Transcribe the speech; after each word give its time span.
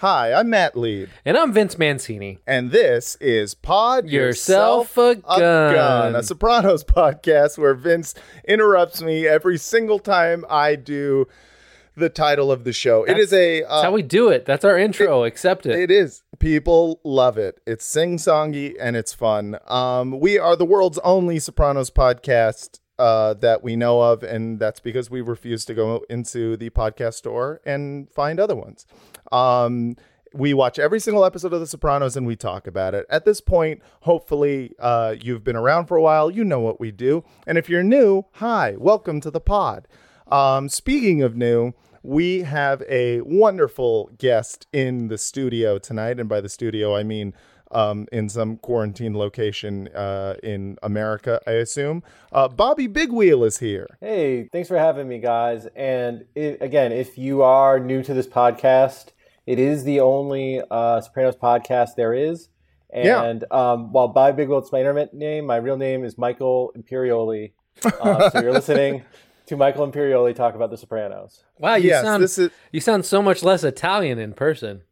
Hi, 0.00 0.32
I'm 0.32 0.48
Matt 0.48 0.78
Lieb, 0.78 1.10
And 1.26 1.36
I'm 1.36 1.52
Vince 1.52 1.76
Mancini. 1.76 2.38
and 2.46 2.70
this 2.70 3.16
is 3.20 3.52
Pod 3.52 4.08
Yourself 4.08 4.96
a 4.96 5.16
Gun. 5.16 6.16
a 6.16 6.22
Sopranos 6.22 6.84
podcast 6.84 7.58
where 7.58 7.74
Vince 7.74 8.14
interrupts 8.48 9.02
me 9.02 9.26
every 9.26 9.58
single 9.58 9.98
time 9.98 10.46
I 10.48 10.76
do 10.76 11.26
the 11.94 12.08
title 12.08 12.50
of 12.50 12.64
the 12.64 12.72
show. 12.72 13.04
it 13.04 13.18
is 13.18 13.30
a 13.34 13.60
That's 13.60 13.70
uh, 13.72 13.82
how 13.82 13.92
we 13.92 14.00
do 14.00 14.30
it. 14.30 14.46
That's 14.46 14.64
our 14.64 14.78
intro. 14.78 15.24
Accept 15.24 15.66
it. 15.66 15.78
It 15.78 15.90
is. 15.90 16.22
People 16.38 16.98
love 17.04 17.36
it. 17.36 17.60
It's 17.66 17.84
sing 17.84 18.16
songy 18.16 18.74
and 18.80 18.96
it's 18.96 19.12
fun. 19.12 19.58
Um, 19.66 20.18
we 20.18 20.38
are 20.38 20.56
the 20.56 20.64
world's 20.64 20.98
only 21.00 21.38
Sopranos 21.38 21.90
podcast 21.90 22.79
uh, 23.00 23.32
that 23.34 23.62
we 23.62 23.76
know 23.76 24.02
of, 24.02 24.22
and 24.22 24.60
that's 24.60 24.78
because 24.78 25.10
we 25.10 25.22
refuse 25.22 25.64
to 25.64 25.74
go 25.74 26.04
into 26.10 26.54
the 26.58 26.68
podcast 26.68 27.14
store 27.14 27.62
and 27.64 28.10
find 28.10 28.38
other 28.38 28.54
ones. 28.54 28.84
Um, 29.32 29.96
we 30.34 30.52
watch 30.52 30.78
every 30.78 31.00
single 31.00 31.24
episode 31.24 31.54
of 31.54 31.60
The 31.60 31.66
Sopranos 31.66 32.14
and 32.14 32.26
we 32.26 32.36
talk 32.36 32.66
about 32.66 32.94
it. 32.94 33.06
At 33.08 33.24
this 33.24 33.40
point, 33.40 33.80
hopefully, 34.02 34.74
uh, 34.78 35.16
you've 35.18 35.42
been 35.42 35.56
around 35.56 35.86
for 35.86 35.96
a 35.96 36.02
while. 36.02 36.30
You 36.30 36.44
know 36.44 36.60
what 36.60 36.78
we 36.78 36.90
do. 36.90 37.24
And 37.46 37.56
if 37.56 37.70
you're 37.70 37.82
new, 37.82 38.26
hi, 38.34 38.76
welcome 38.76 39.20
to 39.22 39.30
the 39.30 39.40
pod. 39.40 39.88
Um, 40.28 40.68
speaking 40.68 41.22
of 41.22 41.34
new, 41.34 41.72
we 42.02 42.42
have 42.42 42.82
a 42.88 43.22
wonderful 43.22 44.10
guest 44.18 44.66
in 44.72 45.08
the 45.08 45.18
studio 45.18 45.78
tonight. 45.78 46.20
And 46.20 46.28
by 46.28 46.42
the 46.42 46.48
studio, 46.50 46.94
I 46.94 47.02
mean 47.02 47.34
um, 47.70 48.06
in 48.12 48.28
some 48.28 48.56
quarantine 48.56 49.16
location 49.16 49.88
uh, 49.88 50.34
in 50.42 50.76
America, 50.82 51.40
I 51.46 51.52
assume. 51.52 52.02
Uh, 52.32 52.48
Bobby 52.48 52.86
Big 52.86 53.12
Wheel 53.12 53.44
is 53.44 53.58
here. 53.58 53.86
Hey, 54.00 54.48
thanks 54.52 54.68
for 54.68 54.78
having 54.78 55.08
me, 55.08 55.18
guys. 55.18 55.66
And 55.76 56.24
it, 56.34 56.58
again, 56.60 56.92
if 56.92 57.16
you 57.16 57.42
are 57.42 57.78
new 57.78 58.02
to 58.02 58.14
this 58.14 58.26
podcast, 58.26 59.08
it 59.46 59.58
is 59.58 59.84
the 59.84 60.00
only 60.00 60.62
uh, 60.70 61.00
Sopranos 61.00 61.36
podcast 61.36 61.94
there 61.96 62.14
is. 62.14 62.48
Yeah. 62.92 63.22
And 63.22 63.44
um, 63.52 63.92
while 63.92 64.08
by 64.08 64.32
Big 64.32 64.48
Will, 64.48 64.58
it's 64.58 64.72
my 64.72 64.80
internet 64.80 65.14
name, 65.14 65.46
my 65.46 65.56
real 65.56 65.76
name 65.76 66.04
is 66.04 66.18
Michael 66.18 66.72
Imperioli. 66.76 67.52
Uh, 67.84 68.30
so 68.30 68.40
you're 68.40 68.52
listening 68.60 69.04
to 69.46 69.56
Michael 69.56 69.90
Imperioli 69.90 70.34
talk 70.34 70.54
about 70.54 70.70
The 70.70 70.76
Sopranos. 70.76 71.44
wow, 71.58 71.74
you 71.76 71.88
yes, 71.88 72.04
sound 72.04 72.22
this 72.22 72.38
is. 72.38 72.50
you 72.72 72.80
sound 72.80 73.04
so 73.04 73.22
much 73.22 73.42
less 73.42 73.64
Italian 73.64 74.18
in 74.18 74.32
person. 74.32 74.82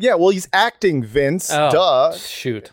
Yeah, 0.00 0.14
well, 0.14 0.30
he's 0.30 0.48
acting 0.52 1.02
Vince. 1.04 1.50
Oh, 1.52 1.70
Duh. 1.70 2.12
shoot. 2.16 2.72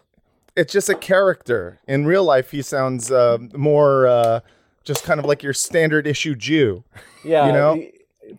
It's 0.55 0.71
just 0.73 0.89
a 0.89 0.95
character. 0.95 1.79
In 1.87 2.05
real 2.05 2.23
life, 2.23 2.51
he 2.51 2.61
sounds 2.61 3.11
uh, 3.11 3.37
more 3.53 4.07
uh, 4.07 4.39
just 4.83 5.03
kind 5.03 5.19
of 5.19 5.25
like 5.25 5.43
your 5.43 5.53
standard 5.53 6.07
issue 6.07 6.35
Jew. 6.35 6.83
Yeah. 7.25 7.47
You 7.47 7.51
know? 7.53 7.75
the- 7.75 7.93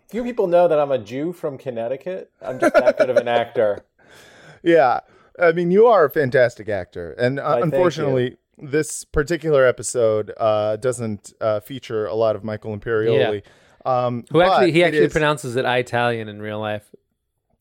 few 0.08 0.22
people 0.24 0.46
know 0.46 0.66
that 0.68 0.78
I'm 0.78 0.90
a 0.90 0.98
Jew 0.98 1.32
from 1.32 1.58
Connecticut. 1.58 2.30
I'm 2.40 2.58
just 2.58 2.72
that 2.74 2.96
good 2.96 3.10
of 3.10 3.16
an 3.16 3.28
actor. 3.28 3.84
Yeah. 4.62 5.00
I 5.38 5.52
mean, 5.52 5.70
you 5.70 5.86
are 5.86 6.06
a 6.06 6.10
fantastic 6.10 6.68
actor. 6.68 7.12
And 7.12 7.38
uh, 7.38 7.42
Why, 7.44 7.60
unfortunately, 7.60 8.36
this 8.56 9.04
particular 9.04 9.64
episode 9.66 10.32
uh, 10.36 10.76
doesn't 10.76 11.32
uh, 11.40 11.60
feature 11.60 12.06
a 12.06 12.14
lot 12.14 12.34
of 12.34 12.42
Michael 12.42 12.76
Imperioli. 12.76 13.42
Um, 13.86 14.24
Who 14.32 14.40
actually 14.40 14.72
he 14.72 14.82
actually 14.82 15.04
is- 15.06 15.12
pronounces 15.12 15.54
it 15.56 15.64
Italian 15.64 16.28
in 16.28 16.40
real 16.42 16.58
life. 16.60 16.90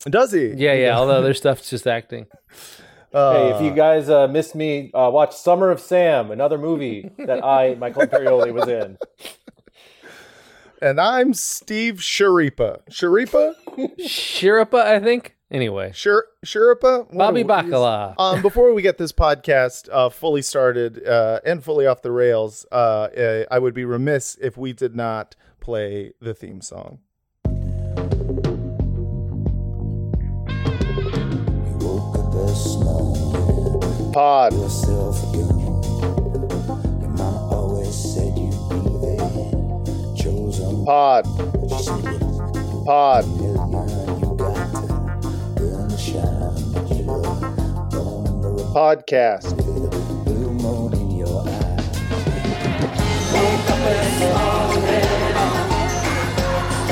Does 0.10 0.32
he? 0.32 0.48
Yeah, 0.56 0.74
yeah. 0.74 0.98
All 0.98 1.08
the 1.08 1.14
other 1.14 1.34
stuff's 1.42 1.70
just 1.70 1.88
acting. 1.88 2.28
Uh, 3.14 3.34
Hey, 3.34 3.50
if 3.56 3.62
you 3.62 3.72
guys 3.72 4.10
uh, 4.10 4.28
missed 4.28 4.54
me, 4.56 4.92
uh, 4.94 5.10
watch 5.12 5.34
Summer 5.36 5.70
of 5.72 5.80
Sam, 5.80 6.30
another 6.32 6.58
movie 6.58 7.10
that 7.20 7.44
I, 7.44 7.76
Michael 7.76 8.04
Imperioli, 8.04 8.54
was 8.54 8.68
in. 8.68 8.98
and 10.82 11.00
I'm 11.02 11.34
Steve 11.34 11.96
Schirripa. 11.96 12.82
Sharipa? 12.90 13.54
Shiripa, 14.00 14.80
I 14.86 15.00
think. 15.00 15.36
Anyway, 15.50 15.92
Shir- 15.96 16.28
Sharipa? 16.46 17.08
Bobby 17.16 17.42
are 17.42 17.46
Bacala. 17.46 18.16
um, 18.20 18.42
before 18.42 18.74
we 18.74 18.82
get 18.82 18.98
this 18.98 19.14
podcast 19.14 19.88
uh, 19.92 20.10
fully 20.10 20.42
started 20.42 21.08
uh, 21.08 21.40
and 21.46 21.64
fully 21.64 21.86
off 21.88 22.02
the 22.02 22.12
rails, 22.12 22.66
uh, 22.72 22.76
uh, 22.76 23.46
I 23.50 23.58
would 23.58 23.74
be 23.74 23.86
remiss 23.86 24.38
if 24.42 24.58
we 24.58 24.74
did 24.74 24.96
not 24.96 25.36
play 25.62 26.12
the 26.20 26.34
theme 26.34 26.60
song. 26.62 27.00
Morning, 32.48 34.14
Pod. 34.14 34.54
Your 34.54 34.70
mama 37.10 37.50
always 37.52 37.94
said 37.94 38.38
you'd 38.38 38.70
be 38.70 38.80
there. 39.04 40.16
Chosen 40.16 40.86
Pod. 40.86 41.26
Pod. 42.86 43.26
Podcast. 48.74 49.58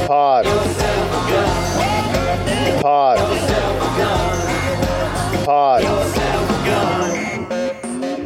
Pod. 0.07 0.45
Pod. 2.81 3.64
Pod. 5.45 5.83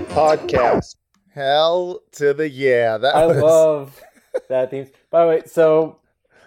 Podcast. 0.07 0.95
Hell 1.33 2.01
to 2.13 2.33
the 2.33 2.49
yeah. 2.49 2.97
That 2.97 3.15
I 3.15 3.25
was 3.25 3.37
love 3.37 4.01
that 4.47 4.71
theme. 4.71 4.87
By 5.11 5.23
the 5.23 5.27
way, 5.29 5.41
so 5.45 5.99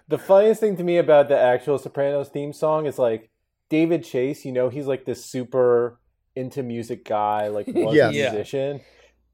the 0.08 0.18
funniest 0.18 0.60
thing 0.60 0.76
to 0.78 0.84
me 0.84 0.96
about 0.98 1.28
the 1.28 1.38
actual 1.38 1.78
Sopranos 1.78 2.28
theme 2.30 2.52
song 2.52 2.86
is 2.86 2.98
like 2.98 3.30
David 3.68 4.04
Chase. 4.04 4.44
You 4.44 4.52
know, 4.52 4.68
he's 4.70 4.86
like 4.86 5.04
this 5.04 5.24
super 5.24 5.98
into 6.34 6.62
music 6.62 7.04
guy, 7.04 7.48
like 7.48 7.66
was 7.74 7.94
Yes. 7.94 8.12
a 8.12 8.16
Yeah. 8.16 8.30
musician, 8.32 8.80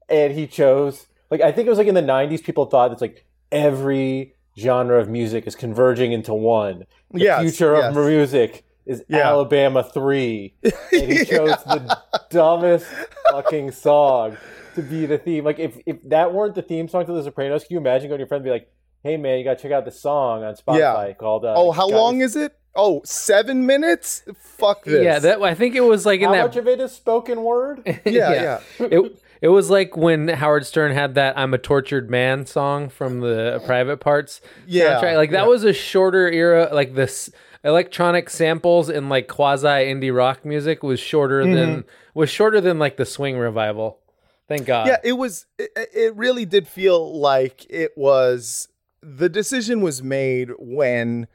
and 0.09 0.33
he 0.33 0.45
chose 0.45 1.07
like 1.31 1.41
I 1.41 1.51
think 1.51 1.67
it 1.67 1.69
was 1.69 1.77
like 1.79 1.87
in 1.87 1.95
the 1.95 2.01
'90s. 2.01 2.43
People 2.43 2.65
thought 2.65 2.91
it's 2.91 3.01
like 3.01 3.25
every 3.51 4.35
genre 4.57 4.99
of 4.99 5.07
music 5.09 5.47
is 5.47 5.55
converging 5.55 6.11
into 6.11 6.33
one. 6.33 6.85
The 7.11 7.21
Yes, 7.21 7.41
future 7.41 7.75
yes. 7.77 7.95
of 7.95 8.05
music 8.05 8.65
is 8.89 9.03
Yeah. 9.07 9.19
Alabama 9.27 9.83
Three, 9.83 10.55
and 10.63 10.73
he 11.11 11.23
chose 11.25 11.55
the 11.63 11.97
dumbest 12.29 12.87
fucking 13.31 13.71
song 13.71 14.35
to 14.75 14.81
be 14.81 15.05
the 15.05 15.17
theme. 15.17 15.45
Like 15.45 15.59
if 15.59 15.77
if 15.85 15.97
that 16.09 16.33
weren't 16.33 16.55
the 16.55 16.61
theme 16.61 16.87
song 16.89 17.05
to 17.05 17.13
The 17.13 17.23
Sopranos, 17.23 17.63
can 17.63 17.75
you 17.75 17.77
imagine 17.79 18.09
going 18.09 18.17
to 18.17 18.21
your 18.21 18.27
friend 18.27 18.39
and 18.41 18.45
be 18.45 18.51
like, 18.51 18.71
"Hey 19.03 19.17
man, 19.17 19.37
you 19.37 19.43
got 19.45 19.57
to 19.57 19.61
check 19.61 19.71
out 19.71 19.85
this 19.85 19.99
song 19.99 20.43
on 20.43 20.55
Spotify 20.55 21.15
called." 21.17 21.45
Uh, 21.45 21.53
Oh, 21.55 21.71
how 21.71 21.87
Guys- 21.87 21.95
long 21.97 22.21
is 22.21 22.35
it? 22.35 22.55
Oh, 22.75 23.01
seven 23.03 23.65
minutes? 23.65 24.23
Fuck 24.37 24.85
this. 24.85 25.03
Yeah, 25.03 25.19
that 25.19 25.41
I 25.41 25.55
think 25.55 25.75
it 25.75 25.81
was 25.81 26.05
like 26.05 26.19
in 26.21 26.27
How 26.27 26.33
that. 26.33 26.41
much 26.43 26.55
of 26.55 26.67
it 26.67 26.79
is 26.79 26.91
spoken 26.91 27.43
word? 27.43 27.81
Yeah, 28.05 28.31
yeah. 28.31 28.59
it 28.79 29.21
it 29.41 29.47
was 29.47 29.69
like 29.69 29.95
when 29.97 30.27
Howard 30.27 30.65
Stern 30.65 30.91
had 30.93 31.15
that 31.15 31.37
"I'm 31.37 31.53
a 31.53 31.57
Tortured 31.57 32.09
Man" 32.09 32.45
song 32.45 32.89
from 32.89 33.21
the 33.21 33.61
Private 33.65 33.97
Parts 33.97 34.39
Yeah, 34.67 35.01
soundtrack. 35.01 35.15
Like 35.15 35.31
that 35.31 35.43
yeah. 35.43 35.47
was 35.47 35.63
a 35.63 35.73
shorter 35.73 36.29
era. 36.31 36.69
Like 36.71 36.93
this 36.93 37.31
electronic 37.63 38.29
samples 38.29 38.89
and 38.89 39.09
like 39.09 39.27
quasi 39.27 39.67
indie 39.67 40.15
rock 40.15 40.45
music 40.45 40.83
was 40.83 40.99
shorter 40.99 41.43
Mm-hmm. 41.43 41.53
than 41.55 41.83
was 42.13 42.29
shorter 42.29 42.59
than 42.61 42.79
like 42.79 42.97
the 42.97 43.05
swing 43.05 43.37
revival. 43.37 43.99
Thank 44.47 44.65
God. 44.65 44.87
Yeah, 44.87 44.97
it 45.03 45.13
was. 45.13 45.45
It, 45.59 45.69
it 45.75 46.15
really 46.15 46.45
did 46.45 46.67
feel 46.67 47.19
like 47.19 47.65
it 47.69 47.91
was. 47.95 48.67
The 49.01 49.29
decision 49.29 49.81
was 49.81 50.01
made 50.03 50.49
when, 50.57 51.27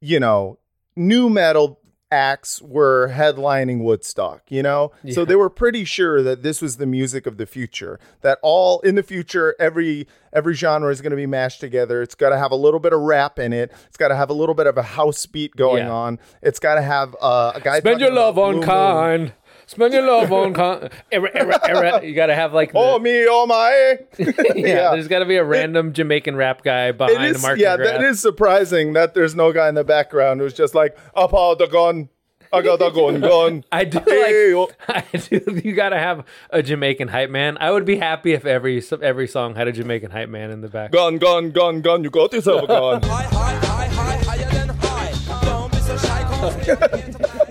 you 0.00 0.20
know, 0.20 0.58
new 0.94 1.30
metal 1.30 1.80
acts 2.10 2.62
were 2.62 3.08
headlining 3.14 3.82
Woodstock. 3.82 4.42
You 4.48 4.62
know, 4.62 4.92
so 5.10 5.24
they 5.24 5.36
were 5.36 5.50
pretty 5.50 5.84
sure 5.84 6.22
that 6.22 6.42
this 6.42 6.62
was 6.62 6.76
the 6.76 6.86
music 6.86 7.26
of 7.26 7.36
the 7.36 7.46
future. 7.46 7.98
That 8.22 8.38
all 8.42 8.80
in 8.80 8.94
the 8.94 9.02
future, 9.02 9.54
every 9.58 10.06
every 10.32 10.54
genre 10.54 10.90
is 10.90 11.00
going 11.00 11.10
to 11.10 11.16
be 11.16 11.26
mashed 11.26 11.60
together. 11.60 12.02
It's 12.02 12.14
got 12.14 12.30
to 12.30 12.38
have 12.38 12.52
a 12.52 12.56
little 12.56 12.80
bit 12.80 12.92
of 12.92 13.00
rap 13.00 13.38
in 13.38 13.52
it. 13.52 13.72
It's 13.86 13.96
got 13.96 14.08
to 14.08 14.16
have 14.16 14.30
a 14.30 14.34
little 14.34 14.54
bit 14.54 14.66
of 14.66 14.76
a 14.76 14.82
house 14.82 15.24
beat 15.26 15.56
going 15.56 15.86
Yeah. 15.86 15.92
on. 15.92 16.18
It's 16.42 16.58
got 16.58 16.74
to 16.76 16.82
have 16.82 17.16
uh, 17.20 17.52
a 17.54 17.60
guy. 17.60 17.78
Spend 17.80 18.00
your 18.00 18.12
love 18.12 18.38
on 18.38 18.60
Blue 18.60 18.66
Moon. 18.66 19.32
Kind. 19.68 19.92
Spend 19.92 19.94
your 19.94 20.02
love 20.06 20.32
on 20.32 20.54
kind. 20.54 20.90
Era, 21.12 21.30
era, 21.34 21.60
era. 21.68 22.04
You 22.04 22.14
gotta 22.14 22.34
have 22.34 22.52
like 22.52 22.72
the, 22.72 22.78
Oh 22.78 22.98
me, 22.98 23.26
oh 23.28 23.46
my. 23.46 23.98
yeah, 24.56 24.90
There's 24.92 25.08
got 25.08 25.18
to 25.20 25.26
be 25.26 25.36
a 25.36 25.44
random 25.44 25.92
Jamaican 25.92 26.36
rap 26.36 26.62
guy 26.62 26.92
behind 26.92 27.16
It 27.24 27.28
the 27.32 27.34
is, 27.36 27.42
market 27.42 27.60
yeah, 27.62 27.76
graph. 27.76 27.88
that 28.00 28.02
is 28.04 28.20
surprising 28.20 28.94
that 28.94 29.14
there's 29.14 29.34
no 29.34 29.52
guy 29.52 29.68
in 29.68 29.74
the 29.74 29.84
background 29.84 30.40
who's 30.40 30.54
just 30.54 30.74
like, 30.74 30.96
up 31.14 31.32
all 31.34 31.54
the 31.56 31.66
gun, 31.66 32.08
I 32.50 32.62
got 32.62 32.78
the 32.78 32.88
gun, 32.90 33.20
gun. 33.20 33.64
I 33.72 33.84
do 33.84 34.00
Hey, 34.06 34.54
oh. 34.54 34.70
like. 34.88 35.04
I 35.14 35.18
do. 35.18 35.60
You 35.62 35.74
got 35.74 35.90
to 35.90 35.98
have 35.98 36.24
a 36.48 36.62
Jamaican 36.62 37.08
hype 37.08 37.28
man. 37.28 37.58
I 37.60 37.70
would 37.70 37.84
be 37.84 37.96
happy 37.96 38.32
if 38.32 38.46
every 38.46 38.82
every 39.02 39.28
song 39.28 39.54
had 39.54 39.68
a 39.68 39.72
Jamaican 39.72 40.10
hype 40.12 40.30
man 40.30 40.50
in 40.50 40.62
the 40.62 40.68
back. 40.68 40.90
gun, 40.92 41.18
gun, 41.18 41.50
gun, 41.50 41.82
gun. 41.82 42.04
You 42.04 42.10
got 42.10 42.32
yourself 42.32 42.62
a 42.64 42.66
gun. 42.66 43.02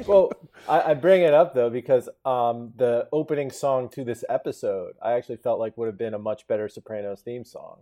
well, 0.07 0.31
I, 0.67 0.91
I 0.91 0.93
bring 0.93 1.21
it 1.21 1.33
up 1.33 1.53
though 1.53 1.69
because 1.69 2.09
um, 2.25 2.73
the 2.75 3.07
opening 3.11 3.51
song 3.51 3.89
to 3.89 4.03
this 4.03 4.23
episode, 4.29 4.93
I 5.01 5.13
actually 5.13 5.37
felt 5.37 5.59
like 5.59 5.77
would 5.77 5.87
have 5.87 5.97
been 5.97 6.13
a 6.13 6.19
much 6.19 6.47
better 6.47 6.67
Sopranos 6.69 7.21
theme 7.21 7.43
song. 7.43 7.79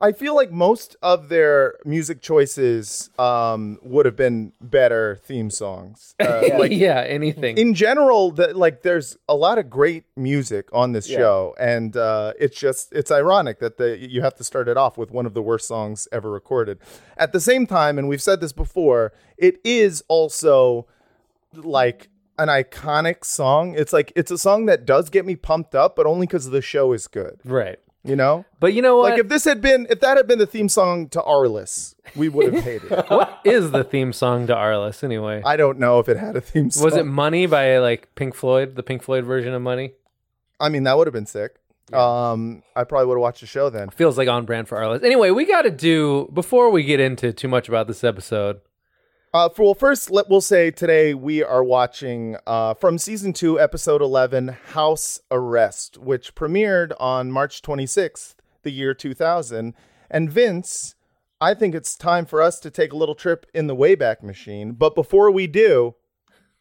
I 0.00 0.12
feel 0.12 0.36
like 0.36 0.52
most 0.52 0.94
of 1.02 1.28
their 1.28 1.74
music 1.84 2.22
choices 2.22 3.10
um, 3.18 3.78
would 3.82 4.06
have 4.06 4.14
been 4.14 4.52
better 4.60 5.18
theme 5.24 5.50
songs. 5.50 6.14
Uh, 6.20 6.50
like 6.56 6.70
yeah, 6.70 7.00
anything. 7.00 7.58
in 7.58 7.74
general, 7.74 8.30
that 8.32 8.56
like 8.56 8.82
there's 8.82 9.16
a 9.28 9.34
lot 9.34 9.58
of 9.58 9.68
great 9.68 10.04
music 10.16 10.68
on 10.72 10.92
this 10.92 11.08
Yeah. 11.08 11.18
show, 11.18 11.54
and 11.58 11.96
uh, 11.96 12.32
it's 12.38 12.56
just 12.56 12.92
it's 12.92 13.10
ironic 13.10 13.58
that 13.58 13.76
the 13.76 13.98
you 13.98 14.22
have 14.22 14.36
to 14.36 14.44
start 14.44 14.68
it 14.68 14.76
off 14.76 14.98
with 14.98 15.10
one 15.10 15.26
of 15.26 15.34
the 15.34 15.42
worst 15.42 15.66
songs 15.66 16.06
ever 16.12 16.30
recorded. 16.30 16.78
At 17.16 17.32
the 17.32 17.40
same 17.40 17.66
time, 17.66 17.98
and 17.98 18.08
we've 18.08 18.22
said 18.22 18.40
this 18.40 18.52
before, 18.52 19.12
it 19.36 19.58
is 19.64 20.04
also 20.06 20.86
like 21.54 22.08
an 22.38 22.48
iconic 22.48 23.24
song. 23.24 23.74
It's 23.76 23.92
like 23.92 24.12
it's 24.16 24.30
a 24.30 24.38
song 24.38 24.66
that 24.66 24.84
does 24.86 25.10
get 25.10 25.26
me 25.26 25.36
pumped 25.36 25.74
up, 25.74 25.96
but 25.96 26.06
only 26.06 26.26
because 26.26 26.50
the 26.50 26.62
show 26.62 26.92
is 26.92 27.06
good. 27.06 27.40
right. 27.44 27.78
You 28.04 28.14
know, 28.16 28.46
But 28.60 28.72
you 28.74 28.80
know 28.80 28.96
what? 28.98 29.10
like 29.10 29.18
if 29.18 29.28
this 29.28 29.44
had 29.44 29.60
been 29.60 29.86
if 29.90 30.00
that 30.00 30.16
had 30.16 30.26
been 30.28 30.38
the 30.38 30.46
theme 30.46 30.68
song 30.68 31.08
to 31.10 31.20
Arliss, 31.20 31.94
we 32.14 32.28
would 32.30 32.54
have 32.54 32.64
hated 32.64 32.92
it. 32.92 33.04
what 33.10 33.40
is 33.44 33.72
the 33.72 33.82
theme 33.84 34.12
song 34.14 34.46
to 34.46 34.54
Arliss 34.54 35.02
anyway? 35.04 35.42
I 35.44 35.56
don't 35.56 35.78
know 35.78 35.98
if 35.98 36.08
it 36.08 36.16
had 36.16 36.36
a 36.36 36.40
theme 36.40 36.70
song. 36.70 36.84
Was 36.84 36.96
it 36.96 37.04
Money 37.04 37.46
by 37.46 37.78
like 37.78 38.14
Pink 38.14 38.34
Floyd, 38.34 38.76
the 38.76 38.82
Pink 38.84 39.02
Floyd 39.02 39.24
version 39.24 39.52
of 39.52 39.60
Money? 39.60 39.92
I 40.60 40.68
mean, 40.70 40.84
that 40.84 40.96
would 40.96 41.06
have 41.06 41.12
been 41.12 41.26
sick. 41.26 41.56
Um, 41.92 42.62
I 42.76 42.84
probably 42.84 43.06
would 43.08 43.14
have 43.14 43.20
watched 43.22 43.40
the 43.40 43.46
show 43.46 43.68
then. 43.68 43.90
Feels 43.90 44.16
like 44.16 44.28
on 44.28 44.44
brand 44.46 44.68
for 44.68 44.78
Arliss. 44.78 45.02
Anyway, 45.02 45.30
we 45.30 45.44
got 45.44 45.62
to 45.62 45.70
do 45.70 46.30
before 46.32 46.70
we 46.70 46.84
get 46.84 47.00
into 47.00 47.32
too 47.32 47.48
much 47.48 47.68
about 47.68 47.88
this 47.88 48.04
episode. 48.04 48.60
Uh, 49.34 49.48
for 49.48 49.62
well, 49.62 49.74
first, 49.74 50.10
let 50.10 50.30
we'll 50.30 50.40
say 50.40 50.70
today 50.70 51.12
we 51.12 51.42
are 51.42 51.62
watching 51.62 52.36
uh, 52.46 52.72
from 52.72 52.96
season 52.96 53.34
two, 53.34 53.60
episode 53.60 54.00
eleven, 54.00 54.48
House 54.48 55.20
Arrest, 55.30 55.98
which 55.98 56.34
premiered 56.34 56.92
on 56.98 57.30
March 57.30 57.60
twenty 57.60 57.84
sixth, 57.84 58.36
the 58.62 58.70
year 58.70 58.94
two 58.94 59.12
thousand. 59.12 59.74
And 60.10 60.30
Vince, 60.30 60.94
I 61.42 61.52
think 61.52 61.74
it's 61.74 61.94
time 61.94 62.24
for 62.24 62.40
us 62.40 62.58
to 62.60 62.70
take 62.70 62.94
a 62.94 62.96
little 62.96 63.14
trip 63.14 63.44
in 63.52 63.66
the 63.66 63.76
Wayback 63.76 64.22
Machine. 64.22 64.72
But 64.72 64.94
before 64.94 65.30
we 65.30 65.46
do, 65.46 65.94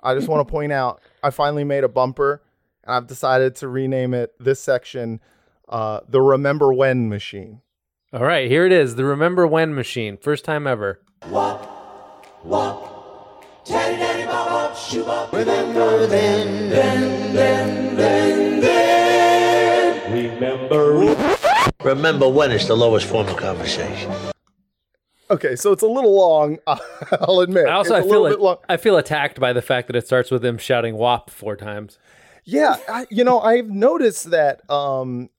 I 0.04 0.14
just 0.14 0.28
want 0.28 0.46
to 0.46 0.52
point 0.52 0.74
out 0.74 1.02
I 1.24 1.30
finally 1.30 1.64
made 1.64 1.86
a 1.86 1.90
bumper, 1.90 2.44
and 2.84 2.96
I've 2.96 3.08
decided 3.08 3.56
to 3.58 3.70
rename 3.70 4.14
it 4.14 4.34
this 4.42 4.60
section 4.60 5.22
uh, 5.70 6.02
the 6.06 6.22
Remember 6.22 6.74
When 6.74 7.08
Machine. 7.08 7.62
All 8.12 8.26
right, 8.26 8.50
here 8.50 8.66
it 8.66 8.74
is, 8.74 8.96
the 8.96 9.06
Remember 9.06 9.48
When 9.48 9.74
machine, 9.74 10.18
first 10.18 10.44
time 10.44 10.68
ever. 10.68 11.00
Remember 15.38 16.08
when? 16.08 16.78
Remember 20.12 21.16
Remember 21.84 22.30
when 22.30 22.52
is 22.52 22.68
the 22.68 22.76
lowest 22.76 23.08
form 23.08 23.28
of 23.28 23.38
conversation. 23.38 24.12
Okay, 25.30 25.56
so 25.56 25.72
it's 25.74 25.82
a 25.84 25.88
little 25.88 26.16
long. 26.16 26.58
I'll 26.68 27.42
admit. 27.42 27.68
I 27.68 27.74
also 27.74 27.96
It's 27.96 28.04
I 28.04 28.08
a 28.08 28.10
feel 28.10 28.22
little 28.22 28.26
it, 28.28 28.30
bit 28.32 28.40
long. 28.40 28.58
I 28.70 28.78
feel 28.78 28.98
attacked 28.98 29.40
by 29.40 29.52
the 29.52 29.62
fact 29.62 29.88
that 29.88 29.96
it 29.96 30.06
starts 30.06 30.32
with 30.32 30.44
him 30.46 30.58
shouting 30.58 30.96
"WAP" 30.96 31.30
four 31.30 31.56
times. 31.56 32.00
Yeah, 32.46 32.78
I, 32.88 33.08
you 33.10 33.24
know, 33.26 33.42
I've 33.42 33.70
noticed 33.70 34.32
that. 34.32 34.68
Um, 34.70 35.30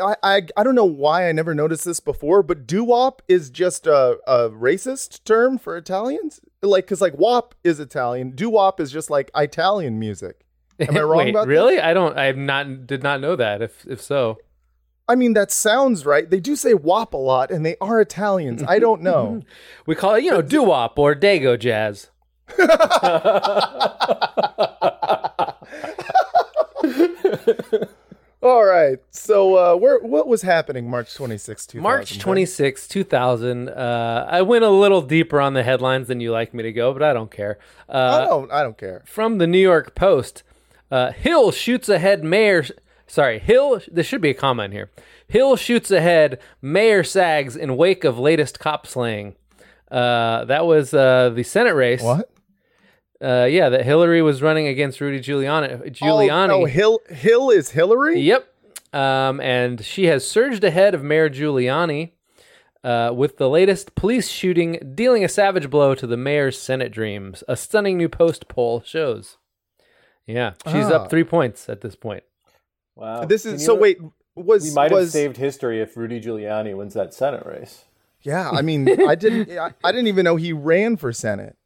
I, 0.00 0.16
I 0.22 0.42
I 0.56 0.62
don't 0.62 0.74
know 0.74 0.84
why 0.84 1.28
I 1.28 1.32
never 1.32 1.54
noticed 1.54 1.84
this 1.84 2.00
before, 2.00 2.42
but 2.42 2.66
doo 2.66 2.84
wop 2.84 3.22
is 3.28 3.50
just 3.50 3.86
a, 3.86 4.18
a 4.26 4.50
racist 4.50 5.24
term 5.24 5.58
for 5.58 5.76
Italians. 5.76 6.40
Like, 6.62 6.86
cause 6.86 7.00
like 7.00 7.16
wop 7.16 7.54
is 7.64 7.80
Italian, 7.80 8.32
doo 8.32 8.50
wop 8.50 8.80
is 8.80 8.90
just 8.90 9.10
like 9.10 9.30
Italian 9.36 9.98
music. 9.98 10.44
Am 10.78 10.96
I 10.96 11.00
wrong 11.02 11.18
Wait, 11.18 11.30
about 11.30 11.46
really? 11.46 11.76
This? 11.76 11.84
I 11.84 11.94
don't. 11.94 12.18
I 12.18 12.32
not 12.32 12.86
did 12.86 13.02
not 13.02 13.20
know 13.20 13.36
that. 13.36 13.62
If 13.62 13.86
if 13.86 14.00
so, 14.00 14.38
I 15.08 15.14
mean, 15.16 15.34
that 15.34 15.50
sounds 15.50 16.06
right. 16.06 16.28
They 16.28 16.40
do 16.40 16.56
say 16.56 16.74
wop 16.74 17.14
a 17.14 17.18
lot, 17.18 17.50
and 17.50 17.66
they 17.66 17.76
are 17.80 18.00
Italians. 18.00 18.62
I 18.62 18.78
don't 18.78 19.02
know. 19.02 19.42
we 19.86 19.94
call 19.94 20.14
it 20.14 20.24
you 20.24 20.30
know 20.30 20.42
doo 20.42 20.62
wop 20.62 20.98
or 20.98 21.14
dago 21.14 21.58
jazz. 21.58 22.10
All 28.42 28.64
right. 28.64 28.98
So, 29.10 29.54
uh, 29.56 29.76
where 29.76 29.98
what 29.98 30.26
was 30.26 30.40
happening 30.42 30.88
March 30.88 31.14
twenty 31.14 31.36
sixth, 31.36 31.68
two 31.68 31.80
March 31.80 32.18
26, 32.18 32.88
2000. 32.88 33.68
Uh, 33.68 34.26
I 34.30 34.40
went 34.42 34.64
a 34.64 34.70
little 34.70 35.02
deeper 35.02 35.40
on 35.42 35.52
the 35.52 35.62
headlines 35.62 36.08
than 36.08 36.20
you 36.20 36.32
like 36.32 36.54
me 36.54 36.62
to 36.62 36.72
go, 36.72 36.92
but 36.94 37.02
I 37.02 37.12
don't 37.12 37.30
care. 37.30 37.58
I 37.88 37.92
Uh, 37.98 38.26
don't. 38.26 38.50
I 38.52 38.62
don't 38.62 38.78
care. 38.78 39.02
from 39.04 39.36
the 39.38 39.46
New 39.46 39.58
York 39.58 39.94
Post, 39.94 40.42
uh, 40.90 41.12
Hill 41.12 41.50
shoots 41.50 41.88
ahead 41.90 42.24
mayor. 42.24 42.64
Sorry, 43.06 43.38
Hill. 43.40 43.82
There 43.90 44.04
should 44.04 44.22
be 44.22 44.30
a 44.30 44.34
comment 44.34 44.72
here. 44.72 44.88
Hill 45.28 45.56
shoots 45.56 45.90
ahead. 45.90 46.38
Mayor 46.62 47.04
sags 47.04 47.56
in 47.56 47.76
wake 47.76 48.04
of 48.04 48.18
latest 48.18 48.58
cop 48.58 48.86
slaying. 48.86 49.34
Uh, 49.90 50.44
that 50.46 50.64
was 50.64 50.94
uh, 50.94 51.28
the 51.34 51.42
Senate 51.42 51.74
race. 51.74 52.02
What? 52.02 52.30
Uh, 53.22 53.44
yeah, 53.50 53.68
that 53.68 53.84
Hillary 53.84 54.22
was 54.22 54.40
running 54.40 54.66
against 54.66 55.00
Rudy 55.00 55.20
Giuliani. 55.20 55.90
Giuliani. 55.92 56.48
Oh, 56.50 56.60
no, 56.60 56.64
Hill 56.64 57.00
Hill 57.10 57.50
is 57.50 57.70
Hillary. 57.70 58.20
Yep. 58.20 58.46
Um, 58.92 59.40
and 59.40 59.84
she 59.84 60.06
has 60.06 60.26
surged 60.26 60.64
ahead 60.64 60.94
of 60.94 61.02
Mayor 61.02 61.28
Giuliani 61.30 62.12
uh, 62.82 63.12
with 63.14 63.36
the 63.36 63.48
latest 63.48 63.94
police 63.94 64.28
shooting, 64.28 64.92
dealing 64.94 65.22
a 65.24 65.28
savage 65.28 65.68
blow 65.70 65.94
to 65.94 66.06
the 66.06 66.16
mayor's 66.16 66.58
Senate 66.58 66.90
dreams. 66.92 67.44
A 67.46 67.56
stunning 67.56 67.96
new 67.98 68.08
Post 68.08 68.48
poll 68.48 68.82
shows. 68.84 69.36
Yeah, 70.26 70.54
she's 70.66 70.86
Ah. 70.86 70.96
up 71.02 71.10
three 71.10 71.24
points 71.24 71.68
at 71.68 71.82
this 71.82 71.94
point. 71.96 72.22
Wow. 72.96 73.24
This 73.26 73.44
is 73.44 73.60
you- 73.60 73.66
so. 73.66 73.74
Wait, 73.74 73.98
was 74.34 74.64
We 74.64 74.74
might 74.74 74.92
have 74.92 75.08
saved 75.10 75.36
history 75.36 75.80
if 75.82 75.96
Rudy 75.96 76.20
Giuliani 76.20 76.74
wins 76.76 76.94
that 76.94 77.12
Senate 77.12 77.44
race. 77.44 77.84
yeah? 78.22 78.48
I 78.50 78.62
mean, 78.62 78.88
I 79.06 79.14
didn't. 79.14 79.50
I, 79.58 79.72
I 79.84 79.92
didn't 79.92 80.06
even 80.08 80.24
know 80.24 80.36
he 80.36 80.52
ran 80.52 80.96
for 80.96 81.12
senate. 81.12 81.56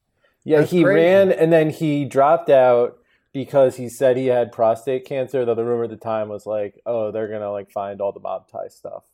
Yeah, 0.44 0.60
That's 0.60 0.70
he 0.70 0.82
crazy. 0.82 1.00
ran 1.00 1.32
and 1.32 1.52
then 1.52 1.70
he 1.70 2.04
dropped 2.04 2.50
out 2.50 2.98
because 3.32 3.76
he 3.76 3.88
said 3.88 4.16
he 4.16 4.26
had 4.26 4.52
prostate 4.52 5.04
cancer. 5.06 5.44
Though 5.44 5.54
the 5.54 5.64
rumor 5.64 5.84
at 5.84 5.90
the 5.90 5.96
time 5.96 6.28
was 6.28 6.46
like, 6.46 6.80
oh, 6.86 7.10
they're 7.10 7.28
gonna 7.28 7.50
like 7.50 7.70
find 7.70 8.00
all 8.00 8.12
the 8.12 8.20
mob 8.20 8.48
tie 8.48 8.68
stuff. 8.68 9.04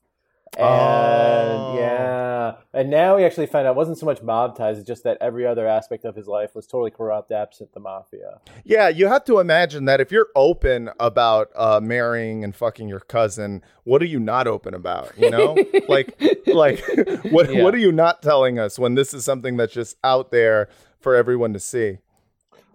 And 0.58 0.66
Oh. 0.66 1.76
yeah, 1.78 2.54
and 2.74 2.90
now 2.90 3.16
we 3.16 3.24
actually 3.24 3.46
found 3.46 3.68
out 3.68 3.72
it 3.72 3.76
wasn't 3.76 3.98
so 3.98 4.06
much 4.06 4.20
mob 4.20 4.56
ties; 4.56 4.78
it's 4.78 4.86
just 4.86 5.04
that 5.04 5.16
every 5.20 5.46
other 5.46 5.66
aspect 5.68 6.04
of 6.04 6.16
his 6.16 6.26
life 6.26 6.56
was 6.56 6.66
totally 6.66 6.90
corrupt, 6.90 7.30
absent 7.30 7.72
the 7.72 7.78
mafia. 7.78 8.40
Yeah, 8.64 8.88
you 8.88 9.06
have 9.06 9.24
to 9.26 9.38
imagine 9.38 9.84
that 9.84 10.00
if 10.00 10.10
you're 10.10 10.26
open 10.34 10.90
about 10.98 11.50
uh, 11.54 11.78
marrying 11.80 12.42
and 12.42 12.52
fucking 12.52 12.88
your 12.88 12.98
cousin, 12.98 13.62
what 13.84 14.02
are 14.02 14.06
you 14.06 14.18
not 14.18 14.48
open 14.48 14.74
about? 14.74 15.12
You 15.16 15.30
know, 15.30 15.56
like, 15.88 16.20
like 16.48 16.82
what 17.30 17.54
Yeah. 17.54 17.62
what 17.62 17.72
are 17.72 17.78
you 17.78 17.92
not 17.92 18.20
telling 18.20 18.58
us 18.58 18.76
when 18.76 18.96
this 18.96 19.14
is 19.14 19.24
something 19.24 19.56
that's 19.56 19.72
just 19.72 19.96
out 20.02 20.32
there 20.32 20.68
for 21.00 21.14
everyone 21.14 21.52
to 21.52 21.58
see. 21.60 21.98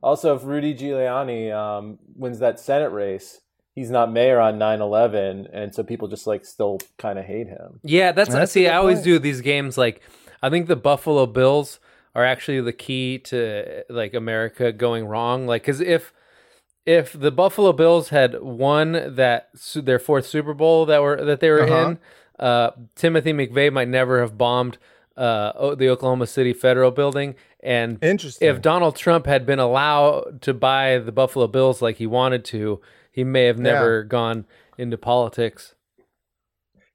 Also, 0.03 0.36
if 0.36 0.44
Rudy 0.44 0.75
Giuliani 0.75 1.51
um, 1.53 1.98
wins 2.15 2.39
that 2.39 2.60
Senate 2.60 2.91
race, 2.91 3.41
he's 3.74 3.89
not 3.89 4.12
mayor 4.12 4.39
on 4.39 4.60
9-11, 4.60 5.50
and 5.51 5.74
so 5.74 5.84
people 5.84 6.08
just 6.08 6.27
like 6.27 6.46
still 6.46 6.79
kind 6.98 7.17
of 7.17 7.25
hate 7.25 7.48
him. 7.48 7.79
Yeah, 7.84 8.12
that's, 8.12 8.32
That's 8.32 8.51
see. 8.51 8.63
good 8.63 8.70
I 8.72 8.75
always 8.75 9.01
do 9.01 9.17
these 9.20 9.41
games 9.41 9.77
like 9.77 10.01
I 10.44 10.50
think 10.50 10.67
the 10.67 10.75
Buffalo 10.75 11.25
Bills 11.25 11.79
are 12.13 12.24
actually 12.24 12.62
the 12.62 12.74
key 12.74 13.17
to 13.20 13.84
like 13.89 14.13
America 14.13 14.72
going 14.72 15.05
wrong. 15.05 15.48
Like, 15.48 15.63
because 15.63 15.82
if 15.82 16.13
if 16.86 17.13
the 17.20 17.32
Buffalo 17.32 17.74
Bills 17.74 18.10
had 18.10 18.39
won 18.41 19.15
that 19.15 19.50
su- 19.55 19.82
their 19.82 19.98
fourth 19.98 20.27
Super 20.27 20.53
Bowl 20.53 20.86
that 20.86 21.01
were 21.01 21.24
that 21.25 21.39
they 21.39 21.50
were 21.50 21.63
Uh-huh. 21.63 21.89
in, 21.89 22.00
uh, 22.39 22.72
Timothy 22.96 23.34
McVeigh 23.34 23.74
might 23.74 23.88
never 23.88 24.22
have 24.22 24.38
bombed 24.38 24.77
uh, 25.17 25.75
the 25.75 25.89
Oklahoma 25.89 26.27
City 26.27 26.53
Federal 26.53 26.91
Building. 26.91 27.36
And 27.62 27.98
Interesting. 28.03 28.48
if 28.48 28.62
Donald 28.62 28.95
Trump 28.95 29.25
had 29.25 29.45
been 29.45 29.60
allowed 29.60 30.41
to 30.43 30.53
buy 30.53 31.00
the 31.00 31.12
Buffalo 31.12 31.48
Bills 31.48 31.81
like 31.81 31.98
he 31.98 32.07
wanted 32.07 32.45
to, 32.45 32.81
he 33.12 33.24
may 33.24 33.45
have 33.45 33.57
never 33.57 34.03
gone 34.03 34.45
into 34.77 34.98
politics. 34.98 35.75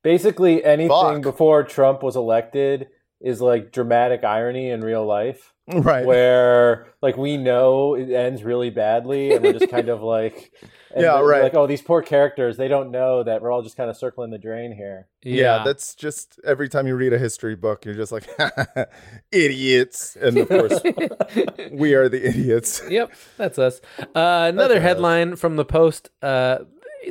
Basically, 0.03 0.65
anything 0.65 0.89
Fuck. 0.89 1.23
before 1.23 1.62
Trump 1.65 2.03
was 2.03 2.17
elected 2.17 2.89
is 3.21 3.41
like 3.41 3.73
dramatic 3.73 4.25
irony 4.25 4.71
in 4.71 4.81
real 4.81 5.05
life, 5.05 5.53
right. 5.69 6.07
where 6.07 6.87
like 7.03 7.17
we 7.17 7.37
know 7.37 7.95
it 7.95 8.11
ends 8.11 8.43
really 8.43 8.71
badly, 8.71 9.33
and 9.33 9.45
we're 9.45 9.53
just 9.53 9.71
kind 9.71 9.89
of 9.89 10.03
like, 10.03 10.53
and 10.94 11.02
Yeah, 11.02 11.20
right. 11.20 11.42
Like, 11.42 11.54
oh, 11.54 11.66
these 11.66 11.82
poor 11.82 12.02
characters, 12.02 12.56
they 12.56 12.68
don't 12.68 12.90
know 12.90 13.23
that 13.23 13.42
we're 13.42 13.50
all 13.50 13.62
just 13.62 13.76
kind 13.76 13.88
of 13.90 13.97
circling 13.97 14.30
the 14.30 14.38
drain 14.38 14.73
here. 14.73 15.09
yeah. 15.23 15.62
that's 15.64 15.94
just 15.94 16.40
every 16.44 16.68
time 16.68 16.87
you 16.87 16.97
read 16.97 17.12
a 17.12 17.18
history 17.18 17.54
book, 17.54 17.85
you're 17.85 17.94
just 17.94 18.12
like 18.12 18.28
idiots, 19.32 20.16
and 20.16 20.37
of 20.38 20.49
course 20.49 20.80
we 21.73 21.94
are 21.94 22.09
the 22.09 22.26
idiots. 22.28 22.82
yep, 22.90 23.12
that's 23.37 23.59
us. 23.59 23.80
Uh, 24.14 24.47
another 24.49 24.76
us. 24.76 24.82
headline 24.82 25.37
from 25.37 25.56
the 25.56 25.64
Post. 25.64 26.11
Uh, 26.23 26.59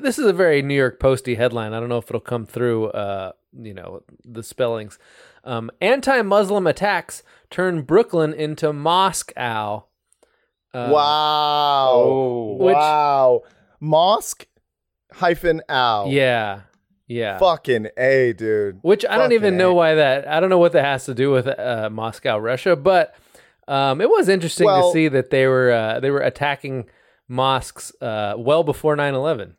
this 0.01 0.19
is 0.19 0.25
a 0.25 0.33
very 0.33 0.61
New 0.61 0.75
York 0.75 0.99
Posty 0.99 1.35
headline. 1.35 1.73
I 1.73 1.79
don't 1.79 1.89
know 1.89 1.97
if 1.97 2.09
it'll 2.09 2.19
come 2.19 2.45
through. 2.45 2.87
Uh, 2.87 3.31
you 3.53 3.73
know 3.73 4.03
the 4.25 4.43
spellings. 4.43 4.99
Um, 5.43 5.71
Anti-Muslim 5.81 6.67
attacks 6.67 7.23
turn 7.49 7.81
Brooklyn 7.83 8.33
into 8.33 8.73
Moscow. 8.73 9.85
Uh, 10.73 10.89
wow. 10.91 11.91
Oh. 11.95 12.57
Which- 12.59 12.75
wow. 12.75 13.41
Mosque 13.79 14.47
hyphen 15.13 15.61
ow. 15.69 16.07
Yeah, 16.09 16.61
yeah. 17.07 17.37
Fucking 17.37 17.87
A, 17.97 18.33
dude. 18.33 18.79
Which 18.81 19.05
I 19.09 19.17
don't 19.17 19.31
even 19.31 19.49
Fucking 19.53 19.57
know 19.57 19.73
why 19.73 19.95
that. 19.95 20.27
I 20.27 20.39
don't 20.39 20.49
know 20.49 20.57
what 20.57 20.73
that 20.73 20.85
has 20.85 21.05
to 21.05 21.13
do 21.13 21.31
with 21.31 21.47
uh, 21.47 21.89
Moscow, 21.91 22.37
Russia, 22.37 22.75
but 22.75 23.15
um, 23.67 24.01
it 24.01 24.09
was 24.09 24.29
interesting 24.29 24.65
Well- 24.65 24.91
to 24.91 24.93
see 24.93 25.07
that 25.07 25.29
they 25.29 25.47
were 25.47 25.71
uh, 25.71 25.99
they 25.99 26.11
were 26.11 26.21
attacking 26.21 26.89
mosques 27.27 27.91
uh, 28.01 28.33
well 28.37 28.63
before 28.63 28.95
9-11. 28.97 29.53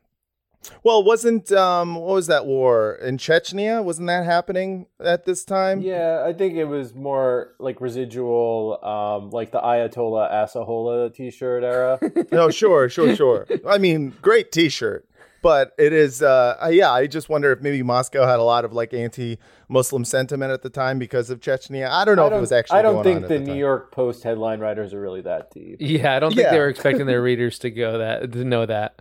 Well, 0.83 1.03
wasn't 1.03 1.51
um 1.53 1.95
what 1.95 2.15
was 2.15 2.27
that 2.27 2.45
war 2.47 2.95
in 2.97 3.17
Chechnya? 3.17 3.83
Wasn't 3.83 4.07
that 4.09 4.25
happening 4.25 4.87
at 5.03 5.25
this 5.25 5.45
time? 5.45 5.81
Yeah, 5.81 6.23
I 6.27 6.33
think 6.35 6.55
it 6.55 6.67
was 6.67 6.95
more 6.95 7.55
like 7.59 7.81
residual, 7.81 8.79
um, 8.85 9.31
like 9.31 9.53
the 9.53 9.61
Ayatollah 9.61 10.31
Assahola 10.33 11.13
T-shirt 11.15 11.65
era. 11.65 11.99
No, 12.33 12.51
sure, 12.51 12.89
sure, 12.89 13.17
sure. 13.17 13.47
I 13.67 13.79
mean, 13.79 14.15
great 14.23 14.53
T-shirt, 14.53 15.09
but 15.43 15.73
it 15.79 15.93
is. 15.95 16.23
Uh, 16.23 16.69
yeah, 16.71 16.91
I 16.93 17.07
just 17.07 17.29
wonder 17.31 17.51
if 17.53 17.61
maybe 17.63 17.83
Moscow 17.83 18.27
had 18.27 18.39
a 18.39 18.43
lot 18.45 18.65
of 18.67 18.73
like 18.75 18.93
anti-Muslim 18.95 20.05
sentiment 20.05 20.53
at 20.53 20.63
the 20.63 20.71
time 20.71 20.99
because 20.99 21.31
of 21.31 21.41
Chechnya. 21.41 21.89
I 21.89 22.05
don't 22.05 22.17
know 22.17 22.25
I 22.25 22.29
if 22.29 22.33
it 22.35 22.41
was 22.41 22.53
actually. 22.53 22.79
I 22.79 22.83
don't 22.83 22.95
going 23.03 23.05
think 23.05 23.17
on 23.17 23.23
the 23.23 23.39
the 23.39 23.53
New. 23.55 23.59
York 23.59 23.93
Post 23.93 24.23
headline 24.25 24.61
writers 24.61 24.93
are 24.93 25.01
really 25.01 25.23
that 25.23 25.51
deep. 25.53 25.79
Yeah, 25.81 26.15
I 26.15 26.19
don't 26.21 26.31
think 26.31 26.43
Yeah. 26.43 26.51
they 26.53 26.59
were 26.59 26.69
expecting 26.69 27.07
their 27.07 27.23
readers 27.23 27.59
to 27.61 27.71
go 27.71 27.99
that 27.99 28.33
to 28.33 28.45
know 28.45 28.67
that. 28.67 29.01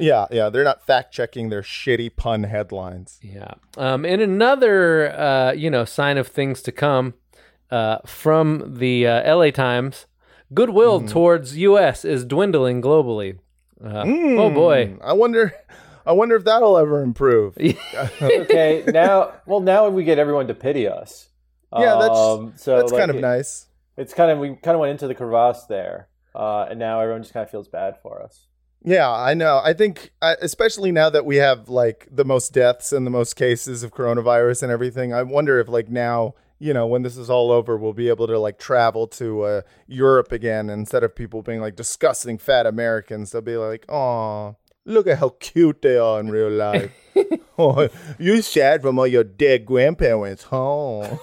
Yeah, 0.00 0.26
yeah, 0.30 0.48
they're 0.48 0.64
not 0.64 0.84
fact 0.86 1.12
checking 1.12 1.50
their 1.50 1.62
shitty 1.62 2.16
pun 2.16 2.44
headlines. 2.44 3.18
Yeah. 3.22 3.52
Um, 3.76 4.04
and 4.04 4.20
another, 4.22 5.12
uh, 5.18 5.52
you 5.52 5.70
know, 5.70 5.84
sign 5.84 6.18
of 6.18 6.26
things 6.28 6.62
to 6.62 6.72
come 6.72 7.14
uh, 7.70 7.98
from 8.06 8.76
the 8.78 9.06
uh, 9.06 9.36
LA 9.36 9.50
Times, 9.50 10.06
goodwill 10.54 11.06
towards 11.06 11.56
U.S. 11.58 12.04
is 12.04 12.24
dwindling 12.24 12.80
globally. 12.82 13.38
Uh, 13.82 14.04
Oh 14.06 14.50
boy. 14.50 14.96
I 15.02 15.12
wonder. 15.12 15.52
I 16.06 16.12
wonder 16.12 16.34
if 16.34 16.44
that'll 16.44 16.76
ever 16.78 17.02
improve. 17.02 17.56
okay, 18.22 18.82
now, 18.88 19.32
well, 19.46 19.60
now 19.60 19.88
we 19.90 20.02
get 20.02 20.18
everyone 20.18 20.46
to 20.48 20.54
pity 20.54 20.88
us. 20.88 21.28
Yeah, 21.76 21.98
that's 22.00 22.18
Um, 22.18 22.52
so 22.56 22.76
that's 22.78 22.90
like, 22.90 23.00
kind 23.00 23.10
of 23.10 23.18
it- 23.18 23.20
nice. 23.20 23.66
It's 23.96 24.14
kind 24.14 24.30
of 24.30 24.38
we 24.38 24.56
kind 24.56 24.74
of 24.74 24.80
went 24.80 24.92
into 24.92 25.06
the 25.08 25.14
crevasse 25.14 25.66
there, 25.66 26.08
uh, 26.34 26.66
and 26.70 26.78
now 26.78 27.00
everyone 27.00 27.22
just 27.22 27.34
kind 27.34 27.44
of 27.44 27.50
feels 27.50 27.68
bad 27.68 27.98
for 28.02 28.22
us. 28.22 28.46
Yeah, 28.82 29.10
I 29.10 29.34
know. 29.34 29.60
I 29.62 29.74
think, 29.74 30.10
especially 30.22 30.90
now 30.90 31.10
that 31.10 31.26
we 31.26 31.36
have 31.36 31.68
like 31.68 32.08
the 32.10 32.24
most 32.24 32.52
deaths 32.52 32.92
and 32.92 33.06
the 33.06 33.10
most 33.10 33.34
cases 33.34 33.82
of 33.82 33.92
coronavirus 33.92 34.62
and 34.62 34.72
everything, 34.72 35.12
I 35.12 35.22
wonder 35.22 35.60
if 35.60 35.68
like 35.68 35.90
now, 35.90 36.34
you 36.58 36.72
know, 36.72 36.86
when 36.86 37.02
this 37.02 37.16
is 37.16 37.28
all 37.28 37.50
over, 37.50 37.76
we'll 37.76 37.92
be 37.92 38.08
able 38.08 38.26
to 38.26 38.38
like 38.38 38.58
travel 38.58 39.06
to 39.08 39.42
uh, 39.42 39.60
Europe 39.86 40.32
again 40.32 40.70
instead 40.70 41.04
of 41.04 41.14
people 41.14 41.42
being 41.42 41.60
like 41.60 41.76
disgusting 41.76 42.38
fat 42.38 42.66
Americans. 42.66 43.32
They'll 43.32 43.42
be 43.42 43.58
like, 43.58 43.84
oh, 43.90 44.56
look 44.86 45.06
at 45.06 45.18
how 45.18 45.36
cute 45.40 45.82
they 45.82 45.98
are 45.98 46.18
in 46.18 46.30
real 46.30 46.50
life. 46.50 46.90
oh, 47.58 47.88
you 48.18 48.40
sad 48.40 48.80
from 48.80 48.98
all 48.98 49.06
your 49.06 49.24
dead 49.24 49.66
grandparents, 49.66 50.44
huh? 50.44 51.00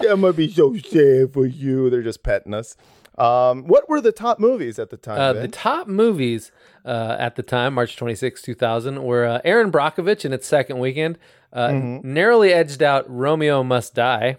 that 0.00 0.16
must 0.18 0.36
be 0.36 0.50
so 0.50 0.74
sad 0.76 1.32
for 1.32 1.46
you. 1.46 1.88
They're 1.88 2.02
just 2.02 2.24
petting 2.24 2.54
us. 2.54 2.76
Um, 3.20 3.64
what 3.66 3.88
were 3.88 4.00
the 4.00 4.12
top 4.12 4.38
movies 4.38 4.78
at 4.78 4.90
the 4.90 4.96
time? 4.96 5.18
Uh, 5.20 5.32
the 5.34 5.48
top 5.48 5.86
movies 5.88 6.50
uh, 6.84 7.16
at 7.18 7.36
the 7.36 7.42
time, 7.42 7.74
March 7.74 7.96
26, 7.96 8.40
2000, 8.42 9.02
were 9.02 9.26
uh, 9.26 9.40
Erin 9.44 9.70
Brockovich 9.70 10.24
in 10.24 10.32
its 10.32 10.46
second 10.46 10.78
weekend, 10.78 11.18
uh, 11.52 11.68
Mm-hmm. 11.68 12.14
narrowly 12.14 12.52
edged 12.52 12.82
out 12.82 13.04
Romeo 13.08 13.62
Must 13.62 13.94
Die. 13.94 14.36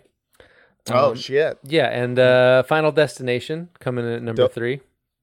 oh 0.90 1.14
shit, 1.16 1.60
Yeah, 1.64 1.88
and 1.90 2.18
uh, 2.18 2.64
Final 2.64 2.92
Destination 2.92 3.70
coming 3.80 4.06
in 4.06 4.12
at 4.14 4.24
number 4.24 4.44
Dope. 4.44 4.54
three. 4.54 4.82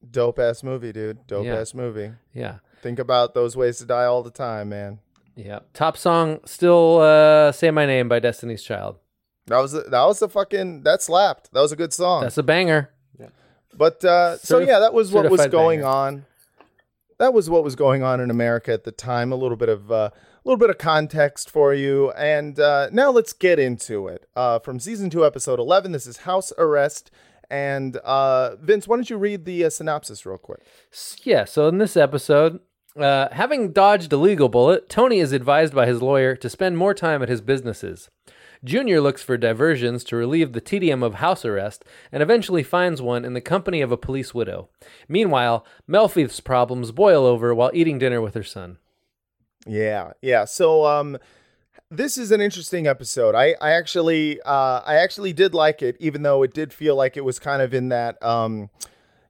dope 0.09 0.39
ass 0.39 0.63
movie, 0.63 0.93
dude. 0.93 1.27
Dope 1.27 1.45
Yeah. 1.45 1.55
ass 1.59 1.73
movie. 1.73 2.11
Yeah. 2.33 2.59
Think 2.81 2.97
about 2.99 3.33
those 3.33 3.57
ways 3.57 3.79
to 3.79 3.85
die 3.85 4.05
all 4.05 4.23
the 4.23 4.31
time, 4.31 4.69
man. 4.69 4.99
Yeah. 5.35 5.59
Top 5.73 5.97
song 5.97 6.39
still 6.45 6.99
uh, 7.01 7.51
Say 7.51 7.71
My 7.71 7.85
Name 7.85 8.07
by 8.07 8.19
Destiny's 8.19 8.63
Child. 8.63 8.97
That 9.47 9.57
was 9.59 9.71
that 9.73 9.91
was 9.91 10.21
a 10.21 10.29
fucking 10.29 10.83
that 10.83 11.01
slapped. 11.01 11.51
That 11.51 11.59
was 11.61 11.71
a 11.73 11.75
good 11.75 11.91
song. 11.91 12.21
That's 12.21 12.37
a 12.37 12.43
banger. 12.43 12.91
But 13.73 14.03
uh, 14.03 14.37
so 14.37 14.59
yeah, 14.59 14.79
that 14.79 14.93
was 14.93 15.11
what 15.11 15.29
was 15.29 15.47
going 15.47 15.81
banger. 15.81 15.89
on. 15.89 16.25
That 17.17 17.33
was 17.33 17.49
what 17.49 17.63
was 17.63 17.75
going 17.75 18.01
on 18.01 18.19
in 18.19 18.29
America 18.29 18.71
at 18.71 18.83
the 18.83 18.91
time. 18.91 19.31
A 19.31 19.35
little 19.35 19.57
bit 19.57 19.69
of 19.69 19.91
uh, 19.91 20.09
a 20.13 20.41
little 20.43 20.57
bit 20.57 20.69
of 20.69 20.77
context 20.77 21.49
for 21.49 21.73
you, 21.73 22.11
and 22.11 22.59
uh, 22.59 22.89
now 22.91 23.11
let's 23.11 23.33
get 23.33 23.59
into 23.59 24.07
it. 24.07 24.27
Uh, 24.35 24.59
from 24.59 24.79
season 24.79 25.09
two, 25.09 25.25
episode 25.25 25.59
eleven. 25.59 25.91
This 25.91 26.07
is 26.07 26.17
House 26.17 26.51
Arrest. 26.57 27.11
And 27.51 27.97
uh, 27.97 28.57
Vince, 28.57 28.87
why 28.87 28.97
don't 28.97 29.09
you 29.09 29.17
read 29.17 29.45
the 29.45 29.65
uh, 29.65 29.69
synopsis 29.71 30.23
real 30.23 30.37
quick? 30.37 30.59
Yeah, 31.23 31.45
so 31.45 31.67
in 31.67 31.79
this 31.79 31.97
episode, 31.97 32.59
uh, 32.95 33.29
having 33.31 33.71
dodged 33.71 34.13
a 34.13 34.17
legal 34.17 34.49
bullet, 34.49 34.87
Tony 34.87 35.19
is 35.19 35.31
advised 35.31 35.73
by 35.73 35.87
his 35.87 36.01
lawyer 36.01 36.35
to 36.35 36.49
spend 36.49 36.77
more 36.77 36.93
time 36.93 37.23
at 37.23 37.29
his 37.29 37.41
businesses. 37.41 38.09
Junior 38.63 38.99
looks 38.99 39.23
for 39.23 39.37
diversions 39.37 40.03
to 40.05 40.15
relieve 40.15 40.51
the 40.51 40.61
tedium 40.61 41.01
of 41.01 41.15
house 41.15 41.45
arrest 41.45 41.85
and 42.11 42.21
eventually 42.21 42.63
finds 42.63 43.01
one 43.01 43.23
in 43.23 43.33
the 43.33 43.41
company 43.41 43.81
of 43.81 43.91
a 43.91 43.97
police 43.97 44.33
widow. 44.33 44.69
Meanwhile, 45.07 45.65
Melfi's 45.87 46.39
problems 46.41 46.91
boil 46.91 47.25
over 47.25 47.55
while 47.55 47.71
eating 47.73 47.99
dinner 47.99 48.21
with 48.21 48.33
her 48.33 48.43
son. 48.43 48.77
Yeah, 49.65 50.13
yeah. 50.21 50.45
So 50.45 50.85
um 50.85 51.17
this 51.91 52.17
is 52.17 52.31
an 52.31 52.41
interesting 52.41 52.85
episode. 52.85 53.33
I 53.33 53.55
I 53.61 53.71
actually 53.71 54.41
uh 54.41 54.81
I 54.85 54.95
actually 54.95 55.33
did 55.33 55.53
like 55.53 55.81
it 55.81 55.95
even 55.99 56.23
though 56.23 56.43
it 56.43 56.53
did 56.53 56.73
feel 56.73 56.95
like 56.95 57.15
it 57.15 57.23
was 57.23 57.39
kind 57.39 57.61
of 57.61 57.73
in 57.73 57.89
that 57.89 58.21
um 58.21 58.69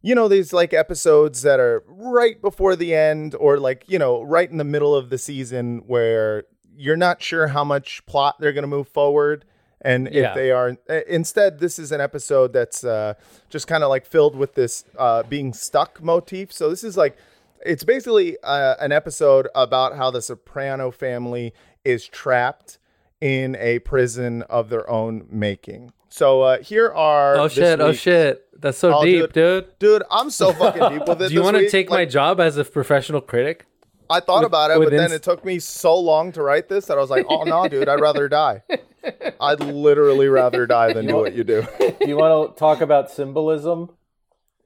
you 0.02 0.16
know 0.16 0.28
these 0.28 0.54
like 0.54 0.74
episodes 0.74 1.42
that 1.42 1.60
are 1.60 1.84
right 1.88 2.42
before 2.42 2.76
the 2.76 2.96
end 2.96 3.36
or 3.36 3.60
like, 3.60 3.84
you 3.88 4.00
know, 4.00 4.22
right 4.22 4.50
in 4.50 4.58
the 4.58 4.64
middle 4.64 4.96
of 4.96 5.10
the 5.10 5.18
season 5.18 5.84
where 5.86 6.46
you're 6.80 6.96
not 6.98 7.22
sure 7.22 7.48
how 7.48 7.64
much 7.64 8.06
plot 8.06 8.36
they're 8.40 8.54
going 8.54 8.64
to 8.64 8.68
move 8.68 8.88
forward 8.88 9.44
and 9.82 10.10
Yeah. 10.12 10.30
if 10.30 10.36
they 10.36 10.52
are 10.52 10.78
uh, 10.90 11.00
instead 11.08 11.60
this 11.60 11.78
is 11.80 11.92
an 11.92 12.02
episode 12.02 12.54
that's 12.54 12.84
uh 12.84 13.14
just 13.50 13.68
kind 13.68 13.84
of 13.84 13.90
like 13.90 14.06
filled 14.06 14.36
with 14.36 14.56
this 14.56 14.84
uh 14.98 15.24
being 15.24 15.54
stuck 15.54 16.02
motif. 16.02 16.52
So 16.54 16.70
this 16.70 16.84
is 16.84 16.96
like 16.98 17.18
it's 17.66 17.84
basically 17.84 18.38
uh, 18.42 18.76
an 18.80 18.92
episode 18.94 19.50
about 19.54 19.98
how 19.98 20.10
the 20.12 20.22
Soprano 20.22 20.92
family 20.92 21.54
is 21.84 22.08
trapped 22.08 22.78
in 23.20 23.58
a 23.58 23.80
prison 23.80 24.44
of 24.44 24.70
their 24.70 24.90
own 24.90 25.28
making. 25.30 25.92
So 26.08 26.42
uh, 26.42 26.60
here 26.64 26.90
are. 26.90 27.36
Oh 27.38 27.48
shit, 27.50 27.82
oh 27.82 27.92
shit. 27.92 28.46
That's 28.62 28.78
so 28.78 28.94
Oh, 29.00 29.04
deep, 29.04 29.34
dude. 29.34 29.78
Dude, 29.78 30.04
I'm 30.10 30.30
so 30.30 30.54
fucking 30.54 30.98
deep 31.00 31.08
with 31.08 31.22
it. 31.24 31.28
Do 31.28 31.34
you 31.34 31.44
want 31.44 31.58
to 31.58 31.70
take 31.70 31.90
my 31.90 32.06
job 32.06 32.40
as 32.40 32.56
a 32.58 32.64
professional 32.64 33.20
critic? 33.22 33.66
I 34.10 34.20
thought 34.20 34.40
With- 34.40 34.48
about 34.48 34.72
it, 34.72 34.80
but 34.80 34.90
then 34.92 35.04
ins- 35.06 35.14
it 35.14 35.24
took 35.24 35.46
me 35.46 35.60
so 35.60 35.98
long 35.98 36.32
to 36.34 36.42
write 36.42 36.68
this 36.70 36.86
that 36.88 36.98
I 36.98 37.02
was 37.02 37.10
like, 37.10 37.26
oh 37.30 37.44
no, 37.44 37.68
dude, 37.68 37.88
I'd 37.88 38.00
rather 38.02 38.28
die. 38.28 38.64
I'd 39.40 39.60
literally 39.62 40.28
rather 40.28 40.66
die 40.66 40.94
than 40.94 41.06
do 41.08 41.16
what 41.16 41.34
you 41.36 41.44
do. 41.44 41.66
Do 41.80 41.96
you 42.08 42.18
want 42.18 42.56
to 42.56 42.60
talk 42.60 42.82
about 42.82 43.10
symbolism 43.12 43.92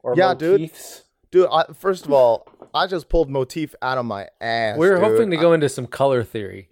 or 0.01 0.15
Yeah, 0.17 0.33
dude. 0.33 0.61
motifs? 0.61 1.03
Dude, 1.31 1.47
I, 1.51 1.65
first 1.73 2.05
of 2.05 2.11
all, 2.11 2.47
I 2.73 2.87
just 2.87 3.09
pulled 3.09 3.29
motif 3.29 3.75
out 3.81 3.97
of 3.97 4.05
my 4.05 4.27
ass. 4.39 4.77
We 4.77 4.87
were 4.87 4.95
dude. 4.95 5.03
hoping 5.03 5.31
to 5.31 5.37
go 5.37 5.53
into 5.53 5.67
some 5.69 5.87
color 5.87 6.23
theory. 6.23 6.69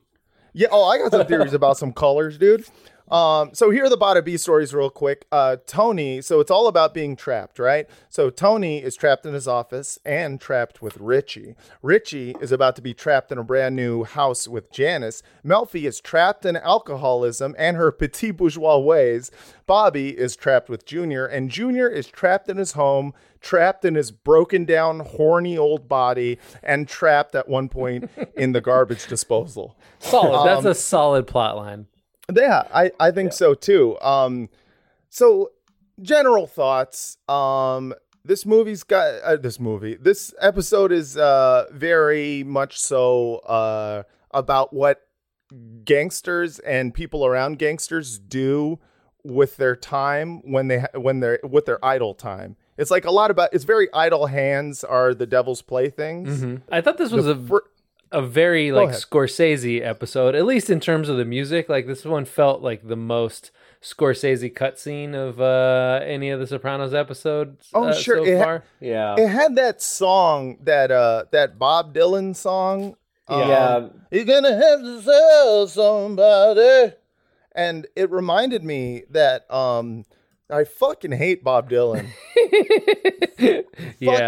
Yeah. 0.53 0.67
Oh, 0.71 0.83
I 0.85 0.97
got 0.97 1.11
some 1.11 1.25
theories 1.27 1.53
about 1.53 1.77
some 1.77 1.93
colors, 1.93 2.37
dude. 2.37 2.65
Um, 3.11 3.53
so 3.53 3.69
here 3.71 3.83
are 3.83 3.89
the 3.89 3.97
Bada 3.97 4.23
B 4.23 4.37
stories 4.37 4.73
real 4.73 4.89
quick. 4.89 5.25
Uh, 5.31 5.57
Tony, 5.67 6.21
so 6.21 6.39
it's 6.39 6.49
all 6.49 6.67
about 6.67 6.93
being 6.93 7.17
trapped, 7.17 7.59
right? 7.59 7.87
So 8.09 8.29
Tony 8.29 8.81
is 8.81 8.95
trapped 8.95 9.25
in 9.25 9.33
his 9.33 9.49
office 9.49 9.99
and 10.05 10.39
trapped 10.39 10.81
with 10.81 10.97
Richie. 10.97 11.55
Richie 11.81 12.35
is 12.39 12.53
about 12.53 12.77
to 12.77 12.81
be 12.81 12.93
trapped 12.93 13.31
in 13.31 13.37
a 13.37 13.43
brand 13.43 13.75
new 13.75 14.05
house 14.05 14.47
with 14.47 14.71
Janice. 14.71 15.21
Melfi 15.45 15.83
is 15.83 15.99
trapped 15.99 16.45
in 16.45 16.55
alcoholism 16.55 17.53
and 17.57 17.75
her 17.75 17.91
petit 17.91 18.31
bourgeois 18.31 18.77
ways. 18.77 19.29
Bobby 19.67 20.17
is 20.17 20.35
trapped 20.37 20.69
with 20.69 20.85
Junior, 20.85 21.25
and 21.25 21.49
Junior 21.49 21.89
is 21.89 22.07
trapped 22.07 22.49
in 22.49 22.57
his 22.57 22.73
home, 22.73 23.13
trapped 23.41 23.83
in 23.83 23.95
his 23.95 24.11
broken 24.11 24.63
down, 24.65 24.99
horny 25.01 25.57
old 25.57 25.89
body, 25.89 26.39
and 26.63 26.87
trapped 26.87 27.35
at 27.35 27.49
one 27.49 27.67
point 27.67 28.09
in 28.37 28.53
the 28.53 28.61
garbage 28.61 29.07
disposal. 29.07 29.77
Solid. 29.99 30.45
That's 30.45 30.65
a 30.65 30.75
solid 30.75 31.27
plot 31.27 31.57
line. 31.57 31.87
Yeah, 32.41 32.63
I, 32.73 32.91
I 32.99 33.11
think 33.11 33.33
so 33.33 33.53
too. 33.53 33.99
Um, 34.01 34.49
so 35.09 35.51
general 36.01 36.47
thoughts. 36.47 37.17
Um, 37.27 37.93
this 38.23 38.45
movie's 38.45 38.83
got 38.83 39.21
uh, 39.23 39.35
this 39.37 39.59
movie. 39.59 39.95
This 39.95 40.33
episode 40.39 40.91
is 40.91 41.17
uh 41.17 41.65
very 41.71 42.43
much 42.43 42.79
so 42.79 43.37
uh 43.37 44.03
about 44.31 44.73
what 44.73 45.01
gangsters 45.83 46.59
and 46.59 46.93
people 46.93 47.25
around 47.25 47.59
gangsters 47.59 48.19
do 48.19 48.79
with 49.23 49.57
their 49.57 49.75
time 49.75 50.41
when 50.49 50.67
they 50.67 50.79
ha- 50.79 50.99
when 50.99 51.19
they're 51.19 51.39
with 51.43 51.65
their 51.65 51.83
idle 51.83 52.13
time. 52.13 52.55
It's 52.77 52.91
like 52.91 53.05
a 53.05 53.11
lot 53.11 53.31
about. 53.31 53.49
It's 53.53 53.63
very 53.63 53.87
idle 53.93 54.27
hands 54.27 54.83
are 54.83 55.13
the 55.13 55.27
devil's 55.27 55.61
playthings. 55.61 56.61
I 56.71 56.81
thought 56.81 56.97
this 56.97 57.11
was 57.11 57.27
a 57.27 57.35
fir- 57.35 57.65
a 58.11 58.21
very 58.21 58.71
like. 58.71 58.89
Scorsese 58.89 59.81
episode, 59.85 60.35
at 60.35 60.45
least 60.45 60.69
in 60.69 60.79
terms 60.79 61.09
of 61.09 61.17
the 61.17 61.25
music. 61.25 61.69
Like 61.69 61.87
this 61.87 62.03
one 62.05 62.25
felt 62.25 62.61
like 62.61 62.87
the 62.87 62.95
most 62.95 63.51
Scorsese 63.81 64.53
cutscene 64.53 65.15
of 65.15 65.41
uh, 65.41 66.03
any 66.05 66.29
of 66.29 66.39
the 66.39 66.45
Sopranos 66.47 66.93
episodes. 66.93 67.69
Oh, 67.73 67.85
uh, 67.85 67.93
sure. 67.93 68.17
so 68.17 68.23
It 68.23 68.39
ha- 68.39 68.61
Yeah. 68.79 69.15
It 69.17 69.27
had 69.27 69.55
that 69.55 69.81
song 69.81 70.57
that 70.63 70.91
uh 70.91 71.25
that 71.31 71.57
Bob 71.57 71.93
Dylan 71.93 72.35
song. 72.35 72.95
um, 73.27 73.49
Yeah. 73.49 73.87
You're 74.11 74.25
gonna 74.25 74.53
have 74.55 74.81
to 74.81 75.01
sell 75.01 75.67
somebody. 75.67 76.93
And 77.53 77.87
it 77.95 78.09
reminded 78.11 78.63
me 78.63 79.03
that 79.09 79.51
um 79.51 80.05
I 80.49 80.65
fucking 80.65 81.13
hate 81.13 81.43
Bob 81.43 81.69
Dylan. 81.69 82.07
yeah, 83.39 83.61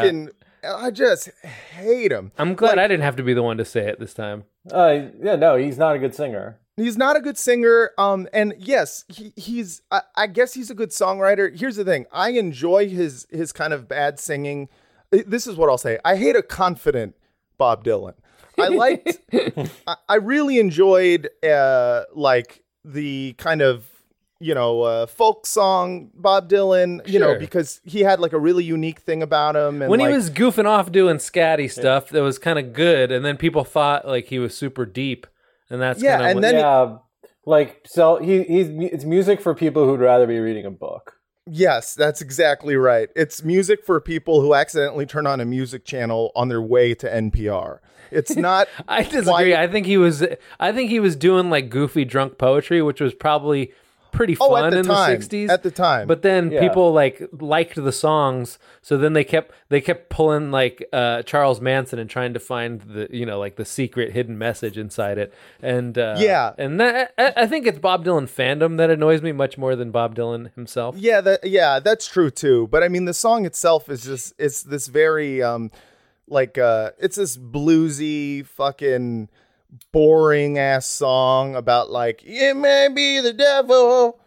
Fucking 0.01 0.29
I 0.63 0.91
just 0.91 1.29
hate 1.43 2.11
him. 2.11 2.31
I'm 2.37 2.55
glad 2.55 2.79
I 2.79 2.87
didn't 2.87 3.03
have 3.03 3.15
to 3.17 3.23
be 3.23 3.33
the 3.33 3.43
one 3.43 3.57
to 3.57 3.65
say 3.65 3.87
it 3.87 3.99
this 3.99 4.13
time. 4.13 4.45
Uh, 4.71 5.07
yeah, 5.21 5.35
no, 5.35 5.55
he's 5.55 5.77
not 5.77 5.95
a 5.95 5.99
good 5.99 6.15
singer. 6.15 6.59
He's 6.77 6.97
not 6.97 7.15
a 7.15 7.21
good 7.21 7.37
singer. 7.37 7.91
Um, 7.97 8.27
and 8.33 8.53
yes, 8.57 9.05
he, 9.07 9.33
he's. 9.35 9.81
I, 9.91 10.01
I 10.15 10.27
guess 10.27 10.53
he's 10.53 10.71
a 10.71 10.75
good 10.75 10.89
songwriter. 10.89 11.55
Here's 11.57 11.75
the 11.75 11.83
thing: 11.83 12.05
I 12.11 12.31
enjoy 12.31 12.89
his 12.89 13.27
his 13.29 13.51
kind 13.51 13.73
of 13.73 13.87
bad 13.87 14.19
singing. 14.19 14.69
This 15.11 15.45
is 15.45 15.55
what 15.55 15.69
I'll 15.69 15.77
say: 15.77 15.99
I 16.03 16.15
hate 16.15 16.35
a 16.35 16.41
confident 16.41 17.15
Bob 17.57 17.83
Dylan. 17.83 18.15
I 18.59 18.69
liked. 18.69 19.19
I, 19.87 19.95
I 20.09 20.15
really 20.15 20.59
enjoyed 20.59 21.29
uh 21.43 22.03
like 22.13 22.63
the 22.83 23.33
kind 23.37 23.61
of 23.61 23.85
you 24.43 24.53
know 24.53 24.81
uh, 24.81 25.05
folk 25.05 25.45
song 25.47 26.09
Bob 26.13 26.49
Dylan. 26.49 27.07
You 27.07 27.19
know 27.19 27.37
because 27.39 27.79
he 27.83 28.01
had 28.01 28.19
like 28.19 28.33
a 28.33 28.39
really 28.39 28.63
unique 28.63 28.99
thing 28.99 29.23
about 29.23 29.55
him. 29.55 29.81
And 29.81 29.89
when 29.89 29.99
like, 29.99 30.09
he 30.09 30.15
was 30.15 30.29
goofing 30.29 30.65
off 30.65 30.91
doing 30.91 31.17
scatty 31.17 31.71
stuff, 31.71 32.09
that 32.09 32.21
was 32.21 32.37
kind 32.37 32.59
of 32.59 32.73
good, 32.73 33.11
and 33.11 33.23
then 33.25 33.37
people 33.37 33.63
thought 33.63 34.07
like 34.07 34.25
he 34.25 34.39
was 34.39 34.55
super 34.55 34.85
deep, 34.85 35.27
and 35.69 35.81
that's 35.81 36.01
Yeah, 36.03 36.17
kind 36.17 36.25
of 36.25 36.35
and 36.37 36.43
then- 36.43 36.89
he- 36.89 36.99
like 37.45 37.81
so 37.85 38.17
he 38.17 38.43
he's 38.43 38.69
it's 38.69 39.03
music 39.03 39.41
for 39.41 39.53
people 39.53 39.85
who'd 39.85 39.99
rather 39.99 40.25
be 40.27 40.39
reading 40.39 40.65
a 40.65 40.71
book. 40.71 41.15
Yes, 41.45 41.93
that's 41.93 42.21
exactly 42.21 42.77
right. 42.77 43.09
It's 43.17 43.43
music 43.43 43.83
for 43.85 43.99
people 43.99 44.39
who 44.39 44.53
accidentally 44.53 45.05
turn 45.05 45.27
on 45.27 45.41
a 45.41 45.45
music 45.45 45.83
channel 45.83 46.31
on 46.37 46.47
their 46.47 46.61
way 46.61 46.95
to 46.95 47.05
NPR. 47.05 47.79
It's 48.11 48.35
not. 48.49 48.69
I 48.87 49.03
disagree. 49.03 49.23
quite- 49.25 49.53
I 49.55 49.67
think 49.67 49.85
he 49.85 49.97
was. 49.97 50.25
I 50.57 50.71
think 50.71 50.89
he 50.89 51.01
was 51.01 51.17
doing 51.17 51.49
like 51.49 51.69
goofy 51.69 52.05
drunk 52.05 52.37
poetry, 52.37 52.81
which 52.81 53.01
was 53.01 53.13
probably 53.13 53.73
pretty 54.13 54.35
fun 54.35 54.49
Oh, 54.51 54.55
at 54.55 54.69
the 54.71 54.79
in 54.79 54.85
time. 54.85 55.19
the 55.19 55.25
'60s. 55.25 55.49
At 55.49 55.63
the 55.63 55.71
time. 55.71 56.07
but 56.07 56.21
then 56.21 56.51
Yeah. 56.51 56.61
people 56.61 56.93
like 56.93 57.27
liked 57.33 57.75
the 57.75 57.91
songs, 57.91 58.57
so 58.81 58.95
then 58.97 59.13
they 59.13 59.23
kept 59.25 59.51
they 59.69 59.81
kept 59.81 60.09
pulling 60.09 60.51
like 60.51 60.87
uh, 60.93 61.23
Charles 61.23 61.59
Manson 61.59 61.99
and 61.99 62.09
trying 62.09 62.33
to 62.33 62.39
find 62.39 62.81
the 62.81 63.07
you 63.11 63.25
know 63.25 63.39
like 63.39 63.57
the 63.57 63.65
secret 63.65 64.11
hidden 64.13 64.37
message 64.37 64.77
inside 64.77 65.17
it. 65.17 65.33
And 65.61 65.97
uh, 65.97 66.15
Yeah. 66.19 66.53
and 66.57 66.79
that 66.79 67.13
I, 67.17 67.33
I 67.43 67.47
think 67.47 67.67
it's 67.67 67.79
Bob 67.79 68.05
Dylan 68.05 68.29
fandom 68.29 68.77
that 68.77 68.89
annoys 68.89 69.21
me 69.21 69.31
much 69.33 69.57
more 69.57 69.75
than 69.75 69.91
Bob 69.91 70.15
Dylan 70.15 70.53
himself. 70.55 70.95
yeah, 70.97 71.19
that 71.21 71.43
yeah, 71.43 71.79
that's 71.79 72.07
true 72.07 72.29
too. 72.29 72.67
But 72.71 72.83
I 72.83 72.87
mean, 72.87 73.05
the 73.05 73.13
song 73.13 73.45
itself 73.45 73.89
is 73.89 74.03
just 74.05 74.33
it's 74.37 74.63
this 74.63 74.87
very 74.87 75.41
um, 75.43 75.71
like 76.27 76.57
uh, 76.57 76.91
it's 76.99 77.17
this 77.17 77.35
bluesy 77.37 78.45
fucking 78.45 79.29
boring 79.91 80.57
ass 80.57 80.85
song 80.87 81.55
about 81.55 81.89
like 81.91 82.21
it 82.25 82.55
may 82.55 82.89
be 82.93 83.19
the 83.21 83.33
devil. 83.33 84.19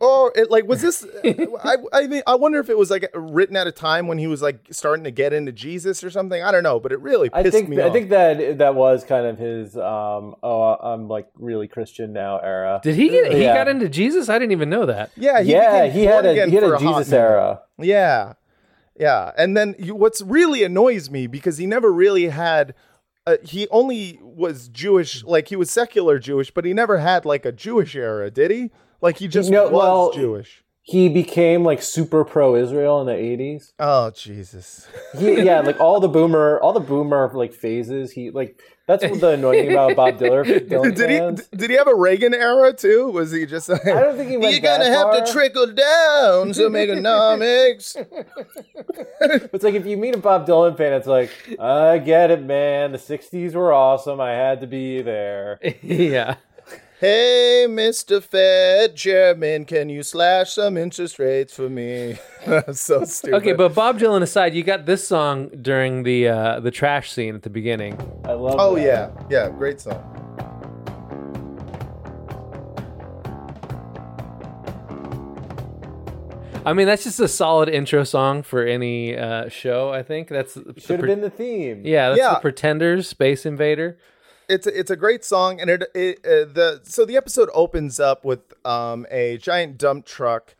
Or 0.00 0.32
it 0.34 0.50
like 0.50 0.66
was 0.66 0.80
this? 0.82 1.04
I 1.24 1.76
I 1.92 2.06
mean 2.06 2.22
I 2.26 2.34
wonder 2.36 2.58
if 2.58 2.68
it 2.68 2.76
was 2.76 2.90
like 2.90 3.08
written 3.14 3.54
at 3.56 3.66
a 3.66 3.72
time 3.72 4.06
when 4.06 4.18
he 4.18 4.26
was 4.26 4.40
like 4.42 4.66
starting 4.70 5.04
to 5.04 5.10
get 5.10 5.32
into 5.32 5.52
Jesus 5.52 6.02
or 6.02 6.10
something. 6.10 6.42
I 6.42 6.50
don't 6.52 6.62
know, 6.62 6.80
but 6.80 6.92
it 6.92 7.00
really 7.00 7.28
I 7.32 7.42
pissed 7.42 7.54
think 7.54 7.68
me 7.68 7.80
I 7.80 7.86
off. 7.86 7.92
think 7.92 8.10
that 8.10 8.58
that 8.58 8.74
was 8.74 9.04
kind 9.04 9.26
of 9.26 9.38
his 9.38 9.76
um 9.76 10.34
oh 10.42 10.76
I'm 10.80 11.08
like 11.08 11.28
really 11.36 11.68
Christian 11.68 12.12
now 12.12 12.38
era. 12.38 12.80
Did 12.82 12.96
he 12.96 13.08
get 13.08 13.32
he 13.32 13.42
Yeah. 13.44 13.54
got 13.54 13.68
into 13.68 13.88
Jesus? 13.88 14.28
I 14.28 14.38
didn't 14.38 14.52
even 14.52 14.68
know 14.70 14.86
that. 14.86 15.10
Yeah, 15.16 15.42
he 15.42 15.52
yeah, 15.52 15.86
he 15.86 16.04
had 16.04 16.24
a 16.26 16.32
he 16.46 16.54
had 16.54 16.64
for 16.64 16.74
a 16.74 16.78
hot 16.78 16.98
Jesus 16.98 17.10
minute. 17.10 17.22
era. 17.22 17.62
Yeah, 17.78 18.32
yeah, 18.98 19.32
and 19.36 19.56
then 19.56 19.74
you, 19.78 19.94
what's 19.94 20.22
really 20.22 20.64
annoys 20.64 21.10
me 21.10 21.26
because 21.26 21.58
he 21.58 21.66
never 21.66 21.92
really 21.92 22.28
had. 22.28 22.74
Uh, 23.26 23.36
he 23.42 23.66
only 23.68 24.18
was 24.22 24.68
Jewish, 24.68 25.24
like 25.24 25.48
he 25.48 25.56
was 25.56 25.70
secular 25.70 26.18
Jewish, 26.18 26.50
but 26.50 26.64
he 26.64 26.72
never 26.74 26.98
had 26.98 27.24
like 27.24 27.44
a 27.46 27.52
Jewish 27.52 27.94
era, 27.96 28.30
did 28.30 28.50
he? 28.50 28.70
Like 29.00 29.18
he 29.18 29.28
just 29.28 29.50
No, 29.50 29.64
was 29.64 29.72
well- 29.72 30.12
Jewish. 30.12 30.63
He 30.86 31.08
became 31.08 31.64
like 31.64 31.80
super 31.80 32.26
pro 32.26 32.56
Israel 32.56 33.00
in 33.00 33.06
the 33.06 33.14
80s. 33.14 33.72
Oh 33.78 34.10
Jesus! 34.10 34.86
He, 35.18 35.42
yeah, 35.42 35.60
like 35.60 35.80
all 35.80 35.98
the 35.98 36.08
boomer, 36.08 36.60
all 36.60 36.74
the 36.74 36.80
boomer 36.80 37.30
like 37.32 37.54
phases. 37.54 38.12
He 38.12 38.28
like 38.30 38.60
that's 38.86 39.02
what 39.02 39.18
the 39.18 39.30
annoying 39.30 39.64
thing 39.64 39.72
about 39.72 39.96
Bob 39.96 40.18
Dylan. 40.18 40.44
Dylan 40.68 40.94
did 40.94 41.08
he 41.08 41.56
did 41.56 41.70
he 41.70 41.76
have 41.76 41.88
a 41.88 41.94
Reagan 41.94 42.34
era 42.34 42.70
too? 42.74 43.08
Was 43.08 43.32
he 43.32 43.46
just? 43.46 43.70
Like, 43.70 43.86
I 43.86 44.02
don't 44.02 44.18
think 44.18 44.28
he 44.28 44.36
went 44.36 44.52
You're 44.52 44.60
gonna 44.60 44.84
that 44.84 45.14
have 45.16 45.24
to 45.24 45.32
trickle 45.32 45.72
down 45.72 46.52
some 46.52 46.76
economics. 46.76 47.96
It's 49.20 49.64
like 49.64 49.74
if 49.74 49.86
you 49.86 49.96
meet 49.96 50.14
a 50.14 50.18
Bob 50.18 50.46
Dylan 50.46 50.76
fan, 50.76 50.92
it's 50.92 51.06
like 51.06 51.30
I 51.58 51.96
get 51.96 52.30
it, 52.30 52.42
man. 52.42 52.92
The 52.92 52.98
'60s 52.98 53.54
were 53.54 53.72
awesome. 53.72 54.20
I 54.20 54.32
had 54.32 54.60
to 54.60 54.66
be 54.66 55.00
there. 55.00 55.58
yeah. 55.80 56.36
Hey, 57.04 57.66
Mr. 57.68 58.22
Fed 58.22 58.96
Chairman, 58.96 59.66
can 59.66 59.90
you 59.90 60.02
slash 60.02 60.54
some 60.54 60.78
interest 60.78 61.18
rates 61.18 61.52
for 61.54 61.68
me? 61.68 62.16
That's 62.46 62.80
so 62.80 63.04
stupid. 63.04 63.36
Okay, 63.36 63.52
but 63.52 63.74
Bob 63.74 63.98
Dylan 63.98 64.22
aside, 64.22 64.54
you 64.54 64.62
got 64.62 64.86
this 64.86 65.06
song 65.06 65.50
during 65.60 66.04
the 66.04 66.28
uh, 66.28 66.60
the 66.60 66.70
trash 66.70 67.12
scene 67.12 67.34
at 67.34 67.42
the 67.42 67.50
beginning. 67.50 67.92
I 68.24 68.32
love. 68.32 68.54
It. 68.54 68.58
Oh 68.58 68.74
that. 68.76 68.82
yeah, 68.82 69.10
yeah, 69.28 69.50
great 69.50 69.82
song. 69.82 70.00
I 76.64 76.72
mean, 76.72 76.86
that's 76.86 77.04
just 77.04 77.20
a 77.20 77.28
solid 77.28 77.68
intro 77.68 78.04
song 78.04 78.42
for 78.42 78.64
any 78.64 79.14
uh, 79.14 79.50
show. 79.50 79.90
I 79.92 80.02
think 80.02 80.28
that's 80.28 80.54
the 80.54 80.72
should 80.78 80.90
have 80.92 81.00
pre- 81.00 81.08
been 81.10 81.20
the 81.20 81.28
theme. 81.28 81.82
yeah, 81.84 82.08
that's 82.08 82.18
Yeah. 82.18 82.30
the 82.30 82.40
Pretenders, 82.40 83.06
Space 83.08 83.44
Invader. 83.44 83.98
It's 84.48 84.66
a, 84.66 84.78
it's 84.78 84.90
a 84.90 84.96
great 84.96 85.24
song, 85.24 85.60
and 85.60 85.70
it, 85.70 85.82
it 85.94 86.18
uh, 86.24 86.52
the 86.52 86.80
so 86.84 87.04
the 87.04 87.16
episode 87.16 87.48
opens 87.54 87.98
up 88.00 88.24
with 88.24 88.40
um 88.66 89.06
a 89.10 89.38
giant 89.38 89.78
dump 89.78 90.06
truck 90.06 90.54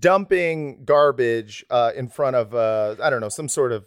dumping 0.00 0.84
garbage 0.84 1.64
uh 1.70 1.92
in 1.94 2.08
front 2.08 2.36
of 2.36 2.54
uh 2.54 2.96
I 3.02 3.10
don't 3.10 3.20
know 3.20 3.28
some 3.28 3.48
sort 3.48 3.72
of 3.72 3.84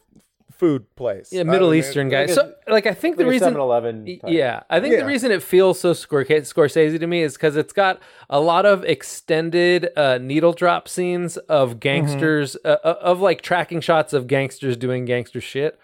food 0.51 0.85
place. 0.95 1.33
Yeah, 1.33 1.41
Middle 1.41 1.69
don't 1.69 1.79
know. 1.79 1.87
Eastern 1.87 2.09
guy. 2.09 2.21
like 2.21 2.29
a- 2.29 2.33
so, 2.35 2.53
like, 2.67 2.85
I 2.85 2.93
think 2.93 3.17
the 3.17 3.23
Like 3.23 3.29
a 3.29 3.31
reason 3.31 3.53
7-Eleven 3.55 4.19
Yeah, 4.27 4.61
I 4.69 4.79
think 4.79 4.93
Yeah. 4.93 4.99
the 4.99 5.05
reason 5.07 5.31
it 5.31 5.41
feels 5.41 5.79
so 5.79 5.91
Scor- 5.93 6.23
Scorsese 6.27 6.99
to 6.99 7.07
me 7.07 7.23
is 7.23 7.33
because 7.33 7.55
it's 7.57 7.73
got 7.73 7.99
a 8.29 8.39
lot 8.39 8.67
of 8.67 8.83
extended 8.85 9.89
uh, 9.97 10.19
needle 10.19 10.53
drop 10.53 10.87
scenes 10.87 11.37
of 11.37 11.79
gangsters, 11.79 12.55
uh, 12.63 12.77
uh, 12.83 12.95
of 13.01 13.19
like 13.21 13.41
tracking 13.41 13.81
shots 13.81 14.13
of 14.13 14.27
gangsters 14.27 14.77
doing 14.77 15.05
gangster 15.05 15.41
shit. 15.41 15.79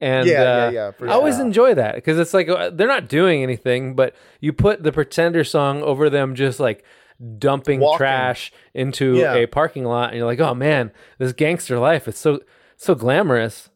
And 0.00 0.28
Yeah, 0.28 0.34
uh, 0.42 0.44
yeah, 0.44 0.70
yeah, 0.70 0.90
for 0.92 1.08
I 1.08 1.12
always 1.12 1.38
enjoy 1.40 1.74
that 1.74 1.96
because 1.96 2.18
it's 2.18 2.32
like 2.32 2.48
uh, 2.48 2.70
they're 2.70 2.86
not 2.86 3.08
doing 3.08 3.42
anything, 3.42 3.94
but 3.96 4.14
you 4.40 4.52
put 4.52 4.82
the 4.84 4.92
Pretender 4.92 5.42
song 5.44 5.82
over 5.82 6.08
them 6.08 6.34
just 6.36 6.60
like 6.60 6.84
dumping 7.38 7.80
Walking. 7.80 7.98
trash 7.98 8.52
into 8.74 9.16
Yeah. 9.16 9.34
a 9.34 9.46
parking 9.46 9.84
lot, 9.84 10.10
and 10.10 10.18
you're 10.18 10.26
like, 10.26 10.38
oh 10.40 10.54
man, 10.54 10.92
this 11.18 11.32
gangster 11.32 11.78
life 11.80 12.06
is 12.06 12.16
so 12.16 12.40
so 12.76 12.94
glamorous. 12.94 13.70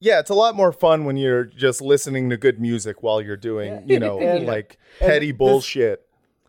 Yeah, 0.00 0.18
it's 0.20 0.30
a 0.30 0.34
lot 0.34 0.54
more 0.56 0.72
fun 0.72 1.04
when 1.04 1.16
you're 1.16 1.44
just 1.44 1.80
listening 1.80 2.30
to 2.30 2.36
good 2.36 2.60
music 2.60 3.02
while 3.02 3.20
you're 3.22 3.36
doing, 3.36 3.82
you 3.86 3.98
know, 4.00 4.18
And- 4.20 4.46
like 4.46 4.78
and 5.00 5.08
petty 5.10 5.30
this- 5.30 5.38
bullshit 5.38 6.06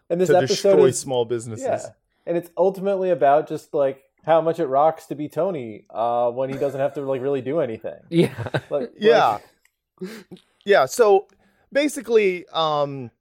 And 0.10 0.20
this 0.20 0.30
to 0.30 0.38
episode 0.38 0.70
destroy 0.72 0.86
is 0.88 0.98
small 1.00 1.26
businesses. 1.26 1.66
yeah, 1.66 1.86
and 2.26 2.36
it's 2.36 2.50
ultimately 2.58 3.12
about 3.12 3.48
just 3.48 3.76
like 3.76 4.04
how 4.26 4.42
much 4.42 4.60
it 4.60 4.68
rocks 4.68 5.06
to 5.08 5.16
be 5.16 5.28
Tony 5.30 5.86
uh, 5.90 6.30
when 6.32 6.50
he 6.50 6.58
doesn't 6.58 6.80
have 6.80 6.94
to 6.96 7.02
like 7.02 7.22
really 7.22 7.42
do 7.42 7.60
anything. 7.60 8.00
Yeah, 8.10 8.34
Like, 8.70 8.92
yeah 8.98 9.40
like- 10.02 10.10
yeah 10.66 10.86
so 10.86 11.28
basically 11.74 12.46
um 12.54 13.12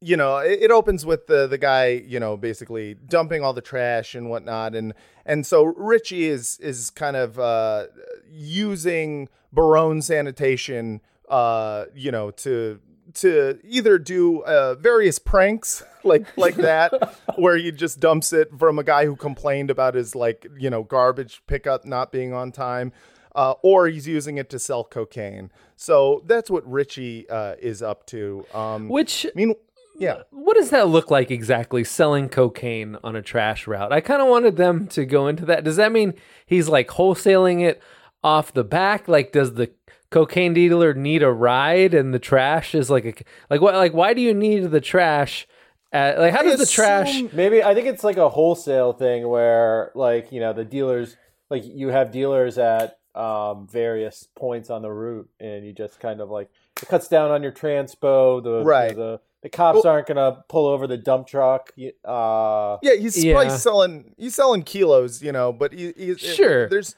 you 0.00 0.16
know 0.16 0.38
it, 0.38 0.62
it 0.62 0.70
opens 0.70 1.04
with 1.04 1.26
the 1.26 1.46
the 1.46 1.58
guy 1.58 1.88
you 1.88 2.20
know 2.20 2.36
basically 2.36 2.94
dumping 2.94 3.42
all 3.42 3.52
the 3.52 3.60
trash 3.60 4.14
and 4.14 4.30
whatnot 4.30 4.74
and 4.76 4.94
and 5.26 5.44
so 5.44 5.64
richie 5.64 6.26
is 6.26 6.58
is 6.60 6.90
kind 6.90 7.16
of 7.16 7.38
uh 7.38 7.86
using 8.30 9.28
barone 9.52 10.00
sanitation 10.02 11.00
uh 11.28 11.86
you 11.94 12.10
know 12.12 12.30
to 12.30 12.78
to 13.20 13.58
either 13.64 13.98
do 13.98 14.42
uh, 14.44 14.74
various 14.74 15.18
pranks 15.18 15.82
like 16.04 16.26
like 16.36 16.54
that 16.56 16.92
where 17.36 17.56
he 17.56 17.70
just 17.72 18.00
dumps 18.00 18.32
it 18.32 18.48
from 18.58 18.78
a 18.78 18.84
guy 18.84 19.04
who 19.04 19.16
complained 19.16 19.70
about 19.70 19.94
his 19.94 20.14
like 20.14 20.46
you 20.58 20.70
know 20.70 20.82
garbage 20.82 21.42
pickup 21.46 21.84
not 21.84 22.12
being 22.12 22.32
on 22.32 22.52
time 22.52 22.92
uh, 23.34 23.54
or 23.62 23.86
he's 23.86 24.06
using 24.08 24.38
it 24.38 24.48
to 24.50 24.58
sell 24.58 24.84
cocaine 24.84 25.50
so 25.76 26.22
that's 26.26 26.50
what 26.50 26.68
richie 26.70 27.28
uh, 27.28 27.54
is 27.60 27.82
up 27.82 28.06
to 28.06 28.44
um 28.54 28.88
which 28.88 29.26
i 29.26 29.30
mean 29.34 29.54
yeah 29.98 30.22
what 30.48 30.56
does 30.56 30.70
that 30.70 30.88
look 30.88 31.10
like 31.10 31.30
exactly? 31.30 31.84
Selling 31.84 32.30
cocaine 32.30 32.96
on 33.04 33.14
a 33.14 33.20
trash 33.20 33.66
route. 33.66 33.92
I 33.92 34.00
kind 34.00 34.22
of 34.22 34.28
wanted 34.28 34.56
them 34.56 34.86
to 34.88 35.04
go 35.04 35.28
into 35.28 35.44
that. 35.44 35.62
Does 35.62 35.76
that 35.76 35.92
mean 35.92 36.14
he's 36.46 36.70
like 36.70 36.88
wholesaling 36.88 37.62
it 37.62 37.82
off 38.24 38.54
the 38.54 38.64
back? 38.64 39.08
Like, 39.08 39.30
does 39.30 39.52
the 39.52 39.70
cocaine 40.10 40.54
dealer 40.54 40.94
need 40.94 41.22
a 41.22 41.30
ride, 41.32 41.94
and 41.94 42.12
the 42.14 42.18
trash 42.18 42.74
is 42.74 42.90
like 42.90 43.04
a 43.04 43.14
like 43.50 43.60
what? 43.60 43.74
Like, 43.74 43.92
why 43.94 44.14
do 44.14 44.20
you 44.20 44.34
need 44.34 44.70
the 44.70 44.80
trash? 44.80 45.46
At, 45.90 46.18
like, 46.18 46.32
how 46.34 46.40
I 46.40 46.42
does 46.42 46.58
the 46.60 46.66
trash? 46.66 47.22
Maybe 47.32 47.62
I 47.62 47.74
think 47.74 47.86
it's 47.86 48.04
like 48.04 48.18
a 48.18 48.28
wholesale 48.28 48.92
thing 48.92 49.26
where 49.26 49.90
like 49.94 50.30
you 50.32 50.40
know 50.40 50.52
the 50.52 50.64
dealers 50.64 51.16
like 51.50 51.62
you 51.64 51.88
have 51.88 52.10
dealers 52.12 52.58
at 52.58 52.98
um, 53.14 53.66
various 53.66 54.28
points 54.36 54.68
on 54.70 54.82
the 54.82 54.90
route 54.90 55.28
and 55.40 55.64
you 55.66 55.72
just 55.72 55.98
kind 55.98 56.20
of 56.20 56.28
like 56.30 56.50
it 56.82 56.88
cuts 56.88 57.08
down 57.08 57.30
on 57.30 57.42
your 57.42 57.52
transpo. 57.52 58.42
The 58.42 58.62
Right. 58.64 58.94
the 58.94 59.20
the 59.42 59.48
cops 59.48 59.84
aren't 59.86 60.06
gonna 60.08 60.44
pull 60.48 60.66
over 60.66 60.86
the 60.86 60.96
dump 60.98 61.26
truck. 61.26 61.72
y- 61.78 61.92
Uh, 62.04 62.76
yeah 62.82 62.94
he's 62.94 63.24
Yeah. 63.24 63.34
probably 63.34 63.56
selling 63.56 64.14
he's 64.18 64.34
selling 64.34 64.62
kilos 64.64 65.22
you 65.22 65.32
know 65.32 65.52
but 65.52 65.72
he, 65.72 65.92
he's 65.96 66.18
Sure. 66.20 66.68
there's 66.68 66.96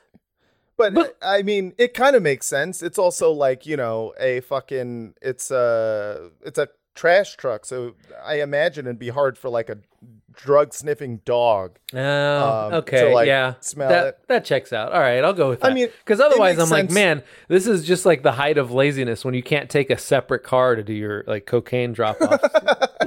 but, 0.80 0.94
But- 0.94 1.16
I 1.22 1.42
mean, 1.42 1.74
it 1.78 1.92
kind 1.94 2.16
of 2.16 2.22
makes 2.22 2.46
sense. 2.46 2.82
It's 2.82 2.98
also 2.98 3.30
like 3.30 3.66
you 3.66 3.76
know 3.76 4.14
a 4.18 4.40
fucking 4.40 5.14
it's 5.20 5.50
a 5.50 6.30
it's 6.44 6.58
a 6.58 6.68
trash 6.94 7.36
truck, 7.36 7.64
so 7.64 7.94
I 8.24 8.40
imagine 8.42 8.86
it'd 8.86 8.98
be 8.98 9.10
hard 9.10 9.38
for 9.38 9.48
like 9.50 9.68
a 9.68 9.78
drug 10.34 10.72
sniffing 10.72 11.20
dog. 11.24 11.78
Oh, 11.94 11.98
um, 11.98 12.70
to, 12.70 12.76
okay, 12.78 13.12
like, 13.14 13.26
yeah, 13.26 13.54
smell 13.60 13.88
that 13.88 14.06
it. 14.06 14.18
that 14.28 14.44
checks 14.44 14.72
out. 14.72 14.92
All 14.92 15.00
right, 15.00 15.22
I'll 15.24 15.32
go 15.32 15.48
with 15.50 15.60
that. 15.60 15.66
I 15.66 15.68
that. 15.70 15.74
mean, 15.74 15.88
because 16.04 16.20
otherwise, 16.20 16.58
I'm 16.58 16.68
like, 16.70 16.90
man, 16.90 17.22
this 17.48 17.66
is 17.66 17.84
just 17.86 18.06
like 18.06 18.22
the 18.22 18.32
height 18.32 18.58
of 18.58 18.70
laziness 18.72 19.24
when 19.24 19.34
you 19.34 19.42
can't 19.42 19.68
take 19.68 19.90
a 19.90 19.98
separate 19.98 20.42
car 20.44 20.76
to 20.76 20.82
do 20.82 20.92
your 20.92 21.24
like 21.26 21.46
cocaine 21.46 21.92
drop 21.92 22.20
off. 22.20 22.40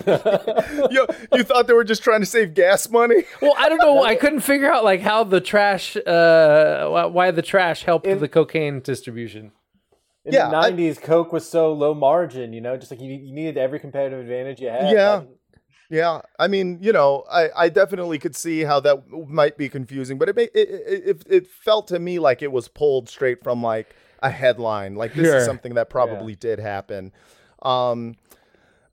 you, 0.92 1.08
you 1.34 1.44
thought 1.44 1.68
they 1.68 1.74
were 1.74 1.84
just 1.84 2.04
trying 2.04 2.20
to 2.20 2.26
save 2.26 2.54
gas 2.54 2.90
money? 2.90 3.24
well, 3.42 3.54
I 3.58 3.70
don't 3.70 3.80
know. 3.80 4.04
I 4.04 4.16
couldn't 4.24 4.42
figure 4.42 4.72
out 4.72 4.84
like 4.84 5.02
how 5.02 5.24
the 5.24 5.42
trash, 5.42 5.96
uh, 5.98 6.88
why 7.10 7.32
the 7.32 7.42
trash 7.42 7.84
helped 7.84 8.06
In- 8.08 8.20
the 8.20 8.28
cocaine 8.28 8.82
distribution. 8.82 9.52
in 10.26 10.34
Yeah, 10.34 10.50
the 10.50 10.58
I- 10.58 10.72
'90s, 10.72 11.02
Coke 11.02 11.32
was 11.32 11.48
so 11.50 11.74
low 11.74 11.94
margin. 11.94 12.54
You 12.54 12.62
know, 12.62 12.76
just 12.78 12.92
like 12.92 13.02
you, 13.02 13.12
you 13.14 13.34
needed 13.34 13.58
every 13.58 13.80
competitive 13.80 14.20
advantage 14.20 14.60
you 14.60 14.70
had. 14.70 14.92
Yeah. 14.94 15.22
That- 15.94 15.98
Yeah, 15.98 16.22
I 16.40 16.48
mean, 16.48 16.80
you 16.82 16.92
know, 16.92 17.24
I, 17.32 17.50
I 17.56 17.70
definitely 17.70 18.20
could 18.20 18.36
see 18.36 18.62
how 18.62 18.80
that 18.82 19.04
might 19.12 19.58
be 19.58 19.70
confusing, 19.70 20.18
but 20.18 20.30
it, 20.30 20.36
ma- 20.36 20.42
it 20.42 20.52
it 20.56 21.04
it 21.06 21.24
it 21.30 21.48
felt 21.48 21.88
to 21.90 22.00
me 22.00 22.20
like 22.20 22.42
it 22.42 22.52
was 22.52 22.68
pulled 22.68 23.10
straight 23.10 23.44
from 23.44 23.62
like 23.62 23.96
a 24.22 24.30
headline. 24.30 24.96
Like 24.96 25.14
this 25.14 25.28
Sure. 25.28 25.38
is 25.38 25.46
something 25.46 25.74
that 25.76 25.90
probably 25.90 26.36
did 26.36 26.60
happen. 26.60 27.12
Um, 27.62 28.16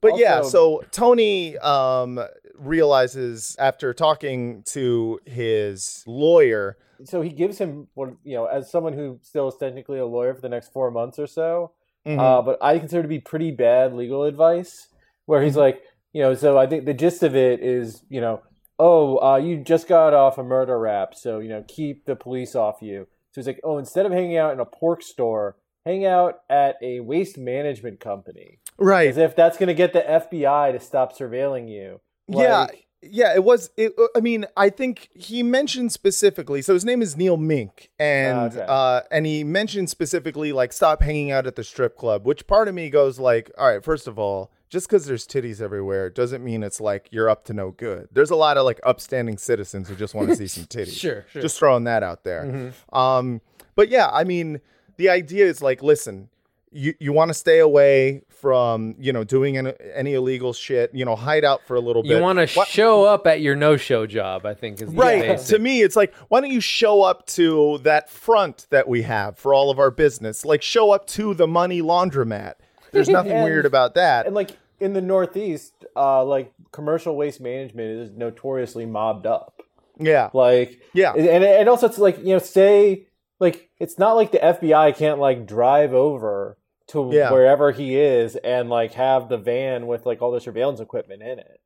but 0.01 0.17
yeah, 0.17 0.41
so 0.43 0.83
Tony 0.91 1.57
um 1.59 2.19
realizes 2.55 3.55
after 3.59 3.93
talking 3.93 4.63
to 4.67 5.19
his 5.25 6.03
lawyer, 6.07 6.77
so 7.05 7.21
he 7.21 7.29
gives 7.29 7.57
him 7.57 7.87
what 7.95 8.09
you 8.23 8.35
know 8.35 8.45
as 8.45 8.69
someone 8.71 8.93
who 8.93 9.19
still 9.21 9.47
is 9.47 9.55
technically 9.59 9.99
a 9.99 10.05
lawyer 10.05 10.33
for 10.35 10.41
the 10.41 10.49
next 10.49 10.71
four 10.73 10.91
months 10.91 11.17
or 11.19 11.27
so 11.27 11.71
Mm-hmm. 12.03 12.19
uh, 12.19 12.41
but 12.41 12.57
i 12.63 12.79
consider 12.79 13.03
to 13.03 13.07
be 13.07 13.19
pretty 13.19 13.51
bad 13.51 13.93
legal 13.93 14.23
advice 14.23 14.87
where 15.27 15.43
he's 15.43 15.55
like 15.55 15.83
you 16.13 16.21
know 16.21 16.33
so 16.33 16.57
i 16.57 16.65
think 16.67 16.85
the 16.85 16.93
gist 16.93 17.23
of 17.23 17.35
it 17.35 17.61
is 17.61 18.03
you 18.09 18.21
know 18.21 18.41
oh 18.79 19.17
uh, 19.19 19.37
you 19.37 19.57
just 19.57 19.87
got 19.87 20.13
off 20.13 20.37
a 20.37 20.43
murder 20.43 20.77
rap 20.79 21.13
so 21.15 21.39
you 21.39 21.49
know 21.49 21.63
keep 21.67 22.05
the 22.05 22.15
police 22.15 22.55
off 22.55 22.81
you 22.81 23.07
so 23.31 23.41
he's 23.41 23.47
like 23.47 23.59
oh 23.63 23.77
instead 23.77 24.05
of 24.05 24.11
hanging 24.11 24.37
out 24.37 24.53
in 24.53 24.59
a 24.59 24.65
pork 24.65 25.01
store 25.03 25.55
hang 25.85 26.05
out 26.05 26.39
at 26.49 26.75
a 26.81 26.99
waste 26.99 27.37
management 27.37 27.99
company 27.99 28.59
right? 28.77 29.09
as 29.09 29.17
if 29.17 29.35
that's 29.35 29.57
going 29.57 29.67
to 29.67 29.73
get 29.73 29.93
the 29.93 30.01
fbi 30.01 30.71
to 30.71 30.79
stop 30.79 31.15
surveilling 31.17 31.69
you 31.69 31.99
yeah 32.27 32.67
yeah 33.03 33.33
it 33.33 33.43
was 33.43 33.71
it, 33.77 33.93
i 34.15 34.19
mean 34.19 34.45
i 34.55 34.69
think 34.69 35.09
he 35.15 35.41
mentioned 35.41 35.91
specifically 35.91 36.61
so 36.61 36.73
his 36.73 36.85
name 36.85 37.01
is 37.01 37.17
neil 37.17 37.35
mink 37.37 37.89
and 37.99 38.53
Okay. 38.53 38.65
uh 38.67 39.01
and 39.11 39.25
he 39.25 39.43
mentioned 39.43 39.89
specifically 39.89 40.51
like 40.51 40.71
stop 40.71 41.01
hanging 41.01 41.31
out 41.31 41.47
at 41.47 41.55
the 41.55 41.63
strip 41.63 41.97
club 41.97 42.25
which 42.27 42.45
part 42.45 42.67
of 42.67 42.75
me 42.75 42.89
goes 42.91 43.17
like 43.17 43.49
all 43.57 43.67
right 43.69 43.83
first 43.83 44.07
of 44.07 44.19
all 44.19 44.51
just 44.71 44.87
because 44.87 45.05
there's 45.05 45.27
titties 45.27 45.61
everywhere 45.61 46.09
doesn't 46.09 46.43
mean 46.43 46.63
it's 46.63 46.81
like 46.81 47.07
you're 47.11 47.29
up 47.29 47.43
to 47.45 47.53
no 47.53 47.69
good 47.71 48.07
there's 48.11 48.31
a 48.31 48.35
lot 48.35 48.57
of 48.57 48.65
like 48.65 48.79
upstanding 48.83 49.37
citizens 49.37 49.87
who 49.89 49.95
just 49.95 50.15
want 50.15 50.27
to 50.29 50.35
see 50.35 50.47
some 50.47 50.63
titties 50.75 50.97
Sure, 50.99 51.25
sure. 51.31 51.41
just 51.43 51.59
throwing 51.59 51.83
that 51.83 52.01
out 52.01 52.23
there 52.23 52.73
um 52.93 53.41
but 53.75 53.89
yeah 53.89 54.09
i 54.11 54.23
mean 54.23 54.59
the 54.97 55.09
idea 55.09 55.45
is 55.45 55.61
like 55.61 55.83
listen 55.83 56.29
you, 56.73 56.93
you 57.01 57.11
want 57.11 57.27
to 57.27 57.33
stay 57.33 57.59
away 57.59 58.21
from 58.29 58.95
you 58.97 59.11
know 59.11 59.25
doing 59.25 59.57
any, 59.57 59.73
any 59.93 60.13
illegal 60.13 60.53
shit 60.53 60.89
you 60.95 61.03
know 61.03 61.17
hide 61.17 61.43
out 61.43 61.61
for 61.67 61.75
a 61.75 61.81
little 61.81 62.01
bit 62.01 62.11
You 62.15 62.19
want 62.21 62.39
to 62.39 62.47
show 62.47 63.03
up 63.03 63.27
at 63.27 63.41
your 63.41 63.57
no-show 63.57 64.07
job? 64.07 64.45
I 64.45 64.53
think 64.53 64.81
is 64.81 64.89
the 64.89 64.95
Right. 64.95 65.37
To 65.37 65.59
me, 65.59 65.81
it's 65.81 65.95
like, 65.97 66.13
why 66.29 66.39
don't 66.39 66.49
you 66.49 66.61
show 66.61 67.03
up 67.03 67.27
to 67.27 67.77
that 67.83 68.09
front 68.09 68.67
that 68.69 68.87
we 68.87 69.01
have 69.01 69.37
for 69.37 69.53
all 69.53 69.69
of 69.69 69.79
our 69.79 69.91
business? 69.91 70.45
Like, 70.45 70.61
show 70.63 70.91
up 70.91 71.05
to 71.07 71.33
the 71.33 71.45
money 71.45 71.81
laundromat. 71.81 72.53
There's 72.93 73.09
nothing 73.19 73.33
And- 73.33 73.43
weird 73.43 73.65
about 73.65 73.93
that. 73.95 74.25
and 74.25 74.33
like 74.33 74.57
in 74.81 74.93
the 74.93 75.01
northeast 75.01 75.85
uh 75.95 76.23
like 76.23 76.51
commercial 76.71 77.15
waste 77.15 77.39
management 77.39 77.89
is 78.01 78.11
notoriously 78.11 78.85
mobbed 78.85 79.25
up 79.25 79.61
yeah. 79.99 80.29
like 80.33 80.81
Yeah. 80.93 81.13
and 81.13 81.43
and 81.43 81.69
also 81.69 81.87
it's 81.87 81.97
like 81.99 82.17
you 82.19 82.33
know 82.33 82.39
say 82.39 83.05
like 83.39 83.69
it's 83.79 83.97
not 83.97 84.13
like 84.13 84.31
the 84.31 84.39
fbi 84.39 84.95
can't 84.95 85.19
like 85.19 85.45
drive 85.45 85.93
over 85.93 86.57
to 86.87 87.09
Yeah. 87.13 87.31
wherever 87.31 87.71
he 87.71 87.95
is 87.97 88.35
and 88.37 88.69
like 88.69 88.93
have 88.93 89.29
the 89.29 89.37
van 89.37 89.87
with 89.87 90.05
like 90.05 90.21
all 90.21 90.31
the 90.31 90.41
surveillance 90.41 90.79
equipment 90.79 91.21
in 91.21 91.39
it 91.39 91.60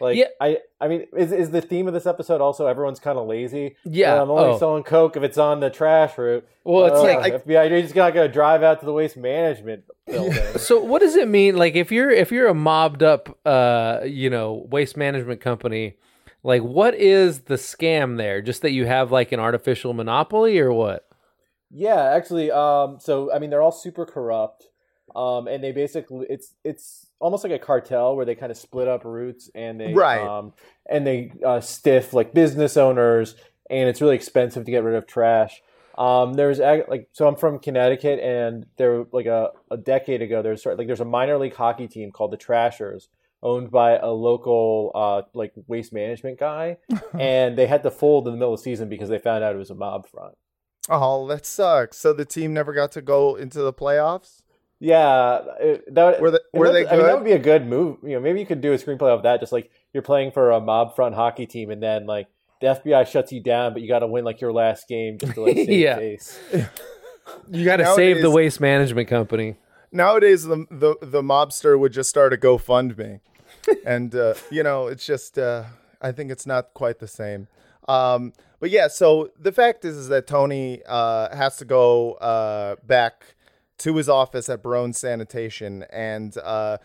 like 0.00 0.16
Yeah. 0.16 0.26
i 0.40 0.58
i 0.80 0.88
mean 0.88 1.06
is, 1.16 1.32
is 1.32 1.50
the 1.50 1.60
theme 1.60 1.86
of 1.88 1.94
this 1.94 2.06
episode 2.06 2.40
also 2.40 2.66
everyone's 2.66 3.00
kind 3.00 3.18
of 3.18 3.26
lazy 3.26 3.76
Yeah. 3.84 4.14
Uh, 4.14 4.22
i'm 4.22 4.30
only 4.30 4.44
Oh. 4.54 4.58
selling 4.58 4.82
coke 4.82 5.16
if 5.16 5.22
it's 5.22 5.38
on 5.38 5.60
the 5.60 5.70
trash 5.70 6.16
route 6.18 6.46
Well, 6.64 6.86
it's 6.86 6.98
Oh, 6.98 7.02
like- 7.04 7.44
fbi 7.44 7.70
you're 7.70 7.82
just 7.82 7.94
not 7.96 8.14
gonna 8.14 8.28
drive 8.28 8.62
out 8.62 8.80
to 8.80 8.86
the 8.86 8.92
waste 8.92 9.16
management 9.16 9.84
building 10.06 10.32
So 10.58 10.80
what 10.82 11.00
does 11.00 11.16
it 11.16 11.28
mean? 11.28 11.56
Like 11.56 11.74
if 11.76 11.90
you're 11.92 12.10
if 12.10 12.30
you're 12.32 12.48
a 12.48 12.54
mobbed 12.54 13.02
up 13.02 13.38
uh 13.46 14.00
you 14.04 14.28
know 14.30 14.66
waste 14.70 14.96
management 14.96 15.40
company, 15.40 15.96
like 16.42 16.62
what 16.62 16.94
is 16.94 17.40
the 17.42 17.54
scam 17.56 18.16
there? 18.16 18.40
Just 18.42 18.62
that 18.62 18.72
you 18.72 18.86
have 18.86 19.12
like 19.12 19.32
an 19.32 19.40
artificial 19.40 19.92
monopoly 19.94 20.58
or 20.58 20.72
what? 20.72 21.06
Yeah, 21.70 22.02
actually, 22.02 22.50
um, 22.50 22.98
so 22.98 23.32
I 23.32 23.38
mean, 23.38 23.50
they're 23.50 23.62
all 23.62 23.70
super 23.70 24.04
corrupt, 24.04 24.66
um, 25.14 25.46
and 25.46 25.62
they 25.62 25.70
basically 25.70 26.26
it's 26.28 26.54
it's 26.64 27.06
almost 27.20 27.44
like 27.44 27.52
a 27.52 27.58
cartel 27.58 28.16
where 28.16 28.26
they 28.26 28.34
kind 28.34 28.50
of 28.50 28.58
split 28.58 28.88
up 28.88 29.04
routes 29.04 29.50
and 29.54 29.80
they 29.80 29.94
Right. 29.94 30.20
um, 30.20 30.52
and 30.88 31.06
they 31.06 31.32
uh, 31.44 31.60
stiff 31.60 32.12
like 32.12 32.34
business 32.34 32.76
owners, 32.76 33.36
and 33.68 33.88
it's 33.88 34.00
really 34.00 34.16
expensive 34.16 34.64
to 34.64 34.70
get 34.70 34.82
rid 34.82 34.96
of 34.96 35.06
trash. 35.06 35.62
Um, 35.96 36.32
like 36.32 37.08
so 37.12 37.28
I'm 37.28 37.36
from 37.36 37.58
Connecticut, 37.58 38.18
and 38.20 38.66
there 38.76 39.04
like 39.12 39.26
a, 39.26 39.50
a 39.70 39.76
decade 39.76 40.22
ago 40.22 40.40
there's 40.42 40.62
sort 40.62 40.78
like 40.78 40.86
there's 40.86 41.00
a 41.00 41.04
minor 41.04 41.36
league 41.38 41.54
hockey 41.54 41.88
team 41.88 42.10
called 42.10 42.30
the 42.30 42.38
Trashers, 42.38 43.08
owned 43.42 43.70
by 43.70 43.98
a 43.98 44.08
local 44.08 44.92
uh, 44.94 45.22
like 45.34 45.52
waste 45.66 45.92
management 45.92 46.38
guy, 46.38 46.78
and 47.18 47.58
they 47.58 47.66
had 47.66 47.82
to 47.82 47.90
fold 47.90 48.26
in 48.26 48.32
the 48.32 48.38
middle 48.38 48.54
of 48.54 48.60
the 48.60 48.64
season 48.64 48.88
because 48.88 49.10
they 49.10 49.18
found 49.18 49.44
out 49.44 49.54
it 49.54 49.58
was 49.58 49.70
a 49.70 49.74
mob 49.74 50.08
front. 50.08 50.34
Oh, 50.88 51.26
that 51.28 51.44
sucks. 51.44 51.98
So 51.98 52.12
the 52.12 52.24
team 52.24 52.54
never 52.54 52.72
got 52.72 52.92
to 52.92 53.02
go 53.02 53.36
into 53.36 53.60
the 53.60 53.72
playoffs. 53.72 54.39
Yeah, 54.80 55.40
it, 55.60 55.94
that 55.94 56.20
Were 56.20 56.30
they- 56.30 56.38
and 56.52 56.60
were 56.60 56.66
that's- 56.72 56.88
they 56.88 56.94
I 56.94 56.96
mean, 56.96 57.06
that 57.06 57.14
would 57.16 57.24
be 57.24 57.32
a 57.32 57.38
good 57.38 57.66
move. 57.66 57.98
You 58.02 58.10
know, 58.14 58.20
maybe 58.20 58.40
you 58.40 58.46
could 58.46 58.60
do 58.62 58.72
a 58.72 58.76
screenplay 58.76 59.10
of 59.10 59.22
that. 59.24 59.38
Just 59.40 59.52
like 59.52 59.70
you're 59.92 60.02
playing 60.02 60.32
for 60.32 60.50
a 60.50 60.60
mob 60.60 60.96
front 60.96 61.14
hockey 61.14 61.46
team, 61.46 61.70
and 61.70 61.82
then 61.82 62.06
like 62.06 62.28
the 62.60 62.68
FBI 62.68 63.06
shuts 63.06 63.30
you 63.30 63.42
down, 63.42 63.72
but 63.74 63.82
you 63.82 63.88
got 63.88 63.98
to 64.00 64.06
win 64.06 64.24
like 64.24 64.40
your 64.40 64.52
last 64.52 64.88
game 64.88 65.18
just 65.18 65.34
to 65.34 65.42
like 65.42 65.54
save 65.56 65.68
Yeah. 65.70 65.96
face. 65.96 66.38
You 67.48 67.64
got 67.64 67.76
to 67.76 67.94
save 67.94 68.22
the 68.22 68.30
waste 68.30 68.60
management 68.60 69.06
company. 69.08 69.54
Nowadays, 69.92 70.44
the 70.44 70.66
the, 70.70 70.96
the 71.00 71.22
mobster 71.22 71.78
would 71.78 71.92
just 71.92 72.10
start 72.10 72.32
a 72.32 72.36
GoFundMe, 72.36 73.20
and 73.86 74.12
uh, 74.14 74.34
you 74.50 74.64
know, 74.64 74.88
it's 74.88 75.06
just 75.06 75.38
uh, 75.38 75.64
I 76.02 76.10
think 76.10 76.32
it's 76.32 76.44
not 76.46 76.74
quite 76.74 76.98
the 76.98 77.06
same. 77.06 77.46
Um, 77.86 78.32
but 78.58 78.70
yeah, 78.70 78.88
so 78.88 79.30
the 79.38 79.52
fact 79.52 79.84
is, 79.84 79.96
is 79.96 80.08
that 80.08 80.26
Tony 80.26 80.82
uh, 80.88 81.34
has 81.36 81.56
to 81.58 81.64
go 81.64 82.14
uh, 82.14 82.76
back 82.84 83.36
to 83.80 83.96
his 83.96 84.08
office 84.08 84.48
at 84.48 84.62
Barone 84.62 84.92
Sanitation, 84.92 85.84
and 85.90 86.36
uh, 86.38 86.78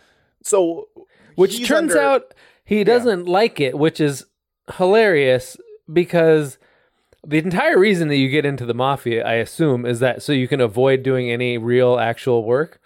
so 0.44 0.88
Which 1.36 1.66
turns 1.66 1.92
under- 1.92 2.02
out 2.02 2.34
he 2.64 2.84
doesn't 2.84 3.26
like 3.26 3.60
it, 3.62 3.78
which 3.78 4.02
is 4.02 4.26
hilarious 4.78 5.56
because 5.92 6.58
the 7.26 7.38
entire 7.38 7.78
reason 7.78 8.08
that 8.08 8.18
you 8.18 8.30
get 8.30 8.46
into 8.46 8.66
the 8.66 8.74
mafia, 8.74 9.26
I 9.26 9.34
assume, 9.34 9.86
is 9.86 10.00
that 10.00 10.24
so 10.24 10.34
you 10.34 10.48
can 10.48 10.62
avoid 10.62 11.04
doing 11.04 11.30
any 11.30 11.58
real 11.58 11.98
actual 12.00 12.44
work. 12.44 12.82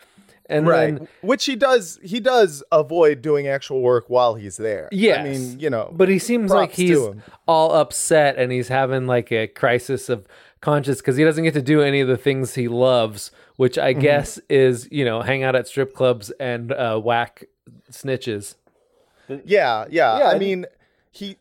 And 0.49 0.65
right. 0.65 0.97
then 0.97 1.07
which 1.21 1.45
he 1.45 1.55
does 1.55 1.99
he 2.03 2.19
does 2.19 2.63
avoid 2.71 3.21
doing 3.21 3.47
actual 3.47 3.81
work 3.81 4.05
while 4.09 4.33
he's 4.33 4.57
there. 4.57 4.89
Yeah, 4.91 5.21
i 5.21 5.23
mean 5.23 5.59
you 5.59 5.69
know 5.69 5.93
But 5.95 6.09
he 6.09 6.17
seems 6.17 6.51
like 6.51 6.71
he's 6.71 6.97
all 7.47 7.71
upset 7.71 8.35
and 8.37 8.51
he's 8.51 8.67
having 8.67 9.05
like 9.05 9.31
a 9.31 9.45
crisis 9.45 10.09
of 10.09 10.25
conscience 10.59 10.97
because 10.97 11.17
he 11.17 11.23
doesn't 11.23 11.43
get 11.43 11.53
to 11.53 11.61
do 11.61 11.81
any 11.81 12.01
of 12.01 12.07
the 12.07 12.17
things 12.17 12.55
he 12.55 12.67
loves, 12.67 13.31
which 13.59 13.77
I 13.77 13.91
Mm-hmm. 13.91 14.01
guess 14.01 14.39
is, 14.49 14.87
you 14.89 15.03
know, 15.03 15.19
hang 15.21 15.43
out 15.43 15.53
at 15.53 15.67
strip 15.67 15.93
clubs 15.93 16.31
and 16.39 16.71
uh, 16.71 16.97
whack 16.97 17.43
snitches. 17.91 18.55
Yeah, 19.27 19.85
yeah. 19.89 20.17
Yeah, 20.19 20.27
I 20.27 20.31
and- 20.31 20.39
mean, 20.39 20.65
he 21.11 21.35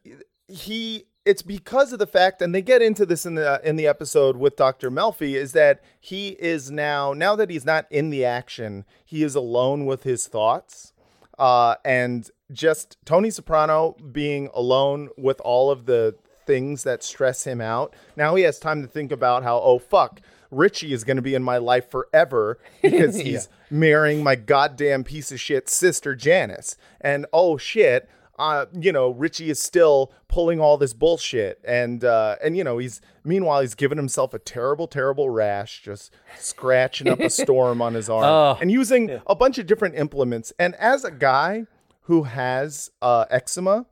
he. 0.48 1.04
It's 1.24 1.42
because 1.42 1.92
of 1.92 1.98
the 1.98 2.06
fact, 2.06 2.40
and 2.42 2.54
they 2.54 2.62
get 2.62 2.80
into 2.82 3.04
this 3.06 3.24
in 3.26 3.34
the 3.36 3.60
in 3.62 3.76
the 3.76 3.86
episode 3.86 4.36
with 4.36 4.56
Doctor 4.56 4.90
Melfi, 4.90 5.34
is 5.34 5.52
that 5.52 5.80
he 6.00 6.30
is 6.40 6.70
now 6.72 7.12
now 7.12 7.36
that 7.36 7.50
he's 7.50 7.64
not 7.66 7.86
in 7.90 8.10
the 8.10 8.24
action, 8.24 8.84
he 9.04 9.22
is 9.22 9.34
alone 9.36 9.84
with 9.86 10.02
his 10.02 10.26
thoughts, 10.26 10.92
uh, 11.38 11.76
and 11.84 12.30
just 12.50 12.96
Tony 13.04 13.30
Soprano 13.30 13.94
being 14.10 14.48
alone 14.54 15.10
with 15.18 15.38
all 15.42 15.70
of 15.70 15.84
the 15.86 16.16
things 16.46 16.82
that 16.84 17.02
stress 17.04 17.44
him 17.44 17.60
out. 17.60 17.94
Now 18.16 18.34
he 18.34 18.42
has 18.44 18.58
time 18.58 18.80
to 18.82 18.88
think 18.88 19.12
about 19.12 19.42
how 19.44 19.60
oh 19.60 19.78
fuck. 19.78 20.20
Richie 20.50 20.92
is 20.92 21.04
going 21.04 21.16
to 21.16 21.22
be 21.22 21.34
in 21.34 21.42
my 21.42 21.58
life 21.58 21.90
forever 21.90 22.58
because 22.82 23.16
he's 23.16 23.48
marrying 23.70 24.22
my 24.22 24.34
goddamn 24.34 25.04
piece 25.04 25.30
of 25.32 25.40
shit 25.40 25.68
sister 25.68 26.14
Janice. 26.14 26.76
And 27.00 27.26
oh 27.32 27.56
shit, 27.58 28.08
uh, 28.38 28.66
you 28.72 28.92
know, 28.92 29.10
Richie 29.10 29.50
is 29.50 29.60
still 29.60 30.12
pulling 30.28 30.60
all 30.60 30.78
this 30.78 30.92
bullshit. 30.94 31.60
And 31.66 32.04
uh, 32.04 32.36
and 32.42 32.56
you 32.56 32.62
know, 32.64 32.78
he's 32.78 33.00
meanwhile 33.24 33.60
he's 33.60 33.74
giving 33.74 33.98
himself 33.98 34.32
a 34.32 34.38
terrible, 34.38 34.86
terrible 34.86 35.28
rash, 35.28 35.82
just 35.82 36.14
scratching 36.38 37.08
up 37.08 37.20
a 37.20 37.30
storm 37.42 37.82
on 37.82 37.94
his 37.94 38.08
arm 38.08 38.24
Oh. 38.24 38.58
and 38.60 38.70
using 38.70 39.20
a 39.26 39.34
bunch 39.34 39.58
of 39.58 39.66
different 39.66 39.96
implements. 39.96 40.52
And 40.58 40.74
as 40.76 41.04
a 41.04 41.10
guy 41.10 41.66
who 42.02 42.22
has 42.22 42.90
uh, 43.02 43.24
eczema, 43.28 43.86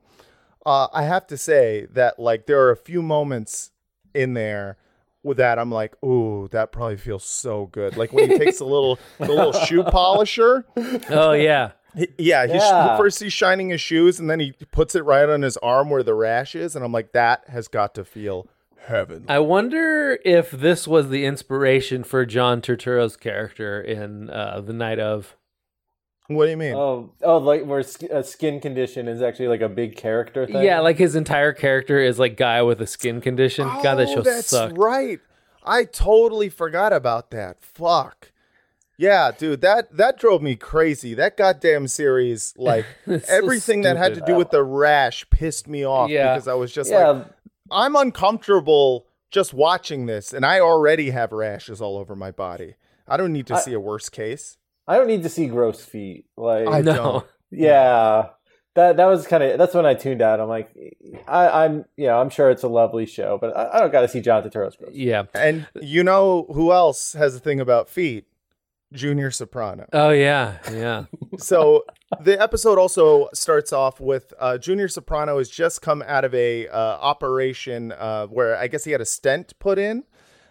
uh, 0.65 0.89
I 0.93 1.03
have 1.03 1.27
to 1.27 1.37
say 1.37 1.87
that 1.93 2.19
like 2.19 2.47
there 2.47 2.61
are 2.63 2.71
a 2.71 2.77
few 2.77 3.03
moments 3.03 3.73
in 4.15 4.35
there 4.35 4.79
with 5.27 5.37
that 5.37 5.59
I'm 5.59 5.71
like, 5.71 5.95
ooh, 6.03 6.49
that 6.53 6.73
probably 6.73 6.97
feels 6.97 7.25
so 7.25 7.67
good. 7.67 7.97
Like 7.99 8.13
when 8.15 8.31
he 8.31 8.39
takes 8.39 8.59
the 8.59 8.65
little 8.65 8.99
the 9.19 9.27
little 9.27 9.53
shoe 9.67 9.85
polisher. 9.85 10.65
Oh 11.11 11.33
yeah. 11.33 11.73
He- 11.95 12.09
yeah, 12.19 12.47
he's, 12.47 12.57
Yeah. 12.63 12.97
first 12.97 13.23
he's 13.23 13.33
shining 13.33 13.71
his 13.71 13.81
shoes 13.81 14.19
and 14.21 14.29
then 14.31 14.39
he 14.41 14.53
puts 14.71 14.95
it 14.95 15.03
right 15.05 15.29
on 15.29 15.43
his 15.43 15.57
arm 15.59 15.91
where 15.91 16.03
the 16.03 16.15
rash 16.15 16.55
is, 16.55 16.77
and 16.77 16.85
I'm 16.85 16.93
like, 16.93 17.13
that 17.13 17.49
has 17.49 17.69
got 17.69 17.95
to 17.97 18.05
feel 18.05 18.49
heaven. 18.87 19.25
I 19.29 19.39
wonder 19.41 20.19
if 20.25 20.51
this 20.51 20.87
was 20.87 21.09
the 21.09 21.25
inspiration 21.25 22.05
for 22.05 22.25
John 22.27 22.61
Turturro's 22.61 23.17
character 23.17 23.81
in 23.81 24.31
uh, 24.31 24.61
The 24.61 24.73
Night 24.75 24.99
of. 24.99 25.37
What 26.29 26.47
do 26.47 26.51
you 26.51 26.57
mean? 26.57 26.75
Oh, 26.75 27.13
oh, 27.23 27.39
like 27.39 27.65
where 27.65 27.79
a 28.11 28.23
skin 28.25 28.61
condition 28.61 29.07
is 29.07 29.23
actually 29.23 29.49
like 29.49 29.61
a 29.61 29.69
big 29.69 29.97
character 29.97 30.45
thing. 30.47 30.65
Yeah, 30.65 30.81
like 30.81 30.99
his 30.99 31.15
entire 31.15 31.53
character 31.53 31.99
is 32.01 32.19
like 32.19 32.37
guy 32.37 32.63
with 32.63 32.81
a 32.81 32.87
skin 32.87 33.21
condition. 33.21 33.67
God, 33.69 33.95
that 33.97 34.09
Oh, 34.09 34.15
show 34.17 34.23
that's 34.23 34.49
sucked. 34.49 34.77
right. 34.77 35.21
I 35.65 35.85
totally 35.85 36.49
forgot 36.49 36.93
about 36.93 37.31
that. 37.31 37.63
Fuck. 37.63 38.33
Yeah, 38.99 39.31
dude, 39.37 39.61
that 39.61 39.97
that 39.97 40.19
drove 40.19 40.43
me 40.43 40.57
crazy. 40.57 41.13
That 41.15 41.37
goddamn 41.37 41.87
series, 41.87 42.55
like 42.57 42.87
It's 43.07 43.29
so 43.29 43.35
everything 43.35 43.83
that 43.83 43.97
had 43.97 44.15
to 44.15 44.21
do 44.23 44.35
with 44.37 44.51
the 44.51 44.65
rash, 44.65 45.29
pissed 45.31 45.69
me 45.69 45.85
off 45.87 46.11
Yeah. 46.11 46.35
because 46.35 46.49
I 46.49 46.55
was 46.55 46.73
just 46.73 46.91
yeah. 46.91 47.09
like, 47.11 47.27
I'm 47.71 47.95
uncomfortable 47.95 49.07
just 49.31 49.53
watching 49.53 50.07
this, 50.07 50.33
and 50.33 50.47
I 50.47 50.61
already 50.61 51.11
have 51.11 51.31
rashes 51.33 51.81
all 51.81 51.99
over 51.99 52.17
my 52.17 52.31
body. 52.31 52.75
I 53.07 53.17
don't 53.17 53.33
need 53.33 53.47
to 53.49 53.55
I- 53.55 53.61
see 53.61 53.73
a 53.75 53.81
worse 53.81 54.09
case. 54.09 54.57
I 54.87 54.97
don't 54.97 55.09
need 55.09 55.23
to 55.25 55.29
see 55.29 55.47
gross 55.47 55.85
feet. 55.85 56.27
Like, 56.37 56.69
I 56.69 56.81
no. 56.81 56.95
don't. 56.95 57.27
yeah, 57.51 58.29
that 58.75 58.97
that 58.99 59.07
was 59.07 59.27
kind 59.27 59.43
of 59.43 59.59
that's 59.59 59.75
when 59.75 59.87
I 59.87 59.95
tuned 59.95 60.23
out. 60.23 60.41
I'm 60.41 60.49
like, 60.49 60.71
I, 61.27 61.65
I'm 61.65 61.85
you 61.97 62.07
know 62.07 62.21
I'm 62.21 62.31
sure 62.31 62.51
it's 62.51 62.63
a 62.63 62.69
lovely 62.69 63.07
show, 63.07 63.39
but 63.41 63.57
I, 63.57 63.77
I 63.77 63.81
don't 63.81 63.91
got 63.91 64.03
to 64.03 64.09
see 64.09 64.21
John 64.21 64.43
Turturro's 64.43 64.77
gross. 64.77 64.93
feet. 64.93 65.07
Yeah. 65.07 65.25
And 65.35 65.67
you 65.81 66.05
know 66.05 66.47
who 66.53 66.73
else 66.73 67.15
has 67.15 67.35
a 67.35 67.41
thing 67.41 67.59
about 67.59 67.89
feet? 67.89 68.27
Junior 68.93 69.31
Soprano. 69.31 69.87
Oh 69.93 70.11
yeah. 70.11 70.59
Yeah. 70.71 71.05
so 71.39 71.85
the 72.21 72.41
episode 72.41 72.79
also 72.79 73.29
starts 73.35 73.73
off 73.73 74.01
with 74.01 74.33
uh, 74.39 74.59
Junior 74.59 74.89
Soprano 74.89 75.39
has 75.39 75.49
just 75.49 75.83
come 75.83 76.03
out 76.07 76.25
of 76.25 76.35
a 76.35 76.69
uh, 76.69 76.77
operation 76.77 77.93
uh, 77.93 78.27
where 78.27 78.57
I 78.57 78.69
guess 78.69 78.85
he 78.85 78.93
had 78.93 79.01
a 79.01 79.07
stent 79.07 79.55
put 79.59 79.79
in, 79.79 80.05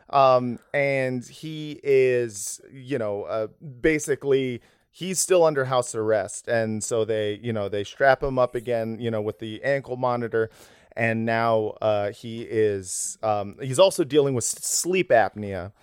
um, 0.09 0.59
and 0.73 1.25
he 1.25 1.79
is, 1.83 2.61
you 2.71 2.97
know, 2.97 3.23
uh, 3.23 3.47
basically 3.81 4.61
he's 4.91 5.19
still 5.19 5.43
under 5.43 5.65
house 5.65 5.95
arrest, 5.95 6.47
and 6.47 6.83
so 6.83 7.05
they, 7.05 7.39
you 7.43 7.53
know, 7.53 7.69
they 7.69 7.83
strap 7.83 8.23
him 8.23 8.39
up 8.39 8.55
again, 8.55 8.97
you 8.99 9.11
know, 9.11 9.21
with 9.21 9.39
the 9.39 9.63
ankle 9.63 9.97
monitor. 9.97 10.49
And 10.97 11.25
now 11.25 11.73
uh, 11.81 12.11
he 12.13 12.43
is. 12.43 13.17
Um, 13.21 13.57
he's 13.61 13.79
also 13.79 14.05
dealing 14.05 14.33
with 14.33 14.45
sleep 14.45 15.09
apnea. 15.09 15.73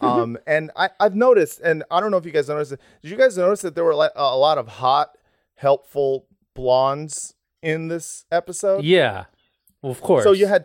Um, 0.00 0.38
and 0.46 0.70
I, 0.74 0.88
I've 0.98 1.14
noticed, 1.14 1.60
and 1.60 1.84
I 1.90 2.00
don't 2.00 2.10
know 2.10 2.16
if 2.16 2.24
you 2.24 2.32
guys 2.32 2.48
noticed, 2.48 2.72
it, 2.72 2.80
did 3.02 3.10
you 3.10 3.16
guys 3.16 3.36
notice 3.36 3.60
that 3.62 3.74
there 3.74 3.84
were 3.84 3.94
like 3.94 4.12
a 4.16 4.36
lot 4.36 4.58
of 4.58 4.66
hot, 4.66 5.16
helpful 5.56 6.26
blondes 6.54 7.34
in 7.62 7.88
this 7.88 8.24
episode? 8.32 8.82
Yeah. 8.84 9.26
Well, 9.82 9.92
of 9.92 10.00
course. 10.00 10.24
So 10.24 10.32
you 10.32 10.46
had 10.46 10.64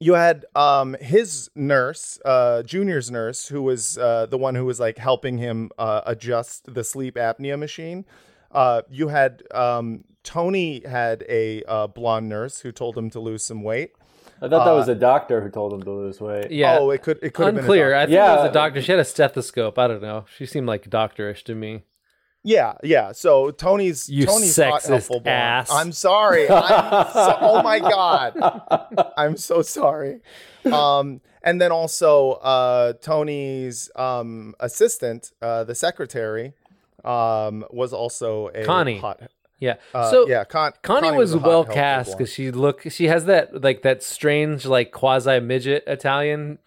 you 0.00 0.14
had 0.14 0.44
um 0.54 0.96
his 1.00 1.50
nurse, 1.54 2.18
uh 2.24 2.62
Junior's 2.62 3.10
nurse, 3.10 3.48
who 3.48 3.62
was 3.62 3.96
uh 3.98 4.26
the 4.26 4.38
one 4.38 4.54
who 4.54 4.64
was 4.64 4.80
like 4.80 4.98
helping 4.98 5.38
him 5.38 5.70
uh 5.78 6.02
adjust 6.06 6.72
the 6.74 6.84
sleep 6.84 7.16
apnea 7.16 7.58
machine. 7.58 8.04
Uh 8.50 8.82
you 8.90 9.08
had 9.08 9.42
um 9.52 10.04
Tony 10.22 10.82
had 10.86 11.22
a 11.28 11.62
uh, 11.64 11.86
blonde 11.86 12.30
nurse 12.30 12.60
who 12.60 12.72
told 12.72 12.96
him 12.96 13.10
to 13.10 13.20
lose 13.20 13.44
some 13.44 13.62
weight. 13.62 13.92
I 14.40 14.48
thought 14.48 14.64
that 14.64 14.72
was 14.72 14.88
a 14.88 14.94
doctor 14.94 15.42
who 15.42 15.50
told 15.50 15.72
him 15.74 15.82
to 15.82 15.90
lose 15.90 16.18
weight. 16.20 16.50
yeah. 16.50 16.78
Oh, 16.78 16.90
it 16.90 17.02
could 17.02 17.18
it 17.22 17.34
could 17.34 17.46
have 17.46 17.54
been 17.56 17.64
a 17.64 17.66
Unclear. 17.66 17.94
I 17.94 18.06
doctor. 18.06 18.10
think 18.10 18.26
it 18.26 18.42
was 18.42 18.50
a 18.50 18.52
doctor. 18.52 18.82
She 18.82 18.92
had 18.92 18.98
a 19.00 19.04
stethoscope. 19.04 19.78
I 19.78 19.86
don't 19.86 20.00
know. 20.02 20.24
She 20.36 20.46
seemed 20.46 20.66
like 20.66 20.88
doctorish 20.88 21.42
to 21.44 21.54
me. 21.54 21.82
Yeah, 22.44 22.74
yeah. 22.82 23.12
So 23.12 23.50
Tony's 23.50 24.08
You 24.08 24.26
Tony's 24.26 24.54
sexist 24.54 24.86
helpful 24.88 25.22
ass. 25.24 25.70
I'm 25.72 25.92
sorry. 25.92 26.48
I'm 26.50 27.06
so, 27.12 27.38
oh 27.40 27.62
my 27.62 27.80
god. 27.80 29.10
I'm 29.16 29.36
so 29.38 29.62
sorry. 29.62 30.20
Um, 30.70 31.22
and 31.42 31.60
then 31.60 31.72
also 31.72 32.32
uh, 32.32 32.92
Tony's 33.00 33.90
um, 33.96 34.54
assistant, 34.60 35.32
uh, 35.40 35.64
the 35.64 35.74
secretary, 35.74 36.52
um, 37.02 37.64
was 37.70 37.94
also 37.94 38.48
a 38.48 38.64
Connie. 38.64 38.98
hot. 38.98 39.22
Yeah. 39.58 39.76
Uh, 39.94 40.10
so 40.10 40.28
yeah, 40.28 40.44
Con- 40.44 40.72
Connie, 40.82 41.08
Connie 41.08 41.16
was, 41.16 41.32
was 41.32 41.40
hot, 41.40 41.48
well 41.48 41.64
cast 41.64 42.12
because 42.18 42.30
she 42.30 42.50
look 42.50 42.82
she 42.90 43.06
has 43.06 43.24
that 43.24 43.62
like 43.62 43.82
that 43.82 44.02
strange 44.02 44.66
like 44.66 44.92
quasi 44.92 45.40
midget 45.40 45.84
Italian 45.86 46.58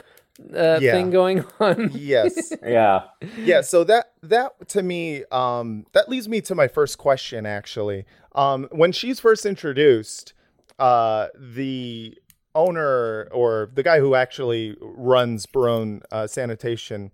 uh, 0.56 0.80
Yeah. 0.82 0.92
thing 0.94 1.10
going 1.12 1.44
on. 1.60 1.92
Yes. 1.94 2.54
Yeah, 2.64 3.04
yeah 3.38 3.62
so 3.62 3.84
that 3.86 4.12
that 4.24 4.68
to 4.70 4.84
me 4.84 5.24
um 5.32 5.86
that 5.94 6.10
leads 6.10 6.28
me 6.30 6.42
to 6.42 6.56
my 6.56 6.68
first 6.68 6.98
question 6.98 7.46
actually 7.46 8.06
um 8.36 8.68
when 8.72 8.92
she's 8.92 9.20
first 9.20 9.46
introduced 9.46 10.34
uh 10.80 11.28
the 11.36 12.16
owner 12.54 13.28
or 13.32 13.70
the 13.74 13.84
guy 13.84 14.00
who 14.00 14.16
actually 14.16 14.76
runs 14.82 15.46
Barone 15.46 16.02
uh, 16.12 16.28
sanitation 16.28 17.12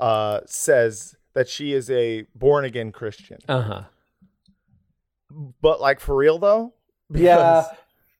uh 0.00 0.40
says 0.46 1.16
that 1.34 1.48
she 1.48 1.72
is 1.72 1.90
a 1.90 2.26
born 2.34 2.64
again 2.64 2.92
christian 2.92 3.38
Uh 3.48 3.60
huh. 3.62 3.82
but 5.60 5.80
like 5.80 6.00
for 6.00 6.14
real 6.16 6.38
though 6.38 6.74
yeah. 7.12 7.66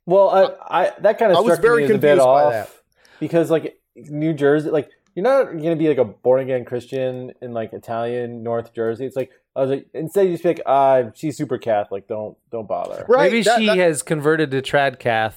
Well, 0.06 0.28
I, 0.68 0.82
I 0.84 0.92
that 1.00 1.18
kind 1.18 1.32
of 1.32 1.38
I 1.38 1.40
was 1.40 1.54
struck 1.54 1.62
very 1.62 1.78
me 1.82 1.84
as 1.84 1.90
a 1.92 1.98
bit 1.98 2.18
by 2.18 2.22
off 2.24 2.52
that. 2.52 2.70
because 3.18 3.50
like 3.50 3.78
New 3.96 4.32
Jersey, 4.32 4.70
like 4.70 4.90
you're 5.14 5.22
not 5.22 5.44
gonna 5.52 5.76
be 5.76 5.88
like 5.88 5.98
a 5.98 6.04
born 6.04 6.40
again 6.40 6.64
Christian 6.64 7.32
in 7.40 7.52
like 7.52 7.72
Italian 7.72 8.42
North 8.42 8.72
Jersey. 8.74 9.06
It's 9.06 9.16
like 9.16 9.30
I 9.56 9.60
was 9.60 9.70
like 9.70 9.86
instead 9.94 10.26
you 10.26 10.32
just 10.32 10.42
be 10.42 10.48
like, 10.50 10.62
ah, 10.66 11.04
she's 11.14 11.36
super 11.36 11.58
Catholic. 11.58 12.08
Don't 12.08 12.36
don't 12.50 12.66
bother. 12.66 13.04
Right. 13.08 13.30
Maybe 13.30 13.42
that- 13.42 13.58
she 13.58 13.66
that- 13.66 13.78
has 13.78 14.02
converted 14.02 14.50
to 14.50 14.62
Tradcath, 14.62 15.34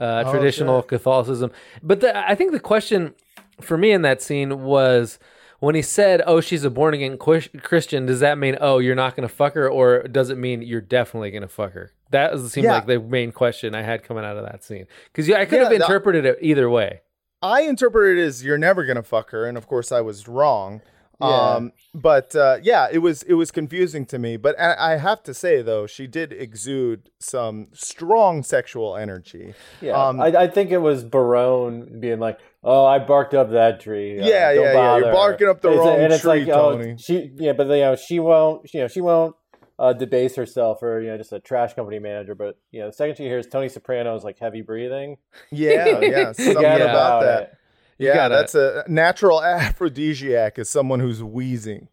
uh, 0.00 0.24
Oh, 0.26 0.32
traditional 0.32 0.82
shit. 0.82 0.88
Catholicism. 0.88 1.52
But 1.82 2.00
the, 2.00 2.16
I 2.28 2.34
think 2.34 2.52
the 2.52 2.60
question 2.60 3.14
for 3.60 3.78
me 3.78 3.92
in 3.92 4.02
that 4.02 4.20
scene 4.20 4.62
was 4.64 5.18
when 5.60 5.74
he 5.74 5.82
said, 5.82 6.20
"Oh, 6.26 6.40
she's 6.40 6.64
a 6.64 6.70
born 6.70 6.92
again 6.92 7.16
Christian." 7.16 8.04
Does 8.06 8.20
that 8.20 8.36
mean, 8.38 8.58
"Oh, 8.60 8.78
you're 8.78 8.94
not 8.96 9.14
going 9.16 9.26
to 9.26 9.34
fuck 9.34 9.54
her," 9.54 9.70
or 9.70 10.02
does 10.02 10.28
it 10.30 10.36
mean 10.36 10.60
you're 10.62 10.80
definitely 10.82 11.30
going 11.30 11.42
to 11.42 11.48
fuck 11.48 11.72
her? 11.72 11.92
That 12.10 12.32
was, 12.32 12.52
seemed 12.52 12.64
Yeah. 12.64 12.74
like 12.74 12.86
the 12.86 13.00
main 13.00 13.32
question 13.32 13.74
I 13.74 13.82
had 13.82 14.02
coming 14.04 14.24
out 14.24 14.36
of 14.36 14.44
that 14.44 14.62
scene 14.64 14.86
because 15.12 15.30
I 15.30 15.44
could 15.46 15.56
Yeah, 15.56 15.62
have 15.62 15.70
that- 15.70 15.80
interpreted 15.82 16.26
it 16.26 16.38
either 16.42 16.68
way. 16.68 17.00
I 17.42 17.62
interpreted 17.62 18.18
it 18.18 18.26
as 18.26 18.44
you're 18.44 18.58
never 18.58 18.84
gonna 18.84 19.02
fuck 19.02 19.30
her, 19.30 19.46
and 19.46 19.56
of 19.58 19.66
course 19.66 19.92
I 19.92 20.00
was 20.00 20.26
wrong. 20.28 20.80
Yeah. 21.20 21.26
Um, 21.28 21.72
but 21.94 22.36
uh, 22.36 22.58
yeah, 22.62 22.88
it 22.92 22.98
was 22.98 23.22
it 23.22 23.34
was 23.34 23.50
confusing 23.50 24.04
to 24.06 24.18
me. 24.18 24.36
But 24.36 24.58
I, 24.60 24.94
I 24.94 24.96
have 24.98 25.22
to 25.22 25.32
say 25.32 25.62
though, 25.62 25.86
she 25.86 26.06
did 26.06 26.30
exude 26.32 27.08
some 27.20 27.68
strong 27.72 28.42
sexual 28.42 28.96
energy. 28.98 29.54
Yeah, 29.80 29.92
Um, 29.92 30.20
I, 30.20 30.26
I 30.26 30.46
think 30.48 30.70
it 30.72 30.78
was 30.78 31.04
Barone 31.04 32.00
being 32.00 32.18
like, 32.20 32.38
"Oh, 32.62 32.84
I 32.84 32.98
barked 32.98 33.32
up 33.32 33.50
that 33.52 33.80
tree." 33.80 34.20
Uh, 34.20 34.26
Yeah, 34.26 34.52
yeah, 34.52 34.60
yeah, 34.74 34.96
you're 34.98 35.12
barking 35.12 35.48
up 35.48 35.62
the 35.62 35.68
It's- 35.70 35.86
wrong 35.86 35.98
and 36.00 36.12
it's 36.12 36.22
tree, 36.22 36.44
like, 36.44 36.48
oh, 36.54 36.76
Tony. 36.76 36.96
she, 36.98 37.30
yeah, 37.36 37.52
but 37.54 37.66
you 37.68 37.76
know, 37.76 37.96
she 37.96 38.18
won't, 38.20 38.68
you 38.74 38.80
know, 38.80 38.88
she 38.88 39.00
won't 39.00 39.34
uh, 39.78 39.92
debase 39.92 40.36
herself 40.36 40.82
or 40.82 41.00
you 41.00 41.08
know, 41.08 41.18
just 41.18 41.32
a 41.32 41.40
trash 41.40 41.74
company 41.74 41.98
manager. 41.98 42.34
But 42.34 42.58
you 42.70 42.80
know, 42.80 42.86
the 42.86 42.92
second 42.92 43.16
she 43.16 43.24
hears 43.24 43.46
Tony 43.46 43.68
Soprano's 43.68 44.24
like 44.24 44.38
heavy 44.38 44.62
breathing, 44.62 45.16
Yeah, 45.50 46.00
yeah, 46.00 46.24
something 46.32 46.54
forget 46.54 46.80
about 46.80 47.22
that. 47.22 47.42
it. 47.42 47.54
Yeah, 47.98 48.14
gotta- 48.14 48.34
that's 48.34 48.54
a 48.54 48.84
natural 48.88 49.42
aphrodisiac 49.86 50.58
is 50.58 50.68
someone 50.70 51.00
who's 51.00 51.22
wheezing. 51.22 51.88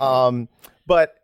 Um, 0.00 0.48
but 0.86 1.14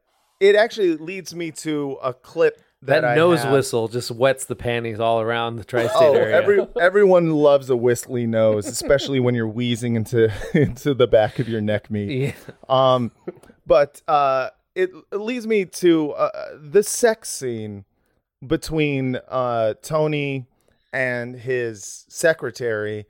it 0.41 0.55
actually 0.55 0.97
leads 0.97 1.35
me 1.35 1.51
to 1.51 1.99
a 2.03 2.13
clip 2.15 2.61
that, 2.83 3.01
That, 3.01 3.05
I 3.05 3.15
nose 3.17 3.43
have. 3.43 3.53
whistle 3.53 3.89
just 3.89 4.11
wets 4.13 4.45
the 4.45 4.55
panties 4.55 5.01
all 5.01 5.21
around 5.21 5.57
the 5.57 5.65
tri-state 5.65 5.97
Oh, 6.01 6.15
area. 6.15 6.37
every 6.37 6.67
everyone 6.81 7.31
loves 7.33 7.71
a 7.71 7.77
whistly 7.77 8.25
nose, 8.25 8.67
especially 8.69 9.19
when 9.19 9.35
you're 9.35 9.49
wheezing 9.49 9.97
into 9.97 10.33
into 10.55 10.95
the 10.95 11.09
back 11.09 11.39
of 11.41 11.49
your 11.49 11.61
neck 11.61 11.91
meat. 11.91 12.11
Yeah. 12.23 12.33
Um, 12.69 13.11
but 13.67 14.01
uh, 14.07 14.51
it, 14.79 14.93
it 15.11 15.17
leads 15.17 15.45
me 15.45 15.65
to 15.65 16.13
uh, 16.13 16.31
the 16.55 16.85
sex 16.85 17.29
scene 17.29 17.85
between 18.47 19.19
uh, 19.29 19.75
Tony 19.83 20.47
and 20.93 21.35
his 21.35 22.07
secretary 22.09 23.07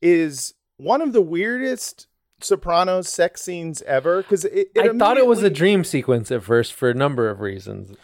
is 0.00 0.54
one 0.78 1.02
of 1.02 1.12
the 1.12 1.20
weirdest 1.20 2.06
Sopranos 2.40 3.06
sex 3.06 3.42
scenes 3.42 3.82
ever 3.82 4.22
because 4.22 4.46
I 4.46 4.88
thought 4.96 5.18
it 5.18 5.26
was 5.26 5.42
a 5.42 5.50
dream 5.50 5.84
sequence 5.84 6.30
at 6.30 6.42
first 6.42 6.72
for 6.72 6.88
a 6.88 6.94
number 6.94 7.28
of 7.28 7.40
reasons. 7.40 7.94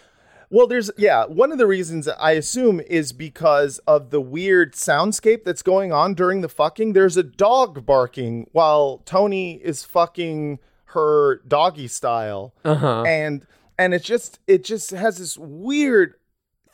Well, 0.50 0.66
there's 0.66 0.90
yeah, 0.98 1.24
one 1.24 1.52
of 1.52 1.58
the 1.58 1.66
reasons 1.66 2.06
I 2.06 2.32
assume 2.32 2.80
is 2.80 3.14
because 3.14 3.78
of 3.86 4.10
the 4.10 4.20
weird 4.20 4.74
soundscape 4.74 5.42
that's 5.42 5.62
going 5.62 5.90
on 5.90 6.12
during 6.12 6.42
the 6.42 6.50
fucking. 6.50 6.92
There's 6.92 7.16
a 7.16 7.22
dog 7.22 7.86
barking 7.86 8.46
while 8.52 8.98
Tony 9.06 9.54
is 9.54 9.84
fucking 9.84 10.58
her 10.96 11.42
doggy 11.46 11.88
style. 11.88 12.54
Uh-huh. 12.64 13.02
And 13.02 13.46
and 13.78 13.94
it's 13.94 14.06
just 14.06 14.40
it 14.46 14.64
just 14.64 14.90
has 14.90 15.18
this 15.18 15.36
weird 15.38 16.14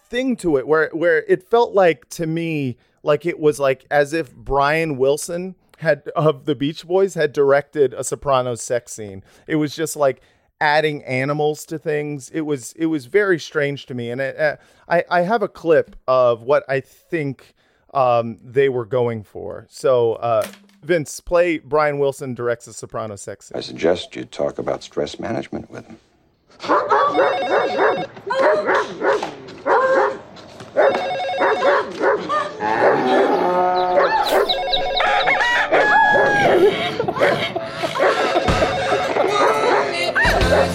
thing 0.08 0.37
to 0.37 0.56
it 0.56 0.66
where 0.66 0.90
where 0.92 1.24
it 1.28 1.48
felt 1.48 1.74
like 1.74 2.08
to 2.11 2.26
me 2.26 2.76
like 3.02 3.26
it 3.26 3.40
was 3.40 3.58
like 3.58 3.85
as 3.90 4.12
if 4.12 4.35
Brian 4.35 4.96
Wilson 4.96 5.56
had 5.78 6.08
of 6.14 6.44
the 6.44 6.54
Beach 6.54 6.87
Boys 6.87 7.14
had 7.14 7.32
directed 7.32 7.92
a 7.94 8.04
Sopranos 8.04 8.62
sex 8.62 8.92
scene. 8.92 9.24
It 9.48 9.56
was 9.56 9.74
just 9.74 9.96
like 9.96 10.22
adding 10.61 11.02
animals 11.02 11.66
to 11.66 11.78
things. 11.78 12.30
It 12.30 12.42
was 12.42 12.72
it 12.74 12.87
was 12.87 13.06
very 13.06 13.40
strange 13.40 13.87
to 13.87 13.94
me, 13.94 14.11
and 14.11 14.20
it, 14.20 14.38
uh, 14.38 14.56
I 14.88 15.04
I 15.11 15.20
have 15.22 15.42
a 15.42 15.48
clip 15.48 15.96
of 16.06 16.42
what 16.42 16.64
I 16.68 16.78
think 16.78 17.54
um, 17.92 18.38
they 18.42 18.68
were 18.68 18.87
going 18.87 19.24
for. 19.24 19.66
So 19.68 20.14
uh, 20.14 20.46
Vince, 20.82 21.20
play 21.20 21.58
Brian 21.58 21.98
Wilson 21.98 22.34
directs 22.34 22.66
a 22.66 22.72
Soprano 22.72 23.16
sex 23.16 23.46
scene. 23.46 23.58
I 23.58 23.60
suggest 23.60 24.16
you 24.16 24.24
talk 24.24 24.58
about 24.58 24.82
stress 24.82 25.20
management 25.20 25.70
with 25.70 25.86
him. 25.86 25.98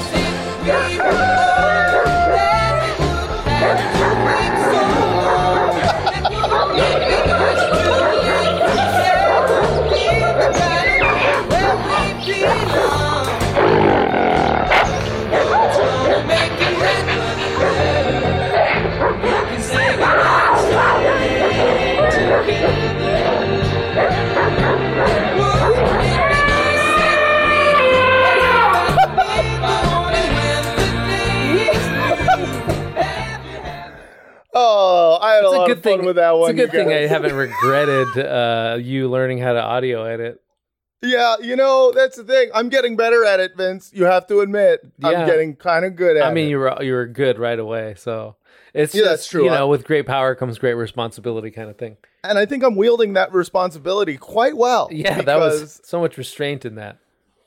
lot 35.68 35.70
good 35.70 35.78
of 35.78 35.84
fun 35.84 35.98
thing 36.00 36.06
with 36.06 36.16
that 36.18 36.32
one. 36.38 36.52
It's 36.52 36.60
a 36.60 36.66
good 36.66 36.72
thing 36.72 36.90
I 36.92 37.08
haven't 37.08 37.36
regretted 37.36 38.18
uh, 38.26 38.78
you 38.82 39.10
learning 39.10 39.40
how 39.40 39.54
to 39.54 39.62
audio 39.62 40.04
edit. 40.04 40.42
Yeah, 41.04 41.36
you 41.42 41.56
know 41.56 41.92
that's 41.96 42.18
the 42.18 42.24
thing. 42.24 42.50
I'm 42.56 42.70
getting 42.70 42.96
better 42.96 43.24
at 43.24 43.40
it, 43.40 43.56
Vince. 43.56 43.92
You 43.94 44.06
have 44.06 44.26
to 44.28 44.40
admit, 44.40 44.80
Yeah. 44.98 45.10
I'm 45.10 45.28
getting 45.28 45.56
kind 45.56 45.86
of 45.86 45.96
good 45.96 46.18
at 46.18 46.26
it. 46.26 46.30
I 46.30 46.34
mean, 46.34 46.48
it. 46.48 46.50
you 46.50 46.58
were 46.58 46.82
you 46.84 46.94
were 46.94 47.06
good 47.06 47.38
right 47.38 47.60
away, 47.60 47.94
so 47.98 48.36
it's 48.74 48.96
Yeah, 48.96 49.02
just 49.02 49.10
that's 49.12 49.28
true. 49.28 49.44
you 49.46 49.52
I- 49.52 49.60
know, 49.60 49.68
with 49.68 49.86
great 49.86 50.08
power 50.08 50.34
comes 50.34 50.58
great 50.58 50.74
responsibility, 50.74 51.52
kind 51.52 51.70
of 51.70 51.78
thing. 51.78 51.98
and 52.24 52.40
I 52.40 52.46
think 52.48 52.64
I'm 52.64 52.76
wielding 52.76 53.14
that 53.14 53.32
responsibility 53.32 54.18
quite 54.18 54.58
well. 54.58 54.90
Yeah, 54.92 55.22
that 55.22 55.38
was 55.38 55.80
so 55.84 56.00
much 56.00 56.18
restraint 56.18 56.66
in 56.66 56.76
that. 56.76 56.98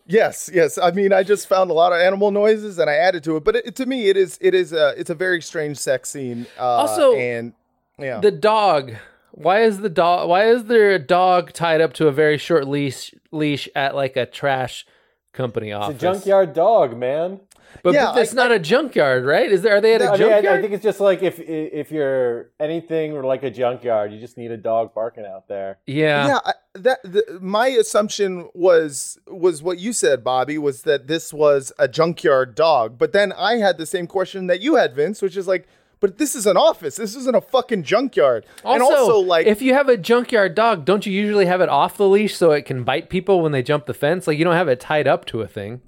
Yes, 0.06 0.48
yes. 0.52 0.78
I 0.78 0.90
mean, 0.92 1.12
I 1.12 1.22
just 1.24 1.48
found 1.48 1.70
a 1.70 1.74
lot 1.74 1.92
of 1.92 2.00
animal 2.00 2.30
noises 2.30 2.78
and 2.78 2.88
I 2.90 2.94
added 2.94 3.22
to 3.24 3.36
it. 3.36 3.44
But 3.44 3.56
it, 3.56 3.76
to 3.76 3.86
me, 3.86 4.08
it 4.08 4.16
is 4.16 4.38
it 4.40 4.54
is 4.54 4.72
a 4.72 4.94
it's 4.96 5.10
a 5.10 5.14
very 5.14 5.40
strange 5.42 5.76
sex 5.76 6.08
scene. 6.10 6.46
Uh, 6.58 6.62
Also, 6.64 7.14
and 7.16 7.52
yeah, 8.00 8.20
The 8.20 8.30
dog. 8.30 8.94
Why 9.32 9.62
is 9.62 9.78
the 9.78 9.88
dog? 9.88 10.28
Why 10.28 10.46
is 10.50 10.64
there 10.64 10.90
a 10.90 10.98
dog 10.98 11.52
tied 11.52 11.80
up 11.80 11.92
to 11.94 12.08
a 12.08 12.12
very 12.12 12.36
short 12.36 12.66
leash 12.66 13.14
leash 13.30 13.68
at 13.76 13.94
like 13.94 14.16
a 14.16 14.26
trash 14.26 14.84
company 15.32 15.70
It's 15.70 15.76
office? 15.76 15.96
a 15.96 16.00
junkyard 16.00 16.52
dog, 16.52 16.96
man. 16.98 17.40
but, 17.84 17.94
Yeah, 17.94 18.10
but 18.12 18.22
it's 18.22 18.32
I- 18.32 18.36
not 18.36 18.50
a 18.52 18.58
junkyard, 18.58 19.24
right? 19.24 19.50
Is 19.50 19.62
there? 19.62 19.76
Are 19.76 19.80
they 19.80 19.94
at 19.94 20.02
a 20.02 20.06
I, 20.06 20.10
mean, 20.10 20.18
junkyard? 20.18 20.46
I, 20.46 20.58
I 20.58 20.60
think 20.60 20.72
it's 20.74 20.82
just 20.82 20.98
like 21.00 21.22
if 21.22 21.38
if 21.38 21.92
you're 21.92 22.50
anything 22.58 23.12
or 23.12 23.22
like 23.22 23.44
a 23.44 23.50
junkyard, 23.50 24.12
you 24.12 24.18
just 24.18 24.36
need 24.36 24.50
a 24.50 24.56
dog 24.56 24.92
barking 24.94 25.24
out 25.24 25.46
there. 25.46 25.78
yeah. 25.86 26.26
yeah. 26.26 26.38
I, 26.44 26.52
that 26.74 26.98
the, 27.04 27.38
my 27.40 27.68
assumption 27.68 28.48
was 28.52 29.18
was 29.28 29.62
what 29.62 29.78
you 29.78 29.92
said, 29.92 30.22
Bobby, 30.24 30.58
was 30.58 30.82
that 30.82 31.06
this 31.06 31.32
was 31.32 31.72
a 31.78 31.86
junkyard 31.86 32.56
dog. 32.56 32.98
But 32.98 33.12
then 33.12 33.32
I 33.32 33.56
had 33.58 33.78
the 33.78 33.86
same 33.86 34.06
question 34.08 34.48
that 34.48 34.60
you 34.60 34.74
had, 34.74 34.94
Vince, 34.94 35.22
which 35.22 35.36
is 35.36 35.46
like, 35.48 35.66
but 36.00 36.18
this 36.18 36.34
is 36.34 36.46
an 36.46 36.56
office. 36.56 36.96
This 36.96 37.14
isn't 37.14 37.36
a 37.36 37.40
fucking 37.40 37.82
junkyard. 37.84 38.44
Also, 38.64 38.72
and 38.74 38.82
also, 38.82 39.18
like, 39.18 39.46
if 39.46 39.62
you 39.62 39.74
have 39.74 39.88
a 39.88 39.96
junkyard 39.96 40.54
dog, 40.54 40.84
don't 40.84 41.04
you 41.06 41.12
usually 41.12 41.46
have 41.46 41.60
it 41.60 41.68
off 41.68 41.96
the 41.96 42.08
leash 42.08 42.34
so 42.34 42.50
it 42.52 42.62
can 42.64 42.82
bite 42.84 43.10
people 43.10 43.40
when 43.42 43.52
they 43.52 43.62
jump 43.62 43.86
the 43.86 43.94
fence? 43.94 44.26
Like 44.26 44.38
you 44.38 44.44
don't 44.44 44.54
have 44.54 44.68
it 44.68 44.80
tied 44.80 45.06
up 45.06 45.24
to 45.26 45.42
a 45.42 45.46
thing. 45.46 45.80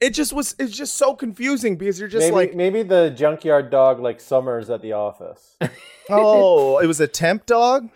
it 0.00 0.10
just 0.10 0.32
was 0.34 0.54
it's 0.58 0.76
just 0.76 0.96
so 0.96 1.14
confusing 1.14 1.76
because 1.76 1.98
you're 1.98 2.08
just 2.08 2.26
Maybe 2.26 2.34
like, 2.36 2.54
maybe 2.54 2.82
the 2.82 3.10
junkyard 3.10 3.70
dog 3.70 3.98
like 3.98 4.20
Summers 4.20 4.68
at 4.70 4.82
the 4.82 4.92
office. 4.92 5.56
oh, 6.10 6.78
it 6.78 6.86
was 6.86 7.00
a 7.00 7.06
temp 7.08 7.46
dog. 7.46 7.88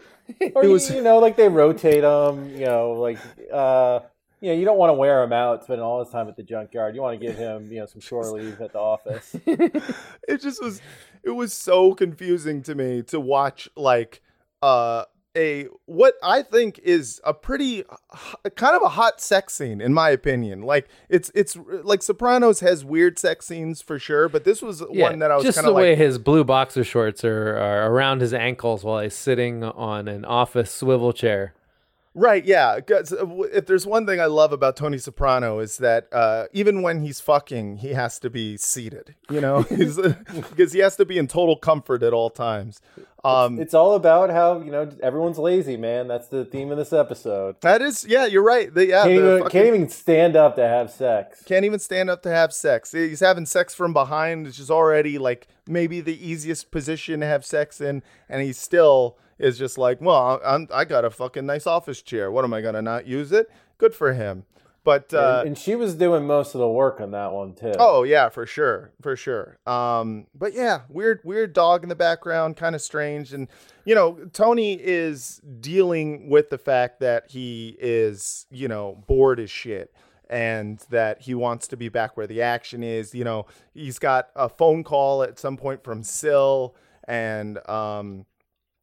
Or 0.55 0.65
It 0.65 0.69
was- 0.69 0.91
you 0.91 1.03
know, 1.03 1.19
like 1.19 1.37
they 1.37 1.49
rotate 1.49 2.03
them. 2.03 2.51
You 2.57 2.67
know, 2.67 2.93
like 2.93 3.19
uh, 3.53 4.01
you 4.41 4.49
know, 4.51 4.59
you 4.59 4.65
don't 4.65 4.79
want 4.79 4.91
to 4.91 4.95
wear 4.95 5.23
him 5.23 5.33
out 5.33 5.65
spending 5.65 5.85
all 5.85 6.03
his 6.03 6.11
time 6.11 6.29
at 6.29 6.37
the 6.37 6.43
junkyard. 6.43 6.95
You 6.95 7.03
want 7.03 7.21
to 7.21 7.27
give 7.27 7.37
him, 7.37 7.71
you 7.71 7.81
know, 7.81 7.87
some 7.87 8.01
shore 8.01 8.25
leave 8.33 8.61
at 8.61 8.73
the 8.73 8.79
office. 8.79 9.37
it 9.47 10.41
just 10.41 10.63
was 10.63 10.81
it 11.23 11.31
was 11.31 11.53
so 11.53 11.95
confusing 11.95 12.63
to 12.63 12.75
me 12.75 13.03
to 13.03 13.21
watch 13.21 13.69
like 13.77 14.23
uh 14.63 15.05
a 15.37 15.67
what 15.87 16.15
I 16.23 16.43
think 16.43 16.81
is 16.81 17.21
a 17.23 17.33
pretty 17.33 17.85
kind 18.57 18.75
of 18.75 18.83
a 18.83 18.89
hot 18.89 19.21
sex 19.21 19.55
scene 19.55 19.81
in 19.81 19.95
my 19.95 20.11
opinion. 20.11 20.63
Like 20.63 20.89
it's 21.09 21.31
it's 21.35 21.57
like 21.85 22.03
Sopranos 22.03 22.61
has 22.61 22.85
weird 22.85 23.19
sex 23.19 23.47
scenes 23.47 23.81
for 23.81 23.99
sure, 23.99 24.29
but 24.29 24.45
this 24.45 24.61
was 24.63 24.81
one 24.81 25.21
that 25.21 25.31
I 25.31 25.37
was 25.37 25.45
just 25.45 25.57
kind 25.57 25.67
the 25.67 25.71
of 25.71 25.77
way 25.77 25.95
his 25.95 26.19
blue 26.19 26.45
boxer 26.45 26.83
shorts 26.83 27.25
are, 27.25 27.57
are 27.57 27.93
around 27.93 28.23
his 28.23 28.35
ankles 28.35 28.83
while 28.83 29.01
he's 29.01 29.15
sitting 29.15 29.63
on 29.63 30.09
an 30.09 30.25
office 30.25 30.73
swivel 30.73 31.13
chair. 31.13 31.55
Right, 32.13 32.45
yeah. 32.45 32.81
uh, 32.91 33.03
If 33.53 33.67
there's 33.67 33.87
one 33.87 34.05
thing 34.05 34.21
I 34.21 34.27
love 34.27 34.53
about 34.53 34.77
Tony 34.77 34.99
Soprano 34.99 35.61
is 35.61 35.77
that 35.77 36.09
uh, 36.13 36.47
even 36.53 36.83
when 36.83 37.03
he's 37.03 37.21
fucking, 37.21 37.77
he 37.79 37.91
has 37.91 38.19
to 38.19 38.29
be 38.31 38.57
seated. 38.57 39.15
You 39.31 39.41
know, 39.41 39.63
because 39.69 40.73
he 40.73 40.81
has 40.81 40.97
to 40.97 41.05
be 41.05 41.19
in 41.19 41.29
total 41.29 41.55
comfort 41.57 42.03
at 42.03 42.13
all 42.13 42.29
times. 42.29 42.81
Um, 43.23 43.61
It's 43.61 43.75
all 43.75 43.95
about 43.95 44.31
how 44.31 44.61
you 44.61 44.73
know 44.73 44.91
everyone's 45.03 45.39
lazy, 45.39 45.77
man. 45.77 46.09
That's 46.09 46.27
the 46.29 46.45
theme 46.45 46.73
of 46.73 46.79
this 46.79 46.93
episode. 46.93 47.61
that 47.61 47.81
is, 47.83 48.05
yeah, 48.09 48.25
you're 48.27 48.43
right. 48.43 48.73
The, 48.75 48.87
yeah, 48.87 49.03
Can't 49.03 49.13
even, 49.15 49.39
fucking- 49.43 49.51
can't 49.51 49.67
even 49.67 49.89
stand 49.89 50.37
up 50.37 50.57
to 50.57 50.67
have 50.67 50.91
sex. 50.91 51.43
can't 51.45 51.65
even 51.65 51.79
stand 51.79 52.11
up 52.11 52.23
to 52.23 52.31
have 52.31 52.53
sex. 52.53 52.91
He's 52.93 53.21
having 53.21 53.47
sex 53.47 53.75
from 53.75 53.93
behind, 53.93 54.47
which 54.47 54.59
is 54.59 54.71
already 54.71 55.17
like 55.19 55.47
maybe 55.69 56.01
the 56.01 56.27
easiest 56.27 56.71
position 56.73 57.21
to 57.21 57.27
have 57.27 57.45
sex 57.45 57.81
in, 57.81 58.03
and 58.29 58.43
he's 58.43 58.59
still 58.59 59.17
is 59.41 59.59
just 59.59 59.79
like, 59.79 60.01
well, 60.01 60.41
I'm, 60.45 60.69
I 60.73 60.85
got 60.85 61.05
a 61.05 61.11
fucking 61.11 61.47
nice 61.47 61.67
office 61.67 62.03
chair. 62.03 62.31
What 62.31 62.45
am 62.45 62.55
I 62.55 62.61
gonna 62.61 62.83
not 62.83 63.07
use 63.07 63.33
it? 63.33 63.51
Good 63.79 63.95
for 63.95 64.13
him. 64.13 64.45
But 64.83 65.13
uh, 65.13 65.39
and, 65.41 65.49
and 65.49 65.59
she 65.59 65.75
was 65.75 65.95
doing 65.95 66.27
most 66.27 66.55
of 66.55 66.61
the 66.61 66.69
work 66.69 67.01
on 67.01 67.11
that 67.11 67.33
one 67.33 67.55
too. 67.55 67.75
Oh 67.79 68.03
yeah, 68.03 68.29
for 68.29 68.47
sure, 68.47 68.93
for 69.03 69.15
sure. 69.15 69.59
Um, 69.67 70.27
but 70.35 70.55
yeah, 70.55 70.83
weird, 70.89 71.21
weird 71.23 71.53
dog 71.53 71.83
in 71.83 71.89
the 71.89 71.95
background, 71.95 72.57
kind 72.57 72.75
of 72.75 72.81
strange, 72.81 73.35
and 73.35 73.49
you 73.85 73.95
know, 73.95 74.19
Tony 74.33 74.75
is 74.75 75.41
dealing 75.61 76.31
with 76.31 76.49
the 76.49 76.57
fact 76.59 77.01
that 77.01 77.31
he 77.31 77.77
is, 77.79 78.47
you 78.51 78.69
know, 78.69 79.03
bored 79.07 79.39
as 79.39 79.51
shit, 79.51 79.95
and 80.31 80.79
that 80.89 81.23
he 81.23 81.35
wants 81.35 81.69
to 81.69 81.77
be 81.77 81.91
back 81.91 82.17
where 82.17 82.27
the 82.27 82.41
action 82.41 82.83
is. 82.83 83.15
You 83.15 83.25
know, 83.25 83.47
he's 83.75 83.99
got 83.99 84.29
a 84.35 84.49
phone 84.49 84.83
call 84.83 85.23
at 85.23 85.39
some 85.39 85.59
point 85.59 85.85
from 85.85 86.03
Sil 86.05 86.73
and 87.11 87.59
um, 87.69 88.25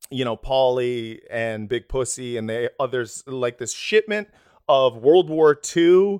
you 0.09 0.25
know, 0.25 0.35
Paulie 0.37 1.19
and 1.29 1.67
Big 1.69 1.87
Pussy 1.87 2.37
and 2.37 2.49
the 2.49 2.71
others 2.79 3.23
like 3.27 3.57
this 3.57 3.73
shipment 3.73 4.27
of 4.69 4.97
World 4.97 5.29
War 5.29 5.59
II 5.75 6.19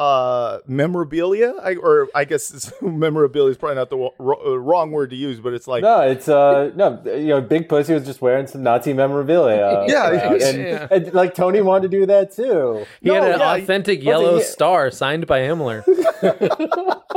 uh 0.00 0.60
memorabilia 0.68 1.52
I, 1.60 1.74
or 1.74 2.06
i 2.14 2.24
guess 2.24 2.50
it's- 2.54 2.72
memorabilia 2.80 3.50
is 3.50 3.56
probably 3.56 3.74
not 3.74 3.90
the 3.90 3.96
wo- 3.96 4.14
ro- 4.20 4.40
uh, 4.46 4.56
wrong 4.56 4.92
word 4.92 5.10
to 5.10 5.16
use 5.16 5.40
but 5.40 5.54
it's 5.54 5.66
like 5.66 5.82
No, 5.82 6.02
it's 6.02 6.28
uh 6.28 6.70
no, 6.76 7.02
you 7.04 7.26
know, 7.26 7.40
Big 7.40 7.68
Pussy 7.68 7.94
was 7.94 8.04
just 8.06 8.22
wearing 8.22 8.46
some 8.46 8.62
Nazi 8.62 8.92
memorabilia. 8.92 9.86
Yeah, 9.88 10.08
around, 10.10 10.40
and, 10.42 10.58
yeah. 10.58 10.86
and, 10.92 11.12
like 11.12 11.34
Tony 11.34 11.62
wanted 11.62 11.90
to 11.90 11.98
do 11.98 12.06
that 12.06 12.30
too. 12.32 12.86
He 13.02 13.08
had 13.08 13.24
an 13.24 13.40
yeah, 13.40 13.54
authentic 13.54 13.98
what's 13.98 14.06
yellow 14.06 14.36
he- 14.36 14.44
star 14.44 14.92
signed 14.92 15.26
by 15.26 15.40
Himmler. 15.40 15.82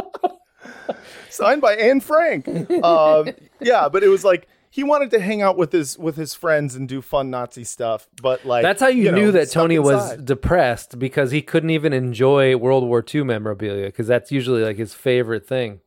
signed 1.29 1.61
by 1.61 1.75
Anne 1.75 1.99
Frank. 2.01 2.47
Um, 2.83 3.29
yeah, 3.59 3.89
but 3.89 4.01
it 4.03 4.07
was 4.07 4.23
like 4.23 4.47
he 4.73 4.83
wanted 4.83 5.11
to 5.11 5.19
hang 5.19 5.41
out 5.41 5.57
with 5.57 5.73
his 5.73 5.99
with 5.99 6.15
his 6.15 6.33
friends 6.33 6.75
and 6.75 6.87
do 6.87 7.01
fun 7.01 7.29
Nazi 7.29 7.65
stuff. 7.65 8.07
But 8.21 8.45
like 8.45 8.63
That's 8.63 8.81
how 8.81 8.87
you, 8.87 9.11
know, 9.11 9.17
knew 9.17 9.31
that 9.33 9.49
stuck 9.49 9.63
Tony 9.63 9.77
was 9.77 10.15
depressed 10.15 10.97
because 10.97 11.31
he 11.31 11.41
couldn't 11.41 11.71
even 11.71 11.91
enjoy 11.91 12.55
World 12.55 12.85
War 12.85 13.03
II 13.13 13.25
memorabilia 13.25 13.87
because 13.87 14.07
that's 14.07 14.31
usually 14.31 14.63
like 14.63 14.77
his 14.77 14.93
favorite 14.93 15.45
thing. 15.45 15.81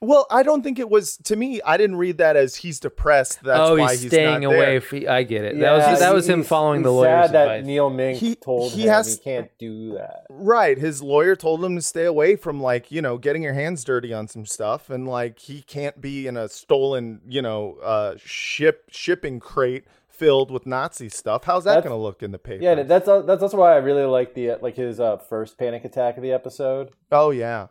Well, 0.00 0.26
I 0.30 0.44
don't 0.44 0.62
think 0.62 0.78
it 0.78 0.88
was 0.88 1.16
to 1.24 1.34
me. 1.34 1.60
I 1.66 1.76
didn't 1.76 1.96
read 1.96 2.18
that 2.18 2.36
as 2.36 2.54
he's 2.54 2.78
depressed. 2.78 3.42
That's 3.42 3.58
oh, 3.60 3.76
why 3.76 3.92
he's, 3.92 4.02
he's 4.02 4.10
staying 4.12 4.42
not 4.42 4.54
away. 4.54 4.78
there. 4.78 5.02
F- 5.02 5.08
I 5.08 5.24
get 5.24 5.44
it. 5.44 5.56
Yeah, 5.56 5.76
that 5.76 5.90
was 5.90 5.98
that 6.00 6.14
was 6.14 6.26
he- 6.26 6.32
him 6.34 6.38
he's- 6.40 6.48
following 6.48 6.82
the 6.82 6.90
he's 6.90 6.96
lawyer's 6.96 7.24
sad 7.26 7.32
that 7.34 7.48
advice. 7.48 7.66
Neil 7.66 7.90
Mink 7.90 8.18
He- 8.18 8.34
told 8.36 8.70
he 8.72 8.82
him 8.82 8.88
has- 8.90 9.16
he 9.18 9.24
can't 9.24 9.50
do 9.58 9.94
that. 9.94 10.24
Right. 10.30 10.78
His 10.78 11.02
lawyer 11.02 11.34
told 11.34 11.64
him 11.64 11.74
to 11.74 11.82
stay 11.82 12.04
away 12.04 12.36
from 12.36 12.62
like, 12.62 12.92
you 12.92 13.02
know, 13.02 13.18
getting 13.18 13.42
your 13.42 13.54
hands 13.54 13.82
dirty 13.82 14.14
on 14.14 14.28
some 14.28 14.46
stuff 14.46 14.88
and 14.88 15.08
like 15.08 15.40
he 15.40 15.62
can't 15.62 16.00
be 16.00 16.28
in 16.28 16.36
a 16.36 16.48
stolen, 16.48 17.20
you 17.26 17.42
know, 17.42 17.78
uh 17.82 18.14
ship 18.18 18.84
shipping 18.90 19.40
crate 19.40 19.84
filled 20.08 20.50
with 20.52 20.64
Nazi 20.66 21.08
stuff. 21.08 21.44
How's 21.44 21.64
that 21.64 21.82
going 21.82 21.94
to 21.94 22.00
look 22.00 22.22
in 22.22 22.30
the 22.32 22.38
paper? 22.38 22.62
Yeah, 22.62 22.82
that's 22.82 23.06
that's 23.06 23.42
also 23.42 23.56
why 23.56 23.72
I 23.72 23.76
really 23.78 24.04
like 24.04 24.34
the 24.34 24.50
uh, 24.52 24.58
like 24.60 24.76
his 24.76 25.00
uh, 25.00 25.16
first 25.16 25.58
panic 25.58 25.84
attack 25.84 26.16
of 26.16 26.22
the 26.22 26.32
episode. 26.32 26.90
oh 27.10 27.30
yeah. 27.30 27.68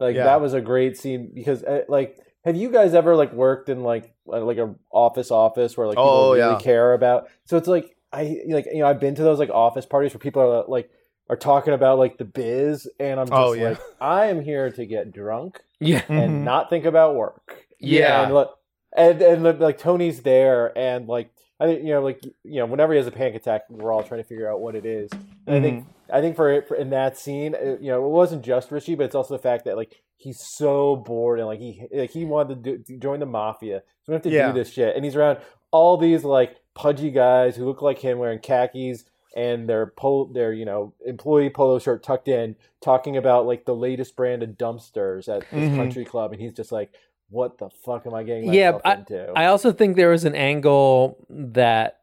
Like 0.00 0.16
Yeah. 0.16 0.24
that 0.24 0.40
was 0.40 0.54
a 0.54 0.60
great 0.60 0.96
scene 0.96 1.30
because 1.32 1.62
uh, 1.62 1.82
like 1.88 2.18
have 2.44 2.56
you 2.56 2.70
guys 2.70 2.94
ever 2.94 3.14
like 3.14 3.32
worked 3.32 3.68
in 3.68 3.82
like 3.82 4.12
uh, 4.26 4.40
like 4.40 4.58
a 4.58 4.74
office 4.90 5.30
office 5.30 5.76
where 5.76 5.86
like 5.86 5.96
people 5.96 6.08
Oh, 6.10 6.32
really 6.34 6.52
yeah. 6.54 6.58
care 6.58 6.94
about 6.94 7.28
so 7.44 7.56
it's 7.56 7.68
like 7.68 7.94
I 8.12 8.40
like 8.48 8.66
you 8.72 8.80
know 8.80 8.86
I've 8.86 8.98
been 8.98 9.14
to 9.14 9.22
those 9.22 9.38
like 9.38 9.50
office 9.50 9.86
parties 9.86 10.12
where 10.14 10.18
people 10.20 10.42
are 10.42 10.64
like 10.66 10.90
are 11.28 11.36
talking 11.36 11.74
about 11.74 11.98
like 11.98 12.18
the 12.18 12.24
biz 12.24 12.88
and 12.98 13.20
I'm 13.20 13.26
just 13.26 13.36
Oh, 13.36 13.52
yeah. 13.52 13.68
like 13.70 13.80
I 14.00 14.26
am 14.26 14.40
here 14.42 14.70
to 14.70 14.84
get 14.86 15.12
drunk 15.12 15.60
yeah, 15.78 16.02
and 16.08 16.44
not 16.44 16.68
think 16.70 16.84
about 16.86 17.14
work. 17.14 17.64
Yeah. 17.78 18.24
And 18.24 18.34
look, 18.34 18.58
and 18.96 19.22
and 19.22 19.60
like 19.60 19.78
Tony's 19.78 20.22
there, 20.22 20.76
and 20.76 21.06
like 21.06 21.30
I 21.60 21.66
think 21.66 21.82
you 21.84 21.90
know, 21.90 22.02
like 22.02 22.24
you 22.42 22.56
know, 22.60 22.66
whenever 22.66 22.92
he 22.92 22.96
has 22.98 23.06
a 23.06 23.10
panic 23.12 23.34
attack, 23.34 23.62
we're 23.68 23.92
all 23.92 24.02
trying 24.02 24.22
to 24.22 24.26
figure 24.26 24.50
out 24.50 24.60
what 24.60 24.74
it 24.74 24.86
is. 24.86 25.10
And 25.46 25.56
I 25.56 25.60
think 25.60 25.86
I 26.12 26.20
think 26.20 26.34
for, 26.36 26.62
for 26.62 26.74
in 26.76 26.90
that 26.90 27.18
scene, 27.18 27.54
uh, 27.54 27.76
you 27.80 27.90
know, 27.90 28.04
it 28.04 28.08
wasn't 28.08 28.42
just 28.42 28.70
Richie, 28.72 28.94
but 28.94 29.04
it's 29.04 29.14
also 29.14 29.36
the 29.36 29.42
fact 29.42 29.66
that 29.66 29.76
like 29.76 30.00
he's 30.16 30.40
so 30.56 30.96
bored 30.96 31.38
and 31.38 31.46
like 31.46 31.60
he 31.60 31.86
like 31.92 32.10
he 32.10 32.24
wanted 32.24 32.64
to, 32.64 32.78
do, 32.78 32.96
join 32.98 33.20
the 33.20 33.26
mafia, 33.26 33.82
so 34.02 34.12
we 34.12 34.14
have 34.14 34.22
to 34.22 34.30
Yeah. 34.30 34.48
do 34.52 34.58
this 34.58 34.72
shit, 34.72 34.96
and 34.96 35.04
he's 35.04 35.16
around 35.16 35.38
all 35.70 35.96
these 35.98 36.24
like 36.24 36.56
pudgy 36.74 37.10
guys 37.10 37.56
who 37.56 37.64
look 37.66 37.82
like 37.82 37.98
him 37.98 38.18
wearing 38.18 38.38
khakis 38.38 39.04
and 39.36 39.68
their 39.68 39.86
pol- 39.86 40.26
their 40.26 40.52
you 40.52 40.64
know 40.64 40.92
employee 41.06 41.50
polo 41.50 41.78
shirt 41.78 42.02
tucked 42.02 42.26
in, 42.28 42.56
talking 42.80 43.16
about 43.16 43.46
like 43.46 43.64
the 43.66 43.74
latest 43.74 44.16
brand 44.16 44.42
of 44.42 44.50
dumpsters 44.50 45.28
at 45.28 45.48
this 45.50 45.68
Mhm. 45.70 45.76
country 45.76 46.04
club, 46.04 46.32
and 46.32 46.40
he's 46.40 46.52
just 46.54 46.72
like, 46.72 46.90
"What 47.30 47.58
the 47.58 47.70
fuck 47.70 48.06
am 48.06 48.14
I 48.14 48.22
getting 48.22 48.52
yeah. 48.52 48.72
myself 48.72 48.82
I, 48.84 48.94
into?" 48.94 49.32
I 49.36 49.46
also 49.46 49.72
think 49.72 49.96
there 49.96 50.10
was 50.10 50.24
an 50.24 50.34
angle 50.34 51.24
that 51.28 52.00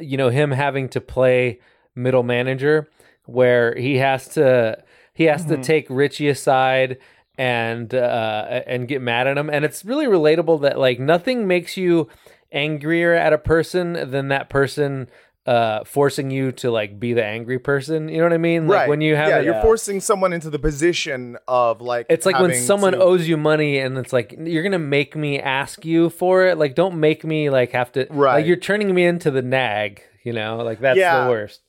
you 0.00 0.16
know 0.16 0.28
him 0.28 0.50
having 0.50 0.88
to 0.90 1.00
play 1.00 1.60
middle 1.94 2.22
manager 2.22 2.88
where 3.26 3.74
he 3.74 3.96
has 3.96 4.28
to 4.28 4.82
he 5.14 5.24
has 5.24 5.44
to 5.46 5.56
take 5.62 5.86
Richie 5.90 6.28
aside 6.28 6.98
and 7.36 7.94
uh 7.94 8.62
and 8.66 8.88
get 8.88 9.02
mad 9.02 9.26
at 9.26 9.36
him 9.36 9.50
and 9.50 9.64
it's 9.64 9.84
really 9.84 10.06
relatable 10.06 10.62
that 10.62 10.78
like 10.78 10.98
nothing 10.98 11.46
makes 11.46 11.76
you 11.76 12.08
angrier 12.50 13.14
at 13.14 13.32
a 13.32 13.38
person 13.38 14.10
than 14.10 14.28
that 14.28 14.48
person 14.48 15.08
uh 15.48 15.82
forcing 15.84 16.30
you 16.30 16.52
to 16.52 16.70
like 16.70 17.00
be 17.00 17.12
the 17.14 17.24
angry 17.24 17.58
person 17.58 18.08
you 18.08 18.18
know 18.18 18.24
what 18.24 18.32
i 18.32 18.38
mean 18.38 18.66
like 18.68 18.80
right. 18.80 18.88
when 18.88 19.00
you 19.00 19.16
have 19.16 19.28
Yeah, 19.28 19.40
you're 19.40 19.62
forcing 19.62 19.98
someone 20.00 20.32
into 20.32 20.50
the 20.50 20.58
position 20.58 21.38
of 21.48 21.80
like 21.80 22.06
it's 22.10 22.26
like 22.26 22.38
when 22.38 22.54
someone 22.54 22.92
to- 22.92 22.98
owes 22.98 23.26
you 23.26 23.36
money 23.36 23.78
and 23.78 23.96
it's 23.96 24.12
like 24.12 24.34
you're 24.38 24.62
gonna 24.62 24.78
make 24.78 25.16
me 25.16 25.40
ask 25.40 25.84
you 25.84 26.10
for 26.10 26.44
it 26.46 26.58
like 26.58 26.74
don't 26.74 27.00
make 27.00 27.24
me 27.24 27.48
like 27.50 27.70
have 27.72 27.90
to 27.92 28.06
Right. 28.10 28.34
like 28.34 28.46
you're 28.46 28.56
turning 28.70 28.94
me 28.94 29.04
into 29.06 29.30
the 29.30 29.42
nag 29.42 30.02
you 30.22 30.32
know 30.32 30.58
like 30.58 30.80
that's 30.80 30.98
Yeah. 30.98 31.24
the 31.24 31.30
worst 31.30 31.62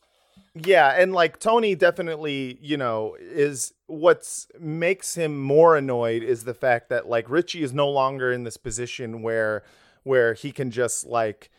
Yeah, 0.56 0.90
and 1.02 1.14
like 1.14 1.40
Tony 1.40 1.76
definitely, 1.76 2.58
you 2.62 2.76
know, 2.76 3.16
is 3.20 3.72
what's 3.86 4.48
makes 4.60 5.16
him 5.16 5.40
more 5.40 5.78
annoyed 5.78 6.22
is 6.24 6.44
the 6.44 6.56
fact 6.56 6.90
that 6.90 7.08
like 7.08 7.30
Richie 7.30 7.64
is 7.64 7.72
no 7.72 7.88
longer 7.88 8.32
in 8.34 8.44
this 8.44 8.58
position 8.58 9.22
where 9.22 9.64
where 10.04 10.34
he 10.34 10.52
can 10.52 10.70
just 10.72 11.06
like, 11.06 11.50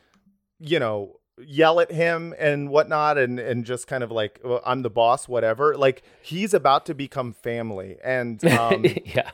you 0.58 0.78
know, 0.80 1.19
yell 1.46 1.80
at 1.80 1.90
him 1.90 2.34
and 2.38 2.68
whatnot 2.68 3.18
and 3.18 3.38
and 3.38 3.64
just 3.64 3.86
kind 3.86 4.02
of 4.02 4.10
like 4.10 4.40
well, 4.44 4.60
I'm 4.64 4.82
the 4.82 4.90
boss, 4.90 5.28
whatever. 5.28 5.76
Like 5.76 6.02
he's 6.22 6.54
about 6.54 6.86
to 6.86 6.94
become 6.94 7.32
family, 7.32 7.96
and 8.02 8.44
um, 8.52 8.84
yeah 9.04 9.30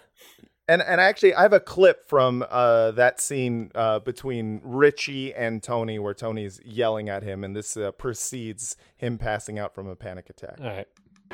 and 0.68 0.82
and 0.82 1.00
actually 1.00 1.34
I 1.34 1.42
have 1.42 1.52
a 1.52 1.61
clip 1.61 2.09
from 2.09 2.44
uh, 2.48 2.92
that 2.92 3.20
scene 3.20 3.70
uh, 3.74 4.00
between 4.00 4.61
Richie 4.64 5.34
and 5.34 5.62
Tony 5.62 5.98
where 5.98 6.14
Tony's 6.14 6.61
yelling 6.64 7.09
at 7.09 7.22
him, 7.22 7.44
and 7.44 7.54
this 7.54 7.76
uh, 7.76 7.92
precedes 7.92 8.76
him 8.96 9.18
passing 9.18 9.59
out 9.59 9.74
from 9.74 9.86
a 9.88 9.96
panic 9.96 10.28
attack. 10.30 10.59
all 10.61 10.66
right 10.66 10.88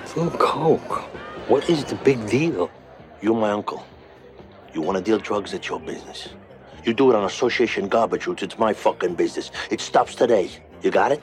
Some 0.05 0.31
coke. 0.33 1.03
What 1.49 1.69
is 1.71 1.85
the 1.85 1.97
big 1.97 2.27
deal? 2.29 2.71
You're 3.21 3.37
my 3.37 3.53
uncle. 3.53 3.85
You 4.75 4.81
want 4.81 4.99
to 4.99 5.05
deal 5.05 5.19
drugs? 5.19 5.53
It's 5.53 5.69
your 5.69 5.81
business. 5.81 6.31
You 6.85 6.95
do 6.95 7.11
it 7.11 7.17
on 7.17 7.25
association 7.25 7.89
garbage 7.89 8.27
routes. 8.27 8.43
It's 8.43 8.59
my 8.59 8.73
fucking 8.73 9.15
business. 9.15 9.51
It 9.71 9.81
stops 9.81 10.15
today. 10.15 10.51
You 10.83 10.91
got 10.91 11.13
it? 11.13 11.23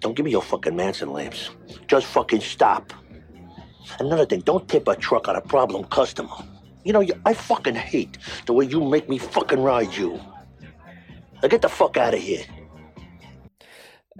Don't 0.00 0.14
give 0.14 0.24
me 0.24 0.32
your 0.32 0.42
fucking 0.42 0.76
Manson 0.76 1.12
lamps. 1.12 1.50
Just 1.86 2.06
fucking 2.06 2.40
stop. 2.40 2.92
Another 3.98 4.26
thing, 4.26 4.40
don't 4.40 4.68
tip 4.68 4.88
a 4.88 4.96
truck 4.96 5.28
on 5.28 5.36
a 5.36 5.40
problem 5.40 5.84
customer. 5.84 6.34
You 6.84 6.92
know, 6.92 7.00
you, 7.00 7.14
I 7.24 7.32
fucking 7.32 7.74
hate 7.74 8.18
the 8.46 8.52
way 8.52 8.66
you 8.66 8.84
make 8.84 9.08
me 9.08 9.18
fucking 9.18 9.60
ride 9.62 9.94
you. 9.94 10.20
Now 11.42 11.48
get 11.48 11.62
the 11.62 11.68
fuck 11.68 11.96
out 11.96 12.14
of 12.14 12.20
here. 12.20 12.44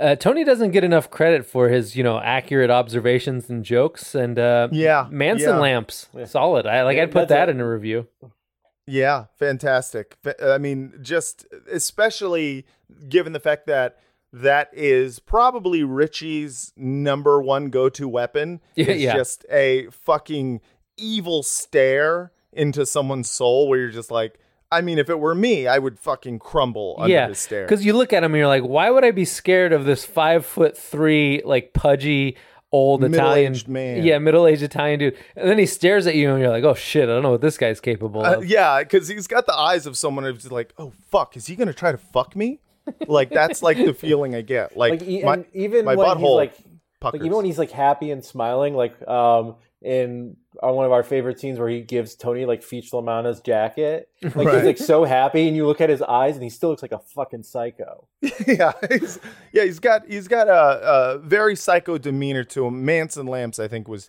Uh, 0.00 0.16
tony 0.16 0.44
doesn't 0.44 0.70
get 0.72 0.84
enough 0.84 1.10
credit 1.10 1.46
for 1.46 1.68
his 1.68 1.94
you 1.96 2.02
know 2.02 2.18
accurate 2.20 2.70
observations 2.70 3.48
and 3.50 3.64
jokes 3.64 4.14
and 4.14 4.38
uh 4.38 4.68
Yeah, 4.72 5.06
manson 5.10 5.50
yeah. 5.50 5.58
lamps 5.58 6.08
solid 6.26 6.66
i 6.66 6.82
like 6.82 6.96
Yeah, 6.96 7.04
i'd 7.04 7.12
put 7.12 7.28
that's 7.28 7.30
that 7.30 7.48
a- 7.48 7.52
in 7.52 7.60
a 7.60 7.68
review 7.68 8.08
Yeah, 8.86 9.26
fantastic. 9.38 10.18
I 10.42 10.58
mean, 10.58 10.92
just 11.00 11.46
especially 11.72 12.66
given 13.08 13.32
the 13.32 13.40
fact 13.40 13.66
that 13.66 13.96
that 14.30 14.68
is 14.74 15.20
probably 15.20 15.82
Richie's 15.84 16.70
number 16.76 17.40
one 17.40 17.70
go-to 17.70 18.06
weapon. 18.06 18.60
Yeah, 18.76 18.86
is 18.90 19.00
yeah. 19.02 19.14
just 19.16 19.46
a 19.50 19.86
fucking 19.90 20.60
evil 20.98 21.42
stare 21.42 22.32
into 22.52 22.84
someone's 22.84 23.30
soul 23.30 23.68
where 23.70 23.78
you're 23.78 23.88
just 23.90 24.10
like, 24.10 24.38
I 24.74 24.80
mean, 24.80 24.98
if 24.98 25.08
it 25.08 25.18
were 25.18 25.34
me, 25.34 25.66
I 25.66 25.78
would 25.78 25.98
fucking 25.98 26.38
crumble 26.40 26.96
under 26.98 27.12
yeah, 27.12 27.28
his 27.28 27.38
stare. 27.38 27.64
because 27.64 27.84
you 27.84 27.92
look 27.92 28.12
at 28.12 28.24
him 28.24 28.32
and 28.32 28.38
you're 28.38 28.48
like, 28.48 28.62
why 28.64 28.90
would 28.90 29.04
I 29.04 29.10
be 29.10 29.24
scared 29.24 29.72
of 29.72 29.84
this 29.84 30.04
five 30.04 30.44
foot 30.44 30.76
three, 30.76 31.42
like 31.44 31.72
pudgy 31.72 32.36
old 32.74 33.04
Italian 33.04 33.56
man. 33.68 34.02
Yeah, 34.02 34.18
middle 34.18 34.48
aged 34.48 34.62
Italian 34.62 34.98
dude. 34.98 35.16
And 35.36 35.48
then 35.48 35.58
he 35.58 35.66
stares 35.66 36.08
at 36.08 36.16
you 36.16 36.30
and 36.32 36.40
you're 36.40 36.50
like, 36.50 36.64
oh 36.64 36.74
shit, 36.74 37.04
I 37.04 37.12
don't 37.12 37.22
know 37.22 37.30
what 37.30 37.40
this 37.40 37.56
guy's 37.56 37.80
capable 37.80 38.26
Uh, 38.26 38.38
of. 38.38 38.46
yeah, 38.46 38.82
because 38.82 39.06
he's 39.06 39.28
got 39.28 39.46
the 39.46 39.54
eyes 39.54 39.86
of 39.86 39.96
someone 39.96 40.24
who's 40.24 40.50
like, 40.50 40.74
oh 40.76 40.92
fuck, 41.08 41.36
is 41.36 41.46
he 41.46 41.54
gonna 41.54 41.72
try 41.72 41.92
to 41.92 41.98
fuck 41.98 42.34
me? 42.34 42.58
Like 43.06 43.30
that's 43.30 43.62
like 43.62 43.76
the 43.76 43.94
feeling 43.94 44.34
I 44.34 44.42
get. 44.42 44.76
Like, 44.76 45.00
like 45.00 45.24
my, 45.24 45.44
even 45.54 45.84
my 45.84 45.94
when 45.94 46.06
butthole 46.06 46.42
he's 46.42 46.52
like, 47.02 47.12
like 47.12 47.22
even 47.22 47.36
when 47.36 47.44
he's 47.44 47.58
like 47.58 47.70
happy 47.70 48.10
and 48.10 48.24
smiling, 48.24 48.74
like 48.74 49.00
um 49.06 49.54
in 49.84 50.36
on 50.62 50.74
one 50.74 50.86
of 50.86 50.92
our 50.92 51.02
favorite 51.02 51.38
scenes 51.38 51.58
where 51.58 51.68
he 51.68 51.80
gives 51.80 52.14
Tony 52.14 52.46
like 52.46 52.62
Feech 52.62 52.92
La 52.92 53.00
Manna's 53.00 53.40
jacket, 53.40 54.08
like 54.22 54.34
Right. 54.36 54.54
he's 54.56 54.64
like 54.64 54.78
so 54.78 55.04
happy, 55.04 55.46
and 55.46 55.56
you 55.56 55.66
look 55.66 55.80
at 55.80 55.90
his 55.90 56.00
eyes, 56.02 56.34
and 56.34 56.42
he 56.42 56.50
still 56.50 56.70
looks 56.70 56.82
like 56.82 56.92
a 56.92 56.98
fucking 57.00 57.42
psycho. 57.42 58.06
yeah, 58.46 58.72
he's, 58.88 59.18
yeah, 59.52 59.64
he's 59.64 59.78
got 59.80 60.06
he's 60.08 60.28
got 60.28 60.48
a, 60.48 60.54
a 60.54 61.18
very 61.18 61.54
psycho 61.56 61.98
demeanor 61.98 62.44
to 62.44 62.66
him. 62.66 62.84
Manson 62.84 63.26
Lamps, 63.26 63.58
I 63.58 63.68
think, 63.68 63.88
was 63.88 64.08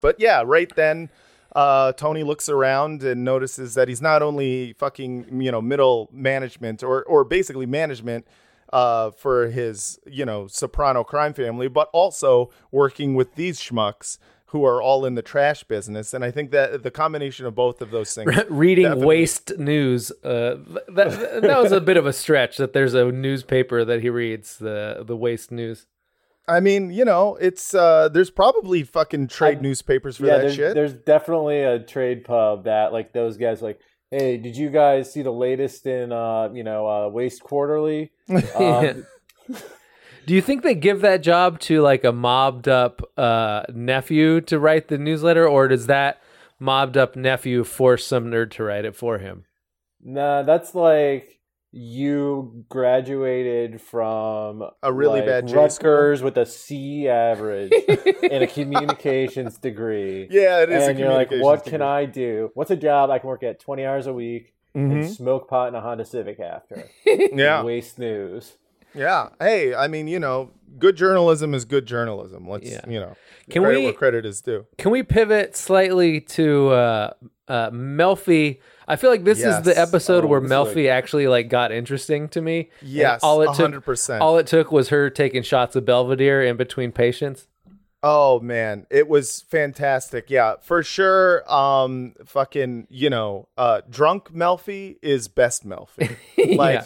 But 0.00 0.16
yeah, 0.18 0.42
right 0.44 0.74
then, 0.74 1.10
uh, 1.54 1.92
Tony 1.92 2.22
looks 2.22 2.48
around 2.48 3.02
and 3.02 3.24
notices 3.24 3.74
that 3.74 3.88
he's 3.88 4.00
not 4.02 4.22
only 4.22 4.72
fucking, 4.74 5.40
you 5.40 5.50
know, 5.50 5.60
middle 5.60 6.08
management 6.12 6.82
or 6.82 7.02
or 7.04 7.24
basically 7.24 7.66
management 7.66 8.26
uh, 8.72 9.10
for 9.10 9.48
his, 9.48 9.98
you 10.06 10.24
know, 10.24 10.46
soprano 10.46 11.02
crime 11.02 11.34
family, 11.34 11.68
but 11.68 11.88
also 11.92 12.50
working 12.70 13.14
with 13.14 13.34
these 13.34 13.60
schmucks 13.60 14.18
who 14.46 14.64
are 14.64 14.82
all 14.82 15.04
in 15.04 15.14
the 15.14 15.22
trash 15.22 15.62
business. 15.64 16.12
And 16.12 16.24
I 16.24 16.32
think 16.32 16.50
that 16.50 16.82
the 16.82 16.90
combination 16.90 17.46
of 17.46 17.54
both 17.54 17.80
of 17.80 17.90
those 17.92 18.14
things, 18.14 18.32
reading 18.48 18.84
definitely- 18.84 19.06
waste 19.06 19.58
news, 19.58 20.10
uh, 20.24 20.56
that 20.88 21.40
that 21.42 21.62
was 21.62 21.72
a 21.72 21.80
bit 21.80 21.96
of 21.96 22.06
a 22.06 22.12
stretch 22.12 22.56
that 22.56 22.72
there's 22.72 22.94
a 22.94 23.10
newspaper 23.12 23.84
that 23.84 24.02
he 24.02 24.10
reads 24.10 24.58
the 24.58 25.04
the 25.06 25.16
waste 25.16 25.50
news 25.52 25.86
I 26.50 26.60
mean, 26.60 26.90
you 26.90 27.04
know, 27.04 27.36
it's 27.36 27.74
uh, 27.74 28.08
there's 28.08 28.30
probably 28.30 28.82
fucking 28.82 29.28
trade 29.28 29.58
I- 29.58 29.60
newspapers 29.60 30.16
for 30.16 30.26
yeah, 30.26 30.36
that 30.36 30.40
there's, 30.42 30.54
shit. 30.54 30.74
there's 30.74 30.94
definitely 30.94 31.62
a 31.62 31.78
trade 31.78 32.24
pub 32.24 32.64
that 32.64 32.92
like 32.92 33.12
those 33.12 33.36
guys 33.36 33.62
like. 33.62 33.80
Hey, 34.10 34.38
did 34.38 34.56
you 34.56 34.70
guys 34.70 35.12
see 35.12 35.22
the 35.22 35.30
latest 35.30 35.86
in 35.86 36.10
uh, 36.10 36.50
you 36.52 36.64
know 36.64 36.88
uh, 36.88 37.08
Waste 37.08 37.42
Quarterly? 37.42 38.10
Um, 38.56 39.06
do 40.26 40.34
you 40.34 40.42
think 40.42 40.62
they 40.62 40.74
give 40.74 41.00
that 41.00 41.22
job 41.22 41.58
to 41.60 41.80
like 41.80 42.04
a 42.04 42.12
mobbed 42.12 42.68
up 42.68 43.02
uh, 43.16 43.62
nephew 43.72 44.40
to 44.42 44.58
write 44.58 44.88
the 44.88 44.98
newsletter 44.98 45.48
or 45.48 45.66
does 45.68 45.86
that 45.86 46.20
mobbed 46.58 46.96
up 46.96 47.16
nephew 47.16 47.64
force 47.64 48.06
some 48.06 48.26
nerd 48.26 48.50
to 48.52 48.62
write 48.62 48.84
it 48.84 48.94
for 48.94 49.18
him 49.18 49.44
Nah, 50.02 50.42
that's 50.42 50.74
like 50.74 51.39
you 51.72 52.64
graduated 52.68 53.80
from 53.80 54.64
A 54.82 54.92
really 54.92 55.20
like, 55.20 55.26
bad 55.28 55.48
J 55.48 55.54
Rutgers 55.54 56.22
with 56.22 56.36
a 56.36 56.44
C 56.46 57.08
average 57.08 57.72
and 58.22 58.42
a 58.42 58.46
communications 58.46 59.56
degree. 59.58 60.26
Yeah, 60.30 60.62
it 60.62 60.70
is 60.70 60.84
a 60.86 60.90
And 60.90 60.98
you're 60.98 61.12
like, 61.12 61.30
what 61.30 61.64
can. 61.64 61.80
I 61.82 62.04
do? 62.06 62.50
What's 62.54 62.70
a 62.70 62.76
job 62.76 63.10
I 63.10 63.18
can 63.18 63.28
work 63.28 63.42
at 63.42 63.60
20 63.60 63.84
hours 63.84 64.06
a 64.06 64.12
week 64.12 64.52
and 64.74 64.92
Mhm. 65.04 65.08
smoke 65.08 65.48
pot 65.48 65.68
in 65.68 65.74
a 65.74 65.80
Honda 65.80 66.04
Civic 66.04 66.40
after? 66.40 66.88
Yeah. 67.06 67.58
And 67.58 67.66
waste 67.66 67.98
news. 67.98 68.56
Yeah. 68.94 69.28
Hey, 69.38 69.72
I 69.74 69.86
mean, 69.86 70.08
you 70.08 70.18
know, 70.18 70.50
good 70.78 70.96
journalism 70.96 71.54
is 71.54 71.64
good 71.64 71.86
journalism. 71.86 72.48
Let's, 72.48 72.68
Yeah. 72.70 72.80
you 72.88 72.98
know, 72.98 73.16
Can 73.48 73.62
credit 73.62 73.78
we- 73.78 73.84
where 73.84 73.92
credit 73.92 74.26
is 74.26 74.40
due. 74.40 74.66
Can 74.78 74.90
we 74.90 75.02
pivot 75.04 75.56
slightly 75.56 76.20
to 76.22 76.68
uh, 76.70 77.10
uh, 77.48 77.70
Melfi. 77.70 78.58
I 78.90 78.96
feel 78.96 79.10
like 79.10 79.24
this 79.24 79.38
is 79.38 79.62
the 79.62 79.78
episode 79.78 80.24
Oh, 80.24 80.28
where 80.28 80.40
Melfi 80.40 80.84
like- 80.86 80.86
actually 80.88 81.26
like 81.28 81.48
got 81.48 81.70
interesting 81.72 82.28
to 82.30 82.40
me. 82.42 82.70
Yes, 82.82 83.20
all 83.22 83.40
it 83.42 83.54
took 83.54 83.72
100%. 83.84 84.20
all 84.20 84.36
it 84.38 84.46
took 84.46 84.72
was 84.72 84.88
her 84.88 85.08
taking 85.10 85.42
shots 85.42 85.76
of 85.76 85.84
Belvedere 85.84 86.42
in 86.44 86.56
between 86.56 86.90
patients. 86.92 87.46
Oh 88.02 88.40
man, 88.40 88.86
it 88.90 89.08
was 89.08 89.42
fantastic. 89.42 90.30
Yeah, 90.30 90.54
for 90.62 90.82
sure. 90.82 91.44
Um, 91.52 92.14
fucking, 92.24 92.86
you 92.90 93.10
know, 93.10 93.48
uh, 93.58 93.82
drunk 93.88 94.32
Melfi 94.32 94.96
is 95.02 95.28
best 95.28 95.66
Melfi. 95.66 96.16
Like, 96.56 96.74
Yeah. 96.80 96.84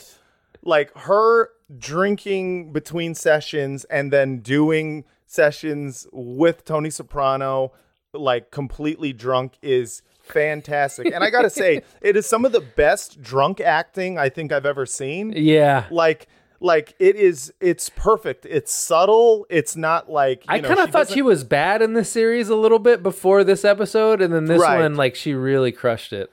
like 0.63 0.93
her 0.99 1.51
drinking 1.79 2.73
between 2.73 3.15
sessions 3.15 3.85
and 3.85 4.13
then 4.13 4.39
doing 4.41 5.05
sessions 5.27 6.07
with 6.13 6.65
Tony 6.65 6.91
Soprano, 6.91 7.73
like 8.13 8.51
completely 8.51 9.13
drunk, 9.13 9.55
is 9.63 10.03
fantastic. 10.25 11.13
and 11.13 11.23
I 11.23 11.31
gotta 11.31 11.51
say, 11.51 11.83
it 12.03 12.17
is 12.17 12.27
some 12.27 12.45
of 12.45 12.53
the 12.53 12.61
best 12.61 13.23
drunk 13.23 13.61
acting 13.61 14.19
I 14.19 14.29
think 14.29 14.53
I've 14.53 14.67
ever 14.67 14.87
seen 14.87 15.33
Yeah. 15.37 15.87
like 15.91 16.27
like 16.61 16.95
it 16.99 17.17
is 17.17 17.53
it's 17.61 17.91
perfect 17.91 18.47
it's 18.47 18.75
subtle 18.75 19.45
it's 19.51 19.77
not 19.77 20.11
like 20.11 20.45
I 20.49 20.61
kind 20.61 20.79
of 20.81 20.91
thought 20.91 20.93
doesn't- 21.01 21.15
she 21.15 21.21
was 21.23 21.45
bad 21.45 21.83
in 21.83 21.93
this 21.95 22.11
series 22.11 22.49
a 22.49 22.57
little 22.57 22.79
bit 22.79 23.03
before 23.03 23.45
this 23.45 23.65
episode, 23.65 24.23
and 24.23 24.33
then 24.33 24.47
this 24.47 24.63
Right. 24.63 24.81
one, 24.81 24.95
like, 24.95 25.15
she 25.15 25.35
really 25.35 25.73
crushed 25.73 26.13
it. 26.13 26.31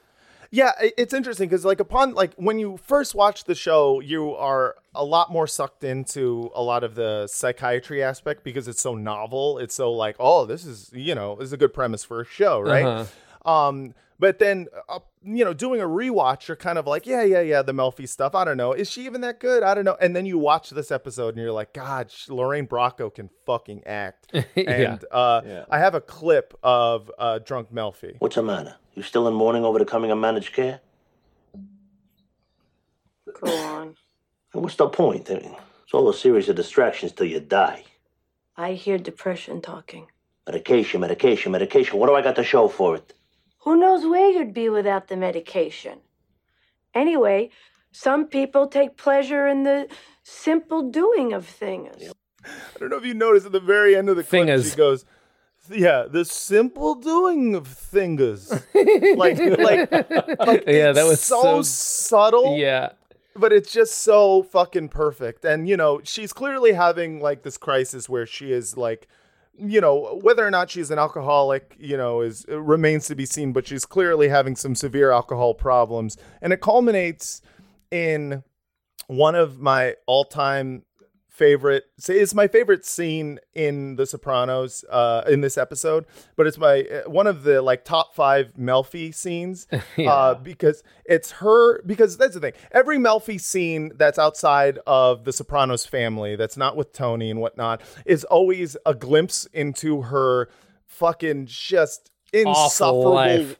yeah 0.51 0.71
it's 0.97 1.13
interesting 1.13 1.47
because 1.49 1.63
like 1.65 1.79
upon 1.79 2.13
like 2.13 2.33
when 2.35 2.59
you 2.59 2.77
first 2.83 3.15
watch 3.15 3.45
the 3.45 3.55
show 3.55 3.99
you 4.01 4.33
are 4.35 4.75
a 4.93 5.03
lot 5.03 5.31
more 5.31 5.47
sucked 5.47 5.83
into 5.85 6.51
a 6.53 6.61
lot 6.61 6.83
of 6.83 6.93
the 6.95 7.25
psychiatry 7.27 8.03
aspect 8.03 8.43
because 8.43 8.67
it's 8.67 8.81
so 8.81 8.93
novel 8.93 9.57
it's 9.59 9.73
so 9.73 9.91
like 9.91 10.15
oh 10.19 10.45
this 10.45 10.65
is 10.65 10.89
you 10.93 11.15
know 11.15 11.35
this 11.37 11.45
is 11.47 11.53
a 11.53 11.57
good 11.57 11.73
premise 11.73 12.03
for 12.03 12.19
a 12.21 12.25
show 12.25 12.59
right 12.59 12.85
Uh-huh. 12.85 13.05
Um 13.45 13.93
but 14.19 14.37
then 14.39 14.67
uh, 14.89 14.99
you 15.23 15.43
know 15.43 15.53
doing 15.53 15.81
a 15.81 15.85
rewatch 15.85 16.47
you're 16.47 16.55
kind 16.57 16.77
of 16.77 16.85
like 16.85 17.05
yeah 17.07 17.23
yeah 17.23 17.41
yeah 17.41 17.61
the 17.61 17.71
melfi 17.73 18.07
stuff 18.07 18.35
i 18.35 18.43
don't 18.43 18.57
know 18.57 18.71
is 18.73 18.89
she 18.89 19.05
even 19.05 19.21
that 19.21 19.39
good 19.39 19.63
i 19.63 19.73
don't 19.73 19.85
know 19.85 19.97
and 19.99 20.15
then 20.15 20.25
you 20.25 20.37
watch 20.37 20.69
this 20.71 20.91
episode 20.91 21.29
and 21.29 21.37
you're 21.37 21.51
like 21.51 21.73
god 21.73 22.11
sh- 22.11 22.29
lorraine 22.29 22.67
bracco 22.67 23.13
can 23.13 23.29
fucking 23.45 23.81
act 23.85 24.27
Yeah. 24.33 24.43
and 24.71 25.05
uh 25.11 25.41
Yeah. 25.45 25.65
i 25.69 25.79
have 25.79 25.95
a 25.95 26.01
clip 26.01 26.53
of 26.63 27.11
uh 27.17 27.39
drunk 27.39 27.71
melfi 27.73 28.15
What's 28.19 28.35
the 28.35 28.43
matter? 28.43 28.75
You 28.93 29.03
still 29.03 29.27
in 29.27 29.33
mourning 29.33 29.63
over 29.63 29.79
the 29.79 29.85
coming 29.85 30.11
of 30.11 30.17
managed 30.17 30.53
care? 30.53 30.81
Go 33.41 33.51
on. 33.57 33.95
And 34.53 34.61
what's 34.63 34.75
the 34.75 34.89
point? 34.89 35.29
I 35.31 35.35
mean, 35.35 35.55
it's 35.83 35.93
all 35.93 36.09
a 36.09 36.13
series 36.13 36.49
of 36.49 36.55
distractions 36.57 37.13
till 37.13 37.27
you 37.27 37.39
die. 37.39 37.83
I 38.57 38.73
hear 38.73 38.97
depression 38.97 39.61
talking. 39.61 40.07
Medication, 40.45 40.99
medication, 40.99 41.51
medication. 41.53 41.99
What 41.99 42.07
do 42.07 42.15
I 42.15 42.21
got 42.21 42.35
to 42.35 42.43
show 42.43 42.67
for 42.67 42.97
it? 42.97 43.13
Who 43.63 43.75
knows 43.77 44.05
where 44.05 44.29
you'd 44.31 44.53
be 44.53 44.69
without 44.69 45.07
the 45.07 45.17
medication? 45.17 45.99
Anyway, 46.93 47.49
some 47.91 48.27
people 48.27 48.67
take 48.67 48.97
pleasure 48.97 49.47
in 49.47 49.63
the 49.63 49.87
simple 50.23 50.89
doing 50.89 51.33
of 51.33 51.45
things. 51.45 52.11
I 52.43 52.79
don't 52.79 52.89
know 52.89 52.97
if 52.97 53.05
you 53.05 53.13
noticed 53.13 53.45
at 53.45 53.51
the 53.51 53.59
very 53.59 53.95
end 53.95 54.09
of 54.09 54.15
the 54.15 54.23
clip, 54.23 54.31
Fingers. 54.47 54.71
she 54.71 54.75
goes, 54.75 55.05
"Yeah, 55.69 56.05
the 56.09 56.25
simple 56.25 56.95
doing 56.95 57.53
of 57.55 57.67
thingers." 57.67 58.49
like, 59.17 59.37
like, 59.39 59.91
like 60.39 60.63
Yeah, 60.67 60.91
that 60.91 61.05
was 61.05 61.21
so, 61.21 61.41
so- 61.41 61.61
subtle. 61.61 62.57
Yeah. 62.57 62.89
but 63.35 63.53
it's 63.53 63.71
just 63.71 63.99
so 63.99 64.43
fucking 64.43 64.89
perfect. 64.89 65.45
And 65.45 65.69
you 65.69 65.77
know, 65.77 66.01
she's 66.03 66.33
clearly 66.33 66.73
having 66.73 67.21
like 67.21 67.43
this 67.43 67.57
crisis 67.57 68.09
where 68.09 68.25
she 68.25 68.51
is 68.51 68.75
like, 68.75 69.07
you 69.53 69.81
know, 69.81 70.19
whether 70.21 70.45
or 70.45 70.51
not 70.51 70.69
she's 70.69 70.91
an 70.91 70.99
alcoholic, 70.99 71.75
you 71.79 71.97
know, 71.97 72.21
is 72.21 72.45
uh, 72.49 72.59
remains 72.59 73.07
to 73.07 73.15
be 73.15 73.25
seen. 73.25 73.53
But 73.53 73.67
she's 73.67 73.85
clearly 73.85 74.29
having 74.29 74.55
some 74.55 74.75
severe 74.75 75.11
alcohol 75.11 75.53
problems, 75.53 76.17
and 76.41 76.53
it 76.53 76.61
culminates 76.61 77.41
in 77.91 78.43
one 79.07 79.35
of 79.35 79.59
my 79.59 79.95
all-time 80.07 80.83
favorite 81.31 81.85
it's 82.09 82.35
my 82.35 82.45
favorite 82.45 82.85
scene 82.85 83.39
in 83.53 83.95
the 83.95 84.05
sopranos 84.05 84.83
uh 84.89 85.23
in 85.29 85.39
this 85.39 85.57
episode 85.57 86.05
but 86.35 86.45
it's 86.45 86.57
my 86.57 86.81
uh, 86.81 87.09
one 87.09 87.25
of 87.25 87.43
the 87.43 87.61
like 87.61 87.85
top 87.85 88.13
five 88.13 88.53
melfi 88.59 89.15
scenes 89.15 89.65
uh 89.97 90.33
because 90.35 90.83
it's 91.05 91.31
her 91.31 91.81
because 91.83 92.17
that's 92.17 92.33
the 92.33 92.39
thing 92.41 92.51
every 92.73 92.97
melfi 92.97 93.39
scene 93.39 93.93
that's 93.95 94.19
outside 94.19 94.77
of 94.85 95.23
the 95.23 95.31
sopranos 95.31 95.85
family 95.85 96.35
that's 96.35 96.57
not 96.57 96.75
with 96.75 96.91
tony 96.91 97.31
and 97.31 97.39
whatnot 97.39 97.81
is 98.05 98.25
always 98.25 98.75
a 98.85 98.93
glimpse 98.93 99.45
into 99.53 100.01
her 100.01 100.49
fucking 100.85 101.45
just 101.45 102.11
insufferable 102.33 103.13
life. 103.13 103.57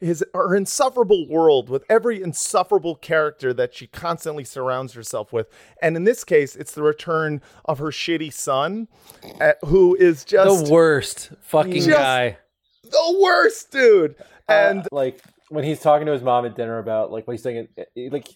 His 0.00 0.24
her 0.34 0.54
insufferable 0.54 1.26
world 1.28 1.68
with 1.68 1.84
every 1.88 2.22
insufferable 2.22 2.94
character 2.94 3.52
that 3.54 3.74
she 3.74 3.86
constantly 3.86 4.44
surrounds 4.44 4.92
herself 4.92 5.32
with. 5.32 5.48
And 5.82 5.96
in 5.96 6.04
this 6.04 6.24
case, 6.24 6.54
it's 6.56 6.72
the 6.72 6.82
return 6.82 7.40
of 7.64 7.78
her 7.78 7.88
shitty 7.88 8.32
son, 8.32 8.88
uh, 9.40 9.52
who 9.66 9.94
is 9.96 10.24
just 10.24 10.66
the 10.66 10.72
worst 10.72 11.30
fucking 11.40 11.86
guy. 11.86 12.38
the 12.84 13.18
worst, 13.22 13.70
dude. 13.72 14.14
And 14.48 14.80
Uh, 14.80 14.88
like 14.92 15.20
when 15.48 15.64
he's 15.64 15.80
talking 15.80 16.06
to 16.06 16.12
his 16.12 16.22
mom 16.22 16.46
at 16.46 16.54
dinner 16.56 16.78
about 16.78 17.10
like 17.10 17.26
what 17.26 17.34
he's 17.34 17.42
saying, 17.42 17.68
like 17.96 18.28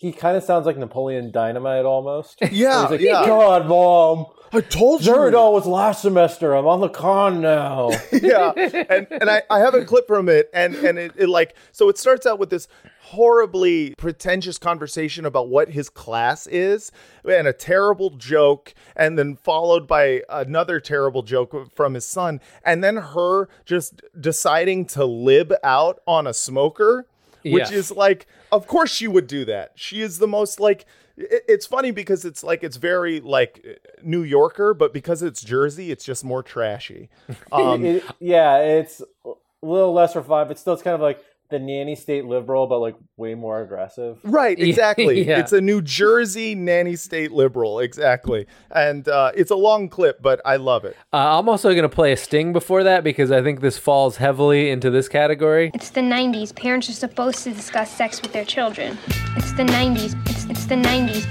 he 0.00 0.12
kind 0.12 0.34
of 0.34 0.42
sounds 0.42 0.64
like 0.64 0.78
Napoleon 0.78 1.30
Dynamite 1.30 1.84
almost. 1.84 2.40
Yeah, 2.50 2.82
he's 2.82 2.90
like, 2.92 3.00
yeah. 3.00 3.26
God, 3.26 3.66
mom, 3.66 4.26
I 4.50 4.62
told 4.62 5.04
you. 5.04 5.12
Zeridol 5.12 5.52
was 5.52 5.66
last 5.66 6.02
semester. 6.02 6.54
I'm 6.54 6.66
on 6.66 6.80
the 6.80 6.88
con 6.88 7.40
now. 7.40 7.90
yeah 8.12 8.52
and 8.56 9.06
and 9.10 9.30
I, 9.30 9.42
I 9.48 9.60
have 9.60 9.74
a 9.74 9.84
clip 9.84 10.08
from 10.08 10.28
it 10.28 10.50
and 10.52 10.74
and 10.74 10.98
it, 10.98 11.12
it 11.16 11.28
like 11.28 11.54
so 11.70 11.88
it 11.88 11.98
starts 11.98 12.26
out 12.26 12.38
with 12.38 12.50
this 12.50 12.66
horribly 13.02 13.94
pretentious 13.96 14.58
conversation 14.58 15.24
about 15.24 15.48
what 15.48 15.70
his 15.70 15.88
class 15.88 16.46
is 16.48 16.90
and 17.28 17.46
a 17.46 17.52
terrible 17.52 18.10
joke 18.10 18.74
and 18.96 19.18
then 19.18 19.36
followed 19.36 19.86
by 19.86 20.22
another 20.28 20.80
terrible 20.80 21.22
joke 21.22 21.70
from 21.74 21.94
his 21.94 22.06
son 22.06 22.40
and 22.64 22.82
then 22.82 22.96
her 22.96 23.48
just 23.64 24.02
deciding 24.18 24.84
to 24.86 25.04
lib 25.04 25.52
out 25.62 26.00
on 26.06 26.26
a 26.26 26.34
smoker 26.34 27.06
which 27.44 27.70
Yeah. 27.70 27.76
is 27.76 27.90
like 27.90 28.26
of 28.52 28.66
course 28.66 28.90
she 28.92 29.06
would 29.08 29.26
do 29.26 29.44
that 29.44 29.72
she 29.74 30.00
is 30.02 30.18
the 30.18 30.26
most 30.28 30.60
like 30.60 30.86
it's 31.16 31.66
funny 31.66 31.90
because 31.90 32.24
it's 32.24 32.42
like 32.42 32.62
it's 32.64 32.76
very 32.76 33.20
like 33.20 33.80
new 34.02 34.22
yorker 34.22 34.72
but 34.74 34.92
because 34.94 35.22
it's 35.22 35.42
jersey 35.42 35.90
it's 35.90 36.04
just 36.04 36.24
more 36.24 36.42
trashy 36.42 37.08
um 37.52 37.84
It- 37.84 38.04
yeah, 38.20 38.58
it's 38.58 39.02
a 39.26 39.32
little 39.62 39.92
less 39.92 40.16
refined, 40.16 40.48
but 40.48 40.58
still, 40.58 40.72
it's 40.72 40.82
kind 40.82 40.94
of 40.94 41.00
like 41.02 41.22
the 41.50 41.58
nanny 41.58 41.94
state 41.94 42.24
liberal, 42.24 42.66
but 42.66 42.78
like 42.78 42.96
way 43.16 43.34
more 43.34 43.60
aggressive. 43.60 44.18
Right, 44.22 44.58
exactly. 44.60 45.26
yeah. 45.26 45.40
It's 45.40 45.52
a 45.52 45.60
New 45.60 45.82
Jersey 45.82 46.54
nanny 46.54 46.96
state 46.96 47.32
liberal, 47.32 47.80
exactly. 47.80 48.46
And 48.70 49.08
uh, 49.08 49.32
it's 49.34 49.50
a 49.50 49.56
long 49.56 49.88
clip, 49.88 50.22
but 50.22 50.40
I 50.44 50.56
love 50.56 50.84
it. 50.84 50.96
Uh, 51.12 51.38
I'm 51.38 51.48
also 51.48 51.70
going 51.70 51.82
to 51.82 51.88
play 51.88 52.12
a 52.12 52.16
sting 52.16 52.52
before 52.52 52.84
that 52.84 53.04
because 53.04 53.30
I 53.30 53.42
think 53.42 53.60
this 53.60 53.78
falls 53.78 54.16
heavily 54.16 54.70
into 54.70 54.90
this 54.90 55.08
category. 55.08 55.70
It's 55.74 55.90
the 55.90 56.00
90s. 56.00 56.54
Parents 56.54 56.88
are 56.88 56.92
supposed 56.92 57.44
to 57.44 57.52
discuss 57.52 57.90
sex 57.90 58.22
with 58.22 58.32
their 58.32 58.44
children. 58.44 58.96
It's 59.36 59.52
the 59.52 59.64
90s. 59.64 60.16
It's, 60.28 60.44
it's 60.46 60.66
the 60.66 60.76
90s. 60.76 61.26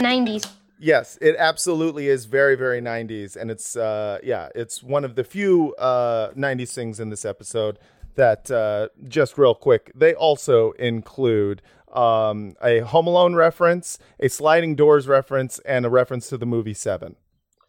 90s. 0.00 0.50
Yes, 0.80 1.18
it 1.20 1.34
absolutely 1.38 2.08
is 2.08 2.26
very, 2.26 2.54
very 2.54 2.80
90s. 2.80 3.36
And 3.36 3.50
it's, 3.50 3.76
uh, 3.76 4.18
yeah, 4.22 4.48
it's 4.54 4.82
one 4.82 5.04
of 5.04 5.16
the 5.16 5.24
few 5.24 5.74
uh, 5.76 6.30
90s 6.30 6.72
things 6.72 7.00
in 7.00 7.10
this 7.10 7.24
episode 7.24 7.78
that, 8.18 8.50
uh, 8.50 8.88
just 9.08 9.38
real 9.38 9.54
quick, 9.54 9.90
they 9.94 10.12
also 10.14 10.72
include 10.72 11.62
um, 11.92 12.54
a 12.62 12.80
Home 12.80 13.06
Alone 13.06 13.34
reference, 13.34 13.98
a 14.20 14.28
Sliding 14.28 14.76
Doors 14.76 15.08
reference, 15.08 15.58
and 15.60 15.86
a 15.86 15.88
reference 15.90 16.28
to 16.28 16.36
the 16.36 16.44
movie 16.46 16.74
Seven. 16.74 17.16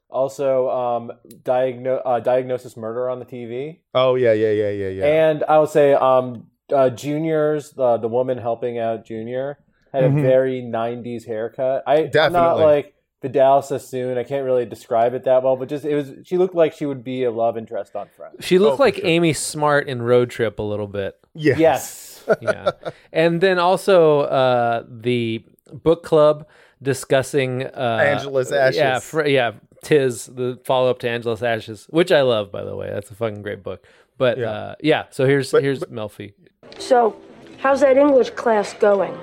Also, 0.10 0.70
um, 0.70 1.12
diagno- 1.44 2.02
uh, 2.04 2.20
diagnosis 2.20 2.76
murder 2.76 3.10
on 3.10 3.20
the 3.20 3.26
TV, 3.26 3.80
Oh, 3.94 4.16
yeah, 4.16 4.34
yeah, 4.34 4.52
yeah, 4.52 4.70
yeah, 4.72 4.90
yeah. 4.90 5.06
and 5.06 5.44
I 5.48 5.60
would 5.60 5.70
say 5.70 5.94
um, 5.94 6.48
uh, 6.74 6.90
Junior's 6.90 7.72
the 7.72 7.98
the 7.98 8.08
woman 8.08 8.38
helping 8.40 8.78
out 8.80 9.06
Junior 9.06 9.60
had 9.94 10.04
Mhm. 10.04 10.20
a 10.20 10.22
very 10.22 10.62
'90s 10.64 11.26
haircut. 11.26 11.84
I 11.88 11.96
I'm 11.98 12.04
not 12.06 12.12
Definitely. 12.12 12.64
like 12.64 12.94
Vidal 13.22 13.62
Sassoon. 13.62 14.18
I 14.18 14.24
can't 14.24 14.46
really 14.46 14.66
describe 14.66 15.14
it 15.14 15.24
that 15.26 15.44
well, 15.44 15.56
but 15.58 15.68
just 15.70 15.86
it 15.86 15.96
was. 15.96 16.12
She 16.24 16.38
looked 16.38 16.56
like 16.56 16.74
she 16.74 16.86
would 16.86 17.04
be 17.04 17.24
a 17.26 17.32
love 17.32 17.58
interest 17.58 17.96
on 17.96 18.08
Friends. 18.16 18.46
She 18.46 18.60
looked 18.60 18.80
Oh, 18.80 18.84
like 18.84 18.96
sure. 18.96 19.06
Amy 19.06 19.34
Smart 19.34 19.88
in 19.88 20.02
Road 20.02 20.30
Trip 20.30 20.58
a 20.60 20.64
little 20.64 20.88
bit. 20.88 21.18
yes. 21.34 21.60
Yes. 21.60 22.06
Yeah. 22.42 22.72
and 23.12 23.42
then 23.42 23.58
also 23.58 24.20
uh, 24.22 24.84
the 24.88 25.44
book 25.74 26.04
club 26.04 26.48
discussing 26.80 27.64
uh, 27.66 28.00
Angela's 28.04 28.52
Ashes. 28.52 28.78
Yeah, 28.78 29.00
fr- 29.00 29.26
yeah, 29.26 29.52
Tis 29.84 30.28
the 30.28 30.60
follow 30.64 30.92
up 30.92 31.00
to 31.00 31.10
Angela's 31.10 31.42
Ashes, 31.42 31.88
which 31.90 32.12
I 32.12 32.22
love 32.22 32.52
by 32.52 32.64
the 32.64 32.76
way. 32.76 32.88
That's 32.92 33.10
a 33.10 33.16
fucking 33.16 33.42
great 33.42 33.64
book. 33.64 33.84
But 34.20 34.38
Yeah. 34.38 34.52
uh, 34.52 34.76
yeah, 34.82 35.06
so 35.10 35.26
here's 35.26 35.52
But- 35.52 35.64
here's 35.64 35.80
but- 35.80 35.92
Melfi. 35.92 36.34
So, 36.78 37.16
how's 37.58 37.80
that 37.82 37.98
English 37.98 38.30
class 38.32 38.74
going? 38.74 39.18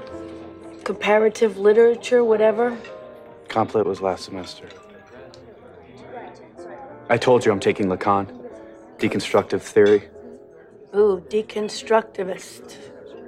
Comparative 0.84 1.58
literature, 1.58 2.24
whatever? 2.24 2.76
Comp 3.48 3.74
lit 3.74 3.86
was 3.86 4.00
last 4.00 4.24
semester. 4.24 4.68
I 7.08 7.16
told 7.16 7.44
you 7.46 7.52
I'm 7.52 7.60
taking 7.60 7.86
Lacan, 7.86 8.26
deconstructive 8.98 9.60
theory. 9.62 10.08
Ooh, 10.94 11.22
deconstructivist. 11.28 12.76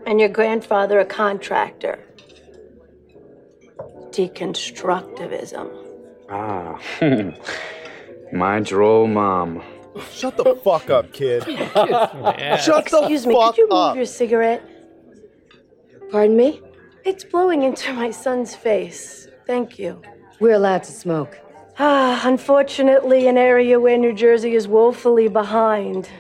And 0.07 0.19
your 0.19 0.29
grandfather 0.29 0.99
a 1.01 1.05
contractor. 1.05 2.05
Deconstructivism. 4.11 5.71
Ah, 6.31 6.79
my 8.33 8.61
droll 8.61 9.07
mom. 9.07 9.63
Shut 10.13 10.37
the 10.37 10.55
fuck 10.57 10.91
up, 10.91 11.13
kid. 11.13 11.45
Shut 11.47 12.87
the 12.87 12.99
Excuse 13.01 13.27
me, 13.27 13.35
fuck 13.35 13.55
could 13.55 13.59
you 13.59 13.69
move 13.69 13.79
up. 13.79 13.97
your 13.97 14.05
cigarette? 14.05 14.63
Pardon 16.11 16.37
me? 16.37 16.61
It's 17.05 17.25
blowing 17.25 17.63
into 17.63 17.93
my 17.93 18.11
son's 18.11 18.55
face. 18.55 19.28
Thank 19.49 19.79
you. 19.79 20.03
We're 20.41 20.53
allowed 20.53 20.85
to 20.85 20.93
smoke. 20.93 21.39
Ah, 21.79 22.21
unfortunately, 22.29 23.29
an 23.29 23.39
area 23.39 23.81
where 23.81 23.97
New 23.97 24.13
Jersey 24.13 24.55
is 24.55 24.69
woefully 24.69 25.27
behind. 25.29 26.11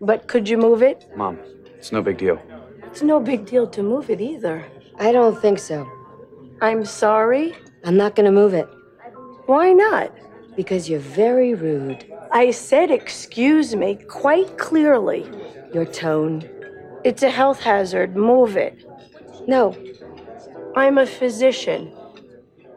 But 0.00 0.28
could 0.28 0.48
you 0.48 0.56
move 0.56 0.80
it? 0.80 1.04
Mom, 1.16 1.40
it's 1.76 1.90
no 1.90 2.00
big 2.00 2.18
deal. 2.18 2.40
It's 2.84 3.02
no 3.02 3.18
big 3.18 3.46
deal 3.46 3.66
to 3.66 3.82
move 3.82 4.10
it 4.10 4.20
either. 4.20 4.64
I 5.00 5.10
don't 5.10 5.36
think 5.42 5.58
so. 5.58 5.90
I'm 6.60 6.84
sorry? 6.84 7.56
I'm 7.84 7.96
not 7.96 8.14
gonna 8.14 8.30
move 8.30 8.54
it. 8.54 8.68
Why 9.46 9.72
not? 9.72 10.12
Because 10.54 10.88
you're 10.88 11.00
very 11.00 11.54
rude. 11.54 12.06
I 12.30 12.52
said 12.52 12.92
excuse 12.92 13.74
me 13.74 13.96
quite 14.06 14.56
clearly. 14.56 15.28
Your 15.74 15.84
tone. 15.84 16.48
It's 17.02 17.24
a 17.24 17.30
health 17.30 17.60
hazard. 17.60 18.14
Move 18.14 18.56
it. 18.56 18.84
No. 19.48 19.76
I'm 20.76 20.96
a 20.96 21.06
physician. 21.06 21.92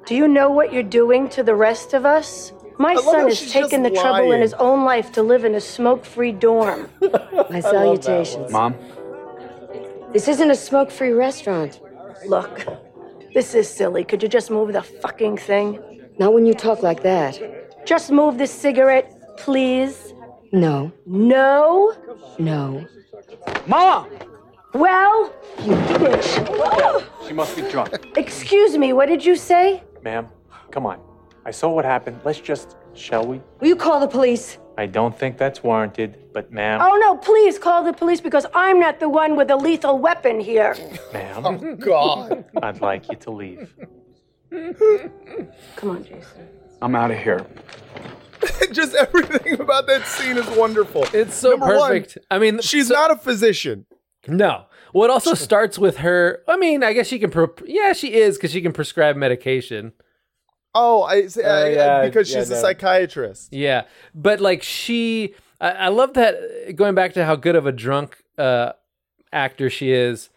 Do 0.05 0.15
you 0.15 0.27
know 0.27 0.49
what 0.49 0.73
you're 0.73 0.83
doing 0.83 1.29
to 1.29 1.43
the 1.43 1.55
rest 1.55 1.93
of 1.93 2.05
us? 2.05 2.53
My 2.77 2.95
son 2.95 3.27
has 3.27 3.51
taken 3.51 3.83
the 3.83 3.89
just 3.89 4.01
trouble 4.01 4.31
in 4.31 4.41
his 4.41 4.53
own 4.55 4.83
life 4.83 5.11
to 5.13 5.21
live 5.21 5.45
in 5.45 5.53
a 5.55 5.61
smoke 5.61 6.03
free 6.03 6.31
dorm. 6.31 6.89
My 7.49 7.59
salutations. 7.59 8.51
Mom, 8.51 8.75
This 10.13 10.27
isn't 10.27 10.49
a 10.49 10.55
smoke 10.55 10.89
free 10.89 11.11
restaurant. 11.11 11.79
Look, 12.25 12.65
this 13.33 13.53
is 13.53 13.69
silly. 13.69 14.03
Could 14.03 14.23
you 14.23 14.29
just 14.29 14.49
move 14.49 14.73
the 14.73 14.81
fucking 14.81 15.37
thing? 15.37 15.79
Not 16.17 16.33
when 16.33 16.45
you 16.45 16.53
talk 16.53 16.81
like 16.81 17.03
that. 17.03 17.85
Just 17.85 18.11
move 18.11 18.37
this 18.37 18.51
cigarette, 18.51 19.37
please. 19.37 20.13
No. 20.51 20.91
No? 21.05 21.93
No. 22.39 22.85
Mom! 23.67 24.09
Well, 24.73 25.33
you 25.63 25.73
bitch. 25.73 27.27
She 27.27 27.33
must 27.33 27.55
be 27.55 27.61
drunk. 27.69 28.07
Excuse 28.17 28.77
me, 28.77 28.93
what 28.93 29.07
did 29.07 29.23
you 29.23 29.35
say? 29.35 29.83
Ma'am, 30.03 30.27
come 30.71 30.85
on. 30.85 30.99
I 31.45 31.51
saw 31.51 31.71
what 31.73 31.85
happened. 31.85 32.19
Let's 32.23 32.39
just, 32.39 32.75
shall 32.93 33.25
we? 33.25 33.41
Will 33.59 33.67
you 33.67 33.75
call 33.75 33.99
the 33.99 34.07
police? 34.07 34.57
I 34.77 34.85
don't 34.85 35.17
think 35.17 35.37
that's 35.37 35.63
warranted, 35.63 36.17
but 36.33 36.51
ma'am, 36.51 36.79
Oh 36.81 36.97
no, 36.97 37.17
please 37.17 37.59
call 37.59 37.83
the 37.83 37.93
police 37.93 38.21
because 38.21 38.45
I'm 38.53 38.79
not 38.79 38.99
the 38.99 39.09
one 39.09 39.35
with 39.35 39.51
a 39.51 39.55
lethal 39.55 39.97
weapon 39.99 40.39
here. 40.39 40.75
ma'am, 41.13 41.45
Oh, 41.45 41.75
God. 41.75 42.45
I'd 42.63 42.81
like 42.81 43.09
you 43.09 43.15
to 43.17 43.31
leave. 43.31 43.73
Come 45.75 45.89
on, 45.89 46.03
Jason. 46.03 46.47
I'm 46.81 46.95
out 46.95 47.11
of 47.11 47.17
here. 47.17 47.45
just 48.71 48.95
everything 48.95 49.59
about 49.59 49.87
that 49.87 50.05
scene 50.07 50.37
is 50.37 50.47
wonderful. 50.57 51.05
It's 51.13 51.35
so 51.35 51.51
Number 51.51 51.77
one, 51.77 51.91
perfect. 51.91 52.17
I 52.31 52.39
mean, 52.39 52.59
she's 52.61 52.87
so- 52.87 52.93
not 52.95 53.11
a 53.11 53.15
physician. 53.17 53.85
No. 54.27 54.65
Well, 54.93 55.09
it 55.09 55.11
also 55.11 55.33
starts 55.33 55.79
with 55.79 55.97
her. 55.97 56.41
I 56.47 56.57
mean, 56.57 56.83
I 56.83 56.93
guess 56.93 57.07
she 57.07 57.19
can. 57.19 57.31
Pro- 57.31 57.53
yeah, 57.65 57.93
she 57.93 58.13
is 58.13 58.37
because 58.37 58.51
she 58.51 58.61
can 58.61 58.73
prescribe 58.73 59.15
medication. 59.15 59.93
Oh, 60.73 61.01
I, 61.03 61.27
I 61.43 61.69
yeah, 61.69 62.05
because 62.05 62.31
yeah, 62.31 62.39
she's 62.39 62.49
a 62.49 62.55
no. 62.55 62.61
psychiatrist. 62.61 63.51
Yeah, 63.53 63.83
but 64.15 64.39
like 64.39 64.63
she, 64.63 65.35
I, 65.59 65.71
I 65.71 65.87
love 65.89 66.13
that. 66.13 66.75
Going 66.75 66.95
back 66.95 67.13
to 67.13 67.25
how 67.25 67.35
good 67.35 67.55
of 67.55 67.65
a 67.65 67.71
drunk 67.71 68.23
uh, 68.37 68.73
actor 69.33 69.69
she 69.69 69.91
is. 69.91 70.29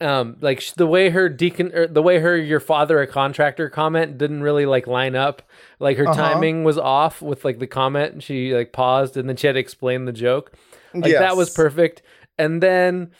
Um, 0.00 0.36
like 0.40 0.64
the 0.74 0.86
way 0.86 1.10
her 1.10 1.28
deacon, 1.28 1.72
or 1.72 1.86
the 1.86 2.02
way 2.02 2.18
her 2.18 2.36
your 2.36 2.58
father 2.58 3.00
a 3.00 3.06
contractor 3.06 3.70
comment 3.70 4.18
didn't 4.18 4.42
really 4.42 4.66
like 4.66 4.88
line 4.88 5.14
up. 5.14 5.42
Like 5.78 5.96
her 5.96 6.08
Uh-huh. 6.08 6.20
timing 6.34 6.64
was 6.64 6.76
off 6.76 7.22
with 7.22 7.44
like 7.44 7.60
the 7.60 7.68
comment, 7.68 8.12
and 8.14 8.22
she 8.22 8.52
like 8.52 8.72
paused, 8.72 9.16
and 9.16 9.28
then 9.28 9.36
she 9.36 9.46
had 9.46 9.52
to 9.52 9.60
explain 9.60 10.04
the 10.06 10.12
joke. 10.12 10.52
Like 10.92 11.12
that 11.12 11.36
was 11.36 11.50
perfect. 11.50 12.02
And 12.36 12.60
then 12.62 13.12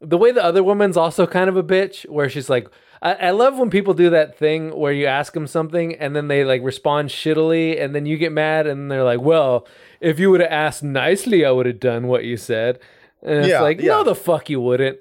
the 0.00 0.18
way 0.18 0.30
the 0.32 0.44
other 0.44 0.62
woman's 0.62 0.96
also 0.96 1.26
kind 1.26 1.48
of 1.48 1.56
a 1.56 1.62
bitch, 1.62 2.08
where 2.08 2.28
she's 2.28 2.48
like, 2.48 2.68
I, 3.02 3.14
I 3.14 3.30
love 3.30 3.58
when 3.58 3.70
people 3.70 3.94
do 3.94 4.10
that 4.10 4.36
thing 4.38 4.70
where 4.76 4.92
you 4.92 5.06
ask 5.06 5.32
them 5.32 5.46
something 5.46 5.94
and 5.94 6.14
then 6.16 6.28
they 6.28 6.44
like 6.44 6.62
respond 6.62 7.10
shittily, 7.10 7.80
and 7.80 7.94
then 7.94 8.06
you 8.06 8.16
get 8.16 8.32
mad, 8.32 8.66
and 8.66 8.90
they're 8.90 9.04
like, 9.04 9.20
"Well, 9.20 9.66
if 10.00 10.18
you 10.18 10.30
would 10.30 10.40
have 10.40 10.50
asked 10.50 10.82
nicely, 10.82 11.44
I 11.44 11.50
would 11.50 11.66
have 11.66 11.80
done 11.80 12.06
what 12.08 12.24
you 12.24 12.36
said." 12.36 12.78
And 13.22 13.38
it's 13.40 13.48
Yeah, 13.48 13.62
like, 13.62 13.80
yeah. 13.80 13.88
no, 13.92 14.04
the 14.04 14.14
fuck 14.14 14.48
you 14.48 14.60
wouldn't. 14.60 14.98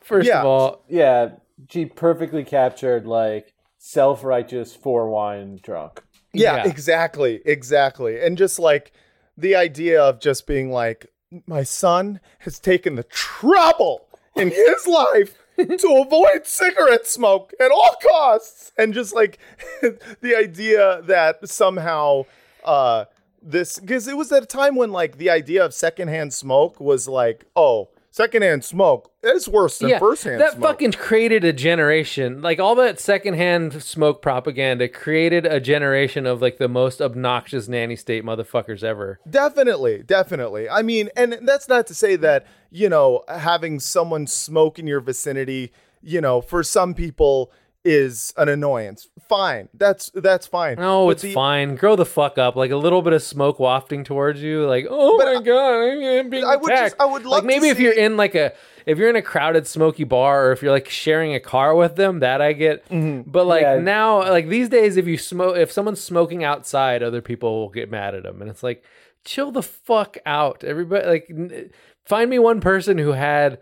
First 0.00 0.26
Yeah. 0.28 0.40
of 0.40 0.46
all, 0.46 0.84
Yeah, 0.88 1.30
she 1.68 1.86
perfectly 1.86 2.42
captured 2.44 3.06
like 3.06 3.52
self-righteous 3.78 4.74
four 4.76 5.08
wine 5.08 5.58
drunk. 5.62 6.02
Yeah, 6.32 6.56
Yeah. 6.64 6.68
exactly, 6.68 7.40
exactly. 7.44 8.20
And 8.20 8.36
just 8.38 8.58
like 8.58 8.92
the 9.36 9.54
idea 9.56 10.00
of 10.02 10.20
just 10.20 10.46
being 10.46 10.70
like, 10.72 11.06
my 11.46 11.62
son 11.62 12.18
has 12.40 12.58
taken 12.58 12.96
the 12.96 13.04
trouble 13.04 14.08
in 14.36 14.50
his 14.50 14.86
life 14.86 15.36
to 15.56 16.04
avoid 16.06 16.46
cigarette 16.46 17.06
smoke 17.06 17.52
at 17.60 17.70
all 17.70 17.96
costs, 18.02 18.72
and 18.78 18.94
just 18.94 19.14
like 19.14 19.38
the 20.20 20.34
idea 20.36 21.02
that 21.02 21.48
somehow 21.48 22.24
uh 22.64 23.04
this 23.42 23.78
because 23.78 24.06
it 24.06 24.16
was 24.16 24.30
at 24.32 24.42
a 24.42 24.46
time 24.46 24.76
when 24.76 24.92
like 24.92 25.16
the 25.18 25.30
idea 25.30 25.64
of 25.64 25.72
secondhand 25.74 26.32
smoke 26.32 26.80
was 26.80 27.08
like, 27.08 27.46
oh, 27.56 27.88
secondhand 28.10 28.64
smoke 28.64 29.10
is 29.22 29.48
worse 29.48 29.78
than 29.78 29.90
yeah, 29.90 29.98
firsthand 29.98 30.40
that 30.40 30.52
smoke. 30.52 30.62
fucking 30.62 30.92
created 30.92 31.44
a 31.44 31.52
generation. 31.52 32.42
Like 32.42 32.58
all 32.58 32.74
that 32.76 33.00
secondhand 33.00 33.82
smoke 33.82 34.20
propaganda 34.20 34.88
created 34.88 35.46
a 35.46 35.60
generation 35.60 36.26
of 36.26 36.42
like 36.42 36.58
the 36.58 36.68
most 36.68 37.00
obnoxious 37.00 37.68
nanny 37.68 37.96
state 37.96 38.24
motherfuckers 38.24 38.82
ever. 38.82 39.20
Definitely, 39.28 40.02
definitely. 40.02 40.68
I 40.68 40.82
mean, 40.82 41.08
and 41.16 41.38
that's 41.42 41.68
not 41.68 41.86
to 41.88 41.94
say 41.94 42.16
that, 42.16 42.46
you 42.70 42.88
know, 42.88 43.22
having 43.28 43.80
someone 43.80 44.26
smoke 44.26 44.78
in 44.78 44.86
your 44.86 45.00
vicinity, 45.00 45.72
you 46.02 46.20
know, 46.20 46.40
for 46.40 46.62
some 46.62 46.94
people 46.94 47.52
is 47.84 48.34
an 48.36 48.48
annoyance. 48.48 49.08
Fine. 49.28 49.68
That's 49.74 50.10
that's 50.14 50.46
fine. 50.46 50.76
No, 50.76 51.06
But 51.06 51.12
it's 51.12 51.22
the- 51.22 51.32
fine. 51.32 51.76
Grow 51.76 51.96
the 51.96 52.04
fuck 52.04 52.36
up. 52.36 52.54
Like 52.56 52.70
a 52.70 52.76
little 52.76 53.00
bit 53.00 53.12
of 53.12 53.22
smoke 53.22 53.58
wafting 53.58 54.04
towards 54.04 54.42
you. 54.42 54.66
Like, 54.66 54.86
oh 54.90 55.16
But 55.18 55.26
my 55.34 55.40
I- 55.40 55.42
god, 55.42 56.18
I'm 56.20 56.28
being 56.30 56.44
I 56.44 56.56
would 56.56 56.68
just- 56.68 56.96
I 57.00 57.04
would 57.06 57.22
love 57.24 57.32
like 57.38 57.44
maybe 57.44 57.66
to 57.66 57.68
if 57.68 57.80
you're 57.80 57.92
in 57.94 58.16
like 58.16 58.34
a 58.34 58.52
if 58.86 58.98
you're 58.98 59.08
in 59.10 59.16
a 59.16 59.22
crowded 59.22 59.66
smoky 59.66 60.04
bar 60.04 60.46
or 60.48 60.52
if 60.52 60.62
you're 60.62 60.72
like 60.72 60.88
sharing 60.88 61.34
a 61.34 61.40
car 61.40 61.74
with 61.74 61.96
them, 61.96 62.20
that 62.20 62.40
I 62.42 62.52
get. 62.52 62.86
Mm-hmm. 62.88 63.30
But 63.30 63.46
like 63.46 63.62
Yeah. 63.62 63.78
now, 63.78 64.18
like 64.28 64.48
these 64.48 64.68
days, 64.68 64.96
if 64.96 65.06
you 65.06 65.16
smoke, 65.16 65.56
if 65.56 65.70
someone's 65.72 66.00
smoking 66.00 66.44
outside, 66.44 67.02
other 67.02 67.22
people 67.22 67.60
will 67.60 67.68
get 67.70 67.90
mad 67.90 68.14
at 68.14 68.24
them, 68.24 68.40
and 68.42 68.50
it's 68.50 68.62
like, 68.62 68.82
chill 69.24 69.52
the 69.52 69.62
fuck 69.62 70.16
out, 70.26 70.64
everybody. 70.64 71.06
Like, 71.06 71.26
n- 71.30 71.70
find 72.06 72.28
me 72.30 72.38
one 72.38 72.60
person 72.60 72.98
who 72.98 73.12
had 73.12 73.58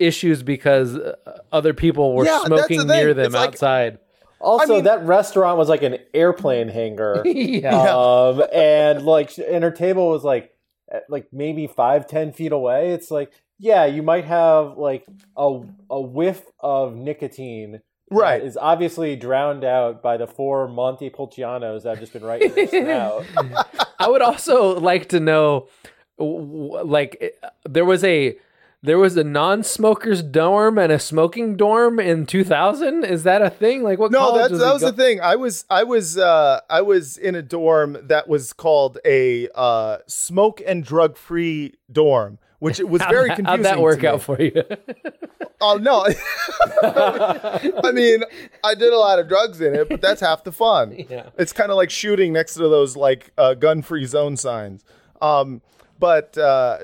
issues 0.00 0.42
because 0.42 0.96
uh, 0.96 1.16
other 1.52 1.74
people 1.74 2.14
were 2.14 2.24
Yeah, 2.24 2.38
that's 2.38 2.48
the 2.48 2.56
smoking 2.58 2.86
near 2.88 3.14
them 3.14 3.26
It's 3.26 3.34
like- 3.34 3.48
outside. 3.48 3.98
Also, 4.42 4.76
mean- 4.76 4.84
that 4.84 5.04
restaurant 5.04 5.58
was 5.58 5.68
like 5.68 5.82
an 5.82 5.98
airplane 6.14 6.68
hangar. 6.68 7.22
Yeah. 7.26 7.78
Um, 7.78 8.42
and 8.54 9.02
like, 9.04 9.36
and 9.38 9.62
her 9.62 9.70
table 9.70 10.08
was 10.08 10.24
like, 10.24 10.50
like 11.10 11.26
maybe 11.32 11.66
five, 11.66 12.06
ten 12.06 12.32
feet 12.32 12.50
away. 12.52 12.92
It's 12.92 13.10
like, 13.10 13.30
yeah, 13.58 13.84
you 13.84 14.02
might 14.02 14.24
have 14.24 14.78
like 14.78 15.04
a 15.36 15.60
a 15.90 16.00
whiff 16.00 16.42
of 16.58 16.96
nicotine. 16.96 17.80
Right. 18.12 18.42
is 18.42 18.56
obviously 18.56 19.14
drowned 19.14 19.62
out 19.62 20.02
by 20.02 20.16
the 20.16 20.26
four 20.26 20.66
Montepulcianos 20.68 21.82
that 21.84 21.90
have 21.90 22.00
just 22.00 22.12
been 22.12 22.24
writing 22.24 22.52
in 22.56 22.86
your. 22.86 23.22
I 24.00 24.08
would 24.08 24.22
also 24.22 24.80
like 24.80 25.10
to 25.10 25.20
know, 25.20 25.68
w- 26.18 26.40
w- 26.40 26.84
like, 26.84 27.18
eh, 27.20 27.28
there 27.68 27.84
was 27.84 28.02
a 28.02 28.36
there 28.82 28.98
was 28.98 29.16
a 29.16 29.24
non-smokers 29.24 30.22
dorm 30.22 30.78
and 30.78 30.90
a 30.90 30.98
smoking 30.98 31.56
dorm 31.56 32.00
in 32.00 32.24
2000. 32.26 33.04
Is 33.04 33.24
that 33.24 33.42
a 33.42 33.50
thing? 33.50 33.82
Like, 33.82 33.98
what? 33.98 34.10
No, 34.10 34.36
that's 34.38 34.50
was 34.52 34.60
that 34.60 34.72
was 34.72 34.82
go- 34.82 34.90
the 34.90 34.96
thing. 34.96 35.20
I 35.20 35.36
was 35.36 35.64
I 35.68 35.82
was 35.84 36.16
uh 36.16 36.60
I 36.70 36.80
was 36.80 37.16
in 37.18 37.34
a 37.34 37.42
dorm 37.42 37.98
that 38.02 38.26
was 38.28 38.52
called 38.52 38.98
a 39.04 39.48
uh 39.54 39.98
smoke 40.06 40.62
and 40.66 40.82
drug 40.82 41.16
free 41.18 41.74
dorm, 41.92 42.38
which 42.58 42.80
it 42.80 42.88
was 42.88 43.02
very 43.10 43.28
confusing. 43.28 43.44
How'd 43.44 43.64
that 43.64 43.80
work 43.80 44.02
out 44.04 44.22
for 44.22 44.40
you? 44.40 44.62
Oh 45.62 45.76
no. 45.76 46.06
I 46.82 47.92
mean, 47.92 48.24
I 48.64 48.74
did 48.74 48.94
a 48.94 48.96
lot 48.96 49.18
of 49.18 49.28
drugs 49.28 49.60
in 49.60 49.74
it, 49.74 49.90
but 49.90 50.00
that's 50.00 50.22
half 50.22 50.42
the 50.42 50.52
fun. 50.52 51.04
Yeah. 51.10 51.28
It's 51.36 51.52
kind 51.52 51.70
of 51.70 51.76
like 51.76 51.90
shooting 51.90 52.32
next 52.32 52.54
to 52.54 52.60
those 52.60 52.96
like 52.96 53.30
uh, 53.36 53.52
gun-free 53.52 54.06
zone 54.06 54.38
signs. 54.38 54.84
Um, 55.20 55.60
but 55.98 56.38
uh, 56.38 56.78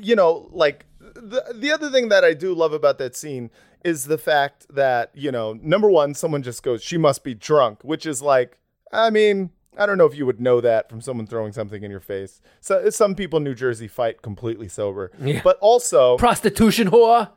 you 0.00 0.16
know, 0.16 0.48
like 0.52 0.86
the 1.14 1.42
the 1.54 1.72
other 1.72 1.90
thing 1.90 2.08
that 2.10 2.24
I 2.24 2.34
do 2.34 2.54
love 2.54 2.72
about 2.72 2.98
that 2.98 3.16
scene 3.16 3.50
is 3.84 4.04
the 4.04 4.18
fact 4.18 4.66
that 4.70 5.10
you 5.14 5.30
know, 5.32 5.52
number 5.62 5.90
one, 5.90 6.14
someone 6.14 6.42
just 6.42 6.62
goes, 6.62 6.82
"She 6.82 6.96
must 6.98 7.24
be 7.24 7.34
drunk," 7.34 7.80
which 7.82 8.06
is 8.06 8.20
like, 8.22 8.58
I 8.92 9.10
mean, 9.10 9.50
I 9.76 9.86
don't 9.86 9.98
know 9.98 10.06
if 10.06 10.16
you 10.16 10.26
would 10.26 10.40
know 10.40 10.60
that 10.60 10.88
from 10.88 11.00
someone 11.00 11.26
throwing 11.26 11.52
something 11.52 11.82
in 11.82 11.90
your 11.90 12.00
face. 12.00 12.40
So 12.60 12.88
some 12.90 13.14
people 13.14 13.36
in 13.38 13.44
New 13.44 13.54
Jersey 13.54 13.88
fight 13.88 14.22
completely 14.22 14.68
sober, 14.68 15.10
Yeah. 15.20 15.40
but 15.44 15.58
also 15.60 16.16
Prostitution 16.18 16.90
whore. 16.90 17.30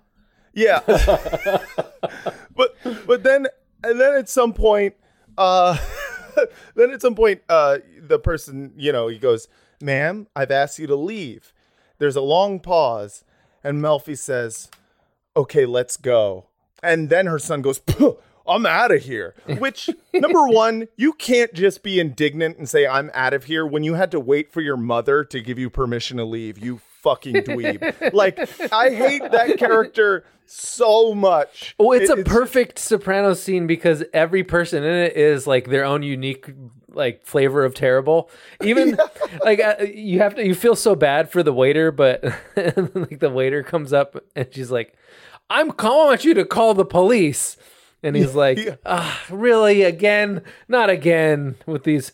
yeah. 0.54 0.80
but 2.56 2.76
but 3.06 3.24
then 3.24 3.48
and 3.84 4.00
then 4.00 4.14
at 4.16 4.30
some 4.30 4.54
point, 4.54 4.96
uh, 5.38 5.78
then 6.76 6.92
at 6.92 7.02
some 7.02 7.16
point, 7.16 7.42
uh, 7.50 7.78
the 8.00 8.20
person 8.20 8.74
you 8.78 8.92
know 8.92 9.08
he 9.08 9.18
goes, 9.20 9.48
"Ma'am, 9.82 10.28
I've 10.36 10.52
asked 10.52 10.80
you 10.80 10.88
to 10.88 10.96
leave." 10.96 11.54
There's 12.00 12.16
a 12.16 12.22
long 12.22 12.60
pause, 12.60 13.24
and 13.68 13.84
Melfi 13.84 14.18
says, 14.18 14.70
"Okay, 15.36 15.66
let's 15.66 15.98
go." 15.98 16.46
And 16.84 17.10
then 17.10 17.26
her 17.26 17.40
son 17.40 17.62
goes, 17.62 17.82
"I'm 18.48 18.66
out 18.66 18.92
of 18.92 19.04
here." 19.04 19.36
Which 19.60 19.90
number 20.14 20.48
one, 20.48 20.88
you 20.96 21.14
can't 21.14 21.54
just 21.54 21.84
be 21.84 22.00
indignant 22.00 22.58
and 22.58 22.70
say 22.70 22.88
I'm 22.88 23.12
out 23.14 23.34
of 23.34 23.46
here 23.46 23.66
when 23.66 23.84
you 23.84 23.96
had 23.96 24.12
to 24.12 24.20
wait 24.20 24.52
for 24.52 24.62
your 24.62 24.78
mother 24.78 25.24
to 25.26 25.42
give 25.42 25.60
you 25.60 25.70
permission 25.70 26.18
to 26.18 26.26
leave. 26.26 26.58
You 26.58 26.80
fucking 27.02 27.36
dweeb. 27.36 28.14
like 28.14 28.40
I 28.72 28.90
hate 28.92 29.32
that 29.32 29.58
character 29.58 30.24
so 30.46 31.14
much. 31.14 31.76
Oh, 31.78 31.92
it's 31.92 32.10
It- 32.10 32.20
a 32.20 32.24
perfect 32.24 32.80
Sopranos 32.80 33.42
scene 33.44 33.68
because 33.68 34.04
every 34.14 34.44
person 34.44 34.84
in 34.84 34.94
it 34.94 35.18
is 35.18 35.46
like 35.46 35.68
their 35.70 35.84
own 35.84 36.04
unique 36.04 36.50
like 36.98 37.26
flavor 37.26 37.64
of 37.64 37.74
terrible. 37.74 38.30
Even 38.62 38.98
like 39.44 39.60
uh, 39.62 39.76
you 39.84 40.20
have 40.20 40.36
to 40.36 40.46
you 40.46 40.54
feel 40.56 40.76
so 40.76 40.96
bad 40.96 41.32
for 41.32 41.44
the 41.44 41.54
waiter, 41.54 41.92
but 41.92 42.24
like 42.56 43.20
the 43.20 43.30
waiter 43.30 43.64
comes 43.64 43.94
up 43.94 44.22
and 44.36 44.48
she's 44.54 44.72
like, 44.72 44.94
"I'm 45.50 45.72
calling 45.72 46.08
want 46.08 46.26
you 46.26 46.34
to 46.34 46.46
call 46.46 46.74
the 46.74 46.86
police." 46.86 47.56
And 48.04 48.16
he's 48.16 48.36
like, 48.36 48.80
ah, 48.86 49.22
"Really 49.30 49.84
again? 49.84 50.44
Not 50.68 50.90
again 50.90 51.56
with 51.66 51.84
these." 51.84 52.12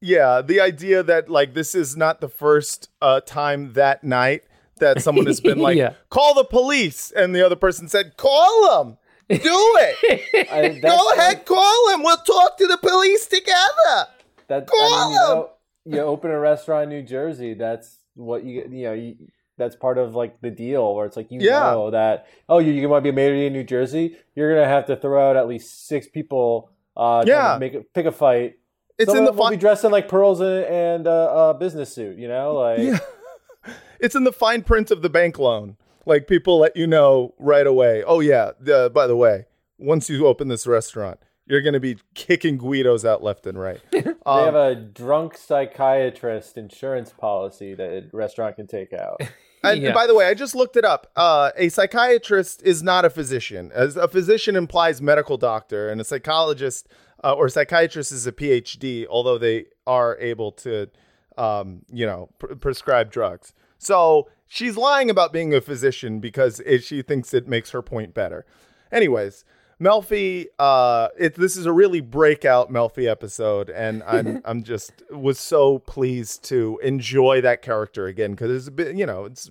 Yeah, 0.00 0.42
the 0.42 0.60
idea 0.60 1.02
that 1.02 1.28
like 1.28 1.54
this 1.54 1.74
is 1.74 1.96
not 1.96 2.20
the 2.20 2.28
first 2.28 2.88
uh, 3.02 3.20
time 3.20 3.72
that 3.72 4.04
night 4.04 4.44
that 4.78 5.02
someone 5.02 5.26
has 5.26 5.40
been 5.40 5.58
like, 5.68 5.76
Yeah. 5.76 5.94
"Call 6.08 6.34
the 6.34 6.44
police," 6.44 7.10
and 7.10 7.34
the 7.34 7.44
other 7.44 7.56
person 7.56 7.88
said, 7.88 8.16
"Call 8.16 8.84
them, 8.84 8.96
do 9.28 9.38
it, 9.42 10.48
I, 10.52 10.78
go 10.78 11.10
ahead, 11.12 11.44
call 11.44 11.94
him. 11.94 12.02
We'll 12.02 12.16
talk 12.18 12.56
to 12.58 12.66
the 12.66 12.78
police 12.78 13.26
together." 13.26 14.08
That 14.48 14.66
Call 14.66 14.78
I 14.94 15.04
mean, 15.04 15.12
you, 15.12 15.18
know, 15.18 15.50
you 15.84 16.00
open 16.00 16.30
a 16.30 16.38
restaurant 16.38 16.84
in 16.84 16.88
New 16.90 17.02
Jersey. 17.02 17.54
That's 17.54 17.98
what 18.14 18.44
you 18.44 18.66
you 18.70 18.84
know. 18.84 18.92
You, 18.94 19.16
that's 19.58 19.74
part 19.74 19.98
of 19.98 20.14
like 20.14 20.40
the 20.40 20.50
deal 20.50 20.94
where 20.94 21.04
it's 21.04 21.16
like 21.16 21.30
you 21.32 21.40
Yeah. 21.42 21.72
know 21.72 21.90
that 21.90 22.28
oh 22.48 22.58
you, 22.60 22.72
you 22.72 22.88
want 22.88 23.04
to 23.04 23.12
be 23.12 23.22
a 23.22 23.30
d' 23.34 23.46
in 23.46 23.52
New 23.52 23.64
Jersey. 23.64 24.16
You're 24.36 24.54
gonna 24.54 24.68
have 24.68 24.86
to 24.86 24.96
throw 24.96 25.28
out 25.30 25.36
at 25.36 25.48
least 25.48 25.86
six 25.88 26.06
people. 26.08 26.70
Uh, 26.96 27.24
Yeah. 27.26 27.58
make 27.58 27.74
it, 27.74 27.92
pick 27.92 28.06
a 28.06 28.12
fight. 28.12 28.54
It's 28.98 29.10
Some 29.10 29.18
in 29.18 29.24
the 29.24 29.30
them 29.32 29.38
will 29.38 29.44
fi- 29.46 29.50
be 29.50 29.56
dressed 29.56 29.84
in 29.84 29.90
like 29.92 30.08
pearls 30.08 30.40
and, 30.40 30.64
and 30.64 31.06
uh, 31.08 31.52
a 31.54 31.58
business 31.58 31.92
suit. 31.92 32.18
You 32.18 32.28
know, 32.28 32.54
like 32.54 32.78
Yeah. 32.78 32.98
It's 34.00 34.14
in 34.14 34.22
the 34.24 34.32
fine 34.32 34.62
print 34.62 34.90
of 34.92 35.02
the 35.02 35.10
bank 35.10 35.38
loan. 35.40 35.76
Like 36.08 36.26
people 36.26 36.58
let 36.58 36.74
you 36.76 36.86
know 36.86 37.34
right 37.38 37.66
away. 37.66 38.02
Oh 38.04 38.20
yeah, 38.20 38.52
the, 38.58 38.90
by 38.92 39.06
the 39.06 39.14
way, 39.16 39.44
once 39.78 40.08
you 40.10 40.26
open 40.26 40.48
this 40.48 40.66
restaurant, 40.66 41.20
you're 41.46 41.60
going 41.62 41.74
to 41.74 41.80
be 41.80 41.98
kicking 42.14 42.58
Guidos 42.58 43.04
out 43.04 43.22
left 43.22 43.46
and 43.46 43.58
right. 43.58 43.80
they 43.92 44.04
Um, 44.26 44.44
have 44.44 44.54
a 44.54 44.74
drunk 44.74 45.36
psychiatrist 45.36 46.56
insurance 46.56 47.12
policy 47.12 47.74
that 47.74 47.90
a 47.90 48.16
restaurant 48.16 48.56
can 48.56 48.66
take 48.66 48.92
out. 48.92 49.20
And 49.64 49.82
Yeah. 49.82 49.92
by 49.92 50.06
the 50.06 50.14
way, 50.14 50.28
I 50.28 50.34
just 50.34 50.54
looked 50.54 50.76
it 50.76 50.84
up. 50.84 51.10
Uh, 51.16 51.50
a 51.56 51.68
psychiatrist 51.68 52.62
is 52.62 52.80
not 52.80 53.04
a 53.04 53.10
physician. 53.10 53.72
As 53.74 53.96
a 53.96 54.06
physician 54.06 54.54
implies 54.54 55.02
medical 55.02 55.36
doctor, 55.36 55.90
and 55.90 56.00
a 56.00 56.04
psychologist 56.04 56.86
uh, 57.24 57.32
or 57.32 57.48
psychiatrist 57.48 58.12
is 58.12 58.24
a 58.24 58.30
PhD, 58.30 59.04
although 59.10 59.36
they 59.36 59.64
are 59.84 60.16
able 60.20 60.52
to, 60.52 60.88
um, 61.36 61.82
you 61.90 62.06
know, 62.06 62.28
pr- 62.38 62.54
prescribe 62.54 63.10
drugs. 63.10 63.52
So 63.78 64.28
she's 64.48 64.76
lying 64.76 65.08
about 65.10 65.32
being 65.32 65.54
a 65.54 65.60
physician 65.60 66.18
because 66.20 66.60
it, 66.60 66.82
she 66.82 67.02
thinks 67.02 67.32
it 67.34 67.46
makes 67.46 67.70
her 67.70 67.82
point 67.82 68.14
better. 68.14 68.44
Anyways, 68.90 69.44
Melfi, 69.80 70.46
uh, 70.58 71.08
it, 71.16 71.34
this 71.36 71.56
is 71.56 71.64
a 71.66 71.72
really 71.72 72.00
breakout 72.00 72.72
Melfi 72.72 73.08
episode, 73.08 73.70
and 73.70 74.02
I'm 74.04 74.40
I'm 74.46 74.62
just 74.64 74.92
was 75.10 75.38
so 75.38 75.78
pleased 75.80 76.42
to 76.44 76.80
enjoy 76.82 77.40
that 77.42 77.62
character 77.62 78.06
again 78.06 78.32
because 78.32 78.50
it's 78.66 78.74
been 78.74 78.98
you 78.98 79.06
know 79.06 79.24
it's 79.26 79.48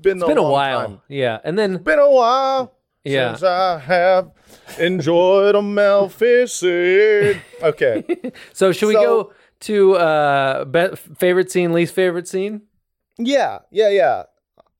been 0.00 0.18
It's 0.18 0.26
been 0.26 0.38
a 0.38 0.42
while, 0.42 0.80
time. 0.88 1.00
yeah, 1.08 1.38
and 1.44 1.56
then 1.58 1.76
been 1.82 1.98
a 2.00 2.10
while 2.10 2.74
Yeah. 3.04 3.32
since 3.34 3.42
I 3.44 3.78
have 3.78 4.30
enjoyed 4.78 5.54
a 5.54 5.58
Melfi 5.60 6.48
scene. 6.48 7.40
Okay, 7.62 8.04
So 8.52 8.72
should 8.72 8.88
we 8.88 8.94
So- 8.94 9.02
go 9.02 9.32
to 9.60 9.94
uh 9.96 10.64
be- 10.64 10.96
favorite 10.96 11.50
scene, 11.52 11.72
least 11.72 11.94
favorite 11.94 12.26
scene? 12.26 12.62
Yeah, 13.18 13.58
yeah, 13.70 13.90
yeah. 13.90 14.22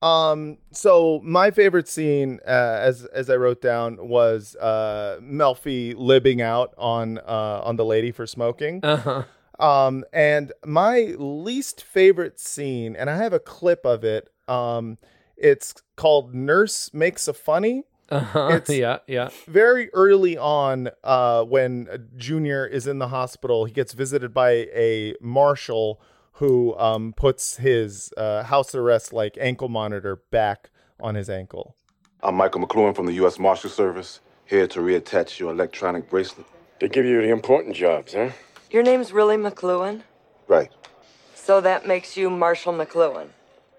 Um, 0.01 0.59
so 0.71 1.21
my 1.25 1.51
favorite 1.51 1.89
scene, 1.89 2.39
uh, 2.47 2.79
as 2.81 3.05
as 3.07 3.29
I 3.31 3.37
wrote 3.37 3.61
down, 3.61 3.97
was 4.09 4.55
uh, 4.57 5.19
Melfi 5.21 5.95
libbing 5.95 6.41
out 6.41 6.75
on 6.79 7.19
uh, 7.19 7.63
on 7.65 7.77
the 7.77 7.85
lady 7.85 8.13
for 8.13 8.27
smoking. 8.27 8.81
Uh-huh. 8.85 9.25
Um, 9.59 10.05
and 10.13 10.53
my 10.65 11.15
least 11.19 11.83
favorite 11.83 12.39
scene, 12.39 12.95
and 12.95 13.11
I 13.11 13.17
have 13.17 13.33
a 13.33 13.41
clip 13.41 13.85
of 13.85 14.05
it. 14.05 14.31
Um, 14.47 14.99
it's 15.37 15.75
called 15.97 16.33
"Nurse 16.35 16.95
Makes 16.95 17.27
a 17.27 17.33
Funny." 17.33 17.85
Uh-huh. 18.11 18.49
It's- 18.53 18.71
yeah, 18.77 18.99
yeah. 19.07 19.29
very 19.47 19.93
early 19.93 20.39
on 20.39 20.91
uh, 21.05 21.43
when 21.43 22.09
Junior 22.17 22.65
is 22.67 22.87
in 22.87 22.99
the 23.01 23.09
hospital, 23.09 23.65
he 23.65 23.73
gets 23.73 23.93
visited 23.95 24.33
by 24.33 24.51
a 24.75 25.15
marshal 25.21 26.01
who 26.39 26.77
um, 26.79 27.13
puts 27.15 27.57
his 27.57 28.13
uh, 28.17 28.45
house 28.45 28.73
arrest 28.73 29.13
like 29.13 29.37
ankle 29.41 29.69
monitor 29.69 30.23
back 30.31 30.71
on 31.01 31.17
his 31.17 31.29
ankle. 31.29 31.75
I'm 32.23 32.37
Michael 32.37 32.65
McLuhan 32.65 32.95
from 32.95 33.07
the 33.07 33.13
U.S. 33.15 33.41
Marshal 33.41 33.71
Service, 33.71 34.21
here 34.45 34.69
to 34.69 34.79
reattach 34.81 35.41
your 35.41 35.51
electronic 35.51 36.09
bracelet. 36.09 36.47
They 36.81 36.89
give 36.89 37.05
you 37.05 37.21
the 37.23 37.31
important 37.31 37.75
jobs, 37.75 38.15
huh? 38.15 38.31
Your 38.71 38.85
name's 38.85 39.13
really 39.13 39.37
McLuhan? 39.37 40.03
Right. 40.47 40.71
So 41.35 41.61
that 41.61 41.89
makes 41.89 42.17
you 42.17 42.31
Marshall 42.31 42.73
McLuhan. 42.73 43.31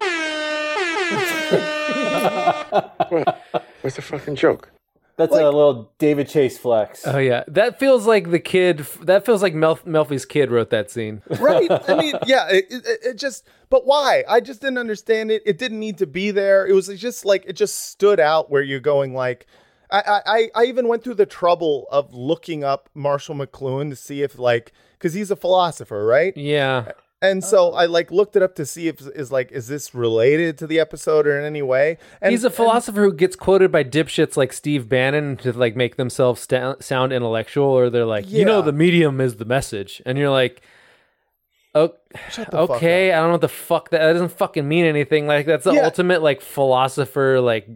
What's 3.80 3.96
the 3.96 4.02
fucking 4.02 4.36
joke? 4.36 4.70
That's 5.20 5.32
a 5.32 5.44
little 5.44 5.92
David 5.98 6.28
Chase 6.28 6.58
flex. 6.58 7.06
Oh 7.06 7.18
yeah, 7.18 7.44
that 7.48 7.78
feels 7.78 8.06
like 8.06 8.30
the 8.30 8.40
kid. 8.40 8.78
That 9.02 9.24
feels 9.24 9.42
like 9.42 9.54
Mel- 9.54 9.76
Melfi's 9.78 10.24
kid 10.24 10.50
wrote 10.50 10.70
that 10.70 10.90
scene. 10.90 11.22
Right? 11.38 11.70
I 11.88 11.94
mean, 11.94 12.14
yeah, 12.26 12.48
it, 12.48 12.66
it, 12.70 12.98
it 13.02 13.18
just, 13.18 13.46
but 13.68 13.86
why? 13.86 14.24
I 14.28 14.40
just 14.40 14.60
didn't 14.60 14.78
understand 14.78 15.30
it. 15.30 15.42
It 15.46 15.58
didn't 15.58 15.78
need 15.78 15.98
to 15.98 16.06
be 16.06 16.30
there. 16.30 16.66
It 16.66 16.72
was 16.72 16.88
just 16.88 17.24
like, 17.24 17.44
it 17.46 17.54
just 17.54 17.90
stood 17.90 18.18
out 18.20 18.50
where 18.50 18.62
you're 18.62 18.80
going, 18.80 19.14
like, 19.14 19.46
I, 19.92 20.22
I, 20.26 20.50
I 20.54 20.64
even 20.66 20.86
went 20.88 21.02
through 21.02 21.14
the 21.14 21.26
trouble 21.26 21.88
of 21.90 22.14
looking 22.14 22.62
up 22.62 22.88
Marshall 22.94 23.34
McLuhan 23.34 23.90
to 23.90 23.96
see 23.96 24.22
if, 24.22 24.38
like, 24.38 24.72
because 24.98 25.14
he's 25.14 25.30
a 25.30 25.36
philosopher, 25.36 26.04
right? 26.06 26.36
Yeah. 26.36 26.92
And 27.22 27.44
so 27.44 27.72
oh. 27.72 27.74
I 27.74 27.84
like 27.84 28.10
looked 28.10 28.34
it 28.34 28.42
up 28.42 28.54
to 28.54 28.64
see 28.64 28.88
if 28.88 29.00
is 29.00 29.30
like 29.30 29.52
is 29.52 29.68
this 29.68 29.94
related 29.94 30.56
to 30.58 30.66
the 30.66 30.80
episode 30.80 31.26
or 31.26 31.38
in 31.38 31.44
any 31.44 31.60
way? 31.60 31.98
And 32.22 32.30
He's 32.30 32.44
a 32.44 32.50
philosopher 32.50 33.02
who 33.02 33.12
gets 33.12 33.36
quoted 33.36 33.70
by 33.70 33.84
dipshits 33.84 34.36
like 34.38 34.52
Steve 34.54 34.88
Bannon 34.88 35.36
to 35.38 35.52
like 35.52 35.76
make 35.76 35.96
themselves 35.96 36.40
sta- 36.40 36.76
sound 36.80 37.12
intellectual, 37.12 37.66
or 37.66 37.90
they're 37.90 38.06
like, 38.06 38.28
you 38.30 38.44
know, 38.46 38.62
the 38.62 38.72
medium 38.72 39.20
is 39.20 39.36
the 39.36 39.44
message, 39.44 40.00
and 40.06 40.16
you're 40.16 40.30
like, 40.30 40.62
oh, 41.74 41.92
okay, 42.38 43.12
I 43.12 43.16
don't 43.16 43.28
know 43.28 43.32
what 43.32 43.40
the 43.42 43.48
fuck 43.48 43.90
that, 43.90 43.98
that 43.98 44.12
doesn't 44.14 44.32
fucking 44.32 44.66
mean 44.66 44.86
anything. 44.86 45.26
Like 45.26 45.44
that's 45.44 45.64
the 45.64 45.72
Yeah. 45.72 45.84
ultimate 45.84 46.22
like 46.22 46.40
philosopher 46.40 47.40
like 47.40 47.68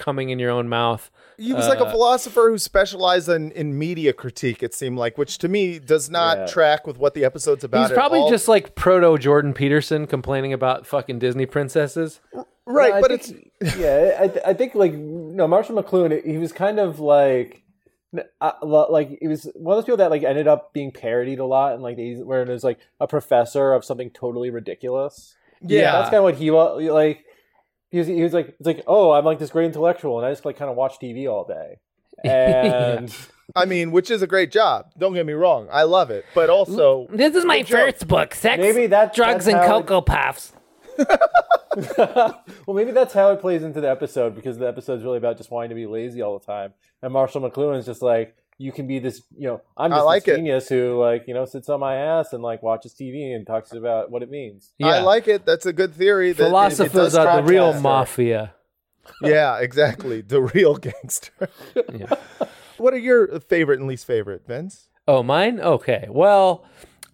coming 0.00 0.30
in 0.30 0.38
your 0.40 0.50
own 0.50 0.68
mouth. 0.68 1.10
He 1.38 1.52
was 1.52 1.68
like 1.68 1.78
a 1.80 1.84
Uh, 1.86 1.90
philosopher 1.90 2.50
who 2.50 2.58
specialized 2.58 3.28
in, 3.28 3.52
in 3.52 3.78
media 3.78 4.12
critique, 4.12 4.62
it 4.62 4.74
seemed 4.74 4.98
like, 4.98 5.16
which 5.16 5.38
to 5.38 5.48
me 5.48 5.78
does 5.78 6.10
not 6.10 6.36
Yeah. 6.38 6.46
track 6.46 6.86
with 6.86 6.98
what 6.98 7.14
the 7.14 7.24
episode's 7.24 7.62
about. 7.64 7.82
He's 7.82 7.90
at 7.92 7.96
probably 7.96 8.20
all. 8.20 8.28
just 8.30 8.48
like 8.48 8.74
proto 8.74 9.16
Jordan 9.18 9.52
Peterson 9.54 10.06
complaining 10.06 10.52
about 10.52 10.86
fucking 10.86 11.18
Disney 11.20 11.46
princesses. 11.46 12.20
right, 12.66 12.94
No, 12.94 13.00
but 13.00 13.22
think- 13.22 13.50
yeah, 13.78 14.16
I, 14.20 14.28
th- 14.28 14.44
I 14.46 14.54
think 14.54 14.74
like 14.74 14.92
no 14.94 15.46
Marshall 15.46 15.80
McLuhan, 15.82 16.24
he 16.26 16.38
was 16.38 16.52
kind 16.52 16.80
of 16.80 16.98
like. 17.00 17.62
Uh, 18.40 18.52
like 18.90 19.18
he 19.20 19.28
was 19.28 19.48
one 19.54 19.74
of 19.74 19.78
those 19.78 19.84
people 19.84 19.98
that 19.98 20.10
like 20.10 20.24
ended 20.24 20.48
up 20.48 20.72
being 20.72 20.90
parodied 20.90 21.38
a 21.38 21.44
lot, 21.44 21.74
and 21.74 21.82
like 21.82 21.96
these 21.96 22.18
where 22.18 22.44
there's 22.44 22.64
like 22.64 22.78
a 22.98 23.06
professor 23.06 23.72
of 23.72 23.84
something 23.84 24.10
totally 24.10 24.50
ridiculous. 24.50 25.36
Yeah. 25.64 25.92
that's 25.92 26.10
kind 26.10 26.16
of 26.18 26.24
what 26.24 26.34
he 26.34 26.50
was 26.50 26.82
like. 26.90 27.24
He 27.90 27.98
was, 27.98 28.06
he 28.06 28.22
was 28.22 28.32
like, 28.32 28.48
it's 28.58 28.66
like, 28.66 28.82
oh, 28.86 29.10
I'm 29.12 29.24
like 29.24 29.38
this 29.38 29.50
great 29.50 29.66
intellectual, 29.66 30.18
and 30.18 30.26
I 30.26 30.30
just 30.30 30.44
like 30.44 30.56
kind 30.56 30.70
of 30.70 30.76
watch 30.76 30.98
TV 31.00 31.28
all 31.30 31.44
day. 31.44 31.78
And 32.24 33.14
I 33.56 33.64
mean, 33.64 33.90
which 33.92 34.10
is 34.10 34.20
a 34.20 34.26
great 34.26 34.52
job. 34.52 34.92
Don't 34.98 35.14
get 35.14 35.24
me 35.24 35.32
wrong, 35.32 35.68
I 35.72 35.84
love 35.84 36.10
it, 36.10 36.24
but 36.34 36.50
also 36.50 37.06
This 37.10 37.34
is 37.34 37.44
my 37.46 37.58
Good 37.58 37.66
job. 37.68 37.78
first 37.80 38.08
book, 38.08 38.34
Sex, 38.34 38.60
Maybe 38.60 38.86
that- 38.88 39.14
Drugs, 39.14 39.46
and 39.46 39.56
how 39.56 39.78
it- 39.78 39.86
Cocoa 39.86 40.00
Puffs. 40.02 40.52
well, 41.96 42.44
maybe 42.74 42.90
that's 42.92 43.14
how 43.14 43.32
it 43.32 43.40
plays 43.40 43.62
into 43.62 43.80
the 43.80 43.88
episode 43.90 44.34
because 44.34 44.58
the 44.58 44.66
episode's 44.68 45.02
really 45.04 45.18
about 45.18 45.36
just 45.36 45.50
wanting 45.50 45.70
to 45.70 45.74
be 45.74 45.86
lazy 45.86 46.20
all 46.22 46.38
the 46.38 46.44
time. 46.44 46.74
And 47.02 47.12
Marshall 47.12 47.40
McLuhan's 47.48 47.86
just 47.86 48.02
like, 48.02 48.36
you 48.60 48.72
can 48.72 48.86
be 48.86 48.98
this, 48.98 49.22
you 49.36 49.46
know, 49.48 49.62
I'm 49.76 49.92
I 49.92 49.96
just 49.96 50.04
like 50.06 50.24
this 50.24 50.34
it. 50.34 50.36
genius 50.36 50.68
who 50.68 51.00
like, 51.00 51.24
you 51.26 51.32
know, 51.34 51.46
sits 51.46 51.68
on 51.70 51.80
my 51.80 51.96
ass 51.96 52.32
and 52.34 52.42
like 52.42 52.62
watches 52.62 52.92
TV 52.94 53.34
and 53.34 53.46
talks 53.46 53.72
about 53.72 54.10
what 54.10 54.22
it 54.22 54.30
means. 54.30 54.72
Yeah. 54.78 54.88
I 54.88 55.00
like 55.00 55.26
it. 55.28 55.46
That's 55.46 55.64
a 55.64 55.72
good 55.72 55.94
theory. 55.94 56.32
that 56.32 56.42
it- 56.42 56.46
it 56.46 56.48
Philosophers 56.50 57.14
are 57.14 57.40
the 57.40 57.48
real 57.48 57.72
that. 57.72 57.80
mafia. 57.80 58.54
Yeah, 59.22 59.58
exactly. 59.58 60.20
The 60.20 60.40
real 60.42 60.76
gangster. 60.76 61.32
What 62.76 62.94
are 62.94 62.98
your 62.98 63.40
favorite 63.40 63.78
and 63.80 63.88
least 63.88 64.06
favorite, 64.06 64.46
Vince? 64.46 64.88
Oh, 65.08 65.22
mine? 65.22 65.58
Okay. 65.60 66.06
Well, 66.08 66.64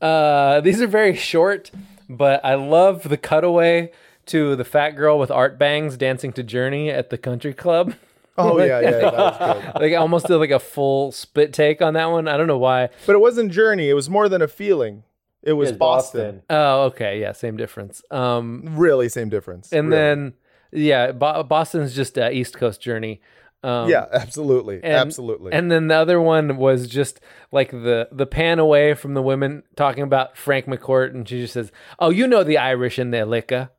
uh, 0.00 0.60
these 0.60 0.80
are 0.80 0.86
very 0.86 1.16
short, 1.16 1.70
but 2.08 2.44
I 2.44 2.54
love 2.54 3.08
the 3.08 3.16
cutaway 3.16 3.90
to 4.26 4.54
the 4.56 4.64
fat 4.64 4.90
girl 4.90 5.18
with 5.18 5.30
art 5.30 5.58
bangs 5.58 5.96
dancing 5.96 6.32
to 6.34 6.42
Journey 6.44 6.90
at 6.90 7.10
the 7.10 7.18
country 7.18 7.52
club. 7.54 7.94
Oh, 8.38 8.58
yeah, 8.64 8.80
yeah, 8.80 8.90
that 8.90 9.12
was 9.14 9.38
good. 9.38 9.74
like 9.82 9.92
I 9.92 9.96
almost 9.96 10.26
did 10.26 10.36
like 10.36 10.50
a 10.50 10.58
full 10.58 11.12
spit 11.12 11.52
take 11.52 11.80
on 11.82 11.94
that 11.94 12.06
one. 12.06 12.28
I 12.28 12.36
don't 12.36 12.46
know 12.46 12.58
why. 12.58 12.88
But 13.06 13.14
it 13.14 13.20
wasn't 13.20 13.52
Journey. 13.52 13.88
It 13.88 13.94
was 13.94 14.08
more 14.10 14.28
than 14.28 14.42
a 14.42 14.48
feeling. 14.48 15.02
It 15.42 15.52
was 15.52 15.70
Yeah, 15.70 15.76
Boston. 15.76 16.42
Oh, 16.50 16.82
okay. 16.86 17.20
Yeah, 17.20 17.32
same 17.32 17.56
difference. 17.56 18.02
Um, 18.10 18.76
Really, 18.76 19.08
same 19.08 19.28
difference. 19.28 19.72
and 19.72 19.88
Really. 19.88 19.96
then 20.00 20.34
yeah, 20.72 21.12
Bo- 21.12 21.44
Boston's 21.44 21.94
just 21.94 22.18
uh, 22.18 22.30
East 22.32 22.56
Coast 22.58 22.80
Journey. 22.80 23.20
Um, 23.62 23.88
yeah, 23.88 24.06
absolutely, 24.12 24.76
and- 24.76 24.92
absolutely. 24.94 25.52
And 25.52 25.70
then 25.72 25.88
the 25.88 25.94
other 25.94 26.20
one 26.20 26.56
was 26.56 26.86
just 26.88 27.20
like 27.52 27.70
the 27.70 28.08
the 28.12 28.26
pan 28.26 28.58
away 28.58 28.94
from 28.94 29.14
the 29.14 29.22
women 29.22 29.62
talking 29.76 30.02
about 30.04 30.36
Frank 30.36 30.66
McCourt, 30.66 31.10
and 31.14 31.28
she 31.28 31.40
just 31.40 31.54
says, 31.54 31.72
"Oh, 31.98 32.10
you 32.10 32.26
know 32.26 32.44
the 32.44 32.58
Irish 32.58 32.98
in 32.98 33.10
their 33.12 33.24
liquor." 33.24 33.70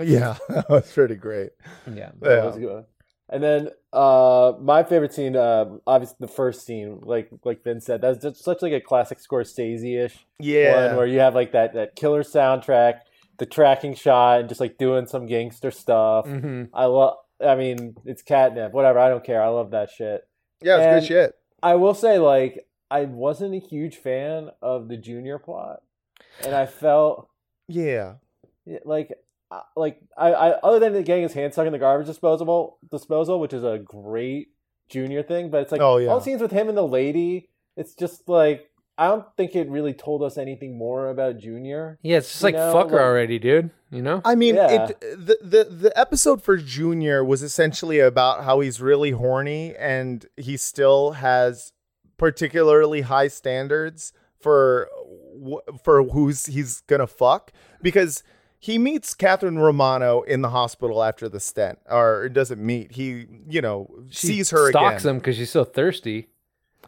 yeah, 0.00 0.36
that 0.48 0.68
was 0.70 0.90
pretty 0.92 1.16
great. 1.16 1.50
Yeah. 1.92 2.10
That 2.20 2.44
was 2.46 2.56
good. 2.56 2.84
And 3.30 3.42
then 3.42 3.70
uh 3.92 4.52
my 4.60 4.82
favorite 4.82 5.14
scene, 5.14 5.34
uh 5.36 5.64
obviously 5.86 6.16
the 6.20 6.28
first 6.28 6.66
scene, 6.66 7.00
like 7.02 7.30
like 7.44 7.64
Vin 7.64 7.80
said, 7.80 8.00
that's 8.02 8.22
just 8.22 8.44
such 8.44 8.60
like 8.62 8.72
a 8.72 8.80
classic 8.80 9.18
Scorsese-ish 9.18 10.26
Yeah. 10.38 10.88
one 10.88 10.96
where 10.96 11.06
you 11.06 11.20
have 11.20 11.34
like 11.34 11.52
that 11.52 11.72
that 11.74 11.96
killer 11.96 12.22
soundtrack, 12.22 13.00
the 13.38 13.46
tracking 13.46 13.94
shot, 13.94 14.40
and 14.40 14.48
just 14.48 14.60
like 14.60 14.76
doing 14.78 15.06
some 15.06 15.26
gangster 15.26 15.70
stuff. 15.70 16.26
Mhm. 16.26 16.68
I 16.74 16.84
love. 16.84 17.16
I 17.44 17.56
mean, 17.56 17.96
it's 18.04 18.22
catnip. 18.22 18.72
Whatever. 18.72 18.98
I 18.98 19.08
don't 19.08 19.24
care. 19.24 19.42
I 19.42 19.48
love 19.48 19.70
that 19.72 19.90
shit. 19.90 20.26
Yeah, 20.62 20.76
it's 20.76 20.86
And 20.86 21.00
good 21.00 21.06
shit. 21.08 21.34
I 21.62 21.74
will 21.74 21.94
say, 21.94 22.18
like, 22.18 22.66
I 22.90 23.06
wasn't 23.06 23.54
a 23.54 23.58
huge 23.58 23.96
fan 23.96 24.50
of 24.62 24.88
the 24.88 24.96
junior 24.96 25.38
plot, 25.38 25.82
and 26.44 26.54
I 26.54 26.66
felt 26.66 27.28
Yeah. 27.68 28.14
like 28.84 29.18
like 29.76 30.00
I, 30.16 30.32
I 30.32 30.50
other 30.60 30.78
than 30.78 31.02
getting 31.04 31.22
his 31.24 31.32
hand 31.32 31.52
stuck 31.52 31.66
in 31.66 31.72
the 31.72 31.78
garbage 31.78 32.06
disposable 32.06 32.78
disposal, 32.90 33.40
which 33.40 33.52
is 33.52 33.64
a 33.64 33.78
great 33.78 34.48
junior 34.88 35.22
thing, 35.22 35.50
but 35.50 35.62
it's 35.62 35.72
like 35.72 35.80
Oh, 35.80 35.96
yeah. 35.98 36.08
all 36.08 36.20
scenes 36.20 36.40
with 36.42 36.50
him 36.52 36.68
and 36.68 36.76
the 36.76 36.86
lady, 36.86 37.48
it's 37.76 37.94
just 37.94 38.28
like 38.28 38.70
I 38.96 39.08
don't 39.08 39.26
think 39.36 39.56
it 39.56 39.68
really 39.68 39.92
told 39.92 40.22
us 40.22 40.38
anything 40.38 40.78
more 40.78 41.08
about 41.10 41.38
Junior. 41.38 41.98
Yeah, 42.02 42.18
it's 42.18 42.30
just 42.30 42.44
like 42.44 42.54
know, 42.54 42.72
fuck 42.72 42.90
her 42.90 42.96
like- 42.96 43.04
already, 43.04 43.38
dude. 43.40 43.70
You 43.90 44.02
know? 44.02 44.22
I 44.24 44.34
mean, 44.36 44.54
Yeah. 44.56 44.84
it 44.86 45.00
the, 45.00 45.36
the 45.42 45.64
the 45.64 45.98
episode 45.98 46.42
for 46.42 46.56
Junior 46.56 47.24
was 47.24 47.42
essentially 47.42 47.98
about 48.00 48.44
how 48.44 48.60
he's 48.60 48.80
really 48.80 49.10
horny 49.12 49.74
and 49.76 50.24
he 50.36 50.56
still 50.56 51.12
has 51.12 51.72
particularly 52.16 53.02
high 53.02 53.28
standards 53.28 54.12
for 54.40 54.88
wh- 55.44 55.76
for 55.82 56.02
who's 56.04 56.46
he's 56.46 56.80
gonna 56.82 57.06
fuck 57.06 57.52
because 57.82 58.22
he 58.64 58.78
meets 58.78 59.12
Catherine 59.12 59.58
Romano 59.58 60.22
in 60.22 60.40
the 60.40 60.48
hospital 60.48 61.02
after 61.04 61.28
the 61.28 61.38
stent, 61.38 61.78
or 61.84 62.30
doesn't 62.30 62.64
meet. 62.64 62.92
He, 62.92 63.26
you 63.46 63.60
know, 63.60 63.90
She 64.08 64.28
sees 64.28 64.48
her 64.52 64.70
stalks 64.70 65.02
again. 65.04 65.16
him 65.16 65.18
because 65.18 65.36
she's 65.36 65.50
so 65.50 65.64
thirsty. 65.64 66.28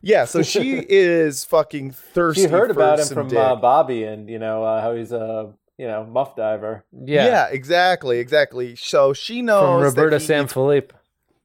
Yeah, 0.00 0.24
so 0.24 0.42
she 0.42 0.78
is 0.88 1.44
fucking 1.44 1.90
thirsty. 1.90 2.44
She 2.44 2.48
heard 2.48 2.70
about 2.70 2.98
him 3.00 3.08
from 3.08 3.36
uh, 3.36 3.56
Bobby, 3.56 4.04
and 4.04 4.26
you 4.30 4.38
know 4.38 4.64
uh, 4.64 4.80
how 4.80 4.94
he's 4.94 5.12
a 5.12 5.52
you 5.76 5.86
know 5.86 6.04
muff 6.04 6.34
diver. 6.34 6.82
Yeah. 6.92 7.26
yeah, 7.26 7.48
exactly, 7.48 8.20
exactly. 8.20 8.74
So 8.76 9.12
she 9.12 9.42
knows 9.42 9.60
From 9.60 9.82
Roberta 9.82 10.16
Sanfilippo. 10.16 10.92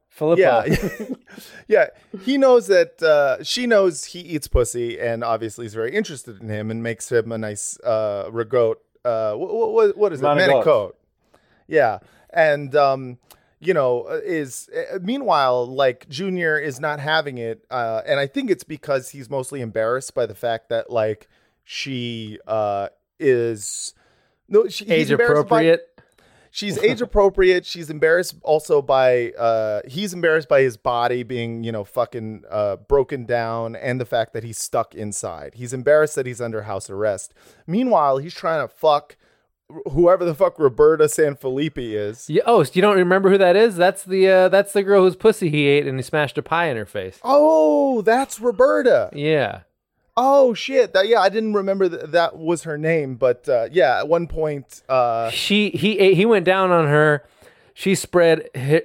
Filippo. 0.08 0.40
Yeah, 0.40 0.64
yeah. 1.68 1.88
He 2.24 2.38
knows 2.38 2.68
that 2.68 3.04
uh, 3.04 3.44
she 3.44 3.68
knows 3.68 4.06
he 4.06 4.20
eats 4.20 4.48
pussy, 4.48 4.98
and 4.98 5.26
obviously 5.26 5.66
is 5.66 5.74
very 5.74 5.94
interested 5.94 6.40
in 6.42 6.48
him, 6.48 6.72
and 6.72 6.82
makes 6.82 7.12
him 7.12 7.34
a 7.34 7.38
nice 7.38 7.78
uh, 7.82 8.30
regote. 8.32 8.78
Uh, 9.04 9.34
what, 9.34 9.72
what, 9.74 9.98
what 9.98 10.14
is 10.14 10.22
it? 10.22 10.26
Manicote. 10.26 10.64
Manicote. 10.64 10.94
Yeah, 11.68 12.00
and 12.32 12.76
um, 12.76 13.18
you 13.60 13.74
know, 13.74 14.04
uh, 14.04 14.20
is 14.24 14.70
uh, 14.76 15.00
meanwhile 15.02 15.66
like 15.66 16.10
Junior 16.10 16.58
is 16.58 16.80
not 16.80 17.00
having 17.00 17.38
it, 17.38 17.64
uh, 17.70 18.02
and 18.06 18.20
I 18.20 18.28
think 18.28 18.50
it's 18.50 18.64
because 18.64 19.10
he's 19.10 19.30
mostly 19.30 19.62
embarrassed 19.62 20.14
by 20.14 20.26
the 20.26 20.36
fact 20.36 20.70
that 20.70 20.90
like 20.90 21.30
she 21.64 22.40
uh, 22.48 22.90
is 23.20 23.94
no 24.50 24.68
she, 24.68 24.86
he's 24.86 25.10
Age 25.10 25.12
appropriate. 25.12 25.91
She's 26.52 26.78
age 26.78 27.02
appropriate. 27.02 27.66
She's 27.66 27.90
embarrassed 27.90 28.36
also 28.44 28.82
by 28.82 29.32
uh 29.32 29.82
he's 29.88 30.14
embarrassed 30.14 30.48
by 30.48 30.62
his 30.62 30.78
body 30.78 31.24
being, 31.24 31.64
you 31.64 31.72
know, 31.72 31.84
fucking 31.84 32.44
uh 32.50 32.76
broken 32.76 33.26
down 33.26 33.76
and 33.76 34.00
the 34.00 34.06
fact 34.06 34.34
that 34.34 34.44
he's 34.44 34.60
stuck 34.60 34.94
inside. 34.94 35.56
He's 35.56 35.74
embarrassed 35.74 36.16
that 36.16 36.26
he's 36.26 36.42
under 36.42 36.64
house 36.64 36.90
arrest. 36.90 37.34
Meanwhile, 37.66 38.18
he's 38.18 38.36
trying 38.36 38.68
to 38.68 38.74
fuck 38.74 39.18
whoever 39.92 40.26
the 40.26 40.36
fuck 40.36 40.60
Roberta 40.60 41.06
Sanfilippi 41.06 41.94
is. 41.94 42.30
Yeah, 42.30 42.44
oh, 42.46 42.64
so 42.64 42.72
you 42.74 42.82
don't 42.82 42.98
remember 42.98 43.30
who 43.30 43.38
that 43.38 43.56
is? 43.56 43.76
That's 43.76 44.04
the 44.04 44.28
uh, 44.28 44.50
that's 44.50 44.74
the 44.74 44.84
girl 44.84 45.04
whose 45.04 45.16
pussy 45.16 45.50
he 45.50 45.66
ate 45.68 45.88
and 45.88 45.98
he 45.98 46.04
smashed 46.04 46.38
a 46.38 46.44
pie 46.44 46.68
in 46.68 46.78
her 46.78 46.86
face. 46.86 47.20
Oh, 47.24 48.02
that's 48.02 48.40
Roberta. 48.40 49.10
Yeah. 49.14 49.62
Oh 50.24 50.54
shit. 50.54 50.94
That, 50.94 51.08
yeah, 51.08 51.20
I 51.20 51.30
didn't 51.30 51.54
remember 51.54 51.88
that 51.90 52.12
that 52.12 52.38
was 52.38 52.62
her 52.64 52.78
name, 52.78 53.16
but 53.16 53.50
uh 53.50 53.70
yeah, 53.72 53.98
at 53.98 54.08
one 54.08 54.28
point 54.28 54.84
uh 54.88 55.32
She 55.32 55.72
he 55.72 56.14
he 56.14 56.26
went 56.28 56.46
down 56.46 56.70
on 56.72 56.88
her. 56.88 57.24
She 57.74 57.96
spread 57.96 58.48
he, 58.54 58.82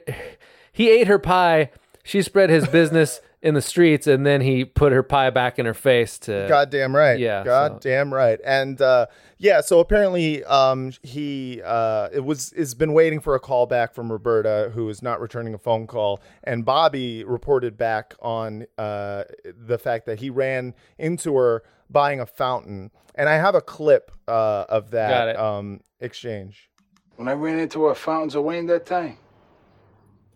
he 0.72 0.88
ate 0.88 1.08
her 1.08 1.18
pie. 1.18 1.70
She 2.02 2.22
spread 2.22 2.48
his 2.48 2.66
business 2.68 3.20
in 3.42 3.52
the 3.52 3.60
streets, 3.60 4.06
and 4.06 4.24
then 4.24 4.40
he 4.40 4.64
put 4.64 4.92
her 4.92 5.02
pie 5.02 5.28
back 5.28 5.58
in 5.58 5.66
her 5.66 5.74
face 5.74 6.18
to. 6.20 6.46
Goddamn 6.48 6.96
right. 6.96 7.18
Yeah, 7.18 7.42
so- 7.42 7.44
Goddamn 7.44 8.14
right. 8.14 8.40
And 8.42 8.80
uh 8.80 9.06
yeah, 9.38 9.60
so 9.60 9.80
apparently 9.80 10.42
um 10.44 10.92
he 11.02 11.60
uh 11.64 12.08
it 12.12 12.24
was 12.24 12.52
has 12.56 12.74
been 12.74 12.92
waiting 12.92 13.20
for 13.20 13.34
a 13.34 13.40
call 13.40 13.66
back 13.66 13.94
from 13.94 14.10
Roberta 14.10 14.70
who 14.74 14.88
is 14.88 15.02
not 15.02 15.20
returning 15.20 15.54
a 15.54 15.58
phone 15.58 15.86
call 15.86 16.20
and 16.44 16.64
Bobby 16.64 17.24
reported 17.24 17.76
back 17.76 18.14
on 18.20 18.66
uh 18.78 19.24
the 19.44 19.78
fact 19.78 20.06
that 20.06 20.20
he 20.20 20.30
ran 20.30 20.74
into 20.98 21.34
her 21.36 21.62
buying 21.90 22.20
a 22.20 22.26
fountain. 22.26 22.90
And 23.14 23.28
I 23.28 23.34
have 23.34 23.54
a 23.54 23.60
clip 23.60 24.10
uh 24.26 24.64
of 24.68 24.90
that 24.92 25.36
um 25.36 25.80
exchange. 26.00 26.70
When 27.16 27.28
I 27.28 27.32
ran 27.32 27.58
into 27.58 27.84
her 27.84 27.94
fountains 27.94 28.34
of 28.34 28.44
Wayne 28.44 28.66
that 28.66 28.86
time, 28.86 29.16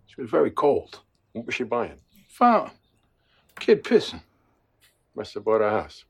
she 0.06 0.20
was 0.20 0.30
very 0.30 0.50
cold. 0.50 1.00
What 1.32 1.46
was 1.46 1.54
she 1.54 1.64
buying? 1.64 2.00
Fountain. 2.28 2.72
Kid 3.58 3.84
pissing. 3.84 4.22
Must 5.14 5.34
have 5.34 5.44
bought 5.44 5.60
a 5.60 5.68
house. 5.68 6.04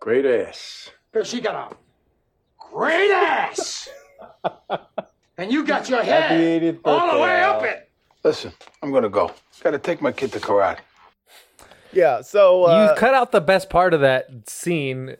Great 0.00 0.24
ass. 0.24 0.90
Because 1.12 1.28
she 1.28 1.40
got 1.40 1.72
a 1.72 1.76
great 2.58 3.10
ass. 3.10 3.88
and 5.38 5.52
you 5.52 5.64
got 5.64 5.88
your 5.88 6.02
head 6.02 6.78
all 6.84 7.12
the 7.12 7.18
way 7.20 7.42
up 7.42 7.62
it. 7.62 7.90
Listen, 8.24 8.52
I'm 8.82 8.92
gonna 8.92 9.08
go. 9.10 9.32
Gotta 9.62 9.78
take 9.78 10.00
my 10.00 10.12
kid 10.12 10.32
to 10.32 10.40
karate. 10.40 10.78
Yeah, 11.92 12.22
so 12.22 12.64
uh 12.64 12.90
you 12.94 12.98
cut 13.00 13.14
out 13.14 13.32
the 13.32 13.40
best 13.40 13.68
part 13.68 13.92
of 13.94 14.00
that 14.00 14.48
scene. 14.48 15.16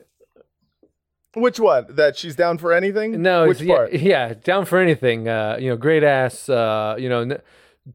which 1.35 1.59
one? 1.59 1.85
That 1.89 2.15
she's 2.17 2.35
down 2.35 2.57
for 2.57 2.73
anything? 2.73 3.21
No, 3.21 3.47
which 3.47 3.61
yeah, 3.61 3.75
part? 3.75 3.93
Yeah, 3.93 4.33
down 4.33 4.65
for 4.65 4.79
anything. 4.79 5.27
Uh, 5.27 5.57
you 5.59 5.69
know, 5.69 5.75
great 5.77 6.03
ass. 6.03 6.47
Uh, 6.49 6.95
you 6.97 7.09
know, 7.09 7.21
n- 7.21 7.41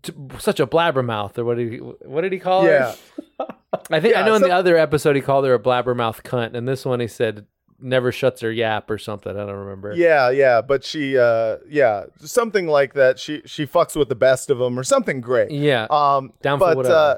t- 0.03 0.13
such 0.39 0.61
a 0.61 0.67
blabbermouth, 0.67 1.37
or 1.39 1.45
what 1.45 1.57
did 1.57 1.73
he? 1.73 1.79
What 1.79 2.21
did 2.21 2.33
he 2.33 2.39
call 2.39 2.65
Yeah. 2.67 2.95
her? 3.39 3.47
I 3.91 4.01
think 4.01 4.15
I 4.15 4.21
Yeah, 4.21 4.27
know 4.27 4.35
in 4.37 4.43
the 4.43 4.51
other 4.51 4.77
episode 4.77 5.17
he 5.17 5.23
called 5.23 5.45
her 5.47 5.55
a 5.55 5.59
blabbermouth 5.59 6.23
cunt, 6.23 6.55
and 6.55 6.69
this 6.69 6.85
one 6.85 7.01
he 7.01 7.07
said 7.09 7.47
never 7.81 8.11
shuts 8.13 8.41
her 8.41 8.51
yap 8.53 8.91
or 8.91 8.99
something. 8.99 9.33
I 9.33 9.47
don't 9.47 9.55
remember. 9.57 9.95
Yeah, 9.95 10.31
yeah, 10.31 10.61
but 10.61 10.85
she, 10.85 11.17
uh, 11.19 11.59
yeah, 11.69 12.05
something 12.19 12.67
like 12.67 12.95
that. 12.95 13.19
She 13.19 13.43
she 13.47 13.67
fucks 13.67 13.97
with 13.97 14.09
the 14.09 14.15
best 14.17 14.51
of 14.51 14.59
them 14.59 14.79
or 14.79 14.85
something 14.85 15.21
great. 15.21 15.51
Yeah, 15.51 15.87
Um, 15.91 16.33
down 16.43 16.59
for 16.59 16.67
but 16.67 16.77
whatever. 16.77 16.95
uh, 16.95 17.17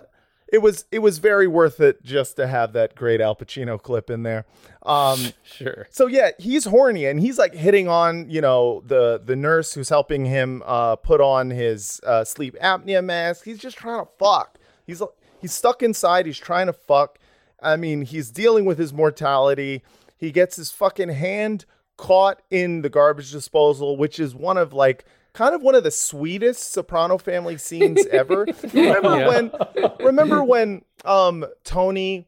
it 0.53 0.59
was 0.63 0.85
it 0.91 0.99
was 0.99 1.19
very 1.19 1.47
worth 1.47 1.81
it 1.81 2.03
just 2.03 2.35
to 2.37 2.47
have 2.47 2.73
that 2.73 2.95
great 2.97 3.21
Al 3.21 3.37
Pacino 3.37 3.81
clip 3.81 4.11
in 4.11 4.25
there. 4.25 4.47
Um, 4.83 5.19
sure. 5.45 5.87
so 5.91 6.07
yeah, 6.09 6.31
he's 6.39 6.65
horny 6.65 7.07
and 7.07 7.21
he's 7.21 7.39
like 7.39 7.55
hitting 7.55 7.87
on 7.89 8.29
you 8.29 8.41
know 8.41 8.83
the 8.87 9.21
the 9.25 9.37
nurse 9.37 9.75
who's 9.75 9.89
helping 9.89 10.25
him 10.25 10.63
uh, 10.67 10.97
put 10.97 11.21
on 11.21 11.51
his 11.51 12.01
uh, 12.05 12.25
sleep 12.25 12.57
apnea 12.61 13.03
mask. 13.05 13.45
He's 13.45 13.59
just 13.59 13.77
trying 13.77 14.05
to 14.05 14.11
fuck. 14.19 14.59
He's 14.87 15.01
he's 15.41 15.53
stuck 15.53 15.83
inside. 15.85 16.27
He's 16.27 16.39
trying 16.39 16.67
to 16.67 16.73
fuck. 16.73 17.19
I 17.63 17.77
mean, 17.77 18.03
he's 18.03 18.31
dealing 18.31 18.65
with 18.65 18.79
his 18.79 18.93
mortality. 18.93 19.83
He 20.21 20.31
gets 20.31 20.57
his 20.57 20.71
fucking 20.71 21.09
hand 21.09 21.65
caught 21.97 22.41
in 22.51 22.83
the 22.83 22.89
garbage 22.89 23.33
disposal, 23.33 23.97
which 23.97 24.21
is 24.21 24.35
one 24.35 24.57
of 24.59 24.73
like 24.73 25.05
kind 25.33 25.55
of 25.55 25.63
one 25.63 25.75
of 25.75 25.83
the 25.85 25.91
sweetest 25.91 26.73
Soprano 26.73 27.19
family 27.19 27.57
scenes 27.59 28.07
ever. 28.07 28.47
remember 28.75 29.19
Yeah. 29.19 29.29
when? 29.29 29.53
Remember 30.01 30.45
when 30.45 30.83
um, 31.05 31.45
Tony 31.65 32.27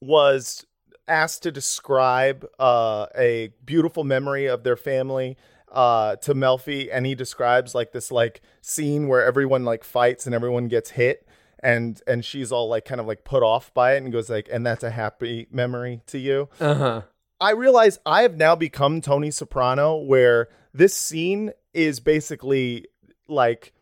was 0.00 0.66
asked 1.08 1.42
to 1.42 1.50
describe 1.50 2.46
uh, 2.58 3.06
a 3.16 3.52
beautiful 3.64 4.04
memory 4.04 4.46
of 4.46 4.62
their 4.62 4.76
family 4.76 5.36
uh, 5.72 6.16
to 6.16 6.34
Melfi, 6.34 6.88
and 6.92 7.06
he 7.06 7.14
describes 7.14 7.74
like 7.74 7.92
this 7.92 8.10
like 8.10 8.40
scene 8.60 9.08
where 9.08 9.24
everyone 9.24 9.64
like 9.64 9.84
fights 9.84 10.26
and 10.26 10.34
everyone 10.34 10.68
gets 10.68 10.90
hit. 10.90 11.26
And 11.62 12.00
and 12.06 12.24
she's 12.24 12.52
all 12.52 12.68
like 12.68 12.86
kind 12.86 13.02
of 13.02 13.06
like 13.06 13.22
put 13.22 13.42
off 13.42 13.72
by 13.74 13.94
it 13.94 14.02
and 14.02 14.10
goes 14.10 14.30
like, 14.30 14.48
and 14.50 14.64
that's 14.64 14.82
a 14.82 14.90
happy 14.90 15.46
memory 15.50 16.00
to 16.06 16.18
you. 16.18 16.48
Uh 16.58 16.74
huh. 16.74 17.02
I 17.40 17.50
realize 17.52 17.98
I 18.04 18.22
have 18.22 18.36
now 18.36 18.54
become 18.54 19.00
Tony 19.00 19.30
Soprano, 19.30 19.96
where 19.96 20.48
this 20.74 20.94
scene 20.94 21.52
is 21.72 22.00
basically 22.00 22.86
like 23.28 23.72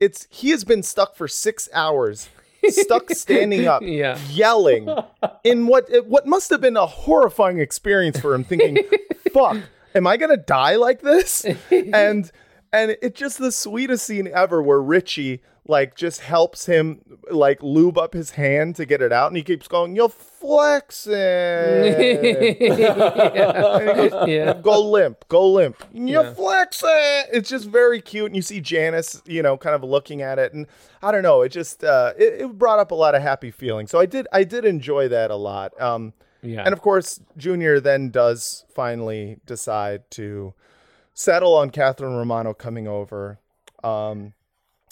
it's 0.00 0.26
he 0.30 0.50
has 0.50 0.64
been 0.64 0.82
stuck 0.82 1.16
for 1.16 1.26
six 1.28 1.68
hours, 1.72 2.28
stuck 2.68 3.10
standing 3.12 3.66
up, 3.66 3.82
Yeah. 3.82 4.18
yelling 4.30 4.88
in 5.44 5.66
what 5.66 5.88
what 6.06 6.26
must 6.26 6.50
have 6.50 6.60
been 6.60 6.76
a 6.76 6.86
horrifying 6.86 7.58
experience 7.58 8.18
for 8.20 8.34
him, 8.34 8.44
thinking, 8.44 8.78
"Fuck, 9.32 9.56
am 9.94 10.06
I 10.06 10.16
gonna 10.18 10.36
die 10.36 10.76
like 10.76 11.00
this?" 11.00 11.44
and 11.70 12.30
and 12.72 12.96
it's 13.00 13.18
just 13.18 13.38
the 13.38 13.52
sweetest 13.52 14.04
scene 14.06 14.28
ever, 14.32 14.60
where 14.60 14.80
Richie 14.82 15.40
like 15.68 15.96
just 15.96 16.20
helps 16.20 16.66
him 16.66 17.00
like 17.30 17.62
lube 17.62 17.98
up 17.98 18.14
his 18.14 18.30
hand 18.32 18.76
to 18.76 18.86
get 18.86 19.02
it 19.02 19.12
out, 19.12 19.28
and 19.28 19.36
he 19.36 19.42
keeps 19.42 19.66
going, 19.68 19.96
"You're 19.96 20.08
flexing." 20.08 21.12
He 22.58 22.68
goes, 22.68 24.28
Yeah. 24.28 24.54
Go 24.62 24.80
limp, 24.90 25.24
go 25.28 25.48
limp. 25.50 25.76
You're 25.92 26.24
Yeah. 26.24 26.34
flexing. 26.34 27.24
It's 27.32 27.48
just 27.48 27.66
very 27.68 28.00
cute, 28.00 28.26
and 28.26 28.36
you 28.36 28.42
see 28.42 28.60
Janice, 28.60 29.22
you 29.26 29.42
know, 29.42 29.56
kind 29.56 29.74
of 29.74 29.82
looking 29.84 30.22
at 30.22 30.38
it, 30.38 30.52
and 30.54 30.66
I 31.02 31.12
don't 31.12 31.22
know, 31.22 31.42
it 31.42 31.50
just 31.50 31.82
uh, 31.84 32.12
it, 32.18 32.42
it 32.42 32.58
brought 32.58 32.78
up 32.78 32.90
a 32.90 32.94
lot 32.94 33.14
of 33.14 33.22
happy 33.22 33.50
feelings. 33.50 33.90
So 33.90 33.98
I 33.98 34.06
did 34.06 34.26
I 34.32 34.44
did 34.44 34.64
enjoy 34.64 35.08
that 35.08 35.30
a 35.30 35.36
lot. 35.36 35.78
Um, 35.80 36.12
Yeah. 36.42 36.62
and 36.64 36.72
of 36.72 36.80
course, 36.80 37.20
Junior 37.36 37.80
then 37.80 38.10
does 38.10 38.64
finally 38.74 39.38
decide 39.46 40.08
to 40.12 40.54
settle 41.14 41.54
on 41.54 41.70
Catherine 41.70 42.14
Romano 42.14 42.54
coming 42.54 42.86
over. 42.86 43.38
Um, 43.82 44.32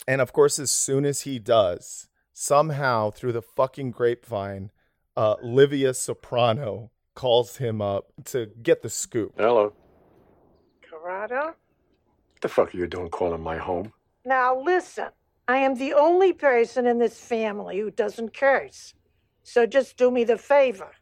and 0.06 0.20
of 0.20 0.32
course, 0.32 0.58
as 0.58 0.70
soon 0.70 1.04
as 1.04 1.22
he 1.22 1.38
does, 1.38 2.08
somehow 2.32 3.10
through 3.10 3.32
the 3.32 3.42
fucking 3.42 3.90
grapevine, 3.90 4.70
uh, 5.16 5.36
Livia 5.42 5.94
Soprano 5.94 6.90
calls 7.14 7.56
him 7.58 7.80
up 7.80 8.12
to 8.24 8.46
get 8.62 8.82
the 8.82 8.90
scoop. 8.90 9.34
Hello. 9.36 9.72
Corrado? 10.88 11.46
What 11.46 12.40
the 12.40 12.48
fuck 12.48 12.74
are 12.74 12.78
you 12.78 12.86
doing 12.86 13.08
calling 13.08 13.42
my 13.42 13.56
home? 13.56 13.92
Now 14.24 14.60
listen, 14.60 15.08
I 15.46 15.58
am 15.58 15.76
the 15.76 15.94
only 15.94 16.32
person 16.32 16.86
in 16.86 16.98
this 16.98 17.20
family 17.20 17.78
who 17.78 17.90
doesn't 17.90 18.36
curse. 18.36 18.94
So 19.42 19.66
just 19.66 19.96
do 19.96 20.10
me 20.10 20.24
the 20.24 20.38
favor. 20.38 20.92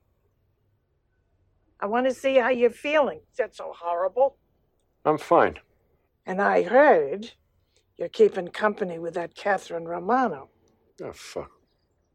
I 1.81 1.87
want 1.87 2.07
to 2.07 2.15
see 2.15 2.37
how 2.37 2.51
you're 2.51 2.71
feeling. 2.71 3.21
Is 3.31 3.39
that 3.39 3.57
so 3.57 3.73
horrible? 3.77 4.37
I'm 5.05 5.19
fine. 5.19 5.59
And 6.27 6.41
I 6.41 6.63
heard 6.63 7.33
you're 8.03 8.09
keeping 8.09 8.49
company 8.49 8.99
with 8.99 9.15
that 9.15 9.33
Catherine 9.37 9.87
Romano. 9.87 10.49
Oh, 11.01 11.13
fuck. 11.13 11.53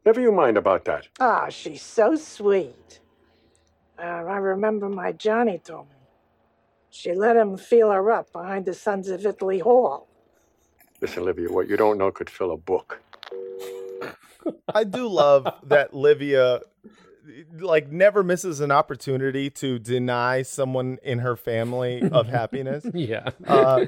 Never 0.04 0.20
you 0.20 0.30
mind 0.30 0.58
about 0.58 0.84
that. 0.84 1.08
Ah, 1.18 1.48
she's 1.48 1.80
so 1.80 2.14
sweet. 2.14 3.00
Uh, 3.98 4.02
I 4.02 4.36
remember 4.36 4.90
my 4.90 5.12
Johnny 5.12 5.56
told 5.56 5.88
me. 5.88 5.94
She 6.90 7.14
let 7.14 7.36
him 7.36 7.56
feel 7.56 7.90
her 7.90 8.12
up 8.12 8.30
behind 8.34 8.66
the 8.66 8.74
Sons 8.74 9.08
of 9.08 9.24
Italy 9.24 9.60
Hall. 9.60 10.08
Listen, 11.00 11.22
Olivia, 11.22 11.50
what 11.50 11.70
you 11.70 11.78
don't 11.78 11.96
know 11.96 12.10
could 12.10 12.28
fill 12.28 12.52
a 12.52 12.58
book. 12.58 13.00
I 14.74 14.84
do 14.84 15.08
love 15.08 15.48
that 15.64 15.94
Livia 15.94 16.60
like 17.58 17.90
never 17.90 18.22
misses 18.22 18.60
an 18.60 18.70
opportunity 18.70 19.48
to 19.50 19.78
deny 19.78 20.42
someone 20.42 20.98
in 21.02 21.20
her 21.20 21.36
family 21.36 22.02
of 22.12 22.28
happiness. 22.28 22.84
Yeah. 22.94 23.30
Uh, 23.46 23.86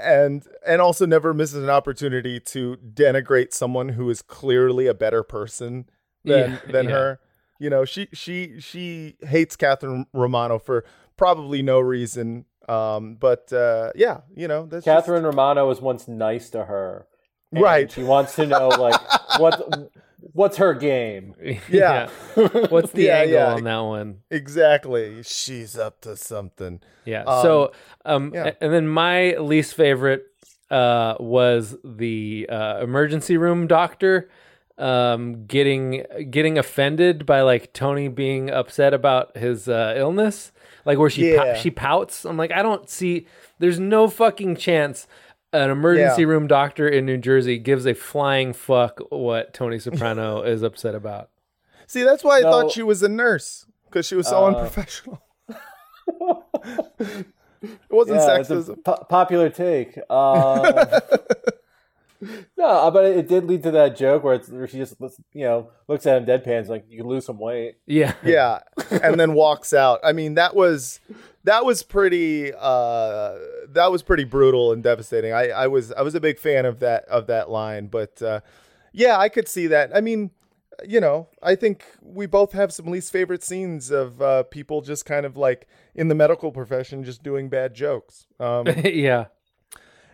and 0.00 0.46
and 0.66 0.80
also 0.80 1.06
never 1.06 1.32
misses 1.34 1.62
an 1.62 1.70
opportunity 1.70 2.38
to 2.40 2.76
denigrate 2.94 3.52
someone 3.52 3.90
who 3.90 4.08
is 4.10 4.22
clearly 4.22 4.86
a 4.86 4.94
better 4.94 5.22
person 5.22 5.88
than 6.24 6.52
Yeah, 6.66 6.72
than 6.72 6.84
yeah. 6.86 6.90
her. 6.92 7.20
You 7.60 7.70
know, 7.70 7.84
she 7.84 8.08
she 8.12 8.60
she 8.60 9.16
hates 9.22 9.56
Catherine 9.56 10.06
Romano 10.12 10.58
for 10.58 10.84
probably 11.16 11.62
no 11.62 11.80
reason. 11.80 12.44
Um, 12.68 13.16
but 13.18 13.52
uh, 13.52 13.90
yeah, 13.94 14.20
you 14.34 14.46
know, 14.46 14.66
that's 14.66 14.84
just- 14.84 14.94
Catherine 15.06 15.24
Romano 15.24 15.66
was 15.66 15.80
once 15.80 16.06
nice 16.06 16.50
to 16.50 16.64
her. 16.66 17.06
Right. 17.50 17.90
She 17.90 18.02
wants 18.02 18.34
to 18.36 18.46
know 18.46 18.68
like 18.68 19.00
what 19.40 19.90
what's 20.20 20.56
her 20.58 20.74
game. 20.74 21.34
Yeah. 21.70 22.08
What's 22.34 22.92
the 22.92 23.04
Yeah, 23.04 23.18
angle 23.18 23.34
yeah. 23.34 23.54
on 23.54 23.64
that 23.64 23.78
one? 23.80 24.18
exactly. 24.30 25.22
She's 25.22 25.76
up 25.78 26.00
to 26.02 26.16
something. 26.16 26.80
Yeah. 27.04 27.22
Um, 27.24 27.42
so, 27.42 27.72
um, 28.04 28.32
yeah. 28.34 28.52
and 28.60 28.72
then 28.72 28.88
my 28.88 29.36
least 29.36 29.74
favorite 29.74 30.26
uh, 30.70 31.14
was 31.20 31.76
the 31.84 32.46
uh, 32.50 32.80
emergency 32.82 33.36
room 33.36 33.66
doctor 33.66 34.28
um, 34.76 35.46
getting 35.46 36.04
getting 36.30 36.56
offended 36.58 37.26
by 37.26 37.40
like 37.42 37.72
Tony 37.72 38.08
being 38.08 38.50
upset 38.50 38.94
about 38.94 39.36
his 39.36 39.68
uh, 39.68 39.94
illness, 39.96 40.52
like 40.84 40.98
where 40.98 41.10
she 41.10 41.36
pou- 41.36 41.56
she 41.56 41.70
pouts. 41.70 42.24
I'm 42.24 42.36
like, 42.36 42.52
I 42.52 42.62
don't 42.62 42.88
see. 42.88 43.26
There's 43.58 43.80
no 43.80 44.08
fucking 44.08 44.56
chance. 44.56 45.06
An 45.52 45.70
emergency 45.70 46.22
Yeah. 46.22 46.28
room 46.28 46.46
doctor 46.46 46.86
in 46.86 47.06
New 47.06 47.16
Jersey 47.16 47.58
gives 47.58 47.86
a 47.86 47.94
flying 47.94 48.52
fuck 48.52 49.00
what 49.10 49.54
Tony 49.54 49.78
Soprano 49.80 50.42
is 50.42 50.62
upset 50.62 50.94
about. 50.94 51.30
See, 51.86 52.02
that's 52.02 52.22
why 52.22 52.38
I 52.38 52.40
No. 52.40 52.50
thought 52.50 52.70
she 52.72 52.82
was 52.82 53.02
a 53.02 53.08
nurse 53.08 53.64
because 53.86 54.06
she 54.06 54.14
was 54.14 54.26
so 54.28 54.44
Uh, 54.44 54.48
unprofessional. 54.48 55.22
it 56.98 57.26
wasn't 57.90 58.18
Yeah, 58.20 58.36
it's 58.38 58.50
a 58.50 58.54
sexism. 58.56 58.84
po- 58.84 59.06
popular 59.08 59.48
take. 59.50 59.96
Um, 60.10 60.62
no, 62.56 62.90
but 62.90 63.04
it 63.06 63.28
did 63.28 63.44
lead 63.44 63.62
to 63.62 63.70
that 63.72 63.96
joke 63.96 64.24
where, 64.24 64.34
it's, 64.34 64.48
where 64.48 64.66
she 64.66 64.76
just 64.78 64.96
you 65.32 65.44
know 65.44 65.70
looks 65.88 66.06
at 66.06 66.18
him 66.20 66.26
deadpan, 66.26 66.62
is 66.62 66.68
like 66.68 66.84
you 66.88 66.98
can 66.98 67.08
lose 67.08 67.24
some 67.24 67.38
weight. 67.38 67.76
Yeah. 67.86 68.12
yeah 68.22 68.60
and 68.90 69.18
then 69.20 69.34
walks 69.34 69.72
out 69.74 70.00
i 70.02 70.12
mean 70.12 70.34
that 70.34 70.54
was 70.56 70.98
that 71.48 71.64
was 71.64 71.82
pretty 71.82 72.52
uh 72.52 73.34
that 73.70 73.90
was 73.90 74.02
pretty 74.02 74.24
brutal 74.24 74.72
and 74.72 74.82
devastating. 74.82 75.32
I 75.32 75.48
i 75.48 75.66
was 75.66 75.92
i 75.92 76.02
was 76.02 76.14
a 76.14 76.20
big 76.20 76.38
fan 76.38 76.66
of 76.66 76.80
that 76.80 77.04
of 77.06 77.26
that 77.28 77.48
line 77.50 77.86
but 77.86 78.20
uh 78.20 78.40
yeah 78.92 79.18
i 79.18 79.28
could 79.30 79.48
see 79.48 79.66
that. 79.68 79.90
I 79.94 80.02
mean 80.02 80.30
you 80.86 81.00
know 81.00 81.26
i 81.42 81.56
think 81.56 81.84
we 82.00 82.26
both 82.26 82.52
have 82.52 82.72
some 82.72 82.86
least 82.86 83.10
favorite 83.10 83.42
scenes 83.42 83.90
of 83.90 84.22
uh 84.22 84.44
people 84.44 84.80
just 84.80 85.04
kind 85.04 85.26
of 85.26 85.36
like 85.36 85.66
in 85.96 86.06
the 86.06 86.14
medical 86.14 86.52
profession 86.52 87.02
just 87.02 87.22
doing 87.22 87.48
bad 87.48 87.74
jokes. 87.74 88.26
Um 88.38 88.66
yeah. 88.84 89.26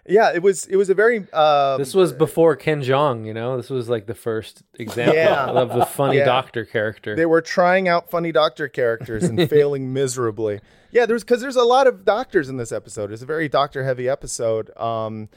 Yeah 0.06 0.32
it 0.34 0.42
was 0.42 0.66
it 0.66 0.76
was 0.76 0.90
a 0.90 0.94
very 0.94 1.26
uh 1.32 1.76
This 1.78 1.94
was 1.94 2.12
before 2.12 2.56
Ken 2.56 2.82
Jeong, 2.82 3.24
you 3.26 3.32
know. 3.34 3.56
This 3.56 3.70
was 3.70 3.88
like 3.88 4.06
the 4.06 4.14
first 4.14 4.62
example 4.74 5.16
Yeah. 5.16 5.46
of 5.46 5.70
the 5.70 5.86
funny 5.86 6.18
Yeah. 6.18 6.24
doctor 6.26 6.64
character. 6.64 7.16
They 7.16 7.26
were 7.26 7.40
trying 7.40 7.88
out 7.88 8.10
funny 8.10 8.32
doctor 8.32 8.68
characters 8.68 9.24
and 9.24 9.48
failing 9.50 9.92
miserably. 9.92 10.60
Yeah, 10.90 11.06
there's 11.06 11.24
because 11.24 11.40
there's 11.40 11.56
a 11.56 11.64
lot 11.64 11.86
of 11.86 12.04
doctors 12.04 12.48
in 12.48 12.56
this 12.56 12.70
episode. 12.72 13.10
It's 13.12 13.22
a 13.22 13.26
very 13.26 13.48
doctor 13.48 13.84
heavy 13.84 14.08
episode. 14.08 14.70
Um, 14.76 15.28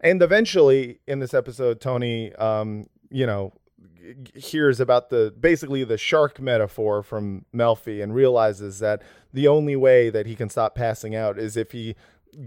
and 0.00 0.20
eventually 0.22 1.00
in 1.06 1.18
this 1.20 1.32
episode, 1.34 1.80
Tony, 1.80 2.32
um, 2.34 2.88
you 3.10 3.26
know, 3.26 3.52
hears 4.34 4.80
about 4.80 5.08
the 5.10 5.32
basically 5.38 5.82
the 5.84 5.96
shark 5.96 6.40
metaphor 6.40 7.02
from 7.02 7.44
Melfi 7.54 8.02
and 8.02 8.14
realizes 8.14 8.78
that 8.80 9.00
the 9.32 9.48
only 9.48 9.76
way 9.76 10.10
that 10.10 10.26
he 10.26 10.34
can 10.36 10.48
stop 10.50 10.74
passing 10.74 11.14
out 11.14 11.38
is 11.38 11.56
if 11.56 11.72
he 11.72 11.94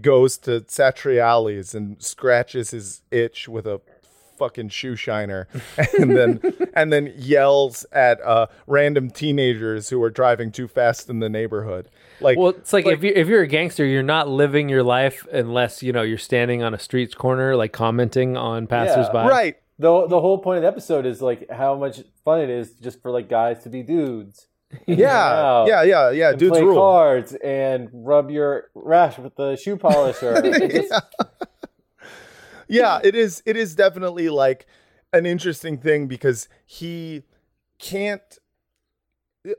goes 0.00 0.38
to 0.38 0.60
Satriali's 0.62 1.74
and 1.74 2.02
scratches 2.02 2.70
his 2.70 3.02
itch 3.10 3.48
with 3.48 3.66
a 3.66 3.80
fucking 4.38 4.68
shoe 4.68 4.94
shiner 4.94 5.48
and 5.98 6.16
then 6.16 6.40
and 6.72 6.92
then 6.92 7.12
yells 7.16 7.84
at 7.90 8.20
uh 8.22 8.46
random 8.68 9.10
teenagers 9.10 9.88
who 9.88 10.00
are 10.00 10.10
driving 10.10 10.52
too 10.52 10.68
fast 10.68 11.10
in 11.10 11.18
the 11.18 11.28
neighborhood 11.28 11.90
like 12.20 12.38
well, 12.38 12.50
it's 12.50 12.72
like, 12.72 12.86
if 12.86 13.02
you 13.02 13.12
if 13.14 13.28
you're 13.28 13.42
a 13.42 13.46
gangster, 13.46 13.84
you're 13.84 14.02
not 14.02 14.28
living 14.28 14.68
your 14.68 14.82
life 14.82 15.26
unless 15.32 15.82
you 15.82 15.92
know 15.92 16.02
you're 16.02 16.18
standing 16.18 16.62
on 16.62 16.74
a 16.74 16.78
street's 16.78 17.14
corner, 17.14 17.56
like 17.56 17.72
commenting 17.72 18.36
on 18.36 18.66
passersby. 18.66 19.12
right 19.28 19.56
The 19.78 20.06
the 20.06 20.20
whole 20.20 20.38
point 20.38 20.58
of 20.58 20.62
the 20.62 20.68
episode 20.68 21.06
is 21.06 21.22
like 21.22 21.48
how 21.50 21.76
much 21.76 22.02
fun 22.24 22.40
it 22.40 22.50
is 22.50 22.72
just 22.72 23.00
for 23.02 23.10
like 23.10 23.28
guys 23.28 23.62
to 23.62 23.68
be 23.68 23.82
dudes. 23.82 24.46
yeah 24.86 25.64
yeah 25.66 25.82
yeah 25.82 26.10
yeah 26.10 26.30
and 26.30 26.38
dudes 26.38 26.52
play 26.52 26.62
rule 26.62 26.76
cards 26.76 27.34
and 27.42 27.88
rub 27.92 28.30
your 28.30 28.70
rash 28.74 29.18
with 29.18 29.34
the 29.36 29.56
shoe 29.56 29.76
polisher. 29.76 30.42
Just- 30.68 30.92
yeah, 32.68 33.00
it 33.02 33.14
is. 33.14 33.42
It 33.46 33.56
is 33.56 33.74
definitely 33.74 34.28
like 34.28 34.66
an 35.12 35.24
interesting 35.24 35.78
thing 35.78 36.06
because 36.06 36.48
he 36.66 37.22
can't 37.78 38.38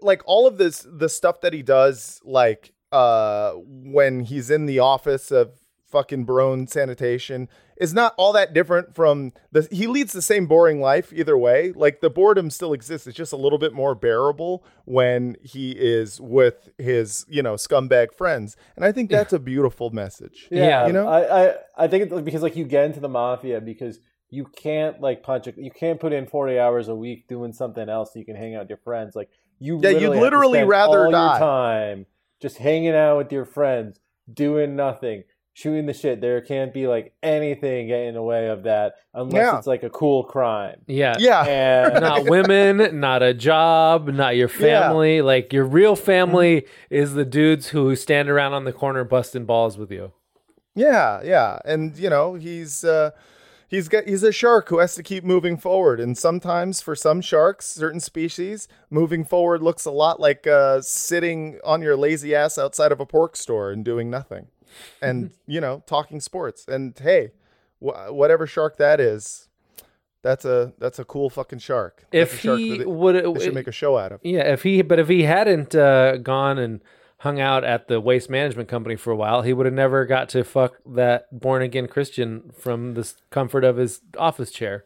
like 0.02 0.22
all 0.26 0.46
of 0.46 0.58
this 0.58 0.86
the 0.88 1.10
stuff 1.10 1.42
that 1.42 1.54
he 1.54 1.64
does 1.64 2.22
like 2.24 2.74
uh 2.92 3.54
when 3.56 4.20
he's 4.20 4.52
in 4.52 4.66
the 4.66 4.78
office 4.80 5.32
of 5.32 5.54
fucking 5.90 6.26
Barone 6.26 6.68
sanitation 6.68 7.50
is 7.78 7.94
not 7.94 8.14
all 8.18 8.34
that 8.34 8.54
different 8.54 8.94
from 8.94 9.32
the 9.52 9.68
he 9.72 9.88
leads 9.88 10.12
the 10.14 10.22
same 10.22 10.46
boring 10.48 10.82
life 10.82 11.12
either 11.14 11.38
way. 11.38 11.72
Like 11.72 12.02
the 12.02 12.10
boredom 12.10 12.50
still 12.50 12.74
exists. 12.74 13.08
It's 13.08 13.16
just 13.18 13.34
a 13.34 13.38
little 13.38 13.58
bit 13.60 13.74
more 13.74 13.96
bearable 13.96 14.64
when 14.86 15.36
he 15.42 15.72
is 15.72 16.20
with 16.22 16.70
his, 16.78 17.26
you 17.30 17.42
know, 17.42 17.56
scumbag 17.56 18.14
friends. 18.14 18.56
And 18.76 18.84
I 18.86 18.92
think 18.92 19.10
that's 19.10 19.34
a 19.34 19.40
beautiful 19.40 19.90
message. 19.90 20.48
Yeah, 20.52 20.88
You 20.88 20.94
know? 20.94 21.08
I, 21.08 21.48
I 21.50 21.56
I 21.78 21.88
think 21.88 22.12
it's 22.12 22.22
because 22.22 22.42
like 22.44 22.56
you 22.56 22.66
get 22.66 22.86
into 22.86 23.00
the 23.00 23.10
mafia 23.10 23.62
because 23.62 24.00
you 24.30 24.46
can't 24.46 25.02
like 25.02 25.24
punch 25.24 25.48
a, 25.48 25.54
you 25.58 25.72
can't 25.72 26.00
put 26.00 26.14
in 26.14 26.28
forty 26.28 26.60
hours 26.60 26.88
a 26.88 26.96
week 26.96 27.28
doing 27.28 27.52
something 27.54 27.90
else 27.90 28.14
so 28.14 28.20
you 28.20 28.26
can 28.26 28.36
hang 28.36 28.56
out 28.56 28.62
with 28.62 28.70
your 28.70 28.78
friends. 28.84 29.16
Like 29.16 29.30
you, 29.60 29.80
Yeah, 29.82 29.90
you'd 29.90 30.10
literally 30.12 30.60
have 30.60 30.68
to 30.68 30.72
spend 30.74 30.92
rather 30.92 31.06
all 31.08 31.12
die. 31.12 31.32
your 31.32 31.40
time 31.40 32.06
just 32.42 32.58
hanging 32.58 32.94
out 32.96 33.18
with 33.18 33.32
your 33.32 33.44
friends, 33.46 34.00
doing 34.32 34.76
nothing, 34.76 35.24
shooting 35.60 35.86
the 35.86 35.94
shit. 35.94 36.22
There 36.22 36.40
can't 36.42 36.74
be 36.74 36.88
like 36.88 37.14
anything 37.22 37.88
getting 37.88 38.10
in 38.10 38.14
the 38.14 38.22
way 38.24 38.48
of 38.48 38.64
that 38.64 38.96
unless 39.14 39.34
Yeah. 39.44 39.58
it's 39.58 39.68
like 39.68 39.84
a 39.84 39.90
cool 39.90 40.24
crime. 40.24 40.78
Yeah. 40.88 41.16
Yeah. 41.20 41.44
And 41.46 42.02
not 42.02 42.30
women, 42.30 43.00
not 43.00 43.22
a 43.22 43.34
job, 43.34 44.08
not 44.08 44.36
your 44.38 44.48
family. 44.48 45.22
Like 45.22 45.52
your 45.52 45.66
real 45.66 45.96
family 45.96 46.62
Mm-hmm. 46.62 46.96
is 46.96 47.14
the 47.14 47.26
dudes 47.26 47.68
who 47.70 47.96
stand 47.96 48.30
around 48.30 48.54
on 48.54 48.64
the 48.64 48.72
corner 48.74 49.04
busting 49.04 49.46
balls 49.46 49.78
with 49.78 49.92
you. 49.92 50.14
Yeah, 50.76 51.22
yeah, 51.24 51.60
and 51.66 51.98
you 51.98 52.10
know 52.10 52.36
he's 52.36 52.86
uh, 52.86 53.12
he's 53.68 53.90
got 53.90 54.06
he's 54.08 54.24
a 54.24 54.32
shark 54.32 54.70
who 54.70 54.78
has 54.80 54.96
to 54.96 55.04
keep 55.04 55.24
moving 55.26 55.58
forward, 55.58 56.00
and 56.00 56.18
sometimes 56.18 56.80
for 56.82 56.96
some 56.96 57.20
sharks, 57.22 57.66
certain 57.66 58.00
species, 58.00 58.68
moving 58.90 59.26
forward 59.26 59.62
looks 59.62 59.84
a 59.86 59.92
lot 59.92 60.22
like 60.22 60.48
uh, 60.48 60.80
sitting 60.82 61.60
on 61.66 61.82
your 61.82 61.98
lazy 61.98 62.34
ass 62.34 62.58
outside 62.58 62.92
of 62.94 63.00
a 63.02 63.06
pork 63.06 63.36
store 63.36 63.72
and 63.72 63.84
doing 63.84 64.10
nothing, 64.10 64.48
and 65.02 65.32
you 65.48 65.62
know 65.62 65.84
talking 65.86 66.20
sports. 66.20 66.66
And 66.68 66.98
hey, 66.98 67.32
wh- 67.80 68.12
whatever 68.14 68.46
shark 68.48 68.78
that 68.78 69.00
is, 69.00 69.48
that's 70.22 70.46
a 70.46 70.74
that's 70.80 71.00
a 71.00 71.06
cool 71.06 71.30
fucking 71.30 71.60
shark. 71.60 72.06
That's 72.12 72.34
If 72.34 72.40
a 72.40 72.42
shark 72.42 72.60
he 72.60 72.70
that 72.72 72.80
they- 72.80 72.86
would- 72.86 73.16
they 73.36 73.44
should 73.46 73.54
make 73.54 73.68
a 73.68 73.72
show 73.72 73.98
out 73.98 74.12
of. 74.12 74.20
Yeah, 74.24 74.52
if 74.52 74.64
he 74.64 74.82
but 74.82 75.00
if 75.00 75.08
he 75.08 75.24
hadn't 75.24 75.76
uh, 75.76 76.18
gone 76.18 76.58
and 76.58 76.82
hung 77.20 77.40
out 77.40 77.66
at 77.66 77.90
the 77.90 78.00
waste 78.00 78.30
management 78.30 78.70
company 78.70 78.96
for 78.96 79.12
a 79.12 79.16
while, 79.16 79.42
he 79.42 79.52
would 79.52 79.66
have 79.66 79.76
never 79.76 80.06
got 80.06 80.30
to 80.30 80.42
fuck 80.44 80.76
that 80.86 81.26
born 81.38 81.62
again 81.62 81.86
Christian 81.88 82.52
from 82.58 82.94
the 82.94 83.12
comfort 83.30 83.66
of 83.66 83.76
his 83.76 84.00
office 84.18 84.52
chair. 84.52 84.86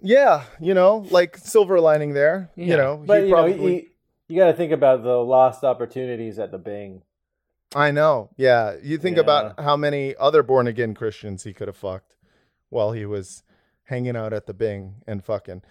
Yeah, 0.00 0.44
you 0.60 0.74
know, 0.74 1.04
like 1.10 1.36
silver 1.36 1.80
lining 1.80 2.12
there. 2.14 2.50
Yeah. 2.56 2.66
You 2.66 2.76
know, 2.76 3.02
but 3.04 3.20
he 3.22 3.24
you 3.28 3.30
know, 3.34 3.42
probably. 3.48 3.74
you, 3.74 3.86
you 4.28 4.36
got 4.38 4.46
to 4.46 4.52
think 4.52 4.70
about 4.72 5.02
the 5.02 5.14
lost 5.16 5.62
opportunities 5.64 6.38
at 6.38 6.50
the 6.52 6.58
Bing. 6.58 7.02
I 7.74 7.90
know. 7.90 8.30
Yeah. 8.36 8.76
You 8.82 8.98
think 8.98 9.16
Yeah. 9.16 9.22
about 9.22 9.60
how 9.60 9.76
many 9.76 10.14
other 10.16 10.42
born 10.42 10.66
again 10.66 10.94
Christians 10.94 11.44
he 11.44 11.52
could 11.52 11.68
have 11.68 11.76
fucked 11.76 12.16
while 12.68 12.92
he 12.92 13.04
was 13.06 13.42
hanging 13.84 14.16
out 14.16 14.32
at 14.32 14.46
the 14.46 14.54
Bing 14.54 14.96
and 15.06 15.24
fucking. 15.24 15.62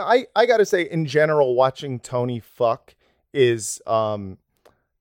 I, 0.00 0.26
I 0.34 0.46
got 0.46 0.56
to 0.58 0.66
say, 0.66 0.82
in 0.82 1.06
general, 1.06 1.54
watching 1.54 1.98
Tony 2.00 2.40
fuck 2.40 2.94
is 3.32 3.80
um 3.86 4.38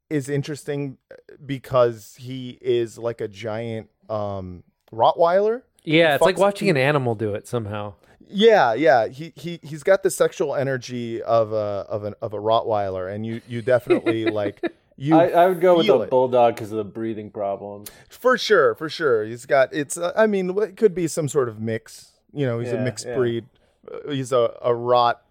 is 0.10 0.30
interesting 0.30 0.98
because 1.46 2.16
he 2.20 2.58
is 2.62 2.98
like 2.98 3.22
a 3.22 3.28
giant 3.28 3.90
um 4.10 4.64
Rottweiler. 4.94 5.64
Yeah, 5.84 6.16
it's 6.16 6.22
like 6.22 6.38
watching 6.38 6.70
an 6.70 6.78
animal 6.78 7.16
do 7.16 7.34
it 7.34 7.48
somehow. 7.48 7.94
Yeah, 8.28 8.74
yeah. 8.74 9.08
He 9.08 9.34
he 9.36 9.60
he's 9.64 9.84
got 9.84 10.04
the 10.04 10.12
sexual 10.12 10.56
energy 10.56 11.22
of 11.24 11.52
a 11.52 11.86
of 11.90 12.04
an 12.04 12.14
of 12.22 12.34
a 12.34 12.38
Rottweiler, 12.38 13.12
and 13.14 13.26
you 13.26 13.42
you 13.48 13.62
definitely 13.62 14.26
like 14.26 14.62
you. 15.02 15.16
I, 15.16 15.28
I 15.30 15.48
would 15.48 15.60
go 15.60 15.78
with 15.78 15.90
a 15.90 16.02
it. 16.02 16.10
bulldog 16.10 16.56
because 16.56 16.72
of 16.72 16.78
the 16.78 16.84
breathing 16.84 17.32
problems. 17.32 17.90
For 18.10 18.38
sure, 18.38 18.76
for 18.76 18.88
sure. 18.90 19.24
He's 19.26 19.46
got 19.46 19.74
it's. 19.74 19.98
Uh, 19.98 20.14
I 20.16 20.28
mean, 20.28 20.56
it 20.60 20.78
could 20.78 20.94
be 20.94 21.08
some 21.08 21.28
sort 21.28 21.50
of 21.50 21.60
mix. 21.60 22.12
You 22.34 22.46
know, 22.46 22.60
he's 22.60 22.72
a 22.72 22.78
mixed 22.80 23.06
yeah. 23.08 23.16
breed. 23.16 23.46
Uh, 23.92 24.12
He's 24.12 24.32
a 24.32 24.54
a 24.62 24.74
rot 24.74 25.22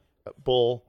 bull. 0.43 0.85